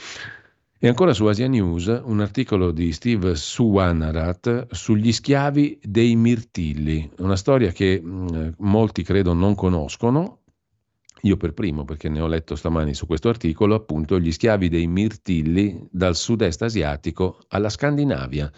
E 0.78 0.88
ancora 0.88 1.14
su 1.14 1.26
Asia 1.26 1.46
News 1.46 2.02
un 2.04 2.20
articolo 2.20 2.72
di 2.72 2.92
Steve 2.92 3.36
Suwanarat 3.36 4.66
sugli 4.72 5.12
schiavi 5.12 5.78
dei 5.80 6.16
mirtilli, 6.16 7.08
una 7.18 7.36
storia 7.36 7.70
che 7.70 8.00
mh, 8.00 8.54
molti 8.58 9.04
credo 9.04 9.32
non 9.32 9.54
conoscono, 9.54 10.40
io 11.24 11.36
per 11.36 11.52
primo, 11.52 11.84
perché 11.84 12.08
ne 12.08 12.20
ho 12.20 12.26
letto 12.26 12.56
stamani 12.56 12.94
su 12.94 13.06
questo 13.06 13.28
articolo, 13.28 13.76
appunto 13.76 14.18
gli 14.18 14.32
schiavi 14.32 14.68
dei 14.68 14.88
mirtilli 14.88 15.86
dal 15.88 16.16
sud-est 16.16 16.62
asiatico 16.62 17.38
alla 17.48 17.68
Scandinavia. 17.68 18.50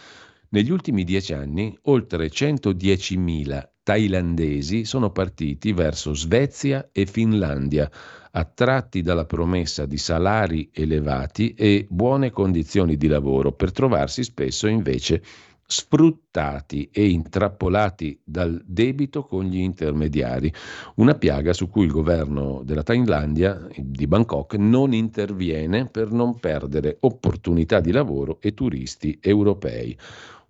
Negli 0.50 0.70
ultimi 0.70 1.04
dieci 1.04 1.32
anni 1.32 1.76
oltre 1.82 2.28
110.000 2.28 3.68
thailandesi 3.82 4.84
sono 4.84 5.10
partiti 5.10 5.72
verso 5.72 6.14
Svezia 6.14 6.88
e 6.92 7.06
Finlandia, 7.06 7.90
attratti 8.30 9.02
dalla 9.02 9.26
promessa 9.26 9.84
di 9.84 9.98
salari 9.98 10.70
elevati 10.72 11.54
e 11.54 11.86
buone 11.88 12.30
condizioni 12.30 12.96
di 12.96 13.08
lavoro, 13.08 13.52
per 13.52 13.72
trovarsi 13.72 14.22
spesso 14.22 14.66
invece 14.66 15.22
sfruttati 15.66 16.90
e 16.92 17.08
intrappolati 17.08 18.20
dal 18.22 18.62
debito 18.66 19.24
con 19.24 19.44
gli 19.44 19.58
intermediari, 19.58 20.52
una 20.96 21.14
piaga 21.14 21.52
su 21.52 21.68
cui 21.68 21.86
il 21.86 21.90
governo 21.90 22.62
della 22.64 22.82
Thailandia, 22.82 23.66
di 23.76 24.06
Bangkok, 24.06 24.54
non 24.54 24.92
interviene 24.92 25.88
per 25.88 26.10
non 26.10 26.38
perdere 26.38 26.98
opportunità 27.00 27.80
di 27.80 27.92
lavoro 27.92 28.38
e 28.40 28.52
turisti 28.52 29.18
europei. 29.20 29.96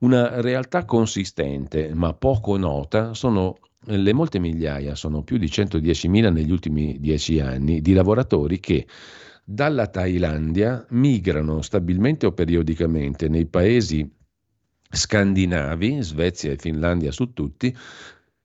Una 0.05 0.43
realtà 0.43 0.85
consistente 0.85 1.95
ma 1.95 2.13
poco 2.13 2.59
nota 2.59 3.15
sono 3.15 3.57
le 3.87 4.13
molte 4.13 4.39
migliaia, 4.39 4.95
sono 4.95 5.23
più 5.23 5.39
di 5.39 5.47
110.000 5.47 6.31
negli 6.31 6.51
ultimi 6.51 6.99
dieci 7.01 7.41
anni, 7.41 7.81
di 7.81 7.95
lavoratori 7.95 8.61
che 8.61 8.87
dalla 9.43 9.87
Thailandia 9.87 10.85
migrano 10.91 11.63
stabilmente 11.63 12.27
o 12.27 12.33
periodicamente 12.33 13.29
nei 13.29 13.47
paesi 13.47 14.07
scandinavi, 14.91 16.03
Svezia 16.03 16.53
e 16.53 16.59
Finlandia 16.59 17.11
su 17.11 17.33
tutti, 17.33 17.75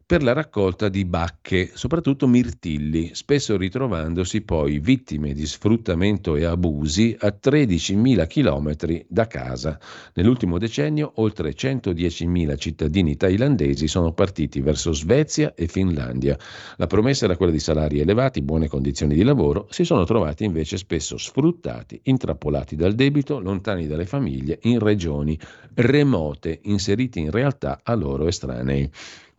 per 0.10 0.24
la 0.24 0.34
raccolta 0.34 0.90
di 0.90 1.06
bacche, 1.06 1.70
soprattutto 1.72 2.26
mirtilli, 2.26 3.12
spesso 3.14 3.56
ritrovandosi 3.56 4.42
poi 4.42 4.80
vittime 4.80 5.34
di 5.34 5.46
sfruttamento 5.46 6.36
e 6.36 6.46
abusi 6.46 7.16
a 7.20 7.28
13.000 7.28 8.26
km 8.26 9.04
da 9.08 9.28
casa. 9.28 9.78
Nell'ultimo 10.16 10.58
decennio 10.58 11.12
oltre 11.18 11.54
110.000 11.54 12.58
cittadini 12.58 13.18
thailandesi 13.18 13.88
sono 13.88 14.12
partiti 14.12 14.62
verso 14.62 14.94
Svezia 14.94 15.54
e 15.54 15.68
Finlandia. 15.68 16.36
La 16.78 16.88
promessa 16.88 17.26
era 17.26 17.38
quella 17.38 17.52
di 17.52 17.60
salari 17.60 18.00
elevati, 18.00 18.42
buone 18.42 18.68
condizioni 18.68 19.14
di 19.14 19.22
lavoro, 19.22 19.68
si 19.70 19.84
sono 19.84 20.06
trovati 20.06 20.44
invece 20.44 20.78
spesso 20.78 21.20
sfruttati, 21.20 22.00
intrappolati 22.06 22.76
dal 22.76 22.96
debito, 22.96 23.40
lontani 23.40 23.86
dalle 23.86 24.08
famiglie, 24.08 24.58
in 24.64 24.80
regioni 24.80 25.38
remote, 25.76 26.62
inseriti 26.64 27.20
in 27.20 27.30
realtà 27.30 27.82
a 27.84 27.94
loro 27.94 28.26
estranei. 28.26 28.90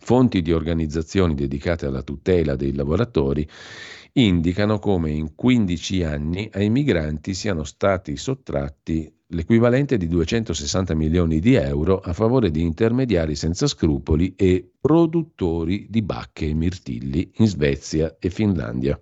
Fonti 0.00 0.42
di 0.42 0.52
organizzazioni 0.52 1.34
dedicate 1.34 1.86
alla 1.86 2.02
tutela 2.02 2.56
dei 2.56 2.74
lavoratori 2.74 3.48
indicano 4.12 4.78
come 4.78 5.10
in 5.10 5.34
15 5.34 6.02
anni 6.02 6.48
ai 6.52 6.68
migranti 6.68 7.34
siano 7.34 7.64
stati 7.64 8.16
sottratti 8.16 9.12
l'equivalente 9.32 9.96
di 9.96 10.08
260 10.08 10.94
milioni 10.94 11.38
di 11.38 11.54
euro 11.54 12.00
a 12.00 12.12
favore 12.12 12.50
di 12.50 12.62
intermediari 12.62 13.36
senza 13.36 13.66
scrupoli 13.66 14.34
e 14.36 14.68
produttori 14.80 15.86
di 15.88 16.02
bacche 16.02 16.48
e 16.48 16.54
mirtilli 16.54 17.30
in 17.36 17.46
Svezia 17.46 18.16
e 18.18 18.30
Finlandia. 18.30 18.98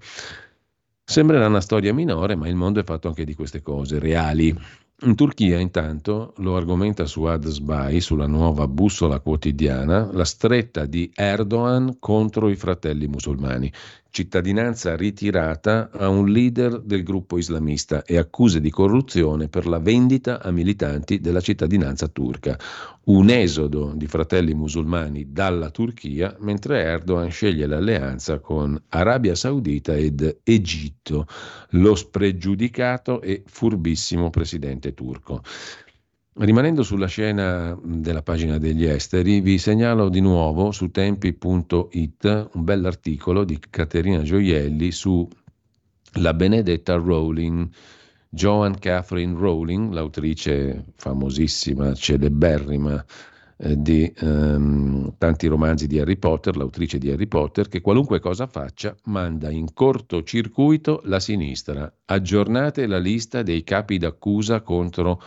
Sembrerà 1.04 1.46
una 1.46 1.62
storia 1.62 1.94
minore, 1.94 2.34
ma 2.34 2.48
il 2.48 2.56
mondo 2.56 2.80
è 2.80 2.84
fatto 2.84 3.08
anche 3.08 3.24
di 3.24 3.34
queste 3.34 3.62
cose 3.62 3.98
reali. 3.98 4.54
In 5.02 5.14
Turchia, 5.14 5.60
intanto, 5.60 6.34
lo 6.38 6.56
argomenta 6.56 7.06
su 7.06 7.22
Adsbai, 7.22 8.00
sulla 8.00 8.26
nuova 8.26 8.66
bussola 8.66 9.20
quotidiana, 9.20 10.10
la 10.12 10.24
stretta 10.24 10.86
di 10.86 11.08
Erdogan 11.14 11.98
contro 12.00 12.48
i 12.48 12.56
fratelli 12.56 13.06
musulmani 13.06 13.72
cittadinanza 14.10 14.96
ritirata 14.96 15.90
a 15.92 16.08
un 16.08 16.28
leader 16.30 16.80
del 16.80 17.02
gruppo 17.02 17.38
islamista 17.38 18.04
e 18.04 18.16
accuse 18.16 18.60
di 18.60 18.70
corruzione 18.70 19.48
per 19.48 19.66
la 19.66 19.78
vendita 19.78 20.42
a 20.42 20.50
militanti 20.50 21.20
della 21.20 21.40
cittadinanza 21.40 22.08
turca. 22.08 22.58
Un 23.04 23.30
esodo 23.30 23.92
di 23.94 24.06
fratelli 24.06 24.54
musulmani 24.54 25.32
dalla 25.32 25.70
Turchia, 25.70 26.36
mentre 26.40 26.82
Erdogan 26.82 27.30
sceglie 27.30 27.66
l'alleanza 27.66 28.38
con 28.38 28.80
Arabia 28.88 29.34
Saudita 29.34 29.94
ed 29.94 30.40
Egitto, 30.42 31.26
lo 31.70 31.94
spregiudicato 31.94 33.20
e 33.20 33.42
furbissimo 33.46 34.30
presidente 34.30 34.94
turco. 34.94 35.42
Rimanendo 36.40 36.84
sulla 36.84 37.08
scena 37.08 37.76
della 37.82 38.22
pagina 38.22 38.58
degli 38.58 38.84
esteri, 38.84 39.40
vi 39.40 39.58
segnalo 39.58 40.08
di 40.08 40.20
nuovo 40.20 40.70
su 40.70 40.88
tempi.it 40.88 42.50
un 42.52 42.62
bell'articolo 42.62 43.42
di 43.42 43.58
Caterina 43.68 44.22
Gioielli 44.22 44.92
su 44.92 45.28
la 46.20 46.34
Benedetta 46.34 46.94
Rowling, 46.94 47.68
Joan 48.28 48.78
Catherine 48.78 49.36
Rowling, 49.36 49.92
l'autrice 49.92 50.84
famosissima, 50.94 51.92
celeberrima 51.94 53.04
eh, 53.56 53.74
di 53.76 54.12
ehm, 54.16 55.14
tanti 55.18 55.48
romanzi 55.48 55.88
di 55.88 55.98
Harry 55.98 56.18
Potter, 56.18 56.56
l'autrice 56.56 56.98
di 56.98 57.10
Harry 57.10 57.26
Potter, 57.26 57.66
che 57.66 57.80
qualunque 57.80 58.20
cosa 58.20 58.46
faccia 58.46 58.94
manda 59.06 59.50
in 59.50 59.74
cortocircuito 59.74 61.00
la 61.06 61.18
sinistra. 61.18 61.92
Aggiornate 62.04 62.86
la 62.86 62.98
lista 62.98 63.42
dei 63.42 63.64
capi 63.64 63.98
d'accusa 63.98 64.60
contro 64.60 65.20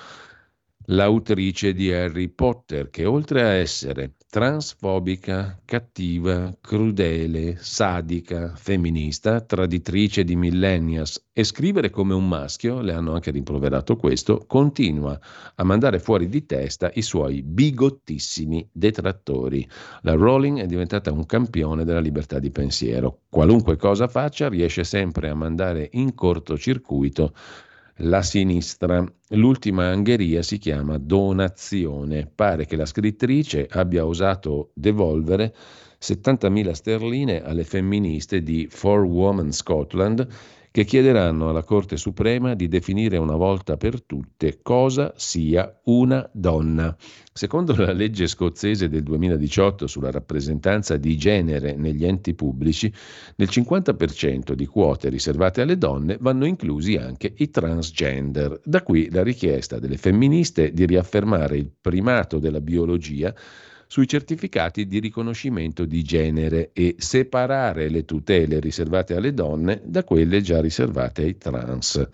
l'autrice 0.91 1.73
di 1.73 1.91
Harry 1.91 2.27
Potter, 2.27 2.89
che 2.89 3.05
oltre 3.05 3.43
a 3.43 3.53
essere 3.53 4.15
transfobica, 4.29 5.61
cattiva, 5.63 6.55
crudele, 6.59 7.55
sadica, 7.59 8.53
femminista, 8.55 9.39
traditrice 9.41 10.23
di 10.23 10.35
millennials 10.35 11.29
e 11.31 11.45
scrivere 11.45 11.89
come 11.89 12.13
un 12.13 12.27
maschio, 12.27 12.81
le 12.81 12.93
hanno 12.93 13.13
anche 13.13 13.31
rimproverato 13.31 13.95
questo, 13.95 14.43
continua 14.45 15.17
a 15.55 15.63
mandare 15.63 15.99
fuori 15.99 16.27
di 16.27 16.45
testa 16.45 16.91
i 16.93 17.01
suoi 17.01 17.41
bigottissimi 17.41 18.67
detrattori. 18.71 19.67
La 20.01 20.13
Rowling 20.13 20.59
è 20.59 20.65
diventata 20.65 21.11
un 21.11 21.25
campione 21.25 21.85
della 21.85 22.01
libertà 22.01 22.39
di 22.39 22.51
pensiero. 22.51 23.21
Qualunque 23.29 23.77
cosa 23.77 24.09
faccia 24.09 24.49
riesce 24.49 24.83
sempre 24.83 25.29
a 25.29 25.35
mandare 25.35 25.89
in 25.93 26.13
cortocircuito 26.13 27.33
la 28.01 28.21
sinistra. 28.21 29.03
L'ultima 29.29 29.87
angheria 29.89 30.41
si 30.41 30.57
chiama 30.57 30.97
donazione. 30.97 32.29
Pare 32.33 32.65
che 32.65 32.75
la 32.75 32.85
scrittrice 32.85 33.67
abbia 33.69 34.05
osato 34.05 34.71
devolvere 34.73 35.53
70.000 35.99 36.71
sterline 36.71 37.43
alle 37.43 37.63
femministe 37.63 38.41
di 38.41 38.67
For 38.69 39.01
Women 39.01 39.51
Scotland 39.51 40.27
che 40.71 40.85
chiederanno 40.85 41.49
alla 41.49 41.63
Corte 41.63 41.97
Suprema 41.97 42.53
di 42.53 42.69
definire 42.69 43.17
una 43.17 43.35
volta 43.35 43.75
per 43.75 44.01
tutte 44.03 44.59
cosa 44.61 45.13
sia 45.17 45.81
una 45.85 46.27
donna. 46.31 46.95
Secondo 47.33 47.75
la 47.75 47.91
legge 47.91 48.25
scozzese 48.25 48.87
del 48.87 49.03
2018 49.03 49.85
sulla 49.85 50.11
rappresentanza 50.11 50.95
di 50.95 51.17
genere 51.17 51.75
negli 51.75 52.05
enti 52.05 52.33
pubblici, 52.33 52.91
nel 53.35 53.49
50% 53.51 54.53
di 54.53 54.65
quote 54.65 55.09
riservate 55.09 55.61
alle 55.61 55.77
donne 55.77 56.17
vanno 56.21 56.45
inclusi 56.45 56.95
anche 56.95 57.33
i 57.35 57.49
transgender. 57.49 58.61
Da 58.63 58.81
qui 58.81 59.09
la 59.11 59.23
richiesta 59.23 59.77
delle 59.77 59.97
femministe 59.97 60.71
di 60.71 60.85
riaffermare 60.85 61.57
il 61.57 61.69
primato 61.81 62.39
della 62.39 62.61
biologia 62.61 63.35
sui 63.91 64.07
certificati 64.07 64.87
di 64.87 64.99
riconoscimento 64.99 65.83
di 65.83 66.01
genere 66.01 66.69
e 66.71 66.95
separare 66.97 67.89
le 67.89 68.05
tutele 68.05 68.61
riservate 68.61 69.15
alle 69.15 69.33
donne 69.33 69.81
da 69.83 70.05
quelle 70.05 70.39
già 70.39 70.61
riservate 70.61 71.23
ai 71.23 71.37
trans. 71.37 72.07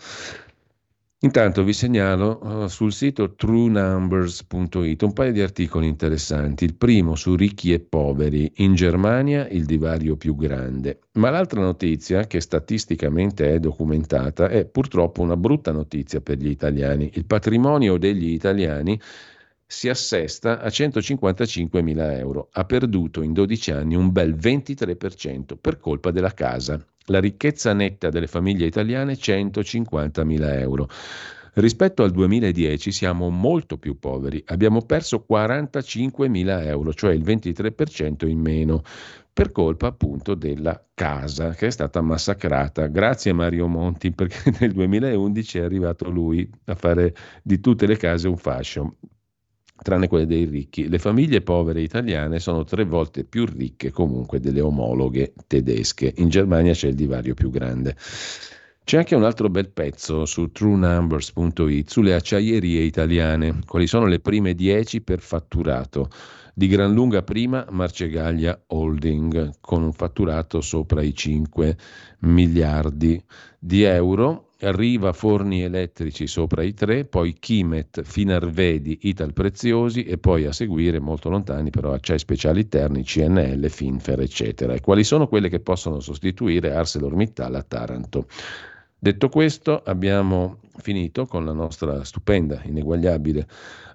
Intanto 1.20 1.64
vi 1.64 1.74
segnalo 1.74 2.40
uh, 2.42 2.68
sul 2.68 2.92
sito 2.92 3.36
truenumbers.it 3.36 5.02
un 5.04 5.14
paio 5.14 5.32
di 5.32 5.42
articoli 5.42 5.86
interessanti. 5.86 6.64
Il 6.64 6.74
primo 6.74 7.14
su 7.14 7.36
ricchi 7.36 7.72
e 7.72 7.80
poveri. 7.80 8.54
In 8.56 8.74
Germania 8.74 9.48
il 9.48 9.66
divario 9.66 10.16
più 10.16 10.36
grande. 10.36 11.02
Ma 11.14 11.30
l'altra 11.30 11.62
notizia, 11.62 12.26
che 12.26 12.42
statisticamente 12.42 13.54
è 13.54 13.60
documentata, 13.60 14.48
è 14.50 14.66
purtroppo 14.66 15.22
una 15.22 15.38
brutta 15.38 15.72
notizia 15.72 16.22
per 16.22 16.38
gli 16.38 16.50
italiani. 16.50 17.12
Il 17.14 17.26
patrimonio 17.26 17.98
degli 17.98 18.30
italiani 18.30 19.00
si 19.70 19.90
assesta 19.90 20.62
a 20.62 20.70
155 20.70 21.82
mila 21.82 22.18
euro. 22.18 22.48
Ha 22.54 22.64
perduto 22.64 23.22
in 23.22 23.34
12 23.34 23.72
anni 23.72 23.96
un 23.96 24.12
bel 24.14 24.34
23% 24.34 25.58
per 25.60 25.78
colpa 25.78 26.12
della 26.12 26.34
casa. 26.34 26.84
La 27.08 27.20
ricchezza 27.20 27.74
netta 27.74 28.10
delle 28.10 28.28
famiglie 28.28 28.66
italiane 28.66 29.18
150 29.18 30.24
mila 30.24 30.58
euro. 30.58 30.88
Rispetto 31.56 32.04
al 32.04 32.12
2010 32.12 32.92
siamo 32.92 33.30
molto 33.30 33.78
più 33.78 33.98
poveri, 33.98 34.42
abbiamo 34.46 34.84
perso 34.84 35.24
45 35.24 36.30
mila 36.30 36.64
euro, 36.64 36.94
cioè 36.94 37.14
il 37.14 37.24
23% 37.24 38.28
in 38.28 38.40
meno, 38.40 38.84
per 39.34 39.52
colpa 39.52 39.88
appunto 39.88 40.36
della 40.36 40.80
casa 40.94 41.50
che 41.52 41.68
è 41.68 41.72
stata 41.72 42.00
massacrata. 42.02 42.86
Grazie 42.88 43.34
Mario 43.34 43.68
Monti 43.68 44.12
perché 44.12 44.54
nel 44.62 44.72
2011 44.72 45.58
è 45.58 45.64
arrivato 45.64 46.10
lui 46.10 46.48
a 46.66 46.76
fare 46.76 47.14
di 47.42 47.60
tutte 47.60 47.88
le 47.88 47.98
case 47.98 48.28
un 48.28 48.38
fascio 48.38 48.98
tranne 49.82 50.08
quelle 50.08 50.26
dei 50.26 50.46
ricchi. 50.46 50.90
Le 50.90 51.00
famiglie 51.00 51.42
povere 51.42 51.82
italiane 51.82 52.40
sono 52.40 52.64
tre 52.64 52.84
volte 52.84 53.24
più 53.24 53.46
ricche 53.46 53.92
comunque 53.92 54.40
delle 54.40 54.62
omologhe 54.62 55.34
tedesche. 55.48 56.14
In 56.18 56.30
Germania 56.30 56.74
c'è 56.74 56.88
il 56.88 56.96
divario 56.96 57.34
più 57.34 57.50
grande. 57.50 57.96
C'è 58.88 58.98
anche 58.98 59.16
un 59.16 59.26
altro 59.26 59.50
bel 59.50 59.70
pezzo 59.70 60.26
su 60.26 60.50
truenumbers.it 60.50 61.90
sulle 61.90 62.14
acciaierie 62.14 62.82
italiane. 62.82 63.60
Quali 63.66 63.86
sono 63.86 64.06
le 64.06 64.20
prime 64.20 64.54
10 64.54 65.02
per 65.02 65.20
fatturato? 65.20 66.10
Di 66.54 66.68
gran 66.68 66.94
lunga 66.94 67.22
prima 67.22 67.66
Marcegaglia 67.70 68.60
Holding 68.68 69.56
con 69.60 69.84
un 69.84 69.92
fatturato 69.92 70.62
sopra 70.62 71.02
i 71.02 71.14
5 71.14 71.78
miliardi 72.20 73.22
di 73.60 73.84
euro 73.84 74.47
Riva 74.60 75.14
Forni 75.14 75.62
Elettrici 75.62 76.26
sopra 76.26 76.64
i 76.64 76.74
tre, 76.74 77.06
poi 77.06 77.34
Chimet, 77.34 78.02
Finarvedi, 78.02 79.00
Ital 79.04 79.32
Preziosi 79.32 80.04
e 80.04 80.18
poi 80.18 80.46
a 80.46 80.52
seguire, 80.52 81.00
molto 81.00 81.30
lontani 81.30 81.70
però, 81.70 81.94
Acciai 81.94 82.18
Speciali 82.18 82.68
Terni, 82.68 83.04
CNL, 83.04 83.70
Finfer, 83.70 84.20
eccetera. 84.20 84.74
E 84.74 84.82
quali 84.82 85.04
sono 85.04 85.28
quelle 85.28 85.50
che 85.50 85.60
possono 85.60 86.00
sostituire 86.00 86.74
ArcelorMittal 86.74 87.54
a 87.54 87.62
Taranto? 87.62 88.26
Detto 89.00 89.30
questo, 89.30 89.84
abbiamo 89.84 90.58
finito 90.78 91.28
con 91.28 91.46
la 91.46 91.54
nostra 91.54 92.04
stupenda, 92.04 92.62
ineguagliabile 92.64 93.48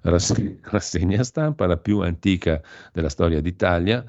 rassegna 0.02 1.24
stampa, 1.24 1.66
la 1.66 1.76
più 1.76 2.00
antica 2.00 2.60
della 2.92 3.08
storia 3.08 3.40
d'Italia 3.40 4.04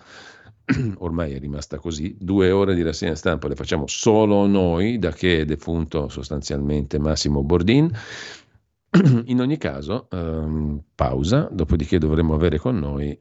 ormai 0.99 1.33
è 1.33 1.39
rimasta 1.39 1.77
così, 1.77 2.15
due 2.19 2.51
ore 2.51 2.75
di 2.75 2.81
rassegna 2.81 3.15
stampa 3.15 3.47
le 3.47 3.55
facciamo 3.55 3.85
solo 3.87 4.45
noi, 4.47 4.99
da 4.99 5.11
che 5.11 5.41
è 5.41 5.45
defunto 5.45 6.09
sostanzialmente 6.09 6.99
Massimo 6.99 7.43
Bordin. 7.43 7.91
In 9.25 9.39
ogni 9.41 9.57
caso, 9.57 10.07
um, 10.11 10.81
pausa, 10.95 11.49
dopodiché 11.51 11.97
dovremo 11.97 12.33
avere 12.33 12.59
con 12.59 12.77
noi 12.77 13.17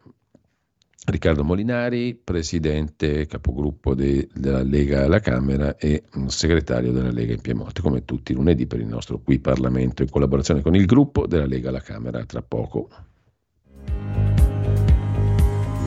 Riccardo 1.05 1.43
Molinari, 1.43 2.14
presidente 2.14 3.27
capogruppo 3.27 3.93
de, 3.94 4.28
della 4.32 4.62
Lega 4.62 5.02
alla 5.02 5.19
Camera 5.19 5.77
e 5.77 6.05
mm, 6.16 6.27
segretario 6.27 6.93
della 6.93 7.10
Lega 7.10 7.32
in 7.32 7.40
Piemonte, 7.40 7.82
come 7.82 8.05
tutti 8.05 8.31
i 8.31 8.35
lunedì 8.36 8.69
per 8.69 8.78
il 8.78 8.86
nostro 8.86 9.19
qui 9.19 9.40
Parlamento 9.40 10.02
in 10.02 10.10
collaborazione 10.10 10.62
con 10.62 10.77
il 10.77 10.86
gruppo 10.86 11.27
della 11.27 11.47
Lega 11.47 11.70
alla 11.70 11.81
Camera. 11.81 12.24
Tra 12.24 12.43
poco. 12.43 12.89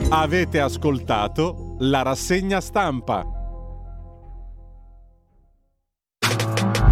Avete 0.08 0.60
ascoltato 0.60 1.74
la 1.80 2.02
rassegna 2.02 2.60
stampa. 2.60 3.26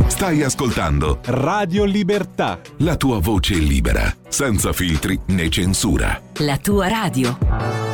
Stai 0.08 0.42
ascoltando 0.42 1.20
Radio 1.26 1.84
Libertà. 1.84 2.58
La 2.78 2.96
tua 2.96 3.20
voce 3.20 3.54
libera, 3.54 4.12
senza 4.28 4.72
filtri 4.72 5.18
né 5.26 5.48
censura. 5.48 6.20
La 6.38 6.58
tua 6.58 6.88
radio. 6.88 7.93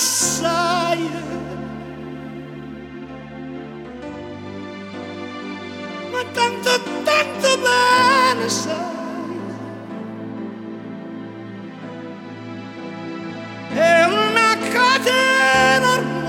Assai. 0.00 1.10
Ma 6.10 6.22
tanto, 6.32 6.70
tanto 7.04 7.58
bene 7.58 8.48
sai. 8.48 8.98
È 13.68 14.04
una 14.04 14.56
catena 14.72 15.94
ormai. 15.94 16.28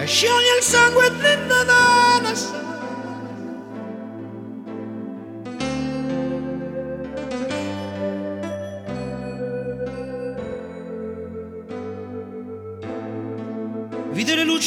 E 0.00 0.06
scioglie 0.06 0.56
il 0.58 0.62
sangue 0.62 1.10
dentro 1.16 1.64
da 1.64 2.18
una 2.18 2.34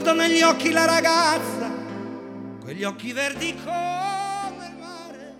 guardo 0.00 0.14
negli 0.14 0.40
occhi 0.40 0.70
la 0.70 0.86
ragazza, 0.86 1.70
quegli 2.62 2.84
occhi 2.84 3.12
verdi 3.12 3.54
come 3.62 4.66
il 4.66 4.76
mare. 4.78 5.34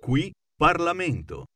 Qui 0.00 0.32
Parlamento. 0.56 1.46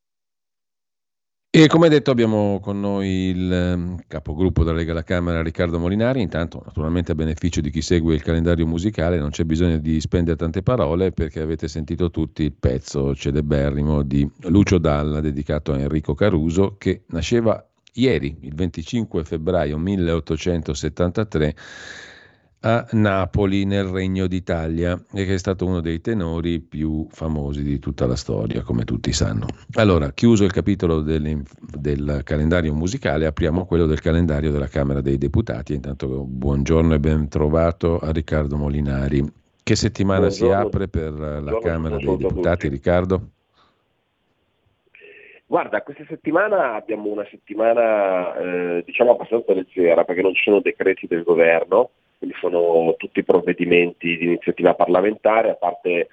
E 1.49 1.69
come 1.69 1.89
detto 1.89 2.11
abbiamo 2.11 2.59
con 2.61 2.81
noi 2.81 3.09
il 3.09 3.51
ehm, 3.51 4.01
capogruppo 4.09 4.65
della 4.65 4.77
Lega 4.77 4.91
alla 4.91 5.05
Camera 5.05 5.41
Riccardo 5.41 5.79
Molinari, 5.79 6.21
intanto 6.21 6.63
naturalmente 6.67 7.13
a 7.13 7.15
beneficio 7.15 7.61
di 7.61 7.71
chi 7.71 7.81
segue 7.81 8.15
il 8.15 8.23
calendario 8.23 8.67
musicale 8.67 9.19
non 9.19 9.31
c'è 9.31 9.45
bisogno 9.45 9.79
di 9.79 10.01
spendere 10.01 10.37
tante 10.37 10.63
parole 10.63 11.13
perché 11.13 11.41
avete 11.41 11.69
sentito 11.69 12.11
tutti 12.11 12.43
il 12.43 12.53
pezzo 12.53 13.15
celeberrimo 13.15 14.03
di 14.03 14.29
Lucio 14.49 14.79
Dalla 14.79 15.21
dedicato 15.21 15.73
a 15.73 15.79
Enrico 15.79 16.15
Caruso 16.15 16.75
che 16.77 17.05
nasceva 17.07 17.65
ieri, 17.97 18.37
il 18.41 18.55
25 18.55 19.25
febbraio 19.25 19.79
1873, 19.79 21.55
a 22.61 22.87
Napoli 22.93 23.65
nel 23.65 23.85
Regno 23.85 24.27
d'Italia 24.27 25.01
e 25.13 25.25
che 25.25 25.35
è 25.35 25.39
stato 25.39 25.67
uno 25.67 25.81
dei 25.81 26.01
tenori 26.01 26.61
più 26.61 27.07
famosi 27.11 27.63
di 27.63 27.79
tutta 27.79 28.07
la 28.07 28.17
storia, 28.17 28.63
come 28.63 28.85
tutti 28.85 29.13
sanno. 29.13 29.47
Allora, 29.75 30.13
chiuso 30.13 30.45
il 30.45 30.53
capitolo 30.53 31.01
del, 31.01 31.43
del 31.61 32.23
calendario 32.25 32.75
musicale, 32.75 33.27
apriamo 33.27 33.67
quello 33.67 33.87
del 33.87 34.01
calendario 34.01 34.51
della 34.51 34.69
Camera 34.69 35.01
dei 35.01 35.19
Deputati. 35.19 35.75
Intanto 35.75 36.25
buongiorno 36.25 36.95
e 36.95 37.01
ben 37.01 37.29
trovato 37.29 37.99
a 37.99 38.11
Riccardo 38.11 38.57
Molinari. 38.57 39.25
Che 39.63 39.77
settimana 39.77 40.27
buongiorno. 40.27 40.61
si 40.61 40.67
apre 40.67 40.89
per 40.89 41.13
la 41.13 41.39
buongiorno, 41.39 41.59
Camera 41.61 41.97
dei 41.97 42.17
Deputati, 42.17 42.69
Riccardo? 42.69 43.31
Guarda, 45.49 45.83
questa 45.83 46.05
settimana 46.09 46.75
abbiamo 46.75 47.09
una 47.09 47.25
settimana 47.31 48.37
eh, 48.37 48.83
diciamo 48.85 49.13
abbastanza 49.13 49.53
leggera 49.53 50.03
perché 50.05 50.21
non 50.21 50.35
ci 50.35 50.43
sono 50.43 50.61
decreti 50.61 51.07
del 51.07 51.23
governo, 51.23 51.91
quindi 52.19 52.37
sono 52.41 52.97
tutti 52.99 53.23
provvedimenti 53.23 54.17
di 54.17 54.25
iniziativa 54.25 54.75
parlamentare, 54.75 55.51
a 55.51 55.55
parte 55.55 56.09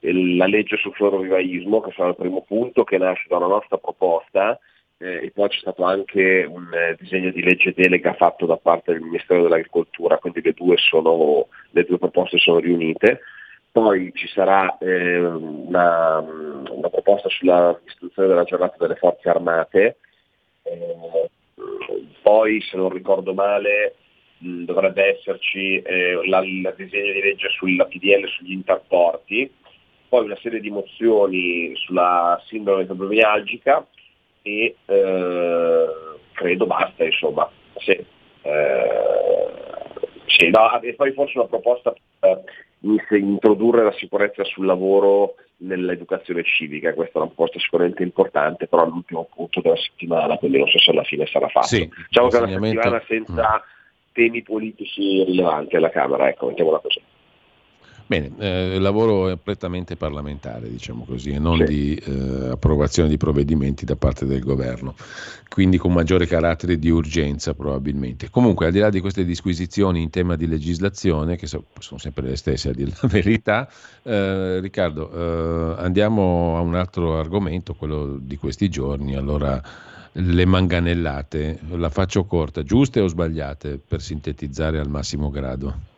la 0.00 0.46
legge 0.46 0.78
sul 0.78 0.94
florovivaismo, 0.94 1.82
che 1.82 1.92
sarà 1.94 2.08
il 2.08 2.16
primo 2.16 2.42
punto, 2.46 2.84
che 2.84 2.96
nasce 2.96 3.26
da 3.28 3.36
una 3.36 3.48
nostra 3.48 3.76
proposta, 3.76 4.58
eh, 4.96 5.24
e 5.24 5.30
poi 5.32 5.48
c'è 5.48 5.58
stato 5.58 5.84
anche 5.84 6.44
un 6.48 6.72
eh, 6.72 6.96
disegno 6.98 7.30
di 7.30 7.42
legge 7.42 7.74
delega 7.76 8.14
fatto 8.14 8.46
da 8.46 8.56
parte 8.56 8.92
del 8.92 9.02
Ministero 9.02 9.42
dell'Agricoltura, 9.42 10.16
quindi 10.16 10.40
le 10.40 10.52
due, 10.52 10.76
sono, 10.78 11.48
le 11.72 11.84
due 11.84 11.98
proposte 11.98 12.38
sono 12.38 12.58
riunite. 12.58 13.20
Poi 13.78 14.10
ci 14.12 14.26
sarà 14.26 14.76
eh, 14.78 15.20
una, 15.20 16.18
una, 16.18 16.88
proposta 16.90 17.28
sulla 17.28 17.78
istituzione 17.86 18.26
della 18.26 18.42
giornata 18.42 18.74
delle 18.76 18.96
forze 18.96 19.28
armate, 19.28 19.98
eh, 20.64 21.30
poi 22.20 22.60
se 22.60 22.76
non 22.76 22.88
ricordo 22.88 23.34
male 23.34 23.94
mh, 24.38 24.64
dovrebbe 24.64 25.16
esserci 25.16 25.80
eh, 25.80 26.18
la, 26.26 26.40
il 26.40 26.74
disegno 26.76 27.12
di 27.12 27.20
legge 27.20 27.50
sulla 27.50 27.84
PDL 27.84 28.26
sugli 28.26 28.50
interporti, 28.50 29.48
poi 30.08 30.24
una 30.24 30.38
serie 30.42 30.58
di 30.58 30.70
mozioni 30.70 31.72
sulla 31.76 32.42
sindrome 32.46 32.84
fibromialgica 32.84 33.86
e 34.42 34.74
eh, 34.86 35.86
credo 36.32 36.66
basta 36.66 37.04
insomma. 37.04 37.48
Sì. 37.76 37.92
Eh, 38.42 38.96
sì, 40.26 40.50
no, 40.50 40.80
e 40.80 40.94
poi 40.94 41.12
forse 41.12 41.38
una 41.38 41.46
proposta 41.46 41.94
per 42.18 42.42
introdurre 42.80 43.82
la 43.82 43.92
sicurezza 43.92 44.44
sul 44.44 44.66
lavoro 44.66 45.34
nell'educazione 45.58 46.44
civica, 46.44 46.94
questa 46.94 47.18
è 47.18 47.22
una 47.22 47.30
proposta 47.30 47.58
sicuramente 47.58 48.02
importante, 48.02 48.66
però 48.66 48.84
è 48.84 48.88
l'ultimo 48.88 49.28
punto 49.34 49.60
della 49.60 49.76
settimana, 49.76 50.36
quindi 50.36 50.58
non 50.58 50.68
so 50.68 50.78
se 50.78 50.90
alla 50.90 51.02
fine 51.02 51.26
sarà 51.26 51.48
fatto. 51.48 51.66
Sì, 51.66 51.90
diciamo 52.06 52.28
che 52.28 52.36
è 52.36 52.40
una 52.40 52.48
settimana 52.48 53.02
senza 53.06 53.54
mm. 53.56 54.12
temi 54.12 54.42
politici 54.42 55.24
rilevanti 55.24 55.76
alla 55.76 55.90
Camera, 55.90 56.28
ecco, 56.28 56.46
mettiamola 56.46 56.78
così. 56.78 57.00
Bene, 58.08 58.30
eh, 58.38 58.76
il 58.76 58.80
lavoro 58.80 59.28
è 59.28 59.36
prettamente 59.36 59.94
parlamentare, 59.94 60.70
diciamo 60.70 61.04
così, 61.04 61.28
e 61.28 61.38
non 61.38 61.58
sì. 61.58 61.64
di 61.64 61.94
eh, 61.94 62.48
approvazione 62.52 63.06
di 63.06 63.18
provvedimenti 63.18 63.84
da 63.84 63.96
parte 63.96 64.24
del 64.24 64.40
governo, 64.40 64.94
quindi 65.46 65.76
con 65.76 65.92
maggiore 65.92 66.26
carattere 66.26 66.78
di 66.78 66.88
urgenza 66.88 67.52
probabilmente. 67.52 68.30
Comunque, 68.30 68.64
al 68.64 68.72
di 68.72 68.78
là 68.78 68.88
di 68.88 69.00
queste 69.00 69.26
disquisizioni 69.26 70.00
in 70.00 70.08
tema 70.08 70.36
di 70.36 70.46
legislazione, 70.46 71.36
che 71.36 71.46
so, 71.46 71.64
sono 71.80 72.00
sempre 72.00 72.28
le 72.28 72.36
stesse 72.36 72.70
a 72.70 72.72
dire 72.72 72.92
la 72.98 73.08
verità, 73.12 73.68
eh, 74.02 74.58
Riccardo, 74.58 75.12
eh, 75.12 75.82
andiamo 75.82 76.56
a 76.56 76.60
un 76.60 76.76
altro 76.76 77.18
argomento, 77.18 77.74
quello 77.74 78.16
di 78.18 78.38
questi 78.38 78.70
giorni. 78.70 79.16
Allora, 79.16 79.62
le 80.12 80.46
manganellate, 80.46 81.58
la 81.72 81.90
faccio 81.90 82.24
corta, 82.24 82.62
giuste 82.62 83.00
o 83.00 83.06
sbagliate 83.06 83.78
per 83.86 84.00
sintetizzare 84.00 84.78
al 84.78 84.88
massimo 84.88 85.28
grado? 85.28 85.96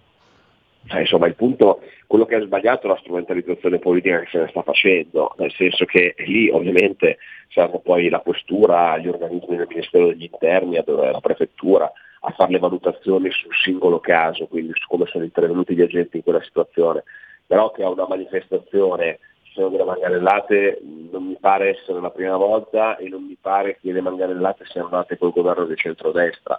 Eh, 0.89 1.01
insomma, 1.01 1.27
il 1.27 1.35
punto, 1.35 1.82
quello 2.07 2.24
che 2.24 2.36
è 2.36 2.40
sbagliato 2.40 2.86
è 2.86 2.90
la 2.90 2.98
strumentalizzazione 2.98 3.78
politica 3.78 4.20
che 4.20 4.28
se 4.31 4.39
ne 4.39 4.48
sta 4.48 4.62
facendo, 4.62 5.35
nel 5.36 5.52
senso 5.52 5.85
che 5.85 6.15
lì 6.27 6.48
ovviamente 6.48 7.19
serve 7.48 7.81
poi 7.81 8.09
la 8.09 8.20
questura, 8.20 8.97
gli 8.98 9.09
organismi 9.09 9.57
del 9.57 9.66
Ministero 9.69 10.07
degli 10.07 10.24
Interni, 10.24 10.82
la 10.85 11.20
prefettura, 11.20 11.90
a 12.23 12.31
fare 12.32 12.52
le 12.52 12.59
valutazioni 12.59 13.31
sul 13.31 13.55
singolo 13.55 14.01
caso, 14.01 14.47
quindi 14.47 14.73
su 14.74 14.86
come 14.89 15.07
sono 15.07 15.24
intervenuti 15.24 15.74
gli 15.74 15.82
agenti 15.82 16.16
in 16.16 16.23
quella 16.23 16.43
situazione. 16.43 17.05
Però 17.47 17.70
che 17.70 17.82
a 17.82 17.89
una 17.89 18.07
manifestazione 18.07 19.19
ci 19.43 19.52
sono 19.52 19.69
delle 19.69 19.85
manganellate 19.85 20.81
non 21.11 21.27
mi 21.27 21.36
pare 21.40 21.70
essere 21.70 22.01
la 22.01 22.11
prima 22.11 22.36
volta 22.36 22.97
e 22.97 23.09
non 23.09 23.24
mi 23.24 23.36
pare 23.40 23.78
che 23.81 23.93
le 23.93 24.01
manganellate 24.01 24.65
siano 24.66 24.89
nate 24.90 25.19
col 25.19 25.32
governo 25.32 25.65
di 25.65 25.77
centrodestra 25.77 26.59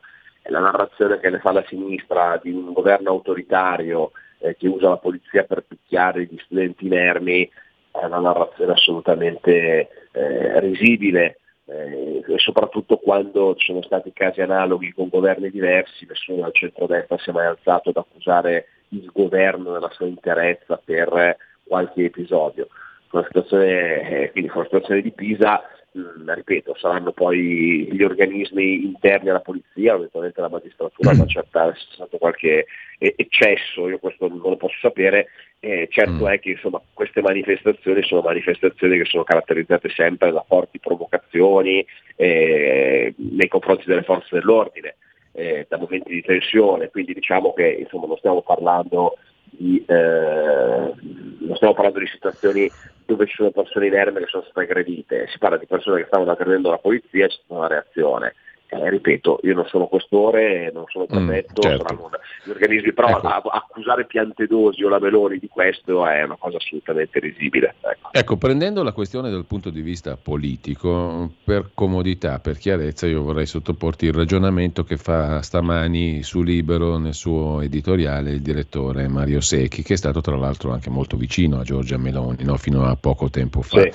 la 0.49 0.59
narrazione 0.59 1.19
che 1.19 1.29
ne 1.29 1.39
fa 1.39 1.51
la 1.51 1.63
sinistra 1.67 2.39
di 2.41 2.51
un 2.51 2.73
governo 2.73 3.09
autoritario 3.09 4.11
eh, 4.39 4.55
che 4.55 4.67
usa 4.67 4.89
la 4.89 4.97
polizia 4.97 5.43
per 5.43 5.63
picchiare 5.67 6.23
gli 6.25 6.37
studenti 6.39 6.85
inermi 6.85 7.49
è 7.91 8.05
una 8.05 8.19
narrazione 8.19 8.71
assolutamente 8.71 9.89
eh, 10.11 10.59
risibile 10.59 11.39
eh, 11.65 12.23
e 12.25 12.37
soprattutto 12.37 12.97
quando 12.97 13.55
ci 13.55 13.67
sono 13.67 13.81
stati 13.83 14.11
casi 14.13 14.41
analoghi 14.41 14.93
con 14.93 15.09
governi 15.09 15.49
diversi, 15.49 16.05
nessuno 16.07 16.45
al 16.45 16.53
centro-destra 16.53 17.17
si 17.17 17.29
è 17.29 17.33
mai 17.33 17.45
alzato 17.45 17.89
ad 17.89 17.97
accusare 17.97 18.67
il 18.89 19.09
governo 19.13 19.71
nella 19.71 19.91
sua 19.91 20.07
interezza 20.07 20.81
per 20.83 21.37
qualche 21.63 22.05
episodio. 22.05 22.67
Con 23.07 23.21
la 23.21 23.25
situazione, 23.27 24.09
eh, 24.09 24.31
quindi 24.31 24.49
con 24.49 24.61
la 24.61 24.67
situazione 24.67 25.01
di 25.01 25.11
Pisa 25.11 25.61
Mm, 25.97 26.29
ripeto, 26.29 26.73
saranno 26.79 27.11
poi 27.11 27.89
gli 27.91 28.01
organismi 28.01 28.85
interni 28.85 29.27
alla 29.27 29.41
polizia, 29.41 29.95
eventualmente 29.95 30.39
la 30.39 30.47
magistratura 30.47 31.11
ad 31.11 31.19
accertare 31.19 31.73
se 31.75 31.85
c'è 31.89 31.95
stato 31.95 32.17
qualche 32.17 32.65
eccesso, 32.97 33.89
io 33.89 33.99
questo 33.99 34.29
non 34.29 34.39
lo 34.41 34.55
posso 34.55 34.77
sapere, 34.79 35.27
eh, 35.59 35.89
certo 35.91 36.23
mm. 36.23 36.27
è 36.27 36.39
che 36.39 36.51
insomma, 36.51 36.81
queste 36.93 37.21
manifestazioni 37.21 38.03
sono 38.03 38.21
manifestazioni 38.21 38.99
che 38.99 39.05
sono 39.05 39.23
caratterizzate 39.23 39.89
sempre 39.89 40.31
da 40.31 40.45
forti 40.47 40.79
provocazioni 40.79 41.85
eh, 42.15 43.13
nei 43.17 43.47
confronti 43.49 43.83
delle 43.85 44.03
forze 44.03 44.29
dell'ordine, 44.31 44.95
eh, 45.33 45.65
da 45.67 45.77
momenti 45.77 46.13
di 46.13 46.21
tensione, 46.21 46.89
quindi 46.89 47.13
diciamo 47.13 47.51
che 47.51 47.67
insomma, 47.67 48.07
non 48.07 48.17
stiamo 48.17 48.41
parlando 48.43 49.17
di, 49.51 49.83
eh, 49.85 50.93
non 51.39 51.55
stiamo 51.55 51.73
parlando 51.73 51.99
di 51.99 52.07
situazioni 52.07 52.71
dove 53.05 53.27
ci 53.27 53.35
sono 53.35 53.51
persone 53.51 53.87
inerme 53.87 54.21
che 54.21 54.27
sono 54.27 54.43
state 54.43 54.61
aggredite, 54.61 55.27
si 55.27 55.37
parla 55.37 55.57
di 55.57 55.67
persone 55.67 56.01
che 56.01 56.07
stavano 56.07 56.31
aggredendo 56.31 56.69
la 56.69 56.77
polizia 56.77 57.25
e 57.25 57.27
c'è 57.27 57.35
stata 57.43 57.59
una 57.59 57.67
reazione. 57.67 58.33
Eh, 58.73 58.89
ripeto, 58.89 59.41
io 59.43 59.53
non 59.53 59.65
sono 59.65 59.87
questore, 59.87 60.71
non 60.73 60.85
sono 60.87 61.05
prefetto, 61.05 61.59
mm, 61.59 61.69
certo. 61.69 61.87
saranno 61.87 62.09
gli 62.45 62.49
organismi, 62.51 62.93
però 62.93 63.09
ecco. 63.09 63.49
accusare 63.49 64.05
Piantedosi 64.05 64.81
o 64.85 64.87
la 64.87 64.97
Meloni 64.97 65.39
di 65.39 65.49
questo 65.49 66.07
è 66.07 66.23
una 66.23 66.37
cosa 66.39 66.55
assolutamente 66.55 67.19
risibile. 67.19 67.75
Ecco. 67.81 68.07
ecco, 68.13 68.37
prendendo 68.37 68.81
la 68.81 68.93
questione 68.93 69.29
dal 69.29 69.43
punto 69.43 69.71
di 69.71 69.81
vista 69.81 70.15
politico, 70.15 71.29
per 71.43 71.71
comodità, 71.73 72.39
per 72.39 72.57
chiarezza, 72.57 73.07
io 73.07 73.23
vorrei 73.23 73.45
sottoporti 73.45 74.05
il 74.05 74.13
ragionamento 74.13 74.85
che 74.85 74.95
fa 74.95 75.41
stamani 75.41 76.23
su 76.23 76.41
Libero 76.41 76.97
nel 76.97 77.13
suo 77.13 77.59
editoriale 77.59 78.31
il 78.31 78.41
direttore 78.41 79.09
Mario 79.09 79.41
Secchi, 79.41 79.83
che 79.83 79.95
è 79.95 79.97
stato 79.97 80.21
tra 80.21 80.37
l'altro 80.37 80.71
anche 80.71 80.89
molto 80.89 81.17
vicino 81.17 81.59
a 81.59 81.63
Giorgia 81.63 81.97
Meloni 81.97 82.45
no? 82.45 82.55
fino 82.55 82.85
a 82.85 82.95
poco 82.95 83.29
tempo 83.29 83.61
fa. 83.61 83.81
Sì. 83.81 83.91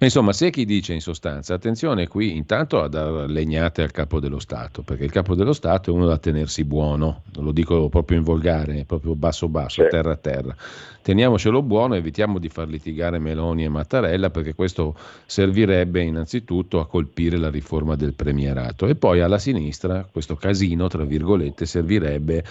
Insomma, 0.00 0.32
se 0.32 0.50
chi 0.50 0.64
dice 0.64 0.92
in 0.92 1.00
sostanza, 1.00 1.54
attenzione 1.54 2.06
qui 2.06 2.36
intanto 2.36 2.80
a 2.80 2.86
dar 2.86 3.28
legnate 3.28 3.82
al 3.82 3.90
capo 3.90 4.20
dello 4.20 4.38
Stato, 4.38 4.82
perché 4.82 5.02
il 5.02 5.10
capo 5.10 5.34
dello 5.34 5.52
Stato 5.52 5.90
è 5.90 5.92
uno 5.92 6.06
da 6.06 6.18
tenersi 6.18 6.62
buono, 6.62 7.22
lo 7.34 7.50
dico 7.50 7.88
proprio 7.88 8.18
in 8.18 8.22
volgare, 8.22 8.84
proprio 8.84 9.16
basso 9.16 9.48
basso, 9.48 9.82
sì. 9.82 9.88
terra 9.90 10.12
a 10.12 10.16
terra. 10.16 10.54
Teniamocelo 11.02 11.62
buono, 11.62 11.96
evitiamo 11.96 12.38
di 12.38 12.48
far 12.48 12.68
litigare 12.68 13.18
Meloni 13.18 13.64
e 13.64 13.68
Mattarella, 13.68 14.30
perché 14.30 14.54
questo 14.54 14.94
servirebbe 15.26 16.00
innanzitutto 16.00 16.78
a 16.78 16.86
colpire 16.86 17.36
la 17.36 17.50
riforma 17.50 17.96
del 17.96 18.12
premierato. 18.12 18.86
E 18.86 18.94
poi 18.94 19.20
alla 19.20 19.38
sinistra 19.38 20.06
questo 20.08 20.36
casino, 20.36 20.86
tra 20.86 21.02
virgolette, 21.02 21.66
servirebbe 21.66 22.44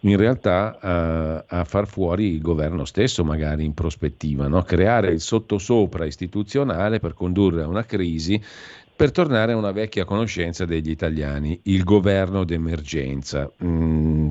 in 0.00 0.16
realtà 0.16 0.78
a, 0.78 1.44
a, 1.46 1.64
far 1.64 1.86
fuori 1.86 2.32
il 2.32 2.40
governo 2.40 2.84
stesso, 2.84 3.24
magari 3.24 3.64
in 3.64 3.74
prospettiva, 3.74 4.46
no? 4.46 4.62
creare 4.62 5.10
il 5.10 5.20
sottosopra 5.20 6.04
istituzionale 6.04 7.00
per 7.00 7.14
condurre 7.14 7.62
a 7.62 7.66
una 7.66 7.84
crisi, 7.84 8.40
per 8.94 9.10
tornare 9.10 9.52
a 9.52 9.56
una 9.56 9.72
vecchia 9.72 10.04
conoscenza 10.04 10.64
degli 10.64 10.90
italiani, 10.90 11.58
il 11.64 11.84
governo 11.84 12.44
d'emergenza. 12.44 13.50
Mm, 13.64 14.28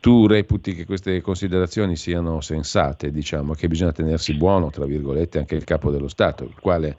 tu 0.00 0.26
reputi 0.26 0.74
che 0.74 0.84
queste 0.84 1.20
considerazioni 1.20 1.96
siano 1.96 2.40
sensate, 2.40 3.10
diciamo 3.10 3.54
che 3.54 3.66
bisogna 3.66 3.92
tenersi 3.92 4.34
buono, 4.34 4.70
tra 4.70 4.84
virgolette, 4.84 5.38
anche 5.38 5.56
il 5.56 5.64
capo 5.64 5.90
dello 5.90 6.08
Stato, 6.08 6.44
il 6.44 6.54
quale 6.60 6.96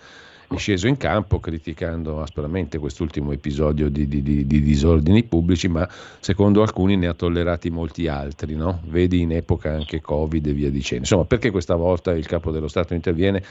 è 0.49 0.57
sceso 0.57 0.87
in 0.87 0.95
campo 0.95 1.39
criticando 1.39 2.21
aspramente 2.21 2.77
quest'ultimo 2.77 3.33
episodio 3.33 3.89
di, 3.89 4.07
di, 4.07 4.21
di, 4.21 4.47
di, 4.47 4.61
disordini 4.61 5.23
pubblici, 5.23 5.67
ma 5.67 5.85
secondo 5.89 6.61
alcuni 6.61 6.95
ne 6.95 7.07
ha 7.07 7.13
tollerati 7.13 7.69
molti 7.69 8.07
altri, 8.07 8.55
no? 8.55 8.79
vedi 8.85 9.21
in 9.21 9.33
epoca 9.33 9.71
anche 9.71 9.99
Covid 9.99 10.47
e 10.47 10.53
via 10.53 10.69
dicendo. 10.69 11.03
Insomma, 11.03 11.25
perché 11.25 11.51
questa 11.51 11.75
volta 11.75 12.11
il 12.11 12.25
capo 12.25 12.51
dello 12.51 12.69
Stato 12.69 12.93
interviene? 12.93 13.43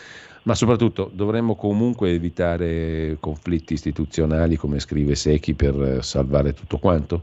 Ma 0.44 0.55
soprattutto 0.55 1.10
dovremmo 1.12 1.55
comunque 1.55 2.12
evitare 2.12 3.18
conflitti 3.20 3.74
istituzionali, 3.74 4.56
come 4.56 4.78
scrive 4.78 5.16
Secchi, 5.16 5.55
per 5.55 5.98
salvare 6.02 6.55
tutto 6.55 6.78
quanto? 6.78 7.20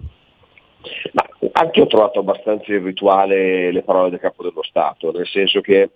Ma 1.14 1.24
anche 1.54 1.82
ho 1.82 1.88
trovato 1.88 2.20
abbastanza 2.20 2.72
irrituale 2.72 3.72
le 3.72 3.82
parole 3.82 4.12
del 4.12 4.20
capo 4.20 4.44
dello 4.44 4.64
Stato, 4.64 5.12
nel 5.12 5.28
senso 5.28 5.62
che 5.62 5.92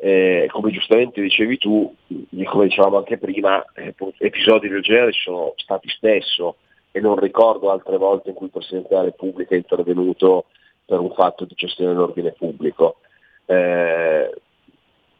eh, 0.00 0.48
come 0.50 0.70
giustamente 0.70 1.20
dicevi 1.20 1.58
tu, 1.58 1.92
come 2.44 2.66
dicevamo 2.66 2.98
anche 2.98 3.18
prima, 3.18 3.64
eh, 3.74 3.94
episodi 4.18 4.68
del 4.68 4.82
genere 4.82 5.12
ci 5.12 5.22
sono 5.22 5.54
stati 5.56 5.88
spesso 5.88 6.56
e 6.92 7.00
non 7.00 7.18
ricordo 7.18 7.70
altre 7.70 7.96
volte 7.96 8.28
in 8.28 8.36
cui 8.36 8.46
il 8.46 8.52
Presidente 8.52 8.88
della 8.90 9.02
Repubblica 9.02 9.54
è 9.54 9.58
intervenuto 9.58 10.46
per 10.84 11.00
un 11.00 11.12
fatto 11.12 11.44
di 11.44 11.54
gestione 11.56 11.92
dell'ordine 11.92 12.30
pubblico. 12.30 12.98
Eh, 13.44 14.32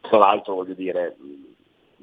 tra 0.01 0.17
l'altro 0.17 0.55
voglio 0.55 0.73
dire, 0.73 1.15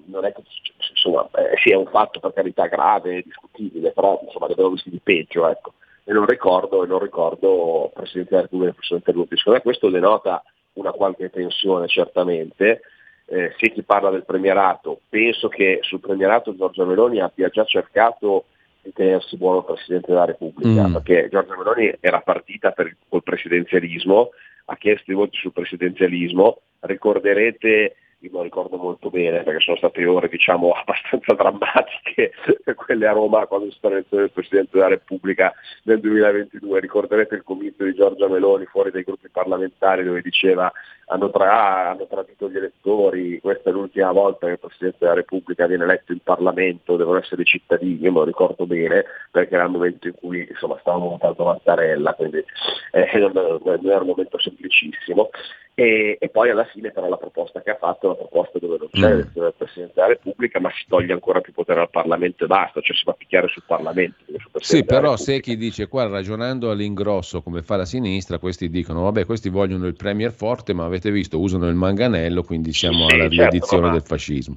non 0.05 0.27
è 0.27 0.33
che 0.33 0.43
insomma, 0.91 1.29
eh, 1.33 1.57
sì, 1.63 1.73
un 1.73 1.87
fatto 1.87 2.21
per 2.21 2.35
carità 2.35 2.67
grave, 2.67 3.23
discutibile, 3.23 3.93
però 3.93 4.21
insomma 4.23 4.47
ne 4.47 4.53
abbiamo 4.53 4.71
visti 4.71 4.91
di 4.91 5.01
peggio, 5.03 5.49
ecco. 5.49 5.73
E 6.05 6.13
non 6.13 6.27
ricordo, 6.27 6.85
e 6.85 6.87
non 6.87 6.99
ricordo 6.99 7.91
Presidente 7.95 8.31
della 8.31 8.43
Repubblica 8.43 8.73
che 8.73 8.83
sono 8.83 8.99
intervenuti. 8.99 9.37
Secondo 9.39 9.59
me 9.59 9.65
questo 9.65 9.89
denota 9.89 10.45
una 10.77 10.93
qualche 10.93 11.31
tensione 11.31 11.87
certamente. 11.89 12.81
Eh, 13.29 13.53
se 13.59 13.73
chi 13.73 13.83
parla 13.83 14.11
del 14.11 14.25
premierato, 14.25 15.01
penso 15.09 15.49
che 15.49 15.81
sul 15.83 16.01
premierato 16.01 16.55
Giorgia 16.55 16.85
Meloni 16.85 17.21
abbia 17.21 17.49
già 17.49 17.65
cercato 17.65 18.45
di 18.83 18.93
tenersi 18.93 19.37
buono 19.37 19.65
Presidente 19.65 20.13
della 20.13 20.27
Repubblica, 20.27 20.87
mm. 20.87 20.93
perché 20.93 21.29
Giorgia 21.29 21.57
Meloni 21.57 21.93
era 21.99 22.21
partita 22.21 22.71
per, 22.71 22.95
col 23.09 23.25
presidenzialismo, 23.25 24.31
ha 24.67 24.77
chiesto 24.77 25.11
i 25.11 25.15
voti 25.15 25.37
sul 25.39 25.53
presidenzialismo, 25.53 26.61
ricorderete 26.81 27.97
io 28.21 28.31
lo 28.33 28.43
ricordo 28.43 28.77
molto 28.77 29.11
bene 29.11 29.43
perché 29.43 29.61
sono 29.61 29.77
state 29.77 30.05
ore 30.07 30.29
diciamo 30.29 30.71
abbastanza 30.73 31.35
drammatiche 31.35 32.33
quelle 32.75 33.07
a 33.07 33.13
Roma 33.13 33.47
quando 33.47 33.71
si 33.71 33.77
sta 33.77 33.89
l'elezione 33.89 34.25
del 34.25 34.33
Presidente 34.33 34.71
della 34.73 34.89
Repubblica 34.89 35.53
nel 35.85 36.01
2022, 36.01 36.81
ricorderete 36.81 37.35
il 37.35 37.43
comizio 37.43 37.85
di 37.85 37.95
Giorgia 37.95 38.29
Meloni 38.29 38.65
fuori 38.67 38.91
dai 38.91 39.03
gruppi 39.03 39.29
parlamentari 39.29 40.05
dove 40.05 40.23
diceva 40.23 40.73
hanno, 41.07 41.31
tra- 41.31 41.91
hanno 41.91 42.07
tradito 42.07 42.49
gli 42.49 42.57
elettori, 42.57 43.41
questa 43.41 43.71
è 43.71 43.73
l'ultima 43.73 44.11
volta 44.13 44.47
che 44.47 44.53
il 44.53 44.59
Presidente 44.59 44.97
della 45.01 45.15
Repubblica 45.15 45.67
viene 45.67 45.85
eletto 45.85 46.13
in 46.13 46.21
Parlamento, 46.23 46.97
devono 46.97 47.19
essere 47.19 47.45
cittadini, 47.45 48.01
io 48.01 48.13
me 48.13 48.19
lo 48.19 48.25
ricordo 48.25 48.67
bene 48.67 49.05
perché 49.31 49.55
era 49.55 49.65
il 49.65 49.71
momento 49.71 50.09
in 50.09 50.15
cui 50.15 50.47
insomma, 50.49 50.79
stavamo 50.81 51.11
votando 51.11 51.45
Mattarella, 51.45 52.15
quindi 52.15 52.45
eh, 52.93 53.19
non, 53.19 53.33
non 53.63 53.87
era 53.87 54.01
un 54.01 54.07
momento 54.07 54.39
semplicissimo. 54.39 55.31
E, 55.79 56.17
e, 56.19 56.31
poi 56.31 56.49
alla 56.49 56.65
fine 56.65 56.91
però 56.91 57.07
la 57.07 57.19
proposta 57.19 57.61
che 57.61 57.69
ha 57.69 57.77
fatto 57.77 58.07
è 58.07 58.09
una 58.09 58.17
proposta 58.17 58.59
dove 58.59 58.79
non 58.79 58.89
c'è 58.91 59.15
mm. 59.15 59.19
il 59.19 59.55
Presidente 59.59 59.93
della 59.95 60.07
Repubblica 60.07 60.59
ma 60.59 60.71
si 60.71 60.87
toglie 60.89 61.13
ancora 61.13 61.43
più 61.43 61.53
potere 61.53 61.81
al 61.81 61.91
Parlamento 61.91 62.45
e 62.45 62.47
basta, 62.47 62.81
cioè 62.81 62.97
si 62.97 63.03
va 63.05 63.13
a 63.13 63.17
picchiare 63.17 63.49
sul 63.49 63.63
Parlamento. 63.67 64.17
Sul 64.27 64.63
sì, 64.63 64.87
però 64.87 65.17
se 65.17 65.39
chi 65.41 65.55
dice 65.59 65.87
qua 65.87 66.09
ragionando 66.09 66.71
all'ingrosso 66.71 67.43
come 67.43 67.61
fa 67.61 67.77
la 67.77 67.85
sinistra, 67.85 68.39
questi 68.39 68.71
dicono 68.71 69.03
vabbè 69.03 69.27
questi 69.27 69.51
vogliono 69.51 69.87
il 69.87 69.97
Premier 69.97 70.33
forte 70.33 70.73
ma 70.73 70.89
avete 70.97 71.11
visto 71.11 71.39
usano 71.39 71.69
il 71.69 71.75
manganello 71.75 72.43
quindi 72.43 72.73
siamo 72.73 73.09
sì, 73.09 73.15
alla 73.15 73.29
certo, 73.29 73.43
riedizione 73.43 73.83
certo, 73.85 73.99
del 73.99 74.07
fascismo 74.07 74.55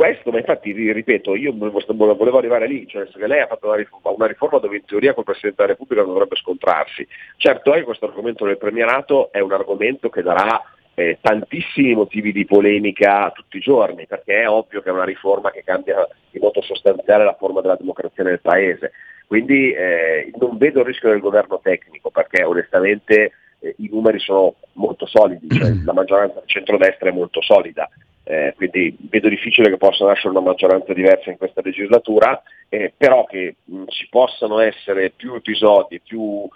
questo, 0.00 0.30
ma 0.30 0.38
infatti 0.38 0.72
ripeto, 0.72 1.36
io 1.36 1.52
volevo 1.54 2.38
arrivare 2.38 2.66
lì, 2.66 2.86
cioè 2.88 3.06
che 3.06 3.26
lei 3.26 3.40
ha 3.40 3.46
fatto 3.46 3.66
una 3.66 3.76
riforma, 3.76 4.10
una 4.12 4.26
riforma, 4.26 4.58
dove 4.58 4.76
in 4.76 4.84
teoria 4.86 5.12
col 5.12 5.24
Presidente 5.24 5.56
della 5.58 5.72
Repubblica 5.72 6.00
non 6.00 6.12
dovrebbe 6.14 6.36
scontrarsi. 6.36 7.06
Certo 7.36 7.74
è 7.74 7.76
che 7.76 7.84
questo 7.84 8.06
argomento 8.06 8.46
del 8.46 8.56
premierato 8.56 9.30
è 9.30 9.40
un 9.40 9.52
argomento 9.52 10.08
che 10.08 10.22
darà 10.22 10.58
eh, 10.94 11.18
tantissimi 11.20 11.94
motivi 11.94 12.32
di 12.32 12.46
polemica 12.46 13.30
tutti 13.34 13.58
i 13.58 13.60
giorni, 13.60 14.06
perché 14.06 14.40
è 14.40 14.48
ovvio 14.48 14.80
che 14.80 14.88
è 14.88 14.92
una 14.92 15.04
riforma 15.04 15.50
che 15.50 15.62
cambia 15.62 16.08
in 16.30 16.40
modo 16.40 16.62
sostanziale 16.62 17.24
la 17.24 17.36
forma 17.38 17.60
della 17.60 17.76
democrazia 17.76 18.24
nel 18.24 18.40
Paese. 18.40 18.92
Quindi 19.26 19.70
eh, 19.72 20.30
non 20.38 20.56
vedo 20.56 20.80
il 20.80 20.86
rischio 20.86 21.10
del 21.10 21.20
governo 21.20 21.60
tecnico, 21.62 22.10
perché 22.10 22.42
onestamente 22.42 23.32
eh, 23.60 23.74
i 23.78 23.88
numeri 23.90 24.18
sono 24.18 24.56
molto 24.74 25.06
solidi, 25.06 25.48
cioè 25.48 25.72
la 25.84 25.92
maggioranza 25.92 26.40
del 26.40 26.48
centrodestra 26.48 27.08
è 27.08 27.12
molto 27.12 27.40
solida 27.40 27.88
eh, 28.30 28.54
quindi 28.56 28.96
vedo 29.10 29.28
difficile 29.28 29.70
che 29.70 29.76
possa 29.76 30.04
nascere 30.04 30.28
una 30.28 30.40
maggioranza 30.40 30.92
diversa 30.92 31.30
in 31.30 31.36
questa 31.36 31.62
legislatura, 31.64 32.40
eh, 32.68 32.92
però 32.96 33.24
che 33.24 33.56
mh, 33.64 33.84
ci 33.88 34.06
possano 34.08 34.60
essere 34.60 35.10
più 35.10 35.34
episodi, 35.34 36.00
più 36.00 36.48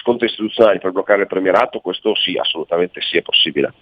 scontri 0.00 0.26
istituzionali 0.26 0.80
per 0.80 0.90
bloccare 0.90 1.20
il 1.20 1.28
premierato, 1.28 1.78
questo 1.78 2.16
sì, 2.16 2.36
assolutamente 2.36 3.00
sì, 3.02 3.18
è 3.18 3.22
possibile. 3.22 3.72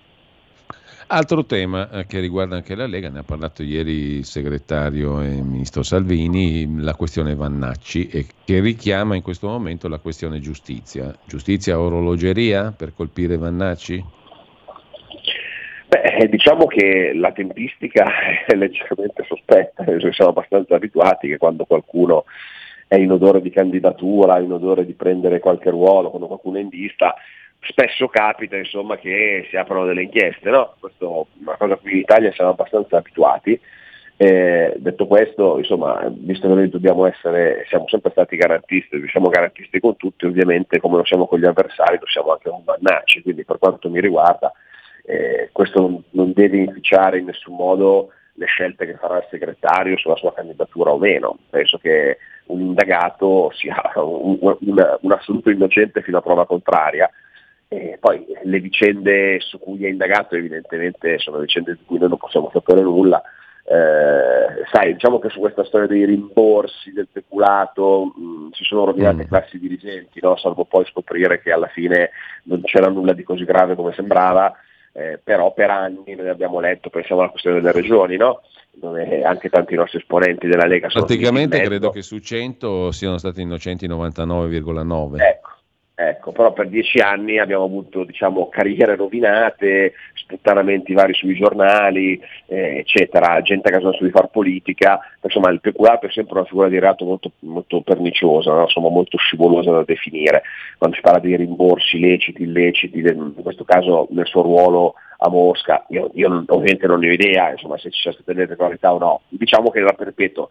Altro 1.12 1.44
tema 1.44 1.90
eh, 1.90 2.06
che 2.06 2.20
riguarda 2.20 2.54
anche 2.54 2.76
la 2.76 2.86
Lega, 2.86 3.08
ne 3.08 3.18
ha 3.18 3.24
parlato 3.24 3.64
ieri 3.64 4.18
il 4.18 4.24
segretario 4.24 5.20
e 5.20 5.38
il 5.38 5.42
ministro 5.42 5.82
Salvini, 5.82 6.80
la 6.80 6.94
questione 6.94 7.34
Vannacci, 7.34 8.06
e 8.06 8.26
che 8.44 8.60
richiama 8.60 9.16
in 9.16 9.22
questo 9.22 9.48
momento 9.48 9.88
la 9.88 9.98
questione 9.98 10.38
giustizia. 10.38 11.12
Giustizia 11.26 11.80
orologeria 11.80 12.70
per 12.70 12.92
colpire 12.94 13.36
Vannacci? 13.36 14.04
Beh, 15.88 16.28
diciamo 16.28 16.66
che 16.66 17.10
la 17.12 17.32
tempistica 17.32 18.04
è 18.46 18.54
leggermente 18.54 19.24
sospetta, 19.26 19.84
siamo 20.12 20.30
abbastanza 20.30 20.76
abituati 20.76 21.26
che 21.26 21.38
quando 21.38 21.64
qualcuno 21.64 22.24
è 22.86 22.94
in 22.94 23.10
odore 23.10 23.40
di 23.40 23.50
candidatura, 23.50 24.38
in 24.38 24.52
odore 24.52 24.86
di 24.86 24.92
prendere 24.92 25.40
qualche 25.40 25.70
ruolo, 25.70 26.10
quando 26.10 26.28
qualcuno 26.28 26.58
è 26.58 26.60
in 26.60 26.68
vista, 26.68 27.16
spesso 27.60 28.08
capita 28.08 28.56
insomma, 28.56 28.96
che 28.96 29.46
si 29.50 29.56
aprono 29.56 29.86
delle 29.86 30.02
inchieste, 30.02 30.50
no? 30.50 30.74
Questo 30.78 31.22
è 31.22 31.42
una 31.42 31.56
cosa 31.56 31.76
qui 31.76 31.92
in 31.92 31.98
Italia 31.98 32.32
siamo 32.32 32.50
abbastanza 32.50 32.96
abituati. 32.96 33.60
Eh, 34.16 34.74
detto 34.76 35.06
questo, 35.06 35.56
insomma, 35.56 36.06
visto 36.10 36.46
che 36.46 36.54
noi 36.54 36.68
dobbiamo 36.68 37.06
essere, 37.06 37.64
siamo 37.68 37.88
sempre 37.88 38.10
stati 38.10 38.36
garantisti, 38.36 39.02
siamo 39.08 39.28
garantisti 39.28 39.80
con 39.80 39.96
tutti, 39.96 40.26
ovviamente 40.26 40.78
come 40.78 40.98
lo 40.98 41.04
siamo 41.06 41.26
con 41.26 41.38
gli 41.38 41.46
avversari, 41.46 41.96
lo 41.98 42.06
siamo 42.06 42.32
anche 42.32 42.50
con 42.50 42.62
Vannacci, 42.62 43.22
quindi 43.22 43.44
per 43.44 43.58
quanto 43.58 43.88
mi 43.88 44.00
riguarda 44.00 44.52
eh, 45.04 45.48
questo 45.52 45.80
non, 45.80 46.02
non, 46.10 46.32
deve 46.32 46.58
inficiare 46.58 47.18
in 47.18 47.24
nessun 47.24 47.56
modo 47.56 48.12
le 48.34 48.46
scelte 48.46 48.86
che 48.86 48.94
farà 48.94 49.18
il 49.18 49.26
segretario 49.30 49.96
sulla 49.98 50.16
sua 50.16 50.32
candidatura 50.32 50.92
o 50.92 50.98
meno. 50.98 51.38
Penso 51.50 51.78
che 51.78 52.18
un 52.46 52.60
indagato 52.60 53.50
sia 53.54 53.74
un, 53.96 54.38
un, 54.40 54.98
un 55.00 55.12
assoluto 55.12 55.50
innocente 55.50 56.02
fino 56.02 56.18
a 56.18 56.22
prova 56.22 56.46
contraria. 56.46 57.10
E 57.72 57.98
poi 58.00 58.26
le 58.42 58.58
vicende 58.58 59.38
su 59.40 59.58
cui 59.58 59.84
è 59.84 59.88
indagato 59.88 60.34
evidentemente 60.34 61.18
sono 61.18 61.38
vicende 61.38 61.74
di 61.74 61.84
cui 61.84 61.98
noi 61.98 62.08
non 62.08 62.18
possiamo 62.18 62.50
sapere 62.52 62.82
nulla. 62.82 63.22
Eh, 63.62 64.64
sai, 64.72 64.94
diciamo 64.94 65.20
che 65.20 65.28
su 65.28 65.38
questa 65.38 65.64
storia 65.64 65.86
dei 65.86 66.04
rimborsi, 66.04 66.92
del 66.92 67.06
peculato, 67.10 68.06
mh, 68.06 68.50
si 68.52 68.64
sono 68.64 68.86
rovinate 68.86 69.24
mm. 69.24 69.28
classi 69.28 69.58
dirigenti, 69.60 70.18
no? 70.20 70.36
salvo 70.36 70.64
poi 70.64 70.84
scoprire 70.86 71.40
che 71.40 71.52
alla 71.52 71.68
fine 71.68 72.10
non 72.44 72.60
c'era 72.62 72.88
nulla 72.88 73.12
di 73.12 73.22
così 73.22 73.44
grave 73.44 73.76
come 73.76 73.92
sembrava 73.92 74.52
eh, 74.92 75.20
però 75.22 75.52
per 75.52 75.70
anni 75.70 76.14
noi 76.16 76.28
abbiamo 76.28 76.58
letto, 76.58 76.90
pensiamo 76.90 77.20
alla 77.20 77.30
questione 77.30 77.60
delle 77.60 77.72
regioni, 77.72 78.16
no? 78.16 78.42
dove 78.72 79.22
anche 79.22 79.48
tanti 79.48 79.74
nostri 79.74 79.98
esponenti 79.98 80.46
della 80.46 80.66
Lega 80.66 80.88
sono... 80.88 81.04
Praticamente 81.04 81.60
credo 81.60 81.90
che 81.90 82.02
su 82.02 82.18
100 82.18 82.90
siano 82.92 83.18
stati 83.18 83.42
innocenti 83.42 83.86
99,9. 83.88 85.20
Ecco, 85.20 85.50
Ecco, 86.02 86.32
però 86.32 86.54
per 86.54 86.68
dieci 86.68 86.98
anni 86.98 87.38
abbiamo 87.38 87.64
avuto 87.64 88.04
diciamo, 88.04 88.48
carriere 88.48 88.96
rovinate, 88.96 89.92
sputtanamenti 90.14 90.94
vari 90.94 91.12
sui 91.12 91.34
giornali, 91.34 92.18
eh, 92.46 92.78
eccetera, 92.78 93.42
gente 93.42 93.68
che 93.68 93.76
ha 93.76 93.90
di 94.00 94.08
fare 94.08 94.30
politica, 94.32 94.98
insomma 95.20 95.50
il 95.50 95.60
peculato 95.60 96.06
è 96.06 96.10
sempre 96.10 96.38
una 96.38 96.46
figura 96.46 96.70
di 96.70 96.78
reato 96.78 97.04
molto, 97.04 97.32
molto 97.40 97.82
perniciosa, 97.82 98.50
no? 98.50 98.62
insomma, 98.62 98.88
molto 98.88 99.18
scivolosa 99.18 99.72
da 99.72 99.84
definire, 99.84 100.40
quando 100.78 100.96
si 100.96 101.02
parla 101.02 101.18
di 101.18 101.36
rimborsi 101.36 102.00
leciti, 102.00 102.44
illeciti, 102.44 103.00
in 103.00 103.34
questo 103.42 103.64
caso 103.64 104.08
nel 104.12 104.26
suo 104.26 104.40
ruolo 104.40 104.94
a 105.18 105.28
Mosca, 105.28 105.84
io, 105.88 106.10
io 106.14 106.44
ovviamente 106.46 106.86
non 106.86 107.00
ne 107.00 107.10
ho 107.10 107.12
idea 107.12 107.50
insomma, 107.50 107.76
se 107.76 107.90
ci 107.90 108.00
sia 108.00 108.12
stata 108.12 108.32
irregolarità 108.32 108.94
o 108.94 108.98
no, 108.98 109.20
diciamo 109.28 109.68
che 109.68 109.80
la 109.80 109.92
perpetuo 109.92 110.48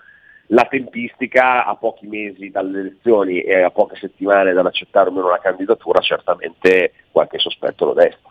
la 0.51 0.65
tempistica 0.65 1.65
a 1.65 1.75
pochi 1.75 2.07
mesi 2.07 2.49
dalle 2.49 2.79
elezioni 2.79 3.41
e 3.41 3.61
a 3.61 3.71
poche 3.71 3.97
settimane 3.97 4.53
dall'accettare 4.53 5.09
o 5.09 5.11
meno 5.11 5.29
la 5.29 5.39
candidatura 5.39 5.99
certamente 5.99 6.93
qualche 7.11 7.39
sospetto 7.39 7.85
lo 7.85 7.93
desta. 7.93 8.28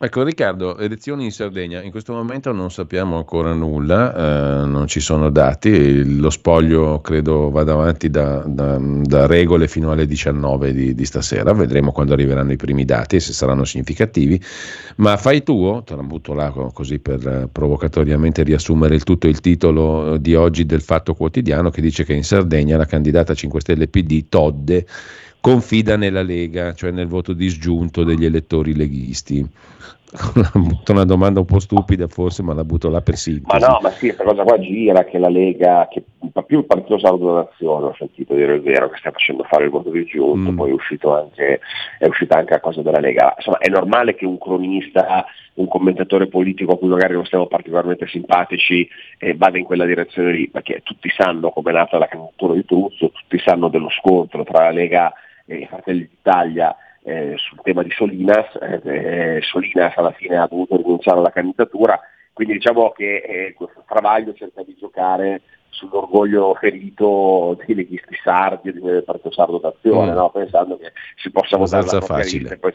Ecco 0.00 0.22
Riccardo, 0.22 0.78
elezioni 0.78 1.24
in 1.24 1.32
Sardegna, 1.32 1.82
in 1.82 1.90
questo 1.90 2.12
momento 2.12 2.52
non 2.52 2.70
sappiamo 2.70 3.16
ancora 3.16 3.52
nulla, 3.52 4.62
eh, 4.62 4.64
non 4.64 4.86
ci 4.86 5.00
sono 5.00 5.28
dati, 5.28 6.20
lo 6.20 6.30
spoglio 6.30 7.00
credo 7.00 7.50
vada 7.50 7.72
avanti 7.72 8.08
da, 8.08 8.44
da, 8.46 8.78
da 8.78 9.26
regole 9.26 9.66
fino 9.66 9.90
alle 9.90 10.06
19 10.06 10.72
di, 10.72 10.94
di, 10.94 11.04
stasera, 11.04 11.52
vedremo 11.52 11.90
quando 11.90 12.12
arriveranno 12.12 12.52
i 12.52 12.56
primi 12.56 12.84
dati 12.84 13.16
e 13.16 13.20
se 13.20 13.32
saranno 13.32 13.64
significativi, 13.64 14.40
ma 14.98 15.16
fai 15.16 15.42
tuo, 15.42 15.82
te 15.84 15.96
la 15.96 16.04
butto 16.04 16.32
là 16.32 16.52
così 16.72 17.00
per 17.00 17.26
eh, 17.26 17.48
provocatoriamente 17.50 18.44
riassumere 18.44 18.94
il 18.94 19.02
tutto 19.02 19.26
il 19.26 19.40
titolo 19.40 20.16
di 20.16 20.36
oggi 20.36 20.64
del 20.64 20.80
Fatto 20.80 21.14
Quotidiano 21.14 21.70
che 21.70 21.80
dice 21.80 22.04
che 22.04 22.12
in 22.12 22.22
Sardegna 22.22 22.76
la 22.76 22.86
candidata 22.86 23.34
5 23.34 23.60
Stelle 23.60 23.88
PD 23.88 24.26
Todde 24.28 24.86
confida 25.40 25.96
nella 25.96 26.22
Lega, 26.22 26.74
cioè 26.74 26.90
nel 26.90 27.06
voto 27.06 27.32
disgiunto 27.32 28.04
degli 28.04 28.24
elettori 28.24 28.74
leghisti. 28.74 29.46
una 30.88 31.04
domanda 31.04 31.40
un 31.40 31.46
po' 31.46 31.58
stupida 31.58 32.06
forse, 32.08 32.42
ma 32.42 32.54
la 32.54 32.64
butto 32.64 32.88
là 32.88 33.02
per 33.02 33.16
sintesi. 33.16 33.60
Ma 33.60 33.66
no, 33.66 33.78
ma 33.82 33.90
sì, 33.90 34.06
questa 34.06 34.24
cosa 34.24 34.42
qua 34.42 34.58
gira 34.58 35.04
che 35.04 35.18
la 35.18 35.28
Lega, 35.28 35.86
che 35.90 36.02
più 36.46 36.60
il 36.60 36.64
Partito 36.64 36.98
Sardo 36.98 37.34
Nazione, 37.34 37.86
ho 37.86 37.94
sentito 37.98 38.34
dire 38.34 38.54
il 38.54 38.62
vero, 38.62 38.88
che 38.88 38.96
sta 38.98 39.10
facendo 39.10 39.44
fare 39.44 39.64
il 39.64 39.70
voto 39.70 39.90
disgiunto, 39.90 40.50
mm. 40.50 40.56
poi 40.56 40.70
è, 40.70 40.72
uscito 40.72 41.14
anche, 41.14 41.60
è 41.98 42.06
uscita 42.06 42.38
anche 42.38 42.54
la 42.54 42.60
cosa 42.60 42.80
della 42.80 43.00
Lega. 43.00 43.34
Insomma, 43.36 43.58
è 43.58 43.68
normale 43.68 44.14
che 44.14 44.24
un 44.24 44.38
cronista, 44.38 45.26
un 45.54 45.68
commentatore 45.68 46.28
politico 46.28 46.72
a 46.72 46.78
cui 46.78 46.88
magari 46.88 47.12
non 47.12 47.26
stiamo 47.26 47.46
particolarmente 47.46 48.06
simpatici, 48.06 48.88
eh, 49.18 49.34
vada 49.34 49.58
in 49.58 49.64
quella 49.64 49.84
direzione 49.84 50.32
lì, 50.32 50.48
perché 50.48 50.80
tutti 50.82 51.10
sanno 51.10 51.50
come 51.50 51.70
è 51.70 51.74
nata 51.74 51.98
la 51.98 52.08
candidatura 52.08 52.54
di 52.54 52.64
Truzzo, 52.64 53.10
tutti 53.10 53.38
sanno 53.44 53.68
dello 53.68 53.90
scontro 53.90 54.42
tra 54.44 54.62
la 54.62 54.70
Lega 54.70 55.12
e 55.12 55.26
Fratelli 55.68 56.06
d'Italia 56.08 56.76
eh, 57.02 57.34
sul 57.36 57.60
tema 57.62 57.82
di 57.82 57.90
Solinas, 57.90 58.46
eh, 58.60 58.80
eh, 58.84 59.40
Solinas 59.42 59.96
alla 59.96 60.12
fine 60.12 60.36
ha 60.36 60.46
dovuto 60.46 60.76
rinunciare 60.76 61.18
alla 61.18 61.30
candidatura, 61.30 61.98
quindi 62.32 62.54
diciamo 62.54 62.90
che 62.90 63.16
eh, 63.16 63.54
questo 63.54 63.82
travaglio 63.86 64.34
cerca 64.34 64.62
di 64.62 64.76
giocare 64.78 65.42
sull'orgoglio 65.78 66.54
ferito 66.54 67.56
dei 67.64 67.76
leghisti 67.76 68.18
sardi 68.22 68.72
del 68.72 69.04
Partito 69.04 69.30
Sardo 69.30 69.58
d'Azione, 69.58 70.10
mm. 70.10 70.14
no? 70.14 70.30
pensando 70.30 70.76
che 70.76 70.92
si 71.16 71.30
possa 71.30 71.56
votare 71.56 71.86
la 71.86 72.00
facile. 72.00 72.54
e 72.54 72.58
poi 72.58 72.72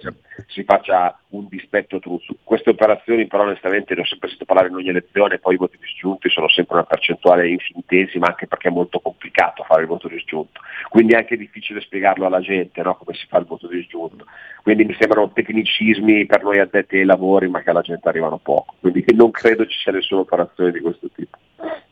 si 0.47 0.63
faccia 0.63 1.17
un 1.29 1.47
dispetto 1.49 1.99
truzzo. 1.99 2.35
Queste 2.43 2.69
operazioni 2.69 3.27
però 3.27 3.43
onestamente 3.43 3.93
ne 3.93 4.01
ho 4.01 4.05
sempre 4.05 4.29
sentito 4.29 4.45
parlare 4.45 4.69
in 4.69 4.75
ogni 4.75 4.89
elezione, 4.89 5.39
poi 5.39 5.55
i 5.55 5.57
voti 5.57 5.77
disgiunti 5.79 6.29
sono 6.29 6.47
sempre 6.47 6.75
una 6.75 6.85
percentuale 6.85 7.49
infinitesima 7.49 8.27
anche 8.27 8.47
perché 8.47 8.69
è 8.69 8.71
molto 8.71 8.99
complicato 8.99 9.63
fare 9.63 9.81
il 9.81 9.87
voto 9.87 10.07
disgiunto, 10.07 10.61
quindi 10.89 11.13
è 11.13 11.17
anche 11.17 11.35
difficile 11.35 11.81
spiegarlo 11.81 12.25
alla 12.25 12.39
gente 12.39 12.81
no? 12.81 12.95
come 12.95 13.15
si 13.15 13.25
fa 13.27 13.37
il 13.39 13.45
voto 13.45 13.67
disgiunto. 13.67 14.25
Quindi 14.61 14.85
mi 14.85 14.95
sembrano 14.97 15.29
tecnicismi 15.29 16.25
per 16.25 16.41
noi 16.41 16.59
addetti 16.59 16.97
ai 16.97 17.05
lavori 17.05 17.49
ma 17.49 17.61
che 17.61 17.69
alla 17.69 17.81
gente 17.81 18.07
arrivano 18.07 18.37
poco, 18.37 18.75
quindi 18.79 19.03
non 19.13 19.31
credo 19.31 19.65
ci 19.65 19.77
sia 19.77 19.91
nessuna 19.91 20.21
operazione 20.21 20.71
di 20.71 20.79
questo 20.79 21.09
tipo. 21.13 21.37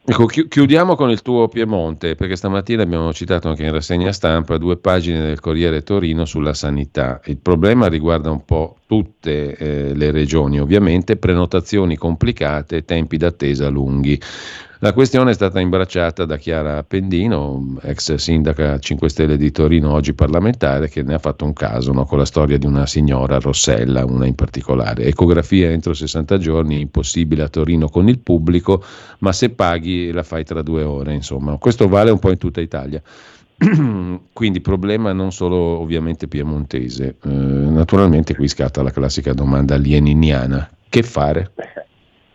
Ecco, 0.04 0.26
chiudiamo 0.26 0.96
con 0.96 1.12
il 1.12 1.22
tuo 1.22 1.48
Piemonte, 1.48 2.16
perché 2.16 2.36
stamattina 2.36 2.82
abbiamo 2.82 3.14
citato 3.14 3.50
anche 3.50 3.64
in 3.64 3.72
rassegna 3.72 4.12
stampa 4.12 4.58
due 4.58 4.78
pagine 4.78 5.22
del 5.22 5.40
Corriere 5.40 5.84
Torino 5.84 6.26
sulla 6.26 6.54
sanità. 6.54 7.22
Il 7.26 7.38
problema 7.38 7.88
riguarda 7.88 8.32
un 8.32 8.44
po' 8.44 8.78
tutte 8.88 9.56
eh, 9.56 9.94
le 9.94 10.12
regioni, 10.12 10.60
ovviamente, 10.60 11.18
prenotazioni 11.18 11.96
complicate, 11.98 12.84
tempi 12.84 13.18
d'attesa 13.18 13.70
lunghi. 13.70 14.20
La 14.84 14.94
questione 14.94 15.30
è 15.30 15.34
stata 15.36 15.60
imbracciata 15.60 16.26
da 16.26 16.38
Chiara 16.38 16.78
Appendino, 16.78 17.78
ex 17.84 18.16
sindaca 18.16 18.80
5 18.80 19.10
Stelle 19.10 19.38
di 19.38 19.52
Torino, 19.52 19.92
oggi 19.92 20.16
parlamentare, 20.16 20.90
che 20.90 21.04
ne 21.04 21.14
ha 21.14 21.20
fatto 21.20 21.46
un 21.46 21.54
caso 21.54 21.92
no, 21.92 22.04
con 22.06 22.18
la 22.18 22.26
storia 22.26 22.58
di 22.58 22.66
una 22.66 22.88
signora, 22.88 23.38
Rossella, 23.38 24.04
una 24.06 24.26
in 24.26 24.34
particolare. 24.34 25.04
Ecografia 25.04 25.70
entro 25.70 25.94
60 25.94 26.40
giorni, 26.40 26.80
impossibile 26.80 27.44
a 27.44 27.48
Torino 27.48 27.90
con 27.90 28.10
il 28.10 28.18
pubblico, 28.18 28.84
ma 29.20 29.32
se 29.34 29.52
paghi 29.52 30.12
la 30.12 30.24
fai 30.24 30.44
tra 30.46 30.64
due 30.64 30.82
ore, 30.82 31.14
insomma. 31.14 31.58
Questo 31.58 31.88
vale 31.88 32.10
un 32.10 32.18
po' 32.18 32.32
in 32.32 32.40
tutta 32.40 32.60
Italia. 32.60 33.00
Quindi 34.34 34.62
problema 34.62 35.14
non 35.14 35.32
solo 35.32 35.58
ovviamente 35.58 36.28
piemontese, 36.28 37.18
eh, 37.24 37.30
naturalmente 37.30 38.34
qui 38.34 38.48
scatta 38.48 38.82
la 38.82 38.90
classica 38.90 39.32
domanda 39.34 39.76
alieniniana, 39.76 40.68
che 40.90 41.04
fare? 41.04 41.52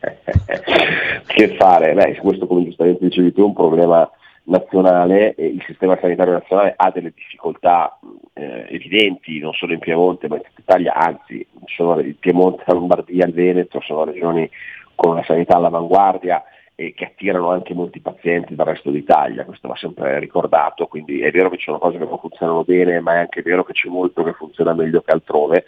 che 1.27 1.57
fare? 1.57 1.95
Beh, 1.95 2.17
questo 2.17 2.47
come 2.47 2.65
giustamente 2.65 3.05
dicevi 3.05 3.33
tu 3.33 3.43
è 3.43 3.45
un 3.45 3.55
problema 3.55 4.11
nazionale 4.45 5.35
e 5.35 5.47
il 5.47 5.63
sistema 5.67 5.99
sanitario 6.01 6.35
nazionale 6.35 6.75
ha 6.77 6.91
delle 6.91 7.13
difficoltà 7.15 7.99
eh, 8.33 8.67
evidenti 8.69 9.39
non 9.41 9.53
solo 9.53 9.73
in 9.73 9.81
Piemonte 9.81 10.29
ma 10.29 10.37
in 10.37 10.43
tutta 10.43 10.61
Italia, 10.61 10.95
anzi 10.95 11.47
sono 11.67 11.99
il 11.99 12.15
Piemonte, 12.15 12.63
la 12.67 12.75
Lombardia, 12.75 13.27
il 13.27 13.33
Veneto 13.33 13.81
sono 13.81 14.05
regioni 14.05 14.49
con 14.95 15.13
una 15.13 15.25
sanità 15.25 15.57
all'avanguardia 15.57 16.43
e 16.79 16.93
che 16.93 17.07
attirano 17.07 17.51
anche 17.51 17.75
molti 17.75 18.01
pazienti 18.01 18.55
dal 18.55 18.67
resto 18.67 18.91
d'Italia, 18.91 19.47
questo 19.47 19.67
va 19.67 19.77
sempre 19.77 20.19
ricordato, 20.19 20.87
quindi 20.87 21.21
è 21.21 21.31
vero 21.31 21.49
che 21.49 21.57
ci 21.57 21.65
sono 21.65 21.79
cose 21.79 21.97
che 21.97 22.05
non 22.05 22.19
funzionano 22.19 22.65
bene, 22.65 23.01
ma 23.01 23.15
è 23.15 23.19
anche 23.19 23.41
vero 23.41 23.65
che 23.65 23.73
c'è 23.73 23.89
molto 23.89 24.23
che 24.23 24.35
funziona 24.35 24.75
meglio 24.75 25.01
che 25.01 25.11
altrove 25.11 25.65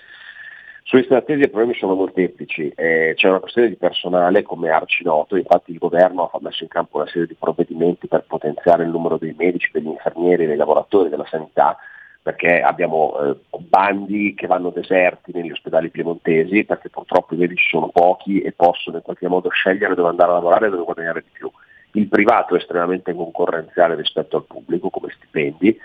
sui 0.88 1.04
strattesi 1.04 1.42
i 1.42 1.50
problemi 1.50 1.74
sono 1.74 1.94
molteplici, 1.94 2.72
eh, 2.74 3.12
c'è 3.14 3.28
una 3.28 3.40
questione 3.40 3.68
di 3.68 3.76
personale 3.76 4.42
come 4.42 4.70
arci 4.70 5.04
noto, 5.04 5.36
infatti 5.36 5.70
il 5.70 5.76
governo 5.76 6.30
ha 6.32 6.38
messo 6.40 6.62
in 6.62 6.70
campo 6.70 6.96
una 6.96 7.06
serie 7.06 7.26
di 7.26 7.36
provvedimenti 7.38 8.08
per 8.08 8.24
potenziare 8.26 8.84
il 8.84 8.88
numero 8.88 9.18
dei 9.18 9.34
medici, 9.36 9.68
degli 9.70 9.88
infermieri, 9.88 10.46
dei 10.46 10.56
lavoratori 10.56 11.10
della 11.10 11.26
sanità, 11.28 11.76
perché 12.22 12.62
abbiamo 12.62 13.20
eh, 13.20 13.36
bandi 13.58 14.32
che 14.34 14.46
vanno 14.46 14.70
deserti 14.70 15.30
negli 15.34 15.50
ospedali 15.50 15.90
piemontesi, 15.90 16.64
perché 16.64 16.88
purtroppo 16.88 17.34
i 17.34 17.38
medici 17.38 17.68
sono 17.68 17.88
pochi 17.88 18.40
e 18.40 18.52
possono 18.52 18.96
in 18.96 19.02
qualche 19.02 19.28
modo 19.28 19.50
scegliere 19.50 19.94
dove 19.94 20.08
andare 20.08 20.30
a 20.30 20.34
lavorare 20.36 20.68
e 20.68 20.70
dove 20.70 20.84
guadagnare 20.84 21.20
di 21.20 21.30
più. 21.30 21.50
Il 21.92 22.08
privato 22.08 22.54
è 22.54 22.58
estremamente 22.58 23.12
concorrenziale 23.12 23.94
rispetto 23.94 24.38
al 24.38 24.46
pubblico 24.46 24.88
come 24.88 25.12
stipendi, 25.14 25.78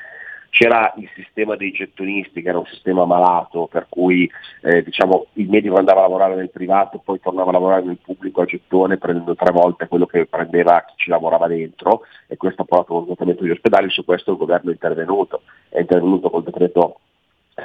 c'era 0.54 0.94
il 0.98 1.10
sistema 1.16 1.56
dei 1.56 1.72
gettonisti 1.72 2.44
che 2.44 2.50
era 2.50 2.60
un 2.60 2.68
sistema 2.68 3.06
malato 3.06 3.66
per 3.66 3.88
cui 3.90 4.30
eh, 4.62 4.84
diciamo, 4.84 5.26
il 5.34 5.50
medico 5.50 5.78
andava 5.78 6.02
a 6.02 6.04
lavorare 6.04 6.36
nel 6.36 6.52
privato 6.52 7.00
poi 7.04 7.20
tornava 7.20 7.50
a 7.50 7.54
lavorare 7.54 7.86
nel 7.86 7.98
pubblico 7.98 8.42
a 8.42 8.46
gettone 8.46 8.98
prendendo 8.98 9.34
tre 9.34 9.52
volte 9.52 9.88
quello 9.88 10.06
che 10.06 10.28
prendeva 10.28 10.86
chi 10.88 10.94
ci 10.96 11.10
lavorava 11.10 11.48
dentro 11.48 12.02
e 12.28 12.38
questo 12.38 12.62
ha 12.62 12.66
portato 12.66 12.94
a 12.94 12.98
un 12.98 13.04
svuotamento 13.06 13.42
degli 13.42 13.52
ospedali, 13.52 13.90
su 13.90 14.06
questo 14.06 14.30
il 14.30 14.38
governo 14.38 14.70
è 14.70 14.74
intervenuto, 14.74 15.42
è 15.70 15.80
intervenuto 15.80 16.30
col 16.30 16.44
decreto 16.44 17.00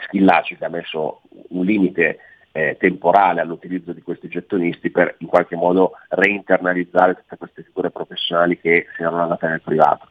Schillaci 0.04 0.56
che 0.56 0.64
ha 0.64 0.70
messo 0.70 1.20
un 1.48 1.66
limite 1.66 2.18
eh, 2.52 2.78
temporale 2.78 3.42
all'utilizzo 3.42 3.92
di 3.92 4.00
questi 4.00 4.28
gettonisti 4.28 4.90
per 4.90 5.16
in 5.18 5.26
qualche 5.26 5.56
modo 5.56 5.92
reinternalizzare 6.08 7.16
tutte 7.16 7.36
queste 7.36 7.62
figure 7.64 7.90
professionali 7.90 8.58
che 8.58 8.86
si 8.96 9.02
erano 9.02 9.22
andate 9.22 9.46
nel 9.46 9.60
privato. 9.60 10.08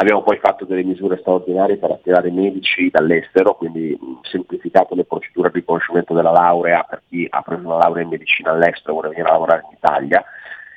Abbiamo 0.00 0.22
poi 0.22 0.38
fatto 0.38 0.64
delle 0.64 0.84
misure 0.84 1.18
straordinarie 1.18 1.76
per 1.76 1.90
attirare 1.90 2.30
medici 2.30 2.88
dall'estero, 2.88 3.56
quindi 3.56 3.98
semplificato 4.22 4.94
le 4.94 5.04
procedure 5.04 5.50
di 5.50 5.58
riconoscimento 5.58 6.14
della 6.14 6.30
laurea 6.30 6.84
per 6.88 7.02
chi 7.08 7.26
ha 7.28 7.42
preso 7.42 7.66
una 7.66 7.78
laurea 7.78 8.04
in 8.04 8.10
medicina 8.10 8.52
all'estero 8.52 8.90
e 8.90 8.92
vuole 8.92 9.08
venire 9.08 9.28
a 9.28 9.32
lavorare 9.32 9.64
in 9.68 9.76
Italia. 9.76 10.24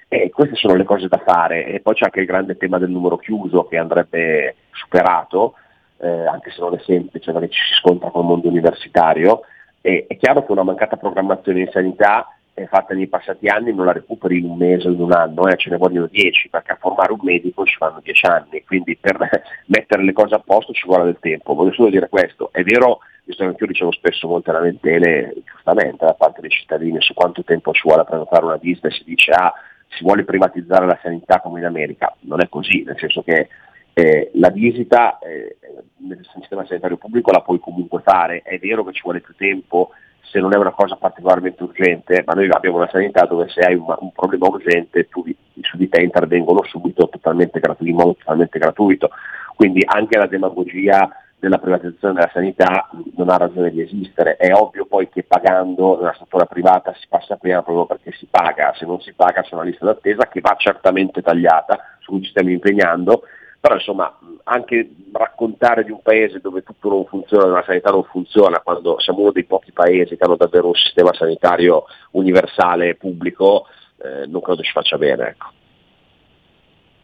E 0.08 0.32
queste 0.32 0.56
sono 0.56 0.74
le 0.74 0.86
cose 0.86 1.08
da 1.08 1.22
fare. 1.24 1.68
E 1.68 1.82
poi 1.82 1.94
c'è 1.94 2.06
anche 2.06 2.22
il 2.22 2.26
grande 2.26 2.58
tema 2.58 2.80
del 2.80 2.90
numero 2.90 3.18
chiuso 3.18 3.66
che 3.66 3.78
andrebbe 3.78 4.56
superato, 4.72 5.54
eh, 5.98 6.26
anche 6.26 6.50
se 6.50 6.60
non 6.60 6.74
è 6.74 6.80
semplice 6.84 7.32
perché 7.32 7.50
ci 7.50 7.62
si 7.62 7.74
scontra 7.76 8.10
con 8.10 8.22
il 8.24 8.28
mondo 8.28 8.48
universitario. 8.48 9.42
E, 9.82 10.06
è 10.08 10.18
chiaro 10.18 10.44
che 10.44 10.52
una 10.52 10.64
mancata 10.64 10.98
programmazione 10.98 11.60
in 11.60 11.70
sanità 11.72 12.26
fatta 12.68 12.94
nei 12.94 13.08
passati 13.08 13.48
anni 13.48 13.74
non 13.74 13.86
la 13.86 13.94
recuperi 13.94 14.40
in 14.40 14.46
un 14.46 14.58
mese 14.58 14.88
o 14.88 14.92
in 14.92 15.00
un 15.00 15.12
anno, 15.12 15.48
eh, 15.48 15.56
ce 15.56 15.70
ne 15.70 15.78
vogliono 15.78 16.08
dieci, 16.08 16.50
perché 16.50 16.74
a 16.74 16.78
formare 16.80 17.14
un 17.14 17.20
medico 17.22 17.66
ci 17.66 17.76
vanno 17.80 18.02
dieci 18.04 18.26
anni, 18.26 18.64
quindi 18.66 18.98
per 18.98 19.18
mettere 19.68 20.04
le 20.04 20.14
cose 20.14 20.36
a 20.36 20.40
posto 20.40 20.74
ci 20.74 20.86
vuole 20.86 21.06
del 21.06 21.18
tempo. 21.20 21.54
Voglio 21.54 21.74
solo 21.74 21.90
dire 21.90 22.10
questo, 22.10 22.50
è 22.52 22.64
vero, 22.64 23.00
visto 23.24 23.44
che 23.44 23.50
anch'io 23.50 23.68
ricevo 23.68 23.92
spesso 23.92 24.28
molte 24.28 24.52
lamentele, 24.52 25.34
giustamente, 25.46 26.06
da 26.06 26.14
parte 26.14 26.42
dei 26.42 26.50
cittadini 26.50 27.02
su 27.02 27.14
quanto 27.14 27.44
tempo 27.44 27.72
ci 27.74 27.82
vuole 27.84 28.04
prenotare 28.04 28.46
una 28.46 28.58
visita 28.58 28.88
e 28.88 28.92
si 28.92 29.04
dice 29.06 29.32
ah, 29.32 29.54
si 29.88 30.04
vuole 30.04 30.24
privatizzare 30.24 30.86
la 30.86 31.00
sanità 31.02 31.40
come 31.40 31.60
in 31.60 31.66
America, 31.66 32.16
non 32.22 32.42
è 32.42 32.50
così, 32.50 32.84
nel 32.84 32.98
senso 32.98 33.24
che 33.24 33.48
eh, 33.94 34.32
la 34.36 34.50
visita 34.50 35.20
eh, 35.20 35.58
nel 35.98 36.26
sistema 36.34 36.66
sanitario 36.66 36.98
pubblico 36.98 37.32
la 37.32 37.42
puoi 37.42 37.60
comunque 37.60 38.02
fare, 38.02 38.42
è 38.42 38.58
vero 38.58 38.84
che 38.84 38.94
ci 38.94 39.02
vuole 39.04 39.20
più 39.20 39.36
tempo 39.36 39.92
se 40.22 40.40
non 40.40 40.54
è 40.54 40.58
una 40.58 40.72
cosa 40.72 40.96
particolarmente 40.96 41.64
urgente, 41.64 42.24
ma 42.26 42.34
noi 42.34 42.50
abbiamo 42.50 42.78
una 42.78 42.90
sanità 42.90 43.26
dove 43.26 43.50
se 43.50 43.62
hai 43.62 43.76
un, 43.76 43.94
un 44.00 44.12
problema 44.12 44.48
urgente 44.48 45.08
tu, 45.10 45.24
su 45.62 45.78
di 45.78 45.90
te 45.90 46.02
intervengono 46.02 46.64
subito 46.64 47.10
totalmente 47.10 47.60
gratuito, 47.60 47.92
in 47.92 47.98
modo 47.98 48.16
totalmente 48.16 48.60
gratuito. 48.60 49.10
Quindi 49.56 49.84
anche 49.86 50.18
la 50.18 50.28
demagogia 50.28 51.10
della 51.42 51.58
privatizzazione 51.58 52.14
della 52.14 52.30
sanità 52.32 52.90
non 53.16 53.30
ha 53.30 53.38
ragione 53.38 53.72
di 53.72 53.82
esistere. 53.82 54.38
È 54.38 54.54
ovvio 54.54 54.86
poi 54.86 55.10
che 55.10 55.24
pagando 55.24 55.98
nella 55.98 56.14
struttura 56.14 56.46
privata 56.46 56.94
si 56.94 57.08
passa 57.10 57.36
prima 57.36 57.64
proprio 57.64 57.88
perché 57.88 58.12
si 58.12 58.28
paga, 58.30 58.74
se 58.76 58.86
non 58.86 59.02
si 59.02 59.12
paga 59.14 59.42
c'è 59.42 59.56
una 59.56 59.64
lista 59.64 59.86
d'attesa 59.86 60.28
che 60.28 60.40
va 60.40 60.56
certamente 60.58 61.24
tagliata, 61.24 61.80
su 62.00 62.12
cui 62.12 62.22
ci 62.22 62.30
stiamo 62.30 62.52
impegnando, 62.52 63.24
però 63.62 63.76
insomma 63.76 64.18
anche 64.44 64.90
raccontare 65.14 65.84
di 65.84 65.92
un 65.92 66.02
paese 66.02 66.40
dove 66.40 66.64
tutto 66.64 66.90
non 66.90 67.06
funziona, 67.06 67.44
dove 67.44 67.58
la 67.60 67.64
sanità 67.64 67.92
non 67.92 68.04
funziona, 68.06 68.60
quando 68.60 69.00
siamo 69.00 69.20
uno 69.20 69.32
dei 69.32 69.44
pochi 69.44 69.72
paesi 69.72 70.18
che 70.18 70.24
hanno 70.24 70.36
davvero 70.36 70.68
un 70.68 70.74
sistema 70.74 71.14
sanitario 71.14 71.84
universale 72.12 72.96
pubblico, 72.96 73.68
eh, 74.04 74.26
non 74.26 74.42
credo 74.42 74.64
ci 74.64 74.72
faccia 74.72 74.98
bene. 74.98 75.28
Ecco. 75.28 75.46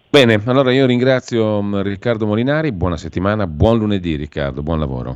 Bene, 0.10 0.42
allora 0.48 0.72
io 0.72 0.88
ringrazio 0.88 1.62
mm, 1.62 1.82
Riccardo 1.82 2.26
Molinari, 2.26 2.72
buona 2.72 2.98
settimana, 2.98 3.46
buon 3.46 3.78
lunedì 3.78 4.16
Riccardo, 4.16 4.64
buon 4.64 4.80
lavoro. 4.80 5.16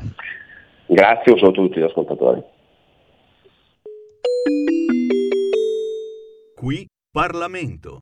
Grazie, 0.85 1.31
un 1.31 1.39
saluto 1.39 1.61
a 1.61 1.63
tutti 1.63 1.79
gli 1.79 1.83
ascoltatori. 1.83 2.43
Qui 6.55 6.85
Parlamento. 7.11 8.01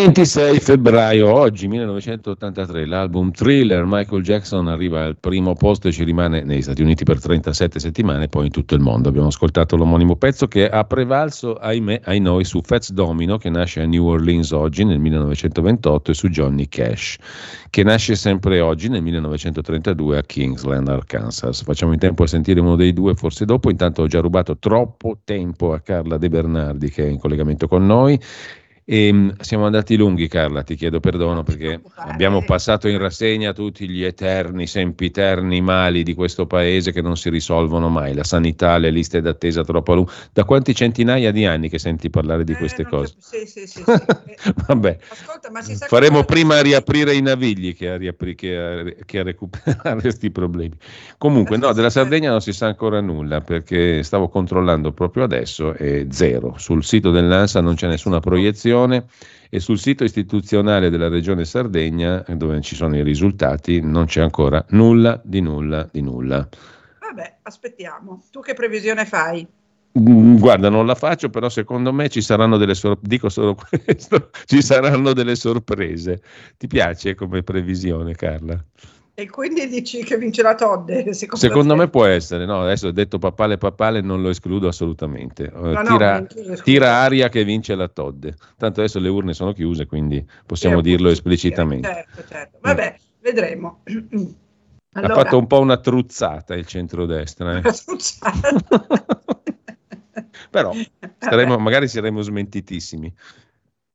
26 0.00 0.60
febbraio, 0.60 1.28
oggi 1.34 1.66
1983, 1.66 2.86
l'album 2.86 3.32
Thriller 3.32 3.84
Michael 3.84 4.22
Jackson 4.22 4.68
arriva 4.68 5.02
al 5.02 5.16
primo 5.18 5.54
posto 5.54 5.88
e 5.88 5.92
ci 5.92 6.04
rimane 6.04 6.44
negli 6.44 6.62
Stati 6.62 6.82
Uniti 6.82 7.02
per 7.02 7.20
37 7.20 7.80
settimane, 7.80 8.28
poi 8.28 8.46
in 8.46 8.52
tutto 8.52 8.76
il 8.76 8.80
mondo. 8.80 9.08
Abbiamo 9.08 9.26
ascoltato 9.26 9.76
l'omonimo 9.76 10.14
pezzo 10.14 10.46
che 10.46 10.68
ha 10.68 10.84
prevalso, 10.84 11.54
ahimè, 11.54 12.02
ai 12.04 12.20
noi, 12.20 12.44
su 12.44 12.60
Fats 12.62 12.92
Domino, 12.92 13.38
che 13.38 13.50
nasce 13.50 13.80
a 13.80 13.86
New 13.86 14.06
Orleans 14.06 14.52
oggi 14.52 14.84
nel 14.84 15.00
1928, 15.00 16.12
e 16.12 16.14
su 16.14 16.28
Johnny 16.28 16.68
Cash, 16.68 17.16
che 17.68 17.82
nasce 17.82 18.14
sempre 18.14 18.60
oggi 18.60 18.88
nel 18.88 19.02
1932 19.02 20.16
a 20.16 20.22
Kingsland, 20.22 20.86
Arkansas. 20.86 21.64
Facciamo 21.64 21.92
in 21.92 21.98
tempo 21.98 22.22
a 22.22 22.28
sentire 22.28 22.60
uno 22.60 22.76
dei 22.76 22.92
due, 22.92 23.14
forse 23.14 23.44
dopo. 23.44 23.68
Intanto 23.68 24.02
ho 24.02 24.06
già 24.06 24.20
rubato 24.20 24.58
troppo 24.58 25.18
tempo 25.24 25.72
a 25.72 25.80
Carla 25.80 26.18
De 26.18 26.28
Bernardi, 26.28 26.88
che 26.88 27.04
è 27.04 27.08
in 27.08 27.18
collegamento 27.18 27.66
con 27.66 27.84
noi 27.84 28.18
e 28.90 29.08
ehm, 29.08 29.36
siamo 29.40 29.66
andati 29.66 29.96
lunghi, 29.96 30.28
Carla, 30.28 30.62
ti 30.62 30.74
chiedo 30.74 30.98
perdono 30.98 31.42
perché 31.42 31.78
abbiamo 31.96 32.42
passato 32.42 32.88
in 32.88 32.96
rassegna 32.96 33.52
tutti 33.52 33.86
gli 33.86 34.02
eterni, 34.02 34.66
sempiterni 34.66 35.60
mali 35.60 36.02
di 36.02 36.14
questo 36.14 36.46
paese 36.46 36.90
che 36.90 37.02
non 37.02 37.18
si 37.18 37.28
risolvono 37.28 37.90
mai, 37.90 38.14
la 38.14 38.24
sanità, 38.24 38.78
le 38.78 38.88
liste 38.88 39.20
d'attesa 39.20 39.62
troppo 39.62 39.92
lunghe. 39.92 40.10
Da 40.32 40.44
quanti 40.44 40.74
centinaia 40.74 41.32
di 41.32 41.44
anni 41.44 41.68
che 41.68 41.78
senti 41.78 42.08
parlare 42.08 42.44
di 42.44 42.52
eh, 42.52 42.56
queste 42.56 42.86
cose? 42.86 43.12
Sì, 43.18 43.44
sì, 43.44 43.66
sì. 43.66 43.82
sì. 43.84 43.84
Vabbè, 44.66 44.98
Ascolta, 45.10 45.50
faremo 45.86 46.24
prima 46.24 46.56
a 46.56 46.62
riaprire 46.62 47.14
i 47.14 47.20
navigli 47.20 47.76
che 47.76 47.90
a, 47.90 47.96
riapri- 47.98 48.34
che 48.34 48.56
a, 48.56 49.04
che 49.04 49.18
a 49.18 49.22
recuperare 49.22 50.00
questi 50.00 50.30
problemi. 50.30 50.78
Comunque, 51.18 51.58
no, 51.58 51.74
della 51.74 51.90
Sardegna 51.90 52.30
non 52.30 52.40
si 52.40 52.54
sa 52.54 52.68
ancora 52.68 53.02
nulla 53.02 53.42
perché 53.42 54.02
stavo 54.02 54.30
controllando 54.30 54.92
proprio 54.92 55.24
adesso 55.24 55.74
e 55.74 56.06
zero. 56.08 56.54
Sul 56.56 56.82
sito 56.82 57.10
dell'ANSA 57.10 57.60
non 57.60 57.74
c'è 57.74 57.86
nessuna 57.86 58.18
proiezione 58.20 58.76
Regione 58.78 59.06
e 59.50 59.60
sul 59.60 59.78
sito 59.78 60.04
istituzionale 60.04 60.90
della 60.90 61.08
Regione 61.08 61.44
Sardegna, 61.44 62.24
dove 62.28 62.60
ci 62.60 62.74
sono 62.74 62.96
i 62.96 63.02
risultati, 63.02 63.80
non 63.80 64.04
c'è 64.06 64.20
ancora 64.20 64.64
nulla 64.70 65.20
di 65.24 65.40
nulla 65.40 65.88
di 65.90 66.02
nulla. 66.02 66.46
Vabbè, 67.00 67.38
aspettiamo. 67.42 68.22
Tu 68.30 68.40
che 68.40 68.54
previsione 68.54 69.04
fai? 69.06 69.46
Mm, 69.98 70.36
guarda, 70.36 70.68
non 70.68 70.86
la 70.86 70.94
faccio, 70.94 71.30
però 71.30 71.48
secondo 71.48 71.92
me 71.92 72.08
ci 72.08 72.20
saranno 72.20 72.58
delle 72.58 72.74
sorprese. 72.74 73.08
Dico 73.08 73.28
solo 73.30 73.56
questo: 73.56 74.30
ci 74.44 74.62
saranno 74.62 75.12
delle 75.14 75.34
sorprese. 75.34 76.20
Ti 76.56 76.66
piace 76.66 77.14
come 77.14 77.42
previsione, 77.42 78.14
Carla? 78.14 78.62
E 79.18 79.28
quindi 79.28 79.66
dici 79.66 80.04
che 80.04 80.16
vince 80.16 80.42
la 80.42 80.54
Todde? 80.54 81.02
Secondo, 81.12 81.44
secondo 81.44 81.74
me 81.74 81.88
può 81.88 82.04
essere, 82.04 82.46
no? 82.46 82.62
Adesso 82.62 82.86
ho 82.86 82.92
detto 82.92 83.18
papale 83.18 83.58
papale, 83.58 84.00
non 84.00 84.22
lo 84.22 84.28
escludo 84.28 84.68
assolutamente. 84.68 85.50
No, 85.52 85.82
tira, 85.82 86.20
no, 86.20 86.26
tira, 86.62 86.98
aria 86.98 87.28
che 87.28 87.42
vince 87.42 87.74
la 87.74 87.88
Todde. 87.88 88.36
Tanto 88.56 88.78
adesso 88.78 89.00
le 89.00 89.08
urne 89.08 89.34
sono 89.34 89.52
chiuse, 89.52 89.86
quindi 89.86 90.24
possiamo 90.46 90.80
dirlo 90.80 91.08
esplicitamente. 91.08 91.88
Certo, 91.88 92.28
certo. 92.28 92.58
Vabbè, 92.60 92.96
mm. 92.96 93.20
vedremo. 93.20 93.82
Allora, 94.92 95.14
ha 95.14 95.16
fatto 95.16 95.38
un 95.38 95.46
po' 95.48 95.60
una 95.60 95.78
truzzata 95.78 96.54
il 96.54 96.66
centrodestra. 96.66 97.56
Eh? 97.56 97.58
Una 97.58 97.72
truzzata. 97.72 98.50
Però 100.50 100.72
saremo, 101.18 101.58
magari 101.58 101.88
saremo 101.88 102.20
smentitissimi. 102.20 103.12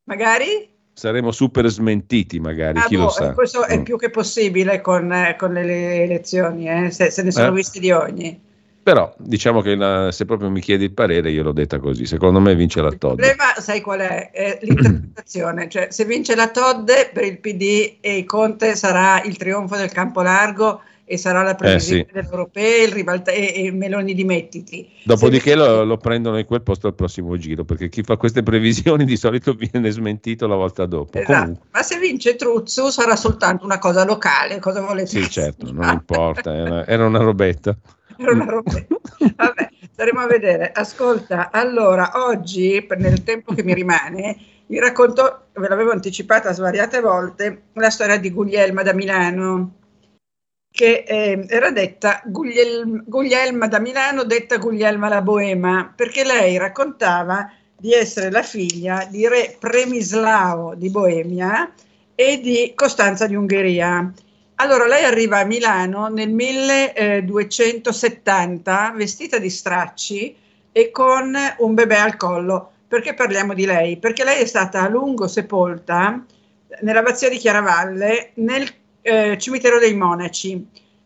Magari? 0.04 0.73
Saremo 0.94 1.32
super 1.32 1.68
smentiti 1.68 2.40
magari, 2.40 2.80
ah, 2.80 2.86
chi 2.86 2.96
boh, 2.96 3.04
lo 3.04 3.10
sa. 3.10 3.34
Questo 3.34 3.66
è 3.66 3.80
mm. 3.80 3.84
più 3.84 3.98
che 3.98 4.10
possibile 4.10 4.82
con, 4.82 5.12
eh, 5.12 5.36
con 5.38 5.54
le 5.54 6.04
elezioni, 6.04 6.70
eh? 6.70 6.92
se, 6.92 7.10
se, 7.10 7.24
ne 7.24 7.32
sono 7.32 7.48
eh? 7.48 7.54
visti 7.54 7.80
di 7.80 7.92
ogni. 7.92 8.40
Però 8.84 9.14
diciamo 9.18 9.62
che 9.62 9.76
la, 9.76 10.12
se 10.12 10.26
proprio 10.26 10.50
mi 10.50 10.60
chiedi 10.60 10.84
il 10.84 10.92
parere, 10.92 11.32
io 11.32 11.42
l'ho 11.42 11.54
detta 11.54 11.80
così. 11.80 12.06
Secondo 12.06 12.42
me 12.42 12.54
vince 12.54 12.82
la 12.82 12.92
Todd. 12.92 13.18
Il 13.18 13.26
problema, 13.26 13.54
sai 13.58 13.80
qual 13.80 14.02
è? 14.02 14.30
è 14.32 14.60
l'interpretazione. 14.64 15.70
cioè, 15.70 15.88
se 15.90 16.04
vince 16.04 16.36
la 16.36 16.50
Todd 16.50 16.90
per 17.14 17.24
il 17.24 17.40
PD 17.40 17.96
e 18.02 18.18
il 18.18 18.26
Conte 18.26 18.76
sarà 18.76 19.22
il 19.24 19.38
trionfo 19.38 19.78
del 19.78 19.90
campo 19.90 20.22
largo 20.22 20.82
e 21.06 21.18
sarà 21.18 21.44
la 21.44 21.56
previsione 21.56 22.02
eh, 22.02 22.06
sì. 22.08 22.14
dell'Europea 22.14 22.90
ribalta- 22.90 23.32
e, 23.32 23.66
e, 23.66 23.72
Meloni 23.72 24.14
dimettiti. 24.14 24.90
Dopodiché 25.04 25.56
lo, 25.56 25.84
lo, 25.84 25.98
prendono 25.98 26.38
in 26.38 26.46
quel 26.46 26.62
posto 26.62 26.88
al 26.88 26.96
prossimo 26.96 27.38
giro, 27.38 27.66
perché 27.66 27.90
chi 27.90 28.04
fa 28.04 28.16
queste 28.16 28.42
previsioni 28.42 29.04
di 29.06 29.18
solito 29.18 29.54
viene 29.56 29.90
smentito 29.90 30.48
la 30.48 30.56
volta 30.56 30.86
dopo. 30.86 31.20
Esatto. 31.20 31.60
Ma 31.72 31.84
se 31.84 32.00
vince 32.00 32.36
Truzzo 32.36 32.90
sarà 32.90 33.16
soltanto 33.16 33.66
una 33.66 33.80
cosa 33.80 34.06
locale, 34.06 34.60
cosa 34.60 34.82
volete 34.82 35.08
Sì, 35.08 35.30
certo, 35.30 35.72
non 35.72 35.92
importa, 35.92 36.54
era, 36.56 36.88
era 36.88 37.06
una 37.06 37.20
robetta. 37.20 37.76
era 38.18 38.32
una 38.32 38.46
robetta. 38.46 38.96
Vabbè, 39.36 39.70
staremo 39.92 40.22
a 40.22 40.28
vedere. 40.28 40.72
Ascolta, 40.72 41.52
allora, 41.52 42.12
oggi, 42.16 42.86
nel 42.98 43.24
tempo 43.24 43.54
che 43.54 43.64
mi 43.64 43.74
rimane, 43.74 44.38
vi 44.68 44.80
racconto, 44.80 45.48
ve 45.54 45.68
l'avevo 45.68 45.92
anticipata 45.92 46.54
svariate 46.54 47.02
volte, 47.02 47.64
la 47.74 47.90
storia 47.90 48.18
di 48.18 48.32
Guglielma 48.32 48.84
da 48.84 48.94
Milano, 48.94 49.82
che 50.74 51.06
eh, 51.08 51.46
era 51.50 51.70
detta 51.70 52.24
Gugliel, 52.26 53.04
Guglielma 53.06 53.68
da 53.68 53.80
Milano, 53.80 54.24
detta 54.24 54.58
Guglielma 54.58 55.08
la 55.08 55.22
Boema, 55.22 55.94
perché 55.96 56.24
lei 56.24 56.58
raccontava 56.58 57.48
di 57.78 57.94
essere 57.94 58.32
la 58.32 58.42
figlia 58.42 59.08
di 59.08 59.28
re 59.28 59.56
Premislao 59.60 60.74
di 60.74 60.90
Boemia 60.90 61.72
e 62.16 62.40
di 62.40 62.72
Costanza 62.74 63.28
di 63.28 63.36
Ungheria. 63.36 64.12
Allora, 64.56 64.88
lei 64.88 65.04
arriva 65.04 65.38
a 65.38 65.46
Milano 65.46 66.08
nel 66.08 66.32
1270 66.32 68.94
vestita 68.96 69.38
di 69.38 69.52
stracci 69.52 70.36
e 70.72 70.90
con 70.90 71.38
un 71.60 71.74
bebè 71.76 71.98
al 71.98 72.18
collo. 72.18 72.72
Perché 72.88 73.14
parliamo 73.14 73.54
di 73.54 73.68
lei? 73.68 73.98
Perché 73.98 74.24
lei 74.24 74.42
è 74.42 74.46
stata 74.46 74.82
a 74.82 74.90
lungo 74.90 75.28
sepolta 75.28 76.26
nell'abbazia 76.82 77.30
di 77.30 77.38
Chiaravalle 77.38 78.32
nel 78.36 78.82
eh, 79.04 79.38
cimitero 79.38 79.78
dei 79.78 79.94
monaci. 79.94 80.66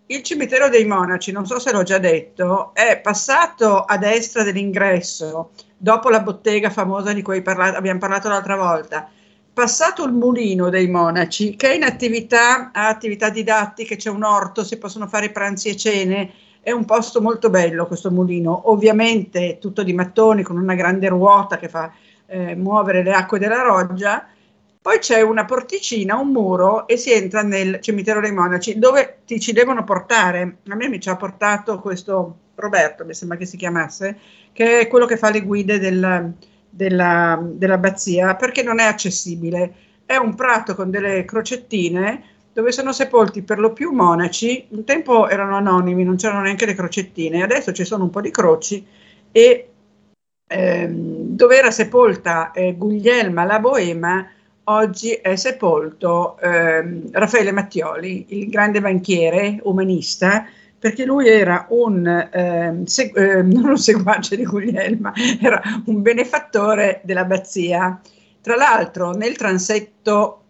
Il 0.09 0.23
cimitero 0.23 0.69
dei 0.69 0.85
monaci, 0.85 1.33
non 1.33 1.45
so 1.45 1.59
se 1.59 1.73
l'ho 1.73 1.83
già 1.83 1.97
detto, 1.97 2.73
è 2.73 2.99
passato 3.01 3.81
a 3.81 3.97
destra 3.97 4.43
dell'ingresso, 4.43 5.51
dopo 5.75 6.09
la 6.09 6.21
bottega 6.21 6.69
famosa 6.69 7.11
di 7.11 7.21
cui 7.21 7.41
parla- 7.41 7.75
abbiamo 7.75 7.99
parlato 7.99 8.29
l'altra 8.29 8.55
volta. 8.55 9.09
Passato 9.51 10.05
il 10.05 10.13
mulino 10.13 10.69
dei 10.69 10.87
monaci, 10.87 11.55
che 11.57 11.71
è 11.71 11.75
in 11.75 11.83
attività, 11.83 12.71
ha 12.71 12.87
attività 12.87 13.29
didattiche, 13.29 13.97
c'è 13.97 14.09
un 14.09 14.23
orto, 14.23 14.63
si 14.63 14.77
possono 14.77 15.07
fare 15.07 15.31
pranzi 15.31 15.69
e 15.69 15.75
cene, 15.75 16.31
è 16.61 16.71
un 16.71 16.85
posto 16.85 17.21
molto 17.21 17.49
bello 17.49 17.87
questo 17.87 18.11
mulino, 18.11 18.69
ovviamente 18.69 19.57
tutto 19.59 19.83
di 19.83 19.93
mattoni 19.93 20.43
con 20.43 20.57
una 20.57 20.75
grande 20.75 21.07
ruota 21.07 21.57
che 21.57 21.69
fa 21.69 21.91
eh, 22.27 22.55
muovere 22.55 23.03
le 23.03 23.13
acque 23.13 23.39
della 23.39 23.61
roggia 23.61 24.27
poi 24.87 24.99
c'è 24.99 25.19
una 25.19 25.43
porticina, 25.43 26.15
un 26.15 26.29
muro 26.29 26.87
e 26.87 26.95
si 26.95 27.11
entra 27.11 27.41
nel 27.41 27.79
cimitero 27.81 28.21
dei 28.21 28.31
monaci 28.31 28.79
dove 28.79 29.17
ti 29.25 29.37
ci 29.37 29.51
devono 29.51 29.83
portare. 29.83 30.59
A 30.69 30.75
me 30.75 30.87
mi 30.87 31.01
ci 31.01 31.09
ha 31.09 31.17
portato 31.17 31.81
questo 31.81 32.37
Roberto, 32.55 33.03
mi 33.03 33.13
sembra 33.13 33.37
che 33.37 33.45
si 33.45 33.57
chiamasse, 33.57 34.17
che 34.53 34.79
è 34.79 34.87
quello 34.87 35.05
che 35.05 35.17
fa 35.17 35.29
le 35.29 35.41
guide 35.41 35.77
del, 35.77 36.31
della, 36.69 37.37
dell'abbazia 37.43 38.35
perché 38.35 38.63
non 38.63 38.79
è 38.79 38.85
accessibile. 38.85 39.73
È 40.05 40.15
un 40.15 40.35
prato 40.35 40.73
con 40.73 40.89
delle 40.89 41.25
crocettine 41.25 42.23
dove 42.53 42.71
sono 42.71 42.93
sepolti 42.93 43.41
per 43.41 43.59
lo 43.59 43.73
più 43.73 43.91
monaci. 43.91 44.67
Un 44.69 44.85
tempo 44.85 45.27
erano 45.27 45.57
anonimi, 45.57 46.05
non 46.05 46.15
c'erano 46.15 46.43
neanche 46.43 46.65
le 46.65 46.75
crocettine, 46.75 47.43
adesso 47.43 47.73
ci 47.73 47.83
sono 47.83 48.05
un 48.05 48.09
po' 48.09 48.21
di 48.21 48.31
croci 48.31 48.87
e 49.33 49.69
ehm, 50.47 51.35
dove 51.35 51.57
era 51.57 51.71
sepolta 51.71 52.51
eh, 52.51 52.73
Guglielma 52.77 53.43
la 53.43 53.59
Boema 53.59 54.31
oggi 54.69 55.11
è 55.11 55.35
sepolto 55.35 56.37
ehm, 56.39 57.09
Raffaele 57.11 57.51
Mattioli, 57.51 58.25
il 58.29 58.49
grande 58.49 58.81
banchiere 58.81 59.59
umanista, 59.63 60.45
perché 60.79 61.05
lui 61.05 61.27
era 61.27 61.65
un, 61.69 62.05
ehm, 62.31 62.83
seg- 62.85 63.17
eh, 63.17 63.41
non 63.43 63.65
un 63.65 63.77
seguace 63.77 64.35
di 64.35 64.45
Guglielma, 64.45 65.13
era 65.41 65.61
un 65.85 66.01
benefattore 66.01 67.01
dell'abbazia. 67.03 67.99
Tra 68.41 68.55
l'altro 68.55 69.11
nel 69.11 69.35
transetto 69.35 70.41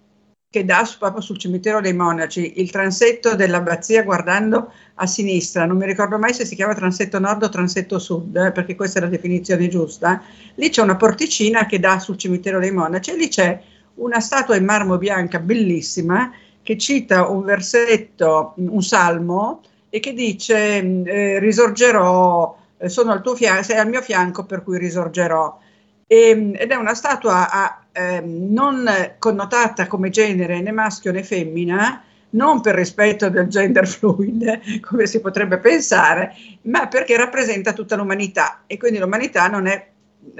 che 0.50 0.64
dà 0.64 0.88
proprio 0.98 1.22
sul 1.22 1.38
cimitero 1.38 1.82
dei 1.82 1.94
monaci, 1.94 2.60
il 2.62 2.72
transetto 2.72 3.36
dell'abbazia 3.36 4.04
guardando 4.04 4.72
a 4.96 5.06
sinistra, 5.06 5.66
non 5.66 5.78
mi 5.78 5.86
ricordo 5.86 6.18
mai 6.18 6.34
se 6.34 6.46
si 6.46 6.56
chiama 6.56 6.74
transetto 6.74 7.20
nord 7.20 7.44
o 7.44 7.50
transetto 7.50 8.00
sud, 8.00 8.36
eh, 8.36 8.52
perché 8.52 8.76
questa 8.76 9.00
è 9.00 9.02
la 9.02 9.10
definizione 9.10 9.68
giusta, 9.68 10.22
lì 10.56 10.70
c'è 10.70 10.82
una 10.82 10.96
porticina 10.96 11.66
che 11.66 11.80
dà 11.80 12.00
sul 12.00 12.18
cimitero 12.18 12.60
dei 12.60 12.72
monaci 12.72 13.12
e 13.12 13.18
lì 13.18 13.28
c'è 13.28 13.62
una 13.98 14.20
statua 14.20 14.56
in 14.56 14.66
marmo 14.66 14.98
bianca 14.98 15.40
bellissima 15.40 16.32
che 16.62 16.78
cita 16.78 17.28
un 17.28 17.44
versetto, 17.44 18.54
un 18.56 18.84
salmo 18.84 19.62
e 19.90 20.00
che 20.00 20.14
dice 20.14 20.80
eh, 20.80 21.40
risorgerò, 21.40 22.58
eh, 22.78 22.90
sono 22.90 23.12
al 23.12 23.22
tuo 23.22 23.36
fianco, 23.36 23.64
sei 23.64 23.78
al 23.78 23.88
mio 23.88 24.02
fianco 24.02 24.44
per 24.44 24.64
cui 24.64 24.78
risorgerò. 24.78 25.60
E, 26.06 26.30
ehm, 26.30 26.56
ed 26.58 26.72
è 26.72 26.76
una 26.76 26.94
statua 26.94 27.50
a, 27.50 27.84
eh, 27.92 28.22
non 28.22 28.86
connotata 29.18 29.88
come 29.88 30.10
genere 30.10 30.62
né 30.62 30.72
maschio 30.72 31.12
né 31.12 31.24
femmina, 31.24 32.04
non 32.32 32.60
per 32.62 32.76
rispetto 32.76 33.30
del 33.30 33.48
gender 33.48 33.88
fluid, 33.88 34.82
come 34.82 35.06
si 35.06 35.22
potrebbe 35.22 35.60
pensare, 35.60 36.36
ma 36.64 36.88
perché 36.88 37.16
rappresenta 37.16 37.74
tutta 37.74 37.96
l'umanità 37.96 38.64
e 38.68 38.78
quindi 38.78 39.00
l'umanità 39.00 39.48
non 39.48 39.68
è 39.68 39.88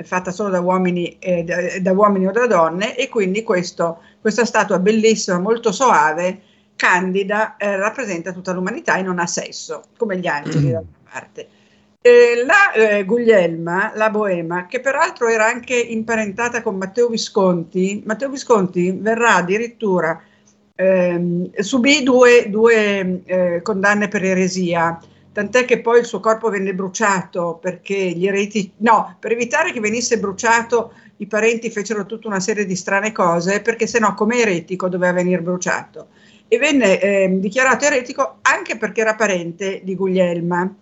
fatta 0.04 0.32
solo 0.32 0.50
da 0.50 0.60
uomini, 0.60 1.18
eh, 1.20 1.44
da, 1.44 1.56
da 1.80 1.92
uomini, 1.92 2.28
o 2.28 2.32
da 2.32 2.48
donne 2.48 2.96
e 2.96 3.10
quindi 3.10 3.44
questo, 3.44 4.02
questa 4.22 4.46
statua 4.46 4.80
bellissima, 4.80 5.40
molto 5.40 5.72
soave, 5.72 6.42
candida, 6.76 7.58
eh, 7.58 7.76
rappresenta 7.76 8.32
tutta 8.32 8.54
l'umanità 8.54 8.98
e 8.98 9.02
non 9.02 9.20
ha 9.20 9.28
sesso, 9.28 9.84
come 9.98 10.18
gli 10.18 10.28
angeli 10.28 10.68
mm. 10.68 10.72
d'altra 10.72 10.98
parte. 11.12 11.48
Eh, 12.00 12.44
la 12.46 13.04
Guglielma, 13.04 13.92
la 13.96 14.10
Boema, 14.10 14.66
che 14.68 14.80
peraltro 14.80 15.28
era 15.28 15.46
anche 15.46 15.76
imparentata 15.76 16.62
con 16.62 16.78
Matteo 16.78 17.10
Visconti, 17.10 18.02
Matteo 18.06 18.30
Visconti 18.30 18.92
verrà 18.92 19.36
addirittura, 19.36 20.22
ehm, 20.76 21.52
subì 21.60 22.04
due, 22.04 22.46
due 22.50 23.22
eh, 23.26 23.62
condanne 23.62 24.08
per 24.08 24.24
eresia, 24.24 24.98
tant'è 25.38 25.66
che 25.66 25.82
poi 25.82 26.00
il 26.00 26.06
suo 26.06 26.20
corpo 26.20 26.50
venne 26.50 26.74
bruciato 26.74 27.60
perché 27.62 27.94
gli 27.94 28.26
ereti, 28.26 28.72
no, 28.78 29.18
per 29.20 29.34
evitare 29.34 29.72
che 29.72 29.80
venisse 29.80 30.18
bruciato 30.18 30.94
i 31.18 31.28
parenti 31.28 31.70
fecero 31.70 32.08
tutta 32.08 32.28
una 32.28 32.40
serie 32.40 32.66
di 32.66 32.76
strane 32.76 33.12
cose 33.12 33.62
perché 33.62 33.86
se 33.86 34.00
no 34.00 34.16
come 34.16 34.38
eretico 34.40 34.90
doveva 34.90 35.14
venire 35.14 35.44
bruciato 35.44 36.08
e 36.48 36.58
venne 36.58 37.00
eh, 37.00 37.30
dichiarato 37.40 37.86
eretico 37.86 38.38
anche 38.42 38.78
perché 38.78 39.02
era 39.02 39.14
parente 39.14 39.82
di 39.84 39.96
Guglielma. 39.96 40.74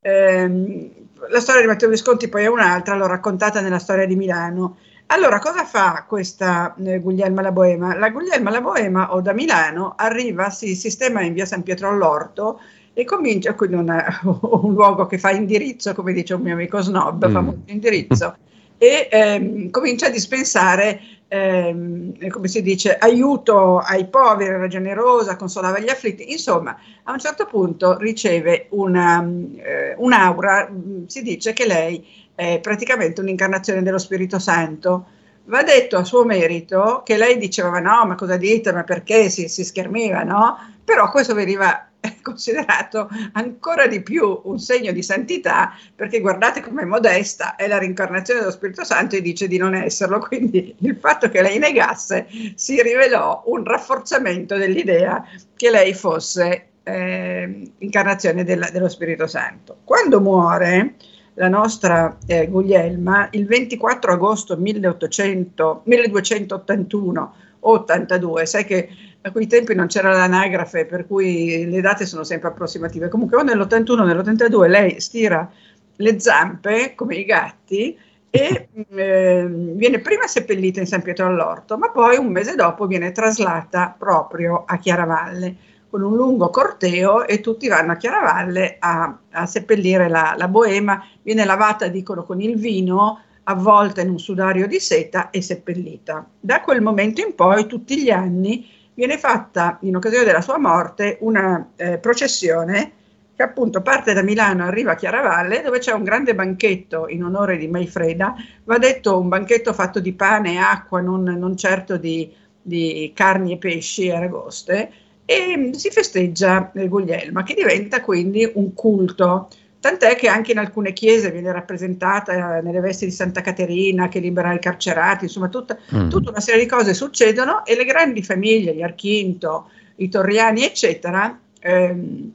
Eh, 0.00 0.90
la 1.28 1.40
storia 1.40 1.62
di 1.62 1.66
Matteo 1.66 1.88
Visconti 1.88 2.28
poi 2.28 2.44
è 2.44 2.48
un'altra, 2.48 2.94
l'ho 2.94 3.08
raccontata 3.08 3.60
nella 3.60 3.80
storia 3.80 4.06
di 4.06 4.14
Milano. 4.14 4.76
Allora, 5.06 5.40
cosa 5.40 5.64
fa 5.64 6.04
questa 6.06 6.72
eh, 6.84 7.00
Guglielma 7.00 7.42
la 7.42 7.50
Boema? 7.50 7.96
La 7.96 8.10
Guglielma 8.10 8.50
la 8.50 8.60
Boema 8.60 9.12
o 9.12 9.20
da 9.20 9.32
Milano 9.32 9.94
arriva, 9.96 10.50
si 10.50 10.76
sistema 10.76 11.22
in 11.22 11.32
via 11.32 11.46
San 11.46 11.64
Pietro 11.64 11.88
all'Orto 11.88 12.60
e 12.94 13.04
comincia, 13.04 13.54
quindi 13.54 13.76
una, 13.76 14.20
un 14.22 14.72
luogo 14.72 15.06
che 15.06 15.18
fa 15.18 15.32
indirizzo, 15.32 15.92
come 15.94 16.12
dice 16.12 16.34
un 16.34 16.42
mio 16.42 16.54
amico 16.54 16.80
snob, 16.80 17.26
mm. 17.26 17.32
fa 17.32 17.40
molto 17.40 17.72
indirizzo, 17.72 18.36
e 18.78 19.08
ehm, 19.10 19.70
comincia 19.70 20.06
a 20.06 20.10
dispensare, 20.10 21.00
ehm, 21.26 22.28
come 22.28 22.46
si 22.46 22.62
dice, 22.62 22.96
aiuto 22.96 23.78
ai 23.78 24.06
poveri, 24.06 24.54
era 24.54 24.68
generosa, 24.68 25.36
consolava 25.36 25.80
gli 25.80 25.88
afflitti, 25.88 26.30
insomma, 26.30 26.78
a 27.02 27.12
un 27.12 27.18
certo 27.18 27.46
punto 27.46 27.98
riceve 27.98 28.68
una, 28.70 29.28
eh, 29.56 29.94
un'aura, 29.98 30.70
mm, 30.70 31.06
si 31.06 31.22
dice 31.22 31.52
che 31.52 31.66
lei 31.66 32.06
è 32.36 32.60
praticamente 32.60 33.20
un'incarnazione 33.20 33.82
dello 33.82 33.98
Spirito 33.98 34.38
Santo, 34.38 35.06
Va 35.46 35.62
detto 35.62 35.98
a 35.98 36.04
suo 36.04 36.24
merito 36.24 37.02
che 37.04 37.18
lei 37.18 37.36
diceva 37.36 37.78
no, 37.78 38.06
ma 38.06 38.14
cosa 38.14 38.38
dite, 38.38 38.72
ma 38.72 38.82
perché? 38.82 39.28
Si, 39.28 39.46
si 39.48 39.62
schermiva, 39.62 40.22
no? 40.22 40.56
Però 40.82 41.10
questo 41.10 41.34
veniva 41.34 41.86
considerato 42.22 43.08
ancora 43.32 43.86
di 43.86 44.02
più 44.02 44.40
un 44.44 44.58
segno 44.58 44.92
di 44.92 45.02
santità 45.02 45.72
perché 45.94 46.20
guardate 46.20 46.60
com'è 46.60 46.84
modesta, 46.84 47.56
è 47.56 47.66
la 47.66 47.78
rincarnazione 47.78 48.40
dello 48.40 48.52
Spirito 48.52 48.84
Santo 48.84 49.16
e 49.16 49.22
dice 49.22 49.48
di 49.48 49.56
non 49.56 49.74
esserlo, 49.74 50.18
quindi 50.20 50.74
il 50.78 50.96
fatto 51.00 51.28
che 51.28 51.42
lei 51.42 51.58
negasse 51.58 52.26
si 52.54 52.80
rivelò 52.82 53.42
un 53.46 53.64
rafforzamento 53.64 54.56
dell'idea 54.56 55.24
che 55.54 55.70
lei 55.70 55.94
fosse 55.94 56.68
eh, 56.82 57.70
incarnazione 57.78 58.44
della, 58.44 58.68
dello 58.70 58.88
Spirito 58.88 59.26
Santo. 59.26 59.78
Quando 59.84 60.20
muore 60.20 60.94
la 61.34 61.48
nostra 61.48 62.16
eh, 62.26 62.46
Guglielma, 62.46 63.28
il 63.32 63.46
24 63.46 64.12
agosto 64.12 64.56
1800, 64.56 65.82
1281 65.84 67.34
o 67.60 67.72
82, 67.72 68.46
sai 68.46 68.64
che 68.64 68.88
a 69.26 69.32
quei 69.32 69.46
tempi 69.46 69.74
non 69.74 69.86
c'era 69.86 70.12
l'anagrafe, 70.12 70.84
per 70.84 71.06
cui 71.06 71.66
le 71.66 71.80
date 71.80 72.04
sono 72.04 72.24
sempre 72.24 72.48
approssimative. 72.48 73.08
Comunque 73.08 73.38
o 73.38 73.42
nell'81 73.42 73.90
o 74.00 74.04
nell'82 74.04 74.68
lei 74.68 75.00
stira 75.00 75.50
le 75.96 76.20
zampe 76.20 76.94
come 76.94 77.16
i 77.16 77.24
gatti 77.24 77.96
e 78.28 78.68
eh, 78.94 79.46
viene 79.48 80.00
prima 80.00 80.26
seppellita 80.26 80.80
in 80.80 80.86
San 80.86 81.00
Pietro 81.00 81.26
all'Orto, 81.26 81.78
ma 81.78 81.90
poi 81.90 82.18
un 82.18 82.26
mese 82.26 82.54
dopo 82.54 82.86
viene 82.86 83.12
traslata 83.12 83.94
proprio 83.96 84.64
a 84.66 84.76
Chiaravalle 84.76 85.56
con 85.88 86.02
un 86.02 86.16
lungo 86.16 86.50
corteo 86.50 87.26
e 87.26 87.40
tutti 87.40 87.66
vanno 87.68 87.92
a 87.92 87.96
Chiaravalle 87.96 88.76
a, 88.78 89.18
a 89.30 89.46
seppellire 89.46 90.08
la, 90.08 90.34
la 90.36 90.48
boema, 90.48 91.02
viene 91.22 91.46
lavata, 91.46 91.88
dicono, 91.88 92.24
con 92.24 92.42
il 92.42 92.58
vino 92.58 93.20
avvolta 93.44 94.02
in 94.02 94.10
un 94.10 94.18
sudario 94.18 94.66
di 94.66 94.80
seta 94.80 95.30
e 95.30 95.40
seppellita. 95.40 96.28
Da 96.38 96.60
quel 96.60 96.82
momento 96.82 97.22
in 97.22 97.34
poi, 97.34 97.66
tutti 97.66 98.02
gli 98.02 98.10
anni, 98.10 98.66
viene 98.94 99.18
fatta 99.18 99.78
in 99.82 99.96
occasione 99.96 100.24
della 100.24 100.40
sua 100.40 100.58
morte 100.58 101.18
una 101.20 101.70
eh, 101.76 101.98
processione 101.98 102.92
che 103.36 103.42
appunto 103.42 103.82
parte 103.82 104.12
da 104.12 104.22
Milano, 104.22 104.64
arriva 104.64 104.92
a 104.92 104.94
Chiaravalle, 104.94 105.62
dove 105.62 105.78
c'è 105.80 105.92
un 105.92 106.04
grande 106.04 106.34
banchetto 106.34 107.08
in 107.08 107.24
onore 107.24 107.56
di 107.56 107.66
Maifreda, 107.66 108.34
va 108.62 108.78
detto 108.78 109.18
un 109.18 109.28
banchetto 109.28 109.72
fatto 109.72 109.98
di 109.98 110.12
pane 110.12 110.52
e 110.52 110.56
acqua, 110.58 111.00
non, 111.00 111.24
non 111.24 111.56
certo 111.56 111.96
di, 111.96 112.32
di, 112.62 113.10
carni 113.12 113.52
e 113.52 113.58
pesci 113.58 114.06
e 114.06 114.14
aragoste, 114.14 114.92
e 115.24 115.70
si 115.74 115.90
festeggia 115.90 116.70
Guglielma, 116.72 117.42
che 117.42 117.54
diventa 117.54 118.00
quindi 118.02 118.48
un 118.54 118.72
culto. 118.72 119.48
Tant'è 119.84 120.16
che 120.16 120.28
anche 120.28 120.52
in 120.52 120.58
alcune 120.58 120.94
chiese 120.94 121.30
viene 121.30 121.52
rappresentata 121.52 122.62
nelle 122.62 122.80
vesti 122.80 123.04
di 123.04 123.10
Santa 123.10 123.42
Caterina 123.42 124.08
che 124.08 124.18
libera 124.18 124.54
i 124.54 124.58
carcerati, 124.58 125.24
insomma 125.24 125.48
tutta, 125.48 125.76
mm. 125.94 126.08
tutta 126.08 126.30
una 126.30 126.40
serie 126.40 126.62
di 126.62 126.66
cose 126.66 126.94
succedono 126.94 127.66
e 127.66 127.76
le 127.76 127.84
grandi 127.84 128.22
famiglie, 128.22 128.74
gli 128.74 128.80
Archinto, 128.80 129.68
i 129.96 130.08
Torriani, 130.08 130.64
eccetera, 130.64 131.38
ehm, 131.60 132.32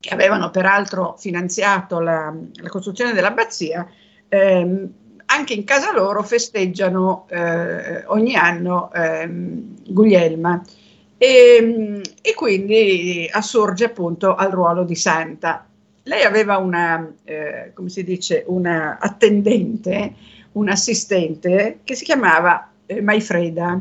che 0.00 0.08
avevano 0.12 0.50
peraltro 0.50 1.14
finanziato 1.16 2.00
la, 2.00 2.34
la 2.54 2.68
costruzione 2.68 3.12
dell'abbazia, 3.12 3.88
ehm, 4.26 4.92
anche 5.26 5.52
in 5.52 5.62
casa 5.62 5.92
loro 5.92 6.24
festeggiano 6.24 7.28
eh, 7.30 8.02
ogni 8.06 8.34
anno 8.34 8.90
ehm, 8.92 9.84
Guglielma 9.86 10.64
e, 11.16 12.02
e, 12.22 12.34
quindi 12.34 13.28
assorge 13.30 13.84
appunto 13.84 14.34
al 14.34 14.50
ruolo 14.50 14.82
di 14.82 14.96
santa. 14.96 15.67
Lei 16.08 16.24
aveva 16.24 16.56
una, 16.56 17.06
eh, 17.22 17.72
come 17.74 17.90
si 17.90 18.02
dice, 18.02 18.42
una 18.46 18.96
attendente, 18.98 20.14
un 20.52 20.70
assistente 20.70 21.80
che 21.84 21.94
si 21.94 22.04
chiamava 22.04 22.70
eh, 22.86 23.02
Maifreda. 23.02 23.78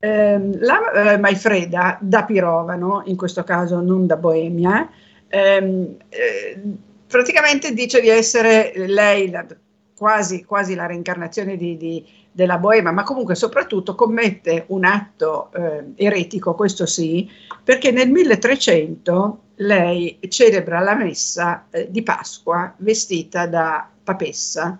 Ehm, 0.00 0.58
la 0.58 1.12
eh, 1.12 1.18
Maifreda 1.18 1.96
da 2.00 2.24
Pirovano, 2.24 3.02
in 3.04 3.16
questo 3.16 3.44
caso 3.44 3.80
non 3.80 4.08
da 4.08 4.16
Boemia, 4.16 4.90
ehm, 5.28 5.96
eh, 6.08 6.60
praticamente 7.06 7.72
dice 7.72 8.00
di 8.00 8.08
essere 8.08 8.72
lei 8.74 9.30
la, 9.30 9.46
quasi, 9.96 10.44
quasi, 10.44 10.74
la 10.74 10.86
reincarnazione 10.86 11.56
di, 11.56 11.76
di, 11.76 12.04
della 12.32 12.58
Boema, 12.58 12.90
ma 12.90 13.04
comunque 13.04 13.36
soprattutto 13.36 13.94
commette 13.94 14.64
un 14.68 14.84
atto 14.84 15.52
eh, 15.54 15.84
eretico, 15.94 16.56
questo 16.56 16.84
sì, 16.84 17.30
perché 17.62 17.92
nel 17.92 18.10
1300 18.10 19.42
lei 19.60 20.18
celebra 20.28 20.80
la 20.80 20.94
messa 20.94 21.66
eh, 21.70 21.90
di 21.90 22.02
Pasqua 22.02 22.74
vestita 22.78 23.46
da 23.46 23.88
papessa. 24.02 24.78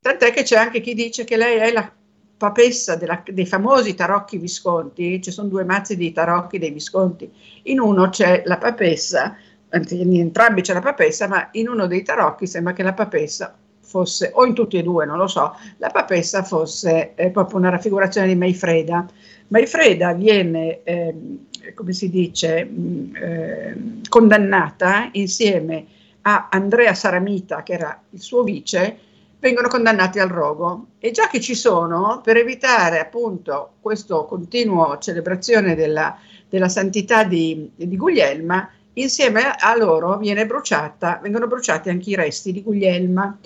Tant'è 0.00 0.32
che 0.32 0.42
c'è 0.42 0.56
anche 0.56 0.80
chi 0.80 0.94
dice 0.94 1.24
che 1.24 1.36
lei 1.36 1.58
è 1.58 1.72
la 1.72 1.90
papessa 2.36 2.96
della, 2.96 3.22
dei 3.26 3.46
famosi 3.46 3.94
tarocchi 3.94 4.38
visconti, 4.38 5.20
ci 5.20 5.30
sono 5.30 5.48
due 5.48 5.64
mazzi 5.64 5.96
di 5.96 6.10
tarocchi 6.10 6.58
dei 6.58 6.70
visconti, 6.70 7.30
in 7.64 7.80
uno 7.80 8.08
c'è 8.08 8.42
la 8.46 8.56
papessa 8.56 9.36
in 9.72 10.18
entrambi 10.18 10.62
c'è 10.62 10.72
la 10.72 10.80
papessa, 10.80 11.28
ma 11.28 11.48
in 11.52 11.68
uno 11.68 11.86
dei 11.86 12.02
tarocchi 12.02 12.46
sembra 12.46 12.72
che 12.72 12.82
la 12.82 12.94
papessa 12.94 13.56
fosse, 13.90 14.30
o 14.32 14.46
in 14.46 14.54
tutti 14.54 14.76
e 14.76 14.84
due, 14.84 15.04
non 15.04 15.18
lo 15.18 15.26
so, 15.26 15.56
la 15.78 15.88
papessa 15.88 16.44
fosse 16.44 17.14
eh, 17.16 17.30
proprio 17.30 17.58
una 17.58 17.70
raffigurazione 17.70 18.28
di 18.28 18.36
Maifreda. 18.36 19.04
Maifreda 19.48 20.12
viene, 20.12 20.84
eh, 20.84 21.14
come 21.74 21.92
si 21.92 22.08
dice, 22.08 22.64
mh, 22.64 23.16
eh, 23.16 23.76
condannata 24.08 25.08
insieme 25.12 25.86
a 26.22 26.46
Andrea 26.52 26.94
Saramita, 26.94 27.64
che 27.64 27.72
era 27.72 28.00
il 28.10 28.20
suo 28.20 28.44
vice, 28.44 28.96
vengono 29.40 29.66
condannati 29.66 30.20
al 30.20 30.28
rogo. 30.28 30.86
E 31.00 31.10
già 31.10 31.26
che 31.26 31.40
ci 31.40 31.56
sono, 31.56 32.20
per 32.22 32.36
evitare 32.36 33.00
appunto 33.00 33.72
questo 33.80 34.24
continuo 34.26 34.98
celebrazione 34.98 35.74
della, 35.74 36.16
della 36.48 36.68
santità 36.68 37.24
di, 37.24 37.68
di 37.74 37.96
Guglielma, 37.96 38.70
Insieme 38.94 39.54
a 39.56 39.76
loro 39.76 40.18
bruciata, 40.18 41.20
vengono 41.22 41.46
bruciati 41.46 41.90
anche 41.90 42.10
i 42.10 42.16
resti 42.16 42.52
di 42.52 42.62
Guglielma, 42.62 43.38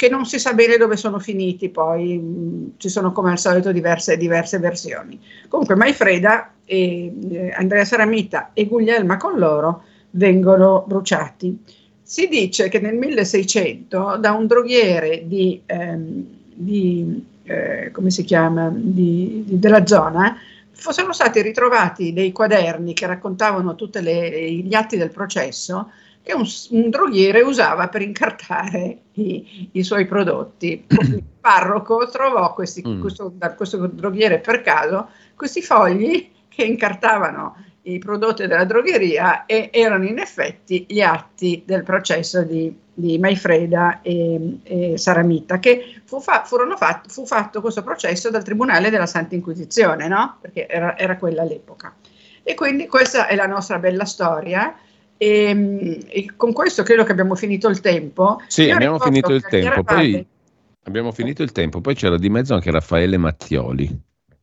che 0.00 0.08
non 0.08 0.24
si 0.24 0.38
sa 0.38 0.54
bene 0.54 0.78
dove 0.78 0.96
sono 0.96 1.18
finiti, 1.18 1.68
poi 1.68 2.16
mh, 2.16 2.22
mm, 2.22 2.66
ci 2.78 2.88
sono 2.88 3.12
come 3.12 3.32
al 3.32 3.38
solito 3.38 3.70
diverse, 3.70 4.16
diverse 4.16 4.58
versioni. 4.58 5.20
Comunque 5.46 5.74
Maifreda, 5.74 6.52
e, 6.64 7.12
eh, 7.30 7.52
Andrea 7.54 7.84
Saramita 7.84 8.52
e 8.54 8.64
Guglielma 8.64 9.18
con 9.18 9.38
loro 9.38 9.82
vengono 10.12 10.84
bruciati. 10.86 11.62
Si 12.00 12.28
dice 12.28 12.70
che 12.70 12.80
nel 12.80 12.96
1600 12.96 14.16
da 14.18 14.32
un 14.32 14.46
droghiere 14.46 15.24
di, 15.26 15.60
ehm, 15.66 16.24
di 16.54 17.22
eh, 17.42 17.92
chiama, 18.24 18.72
di, 18.74 19.44
della 19.48 19.84
zona 19.84 20.34
fossero 20.70 21.12
stati 21.12 21.42
ritrovati 21.42 22.14
dei 22.14 22.32
quaderni 22.32 22.94
che 22.94 23.04
raccontavano 23.04 23.74
tutti 23.74 24.00
gli 24.00 24.74
atti 24.74 24.96
del 24.96 25.10
processo 25.10 25.90
che 26.22 26.34
un, 26.34 26.46
un, 26.70 26.90
droghiere 26.90 27.40
usava 27.40 27.88
per 27.88 28.02
incartare 28.02 28.98
i, 29.14 29.68
i 29.72 29.82
suoi 29.82 30.06
prodotti. 30.06 30.84
Il 30.88 31.22
parroco 31.40 32.08
trovò 32.10 32.52
questi, 32.54 32.82
mm. 32.86 33.00
questo, 33.00 33.32
da 33.34 33.54
questo 33.54 33.86
droghiere 33.86 34.38
per 34.38 34.62
caso 34.62 35.08
questi 35.34 35.62
fogli 35.62 36.30
che 36.48 36.64
incartavano 36.64 37.56
i 37.82 37.98
prodotti 37.98 38.46
della 38.46 38.64
drogheria 38.64 39.46
e 39.46 39.70
erano 39.72 40.04
in 40.04 40.18
effetti 40.18 40.84
gli 40.86 41.00
atti 41.00 41.62
del 41.64 41.82
processo 41.82 42.42
di, 42.42 42.74
di 42.92 43.18
Maifreda 43.18 44.02
e, 44.02 44.58
e, 44.62 44.98
Saramita, 44.98 45.58
che 45.58 46.02
fu, 46.04 46.20
fa, 46.20 46.44
fat, 46.44 47.10
fu, 47.10 47.24
fatto 47.24 47.60
questo 47.60 47.82
processo 47.82 48.28
dal 48.30 48.44
Tribunale 48.44 48.90
della 48.90 49.06
Santa 49.06 49.34
Inquisizione, 49.34 50.08
no? 50.08 50.36
perché 50.40 50.68
era, 50.68 50.96
era, 50.98 51.16
quella 51.16 51.42
all'epoca. 51.42 51.94
E 52.42 52.54
quindi 52.54 52.86
questa 52.86 53.26
è 53.26 53.34
la 53.34 53.46
nostra 53.46 53.78
bella 53.78 54.04
storia. 54.04 54.74
E, 55.22 56.00
e 56.08 56.32
con 56.34 56.54
questo 56.54 56.82
credo 56.82 57.04
che 57.04 57.12
abbiamo 57.12 57.34
finito 57.34 57.68
il 57.68 57.80
tempo. 57.80 58.40
Sì, 58.46 58.62
Io 58.62 58.74
abbiamo 58.74 58.98
finito 58.98 59.34
il 59.34 59.42
tempo. 59.42 59.82
Poi, 59.82 60.26
abbiamo 60.84 61.12
finito 61.12 61.42
il 61.42 61.52
tempo, 61.52 61.82
poi 61.82 61.94
c'era 61.94 62.16
di 62.16 62.30
mezzo 62.30 62.54
anche 62.54 62.70
Raffaele 62.70 63.18
Mattioli. 63.18 63.84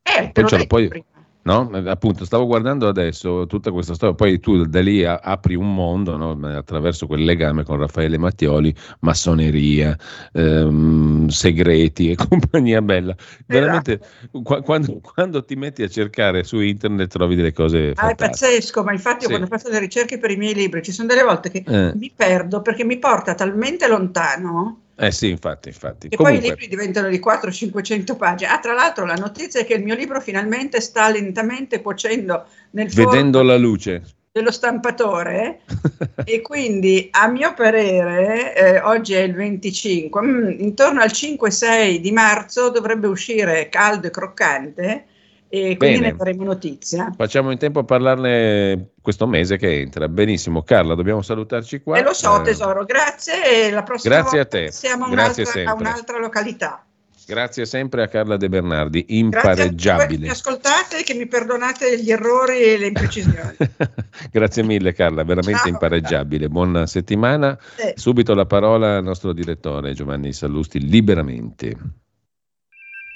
Eh, 0.03 0.29
poi 0.31 0.43
c'era 0.43 0.65
poi... 0.67 0.87
Prima 0.87 1.16
No? 1.47 1.69
Appunto, 1.85 2.25
stavo 2.25 2.45
guardando 2.45 2.89
adesso 2.89 3.47
tutta 3.47 3.71
questa 3.71 3.93
storia, 3.93 4.13
poi 4.13 4.37
tu 4.41 4.65
da 4.65 4.81
lì 4.81 5.05
apri 5.05 5.55
un 5.55 5.73
mondo 5.73 6.17
no? 6.17 6.37
attraverso 6.45 7.07
quel 7.07 7.23
legame 7.23 7.63
con 7.63 7.77
Raffaele 7.77 8.17
Mattioli, 8.17 8.75
massoneria, 8.99 9.97
ehm, 10.33 11.29
segreti 11.29 12.11
e 12.11 12.15
compagnia 12.27 12.81
bella. 12.81 13.15
Veramente, 13.45 13.93
esatto. 13.93 14.41
qu- 14.41 14.61
quando, 14.61 14.99
quando, 14.99 15.45
ti 15.45 15.55
metti 15.55 15.83
a 15.83 15.87
cercare 15.87 16.43
su 16.43 16.59
internet 16.59 17.09
trovi 17.09 17.35
delle 17.35 17.53
cose 17.53 17.93
ah, 17.95 18.09
è 18.09 18.15
pazzesco, 18.15 18.83
ma 18.83 18.91
infatti 18.91 19.21
sì. 19.21 19.27
quando 19.27 19.47
faccio 19.47 19.69
le 19.69 19.79
ricerche 19.79 20.17
per 20.17 20.31
i 20.31 20.35
miei 20.35 20.53
libri 20.53 20.83
ci 20.83 20.91
sono 20.91 21.07
delle 21.07 21.23
volte 21.23 21.49
che 21.49 21.63
eh. 21.65 21.93
mi 21.95 22.11
perdo 22.13 22.61
perché 22.61 22.83
mi 22.83 22.99
porta 22.99 23.35
talmente 23.35 23.87
lontano 23.87 24.81
eh 24.99 25.11
sì, 25.11 25.29
infatti, 25.29 25.69
infatti. 25.69 26.07
E 26.07 26.15
Comunque... 26.15 26.39
poi 26.39 26.47
i 26.47 26.49
libri 26.49 26.67
diventano 26.67 27.09
di 27.09 27.19
400-500 27.19 28.17
pagine. 28.17 28.49
Ah, 28.49 28.59
tra 28.59 28.73
l'altro 28.73 29.05
la 29.05 29.15
notizia 29.15 29.59
è 29.59 29.65
che 29.65 29.75
il 29.75 29.83
mio 29.83 29.95
libro 29.95 30.19
finalmente 30.19 30.81
sta 30.81 31.09
lentamente 31.09 31.81
cuocendo 31.81 32.45
nel 32.71 32.89
Vedendo 32.89 33.43
la 33.43 33.57
luce 33.57 34.01
dello 34.31 34.51
stampatore 34.51 35.61
e 36.23 36.41
quindi 36.41 37.09
a 37.11 37.27
mio 37.27 37.53
parere, 37.53 38.55
eh, 38.55 38.79
oggi 38.81 39.13
è 39.13 39.21
il 39.21 39.33
25, 39.33 40.21
mh, 40.21 40.27
mm, 40.27 40.59
intorno 40.59 41.01
al 41.01 41.09
5-6 41.09 41.97
di 41.97 42.11
marzo 42.11 42.69
dovrebbe 42.69 43.07
uscire 43.07 43.69
caldo 43.69 44.07
e 44.07 44.11
croccante 44.11 45.05
e 45.49 45.77
quindi 45.77 45.99
Bene. 45.99 46.11
ne 46.11 46.15
faremo 46.17 46.43
notizia. 46.43 47.13
Facciamo 47.15 47.51
in 47.51 47.57
tempo 47.57 47.79
a 47.79 47.83
parlarne 47.83 48.89
questo 49.01 49.27
mese 49.27 49.57
che 49.57 49.79
entra. 49.79 50.07
Benissimo, 50.09 50.63
Carla, 50.63 50.95
dobbiamo 50.95 51.21
salutarci 51.21 51.81
qua. 51.81 51.97
E 51.97 52.03
lo 52.03 52.13
so, 52.13 52.41
eh, 52.41 52.43
tesoro, 52.43 52.83
grazie. 52.83 53.71
La 53.71 53.83
prossima 53.83 54.15
grazie 54.15 54.39
a 54.39 54.45
te. 54.45 54.71
Siamo 54.71 55.05
a 55.05 55.09
un'altra, 55.09 55.63
a 55.63 55.73
un'altra 55.73 56.19
località. 56.19 56.81
Grazie 57.27 57.65
sempre 57.65 58.03
a 58.03 58.07
Carla 58.07 58.37
De 58.37 58.47
Bernardi, 58.47 59.03
impareggiabile. 59.09 59.75
Grazie 59.75 60.07
che 60.07 60.17
mi 60.17 60.29
ascoltate 60.29 60.99
e 60.99 61.03
che 61.03 61.13
mi 61.13 61.27
perdonate 61.27 62.01
gli 62.01 62.09
errori 62.09 62.61
e 62.61 62.77
le 62.77 62.87
imprecisioni. 62.87 63.57
Grazie 64.31 64.63
mille 64.63 64.93
Carla, 64.93 65.25
veramente 65.25 65.59
Ciao, 65.59 65.67
impareggiabile. 65.67 66.47
Buona 66.47 66.85
settimana. 66.87 67.59
Sì. 67.75 67.91
Subito 67.95 68.33
la 68.33 68.45
parola 68.45 68.95
al 68.95 69.03
nostro 69.03 69.33
direttore 69.33 69.91
Giovanni 69.91 70.31
Sallusti, 70.31 70.79
liberamente. 70.79 71.75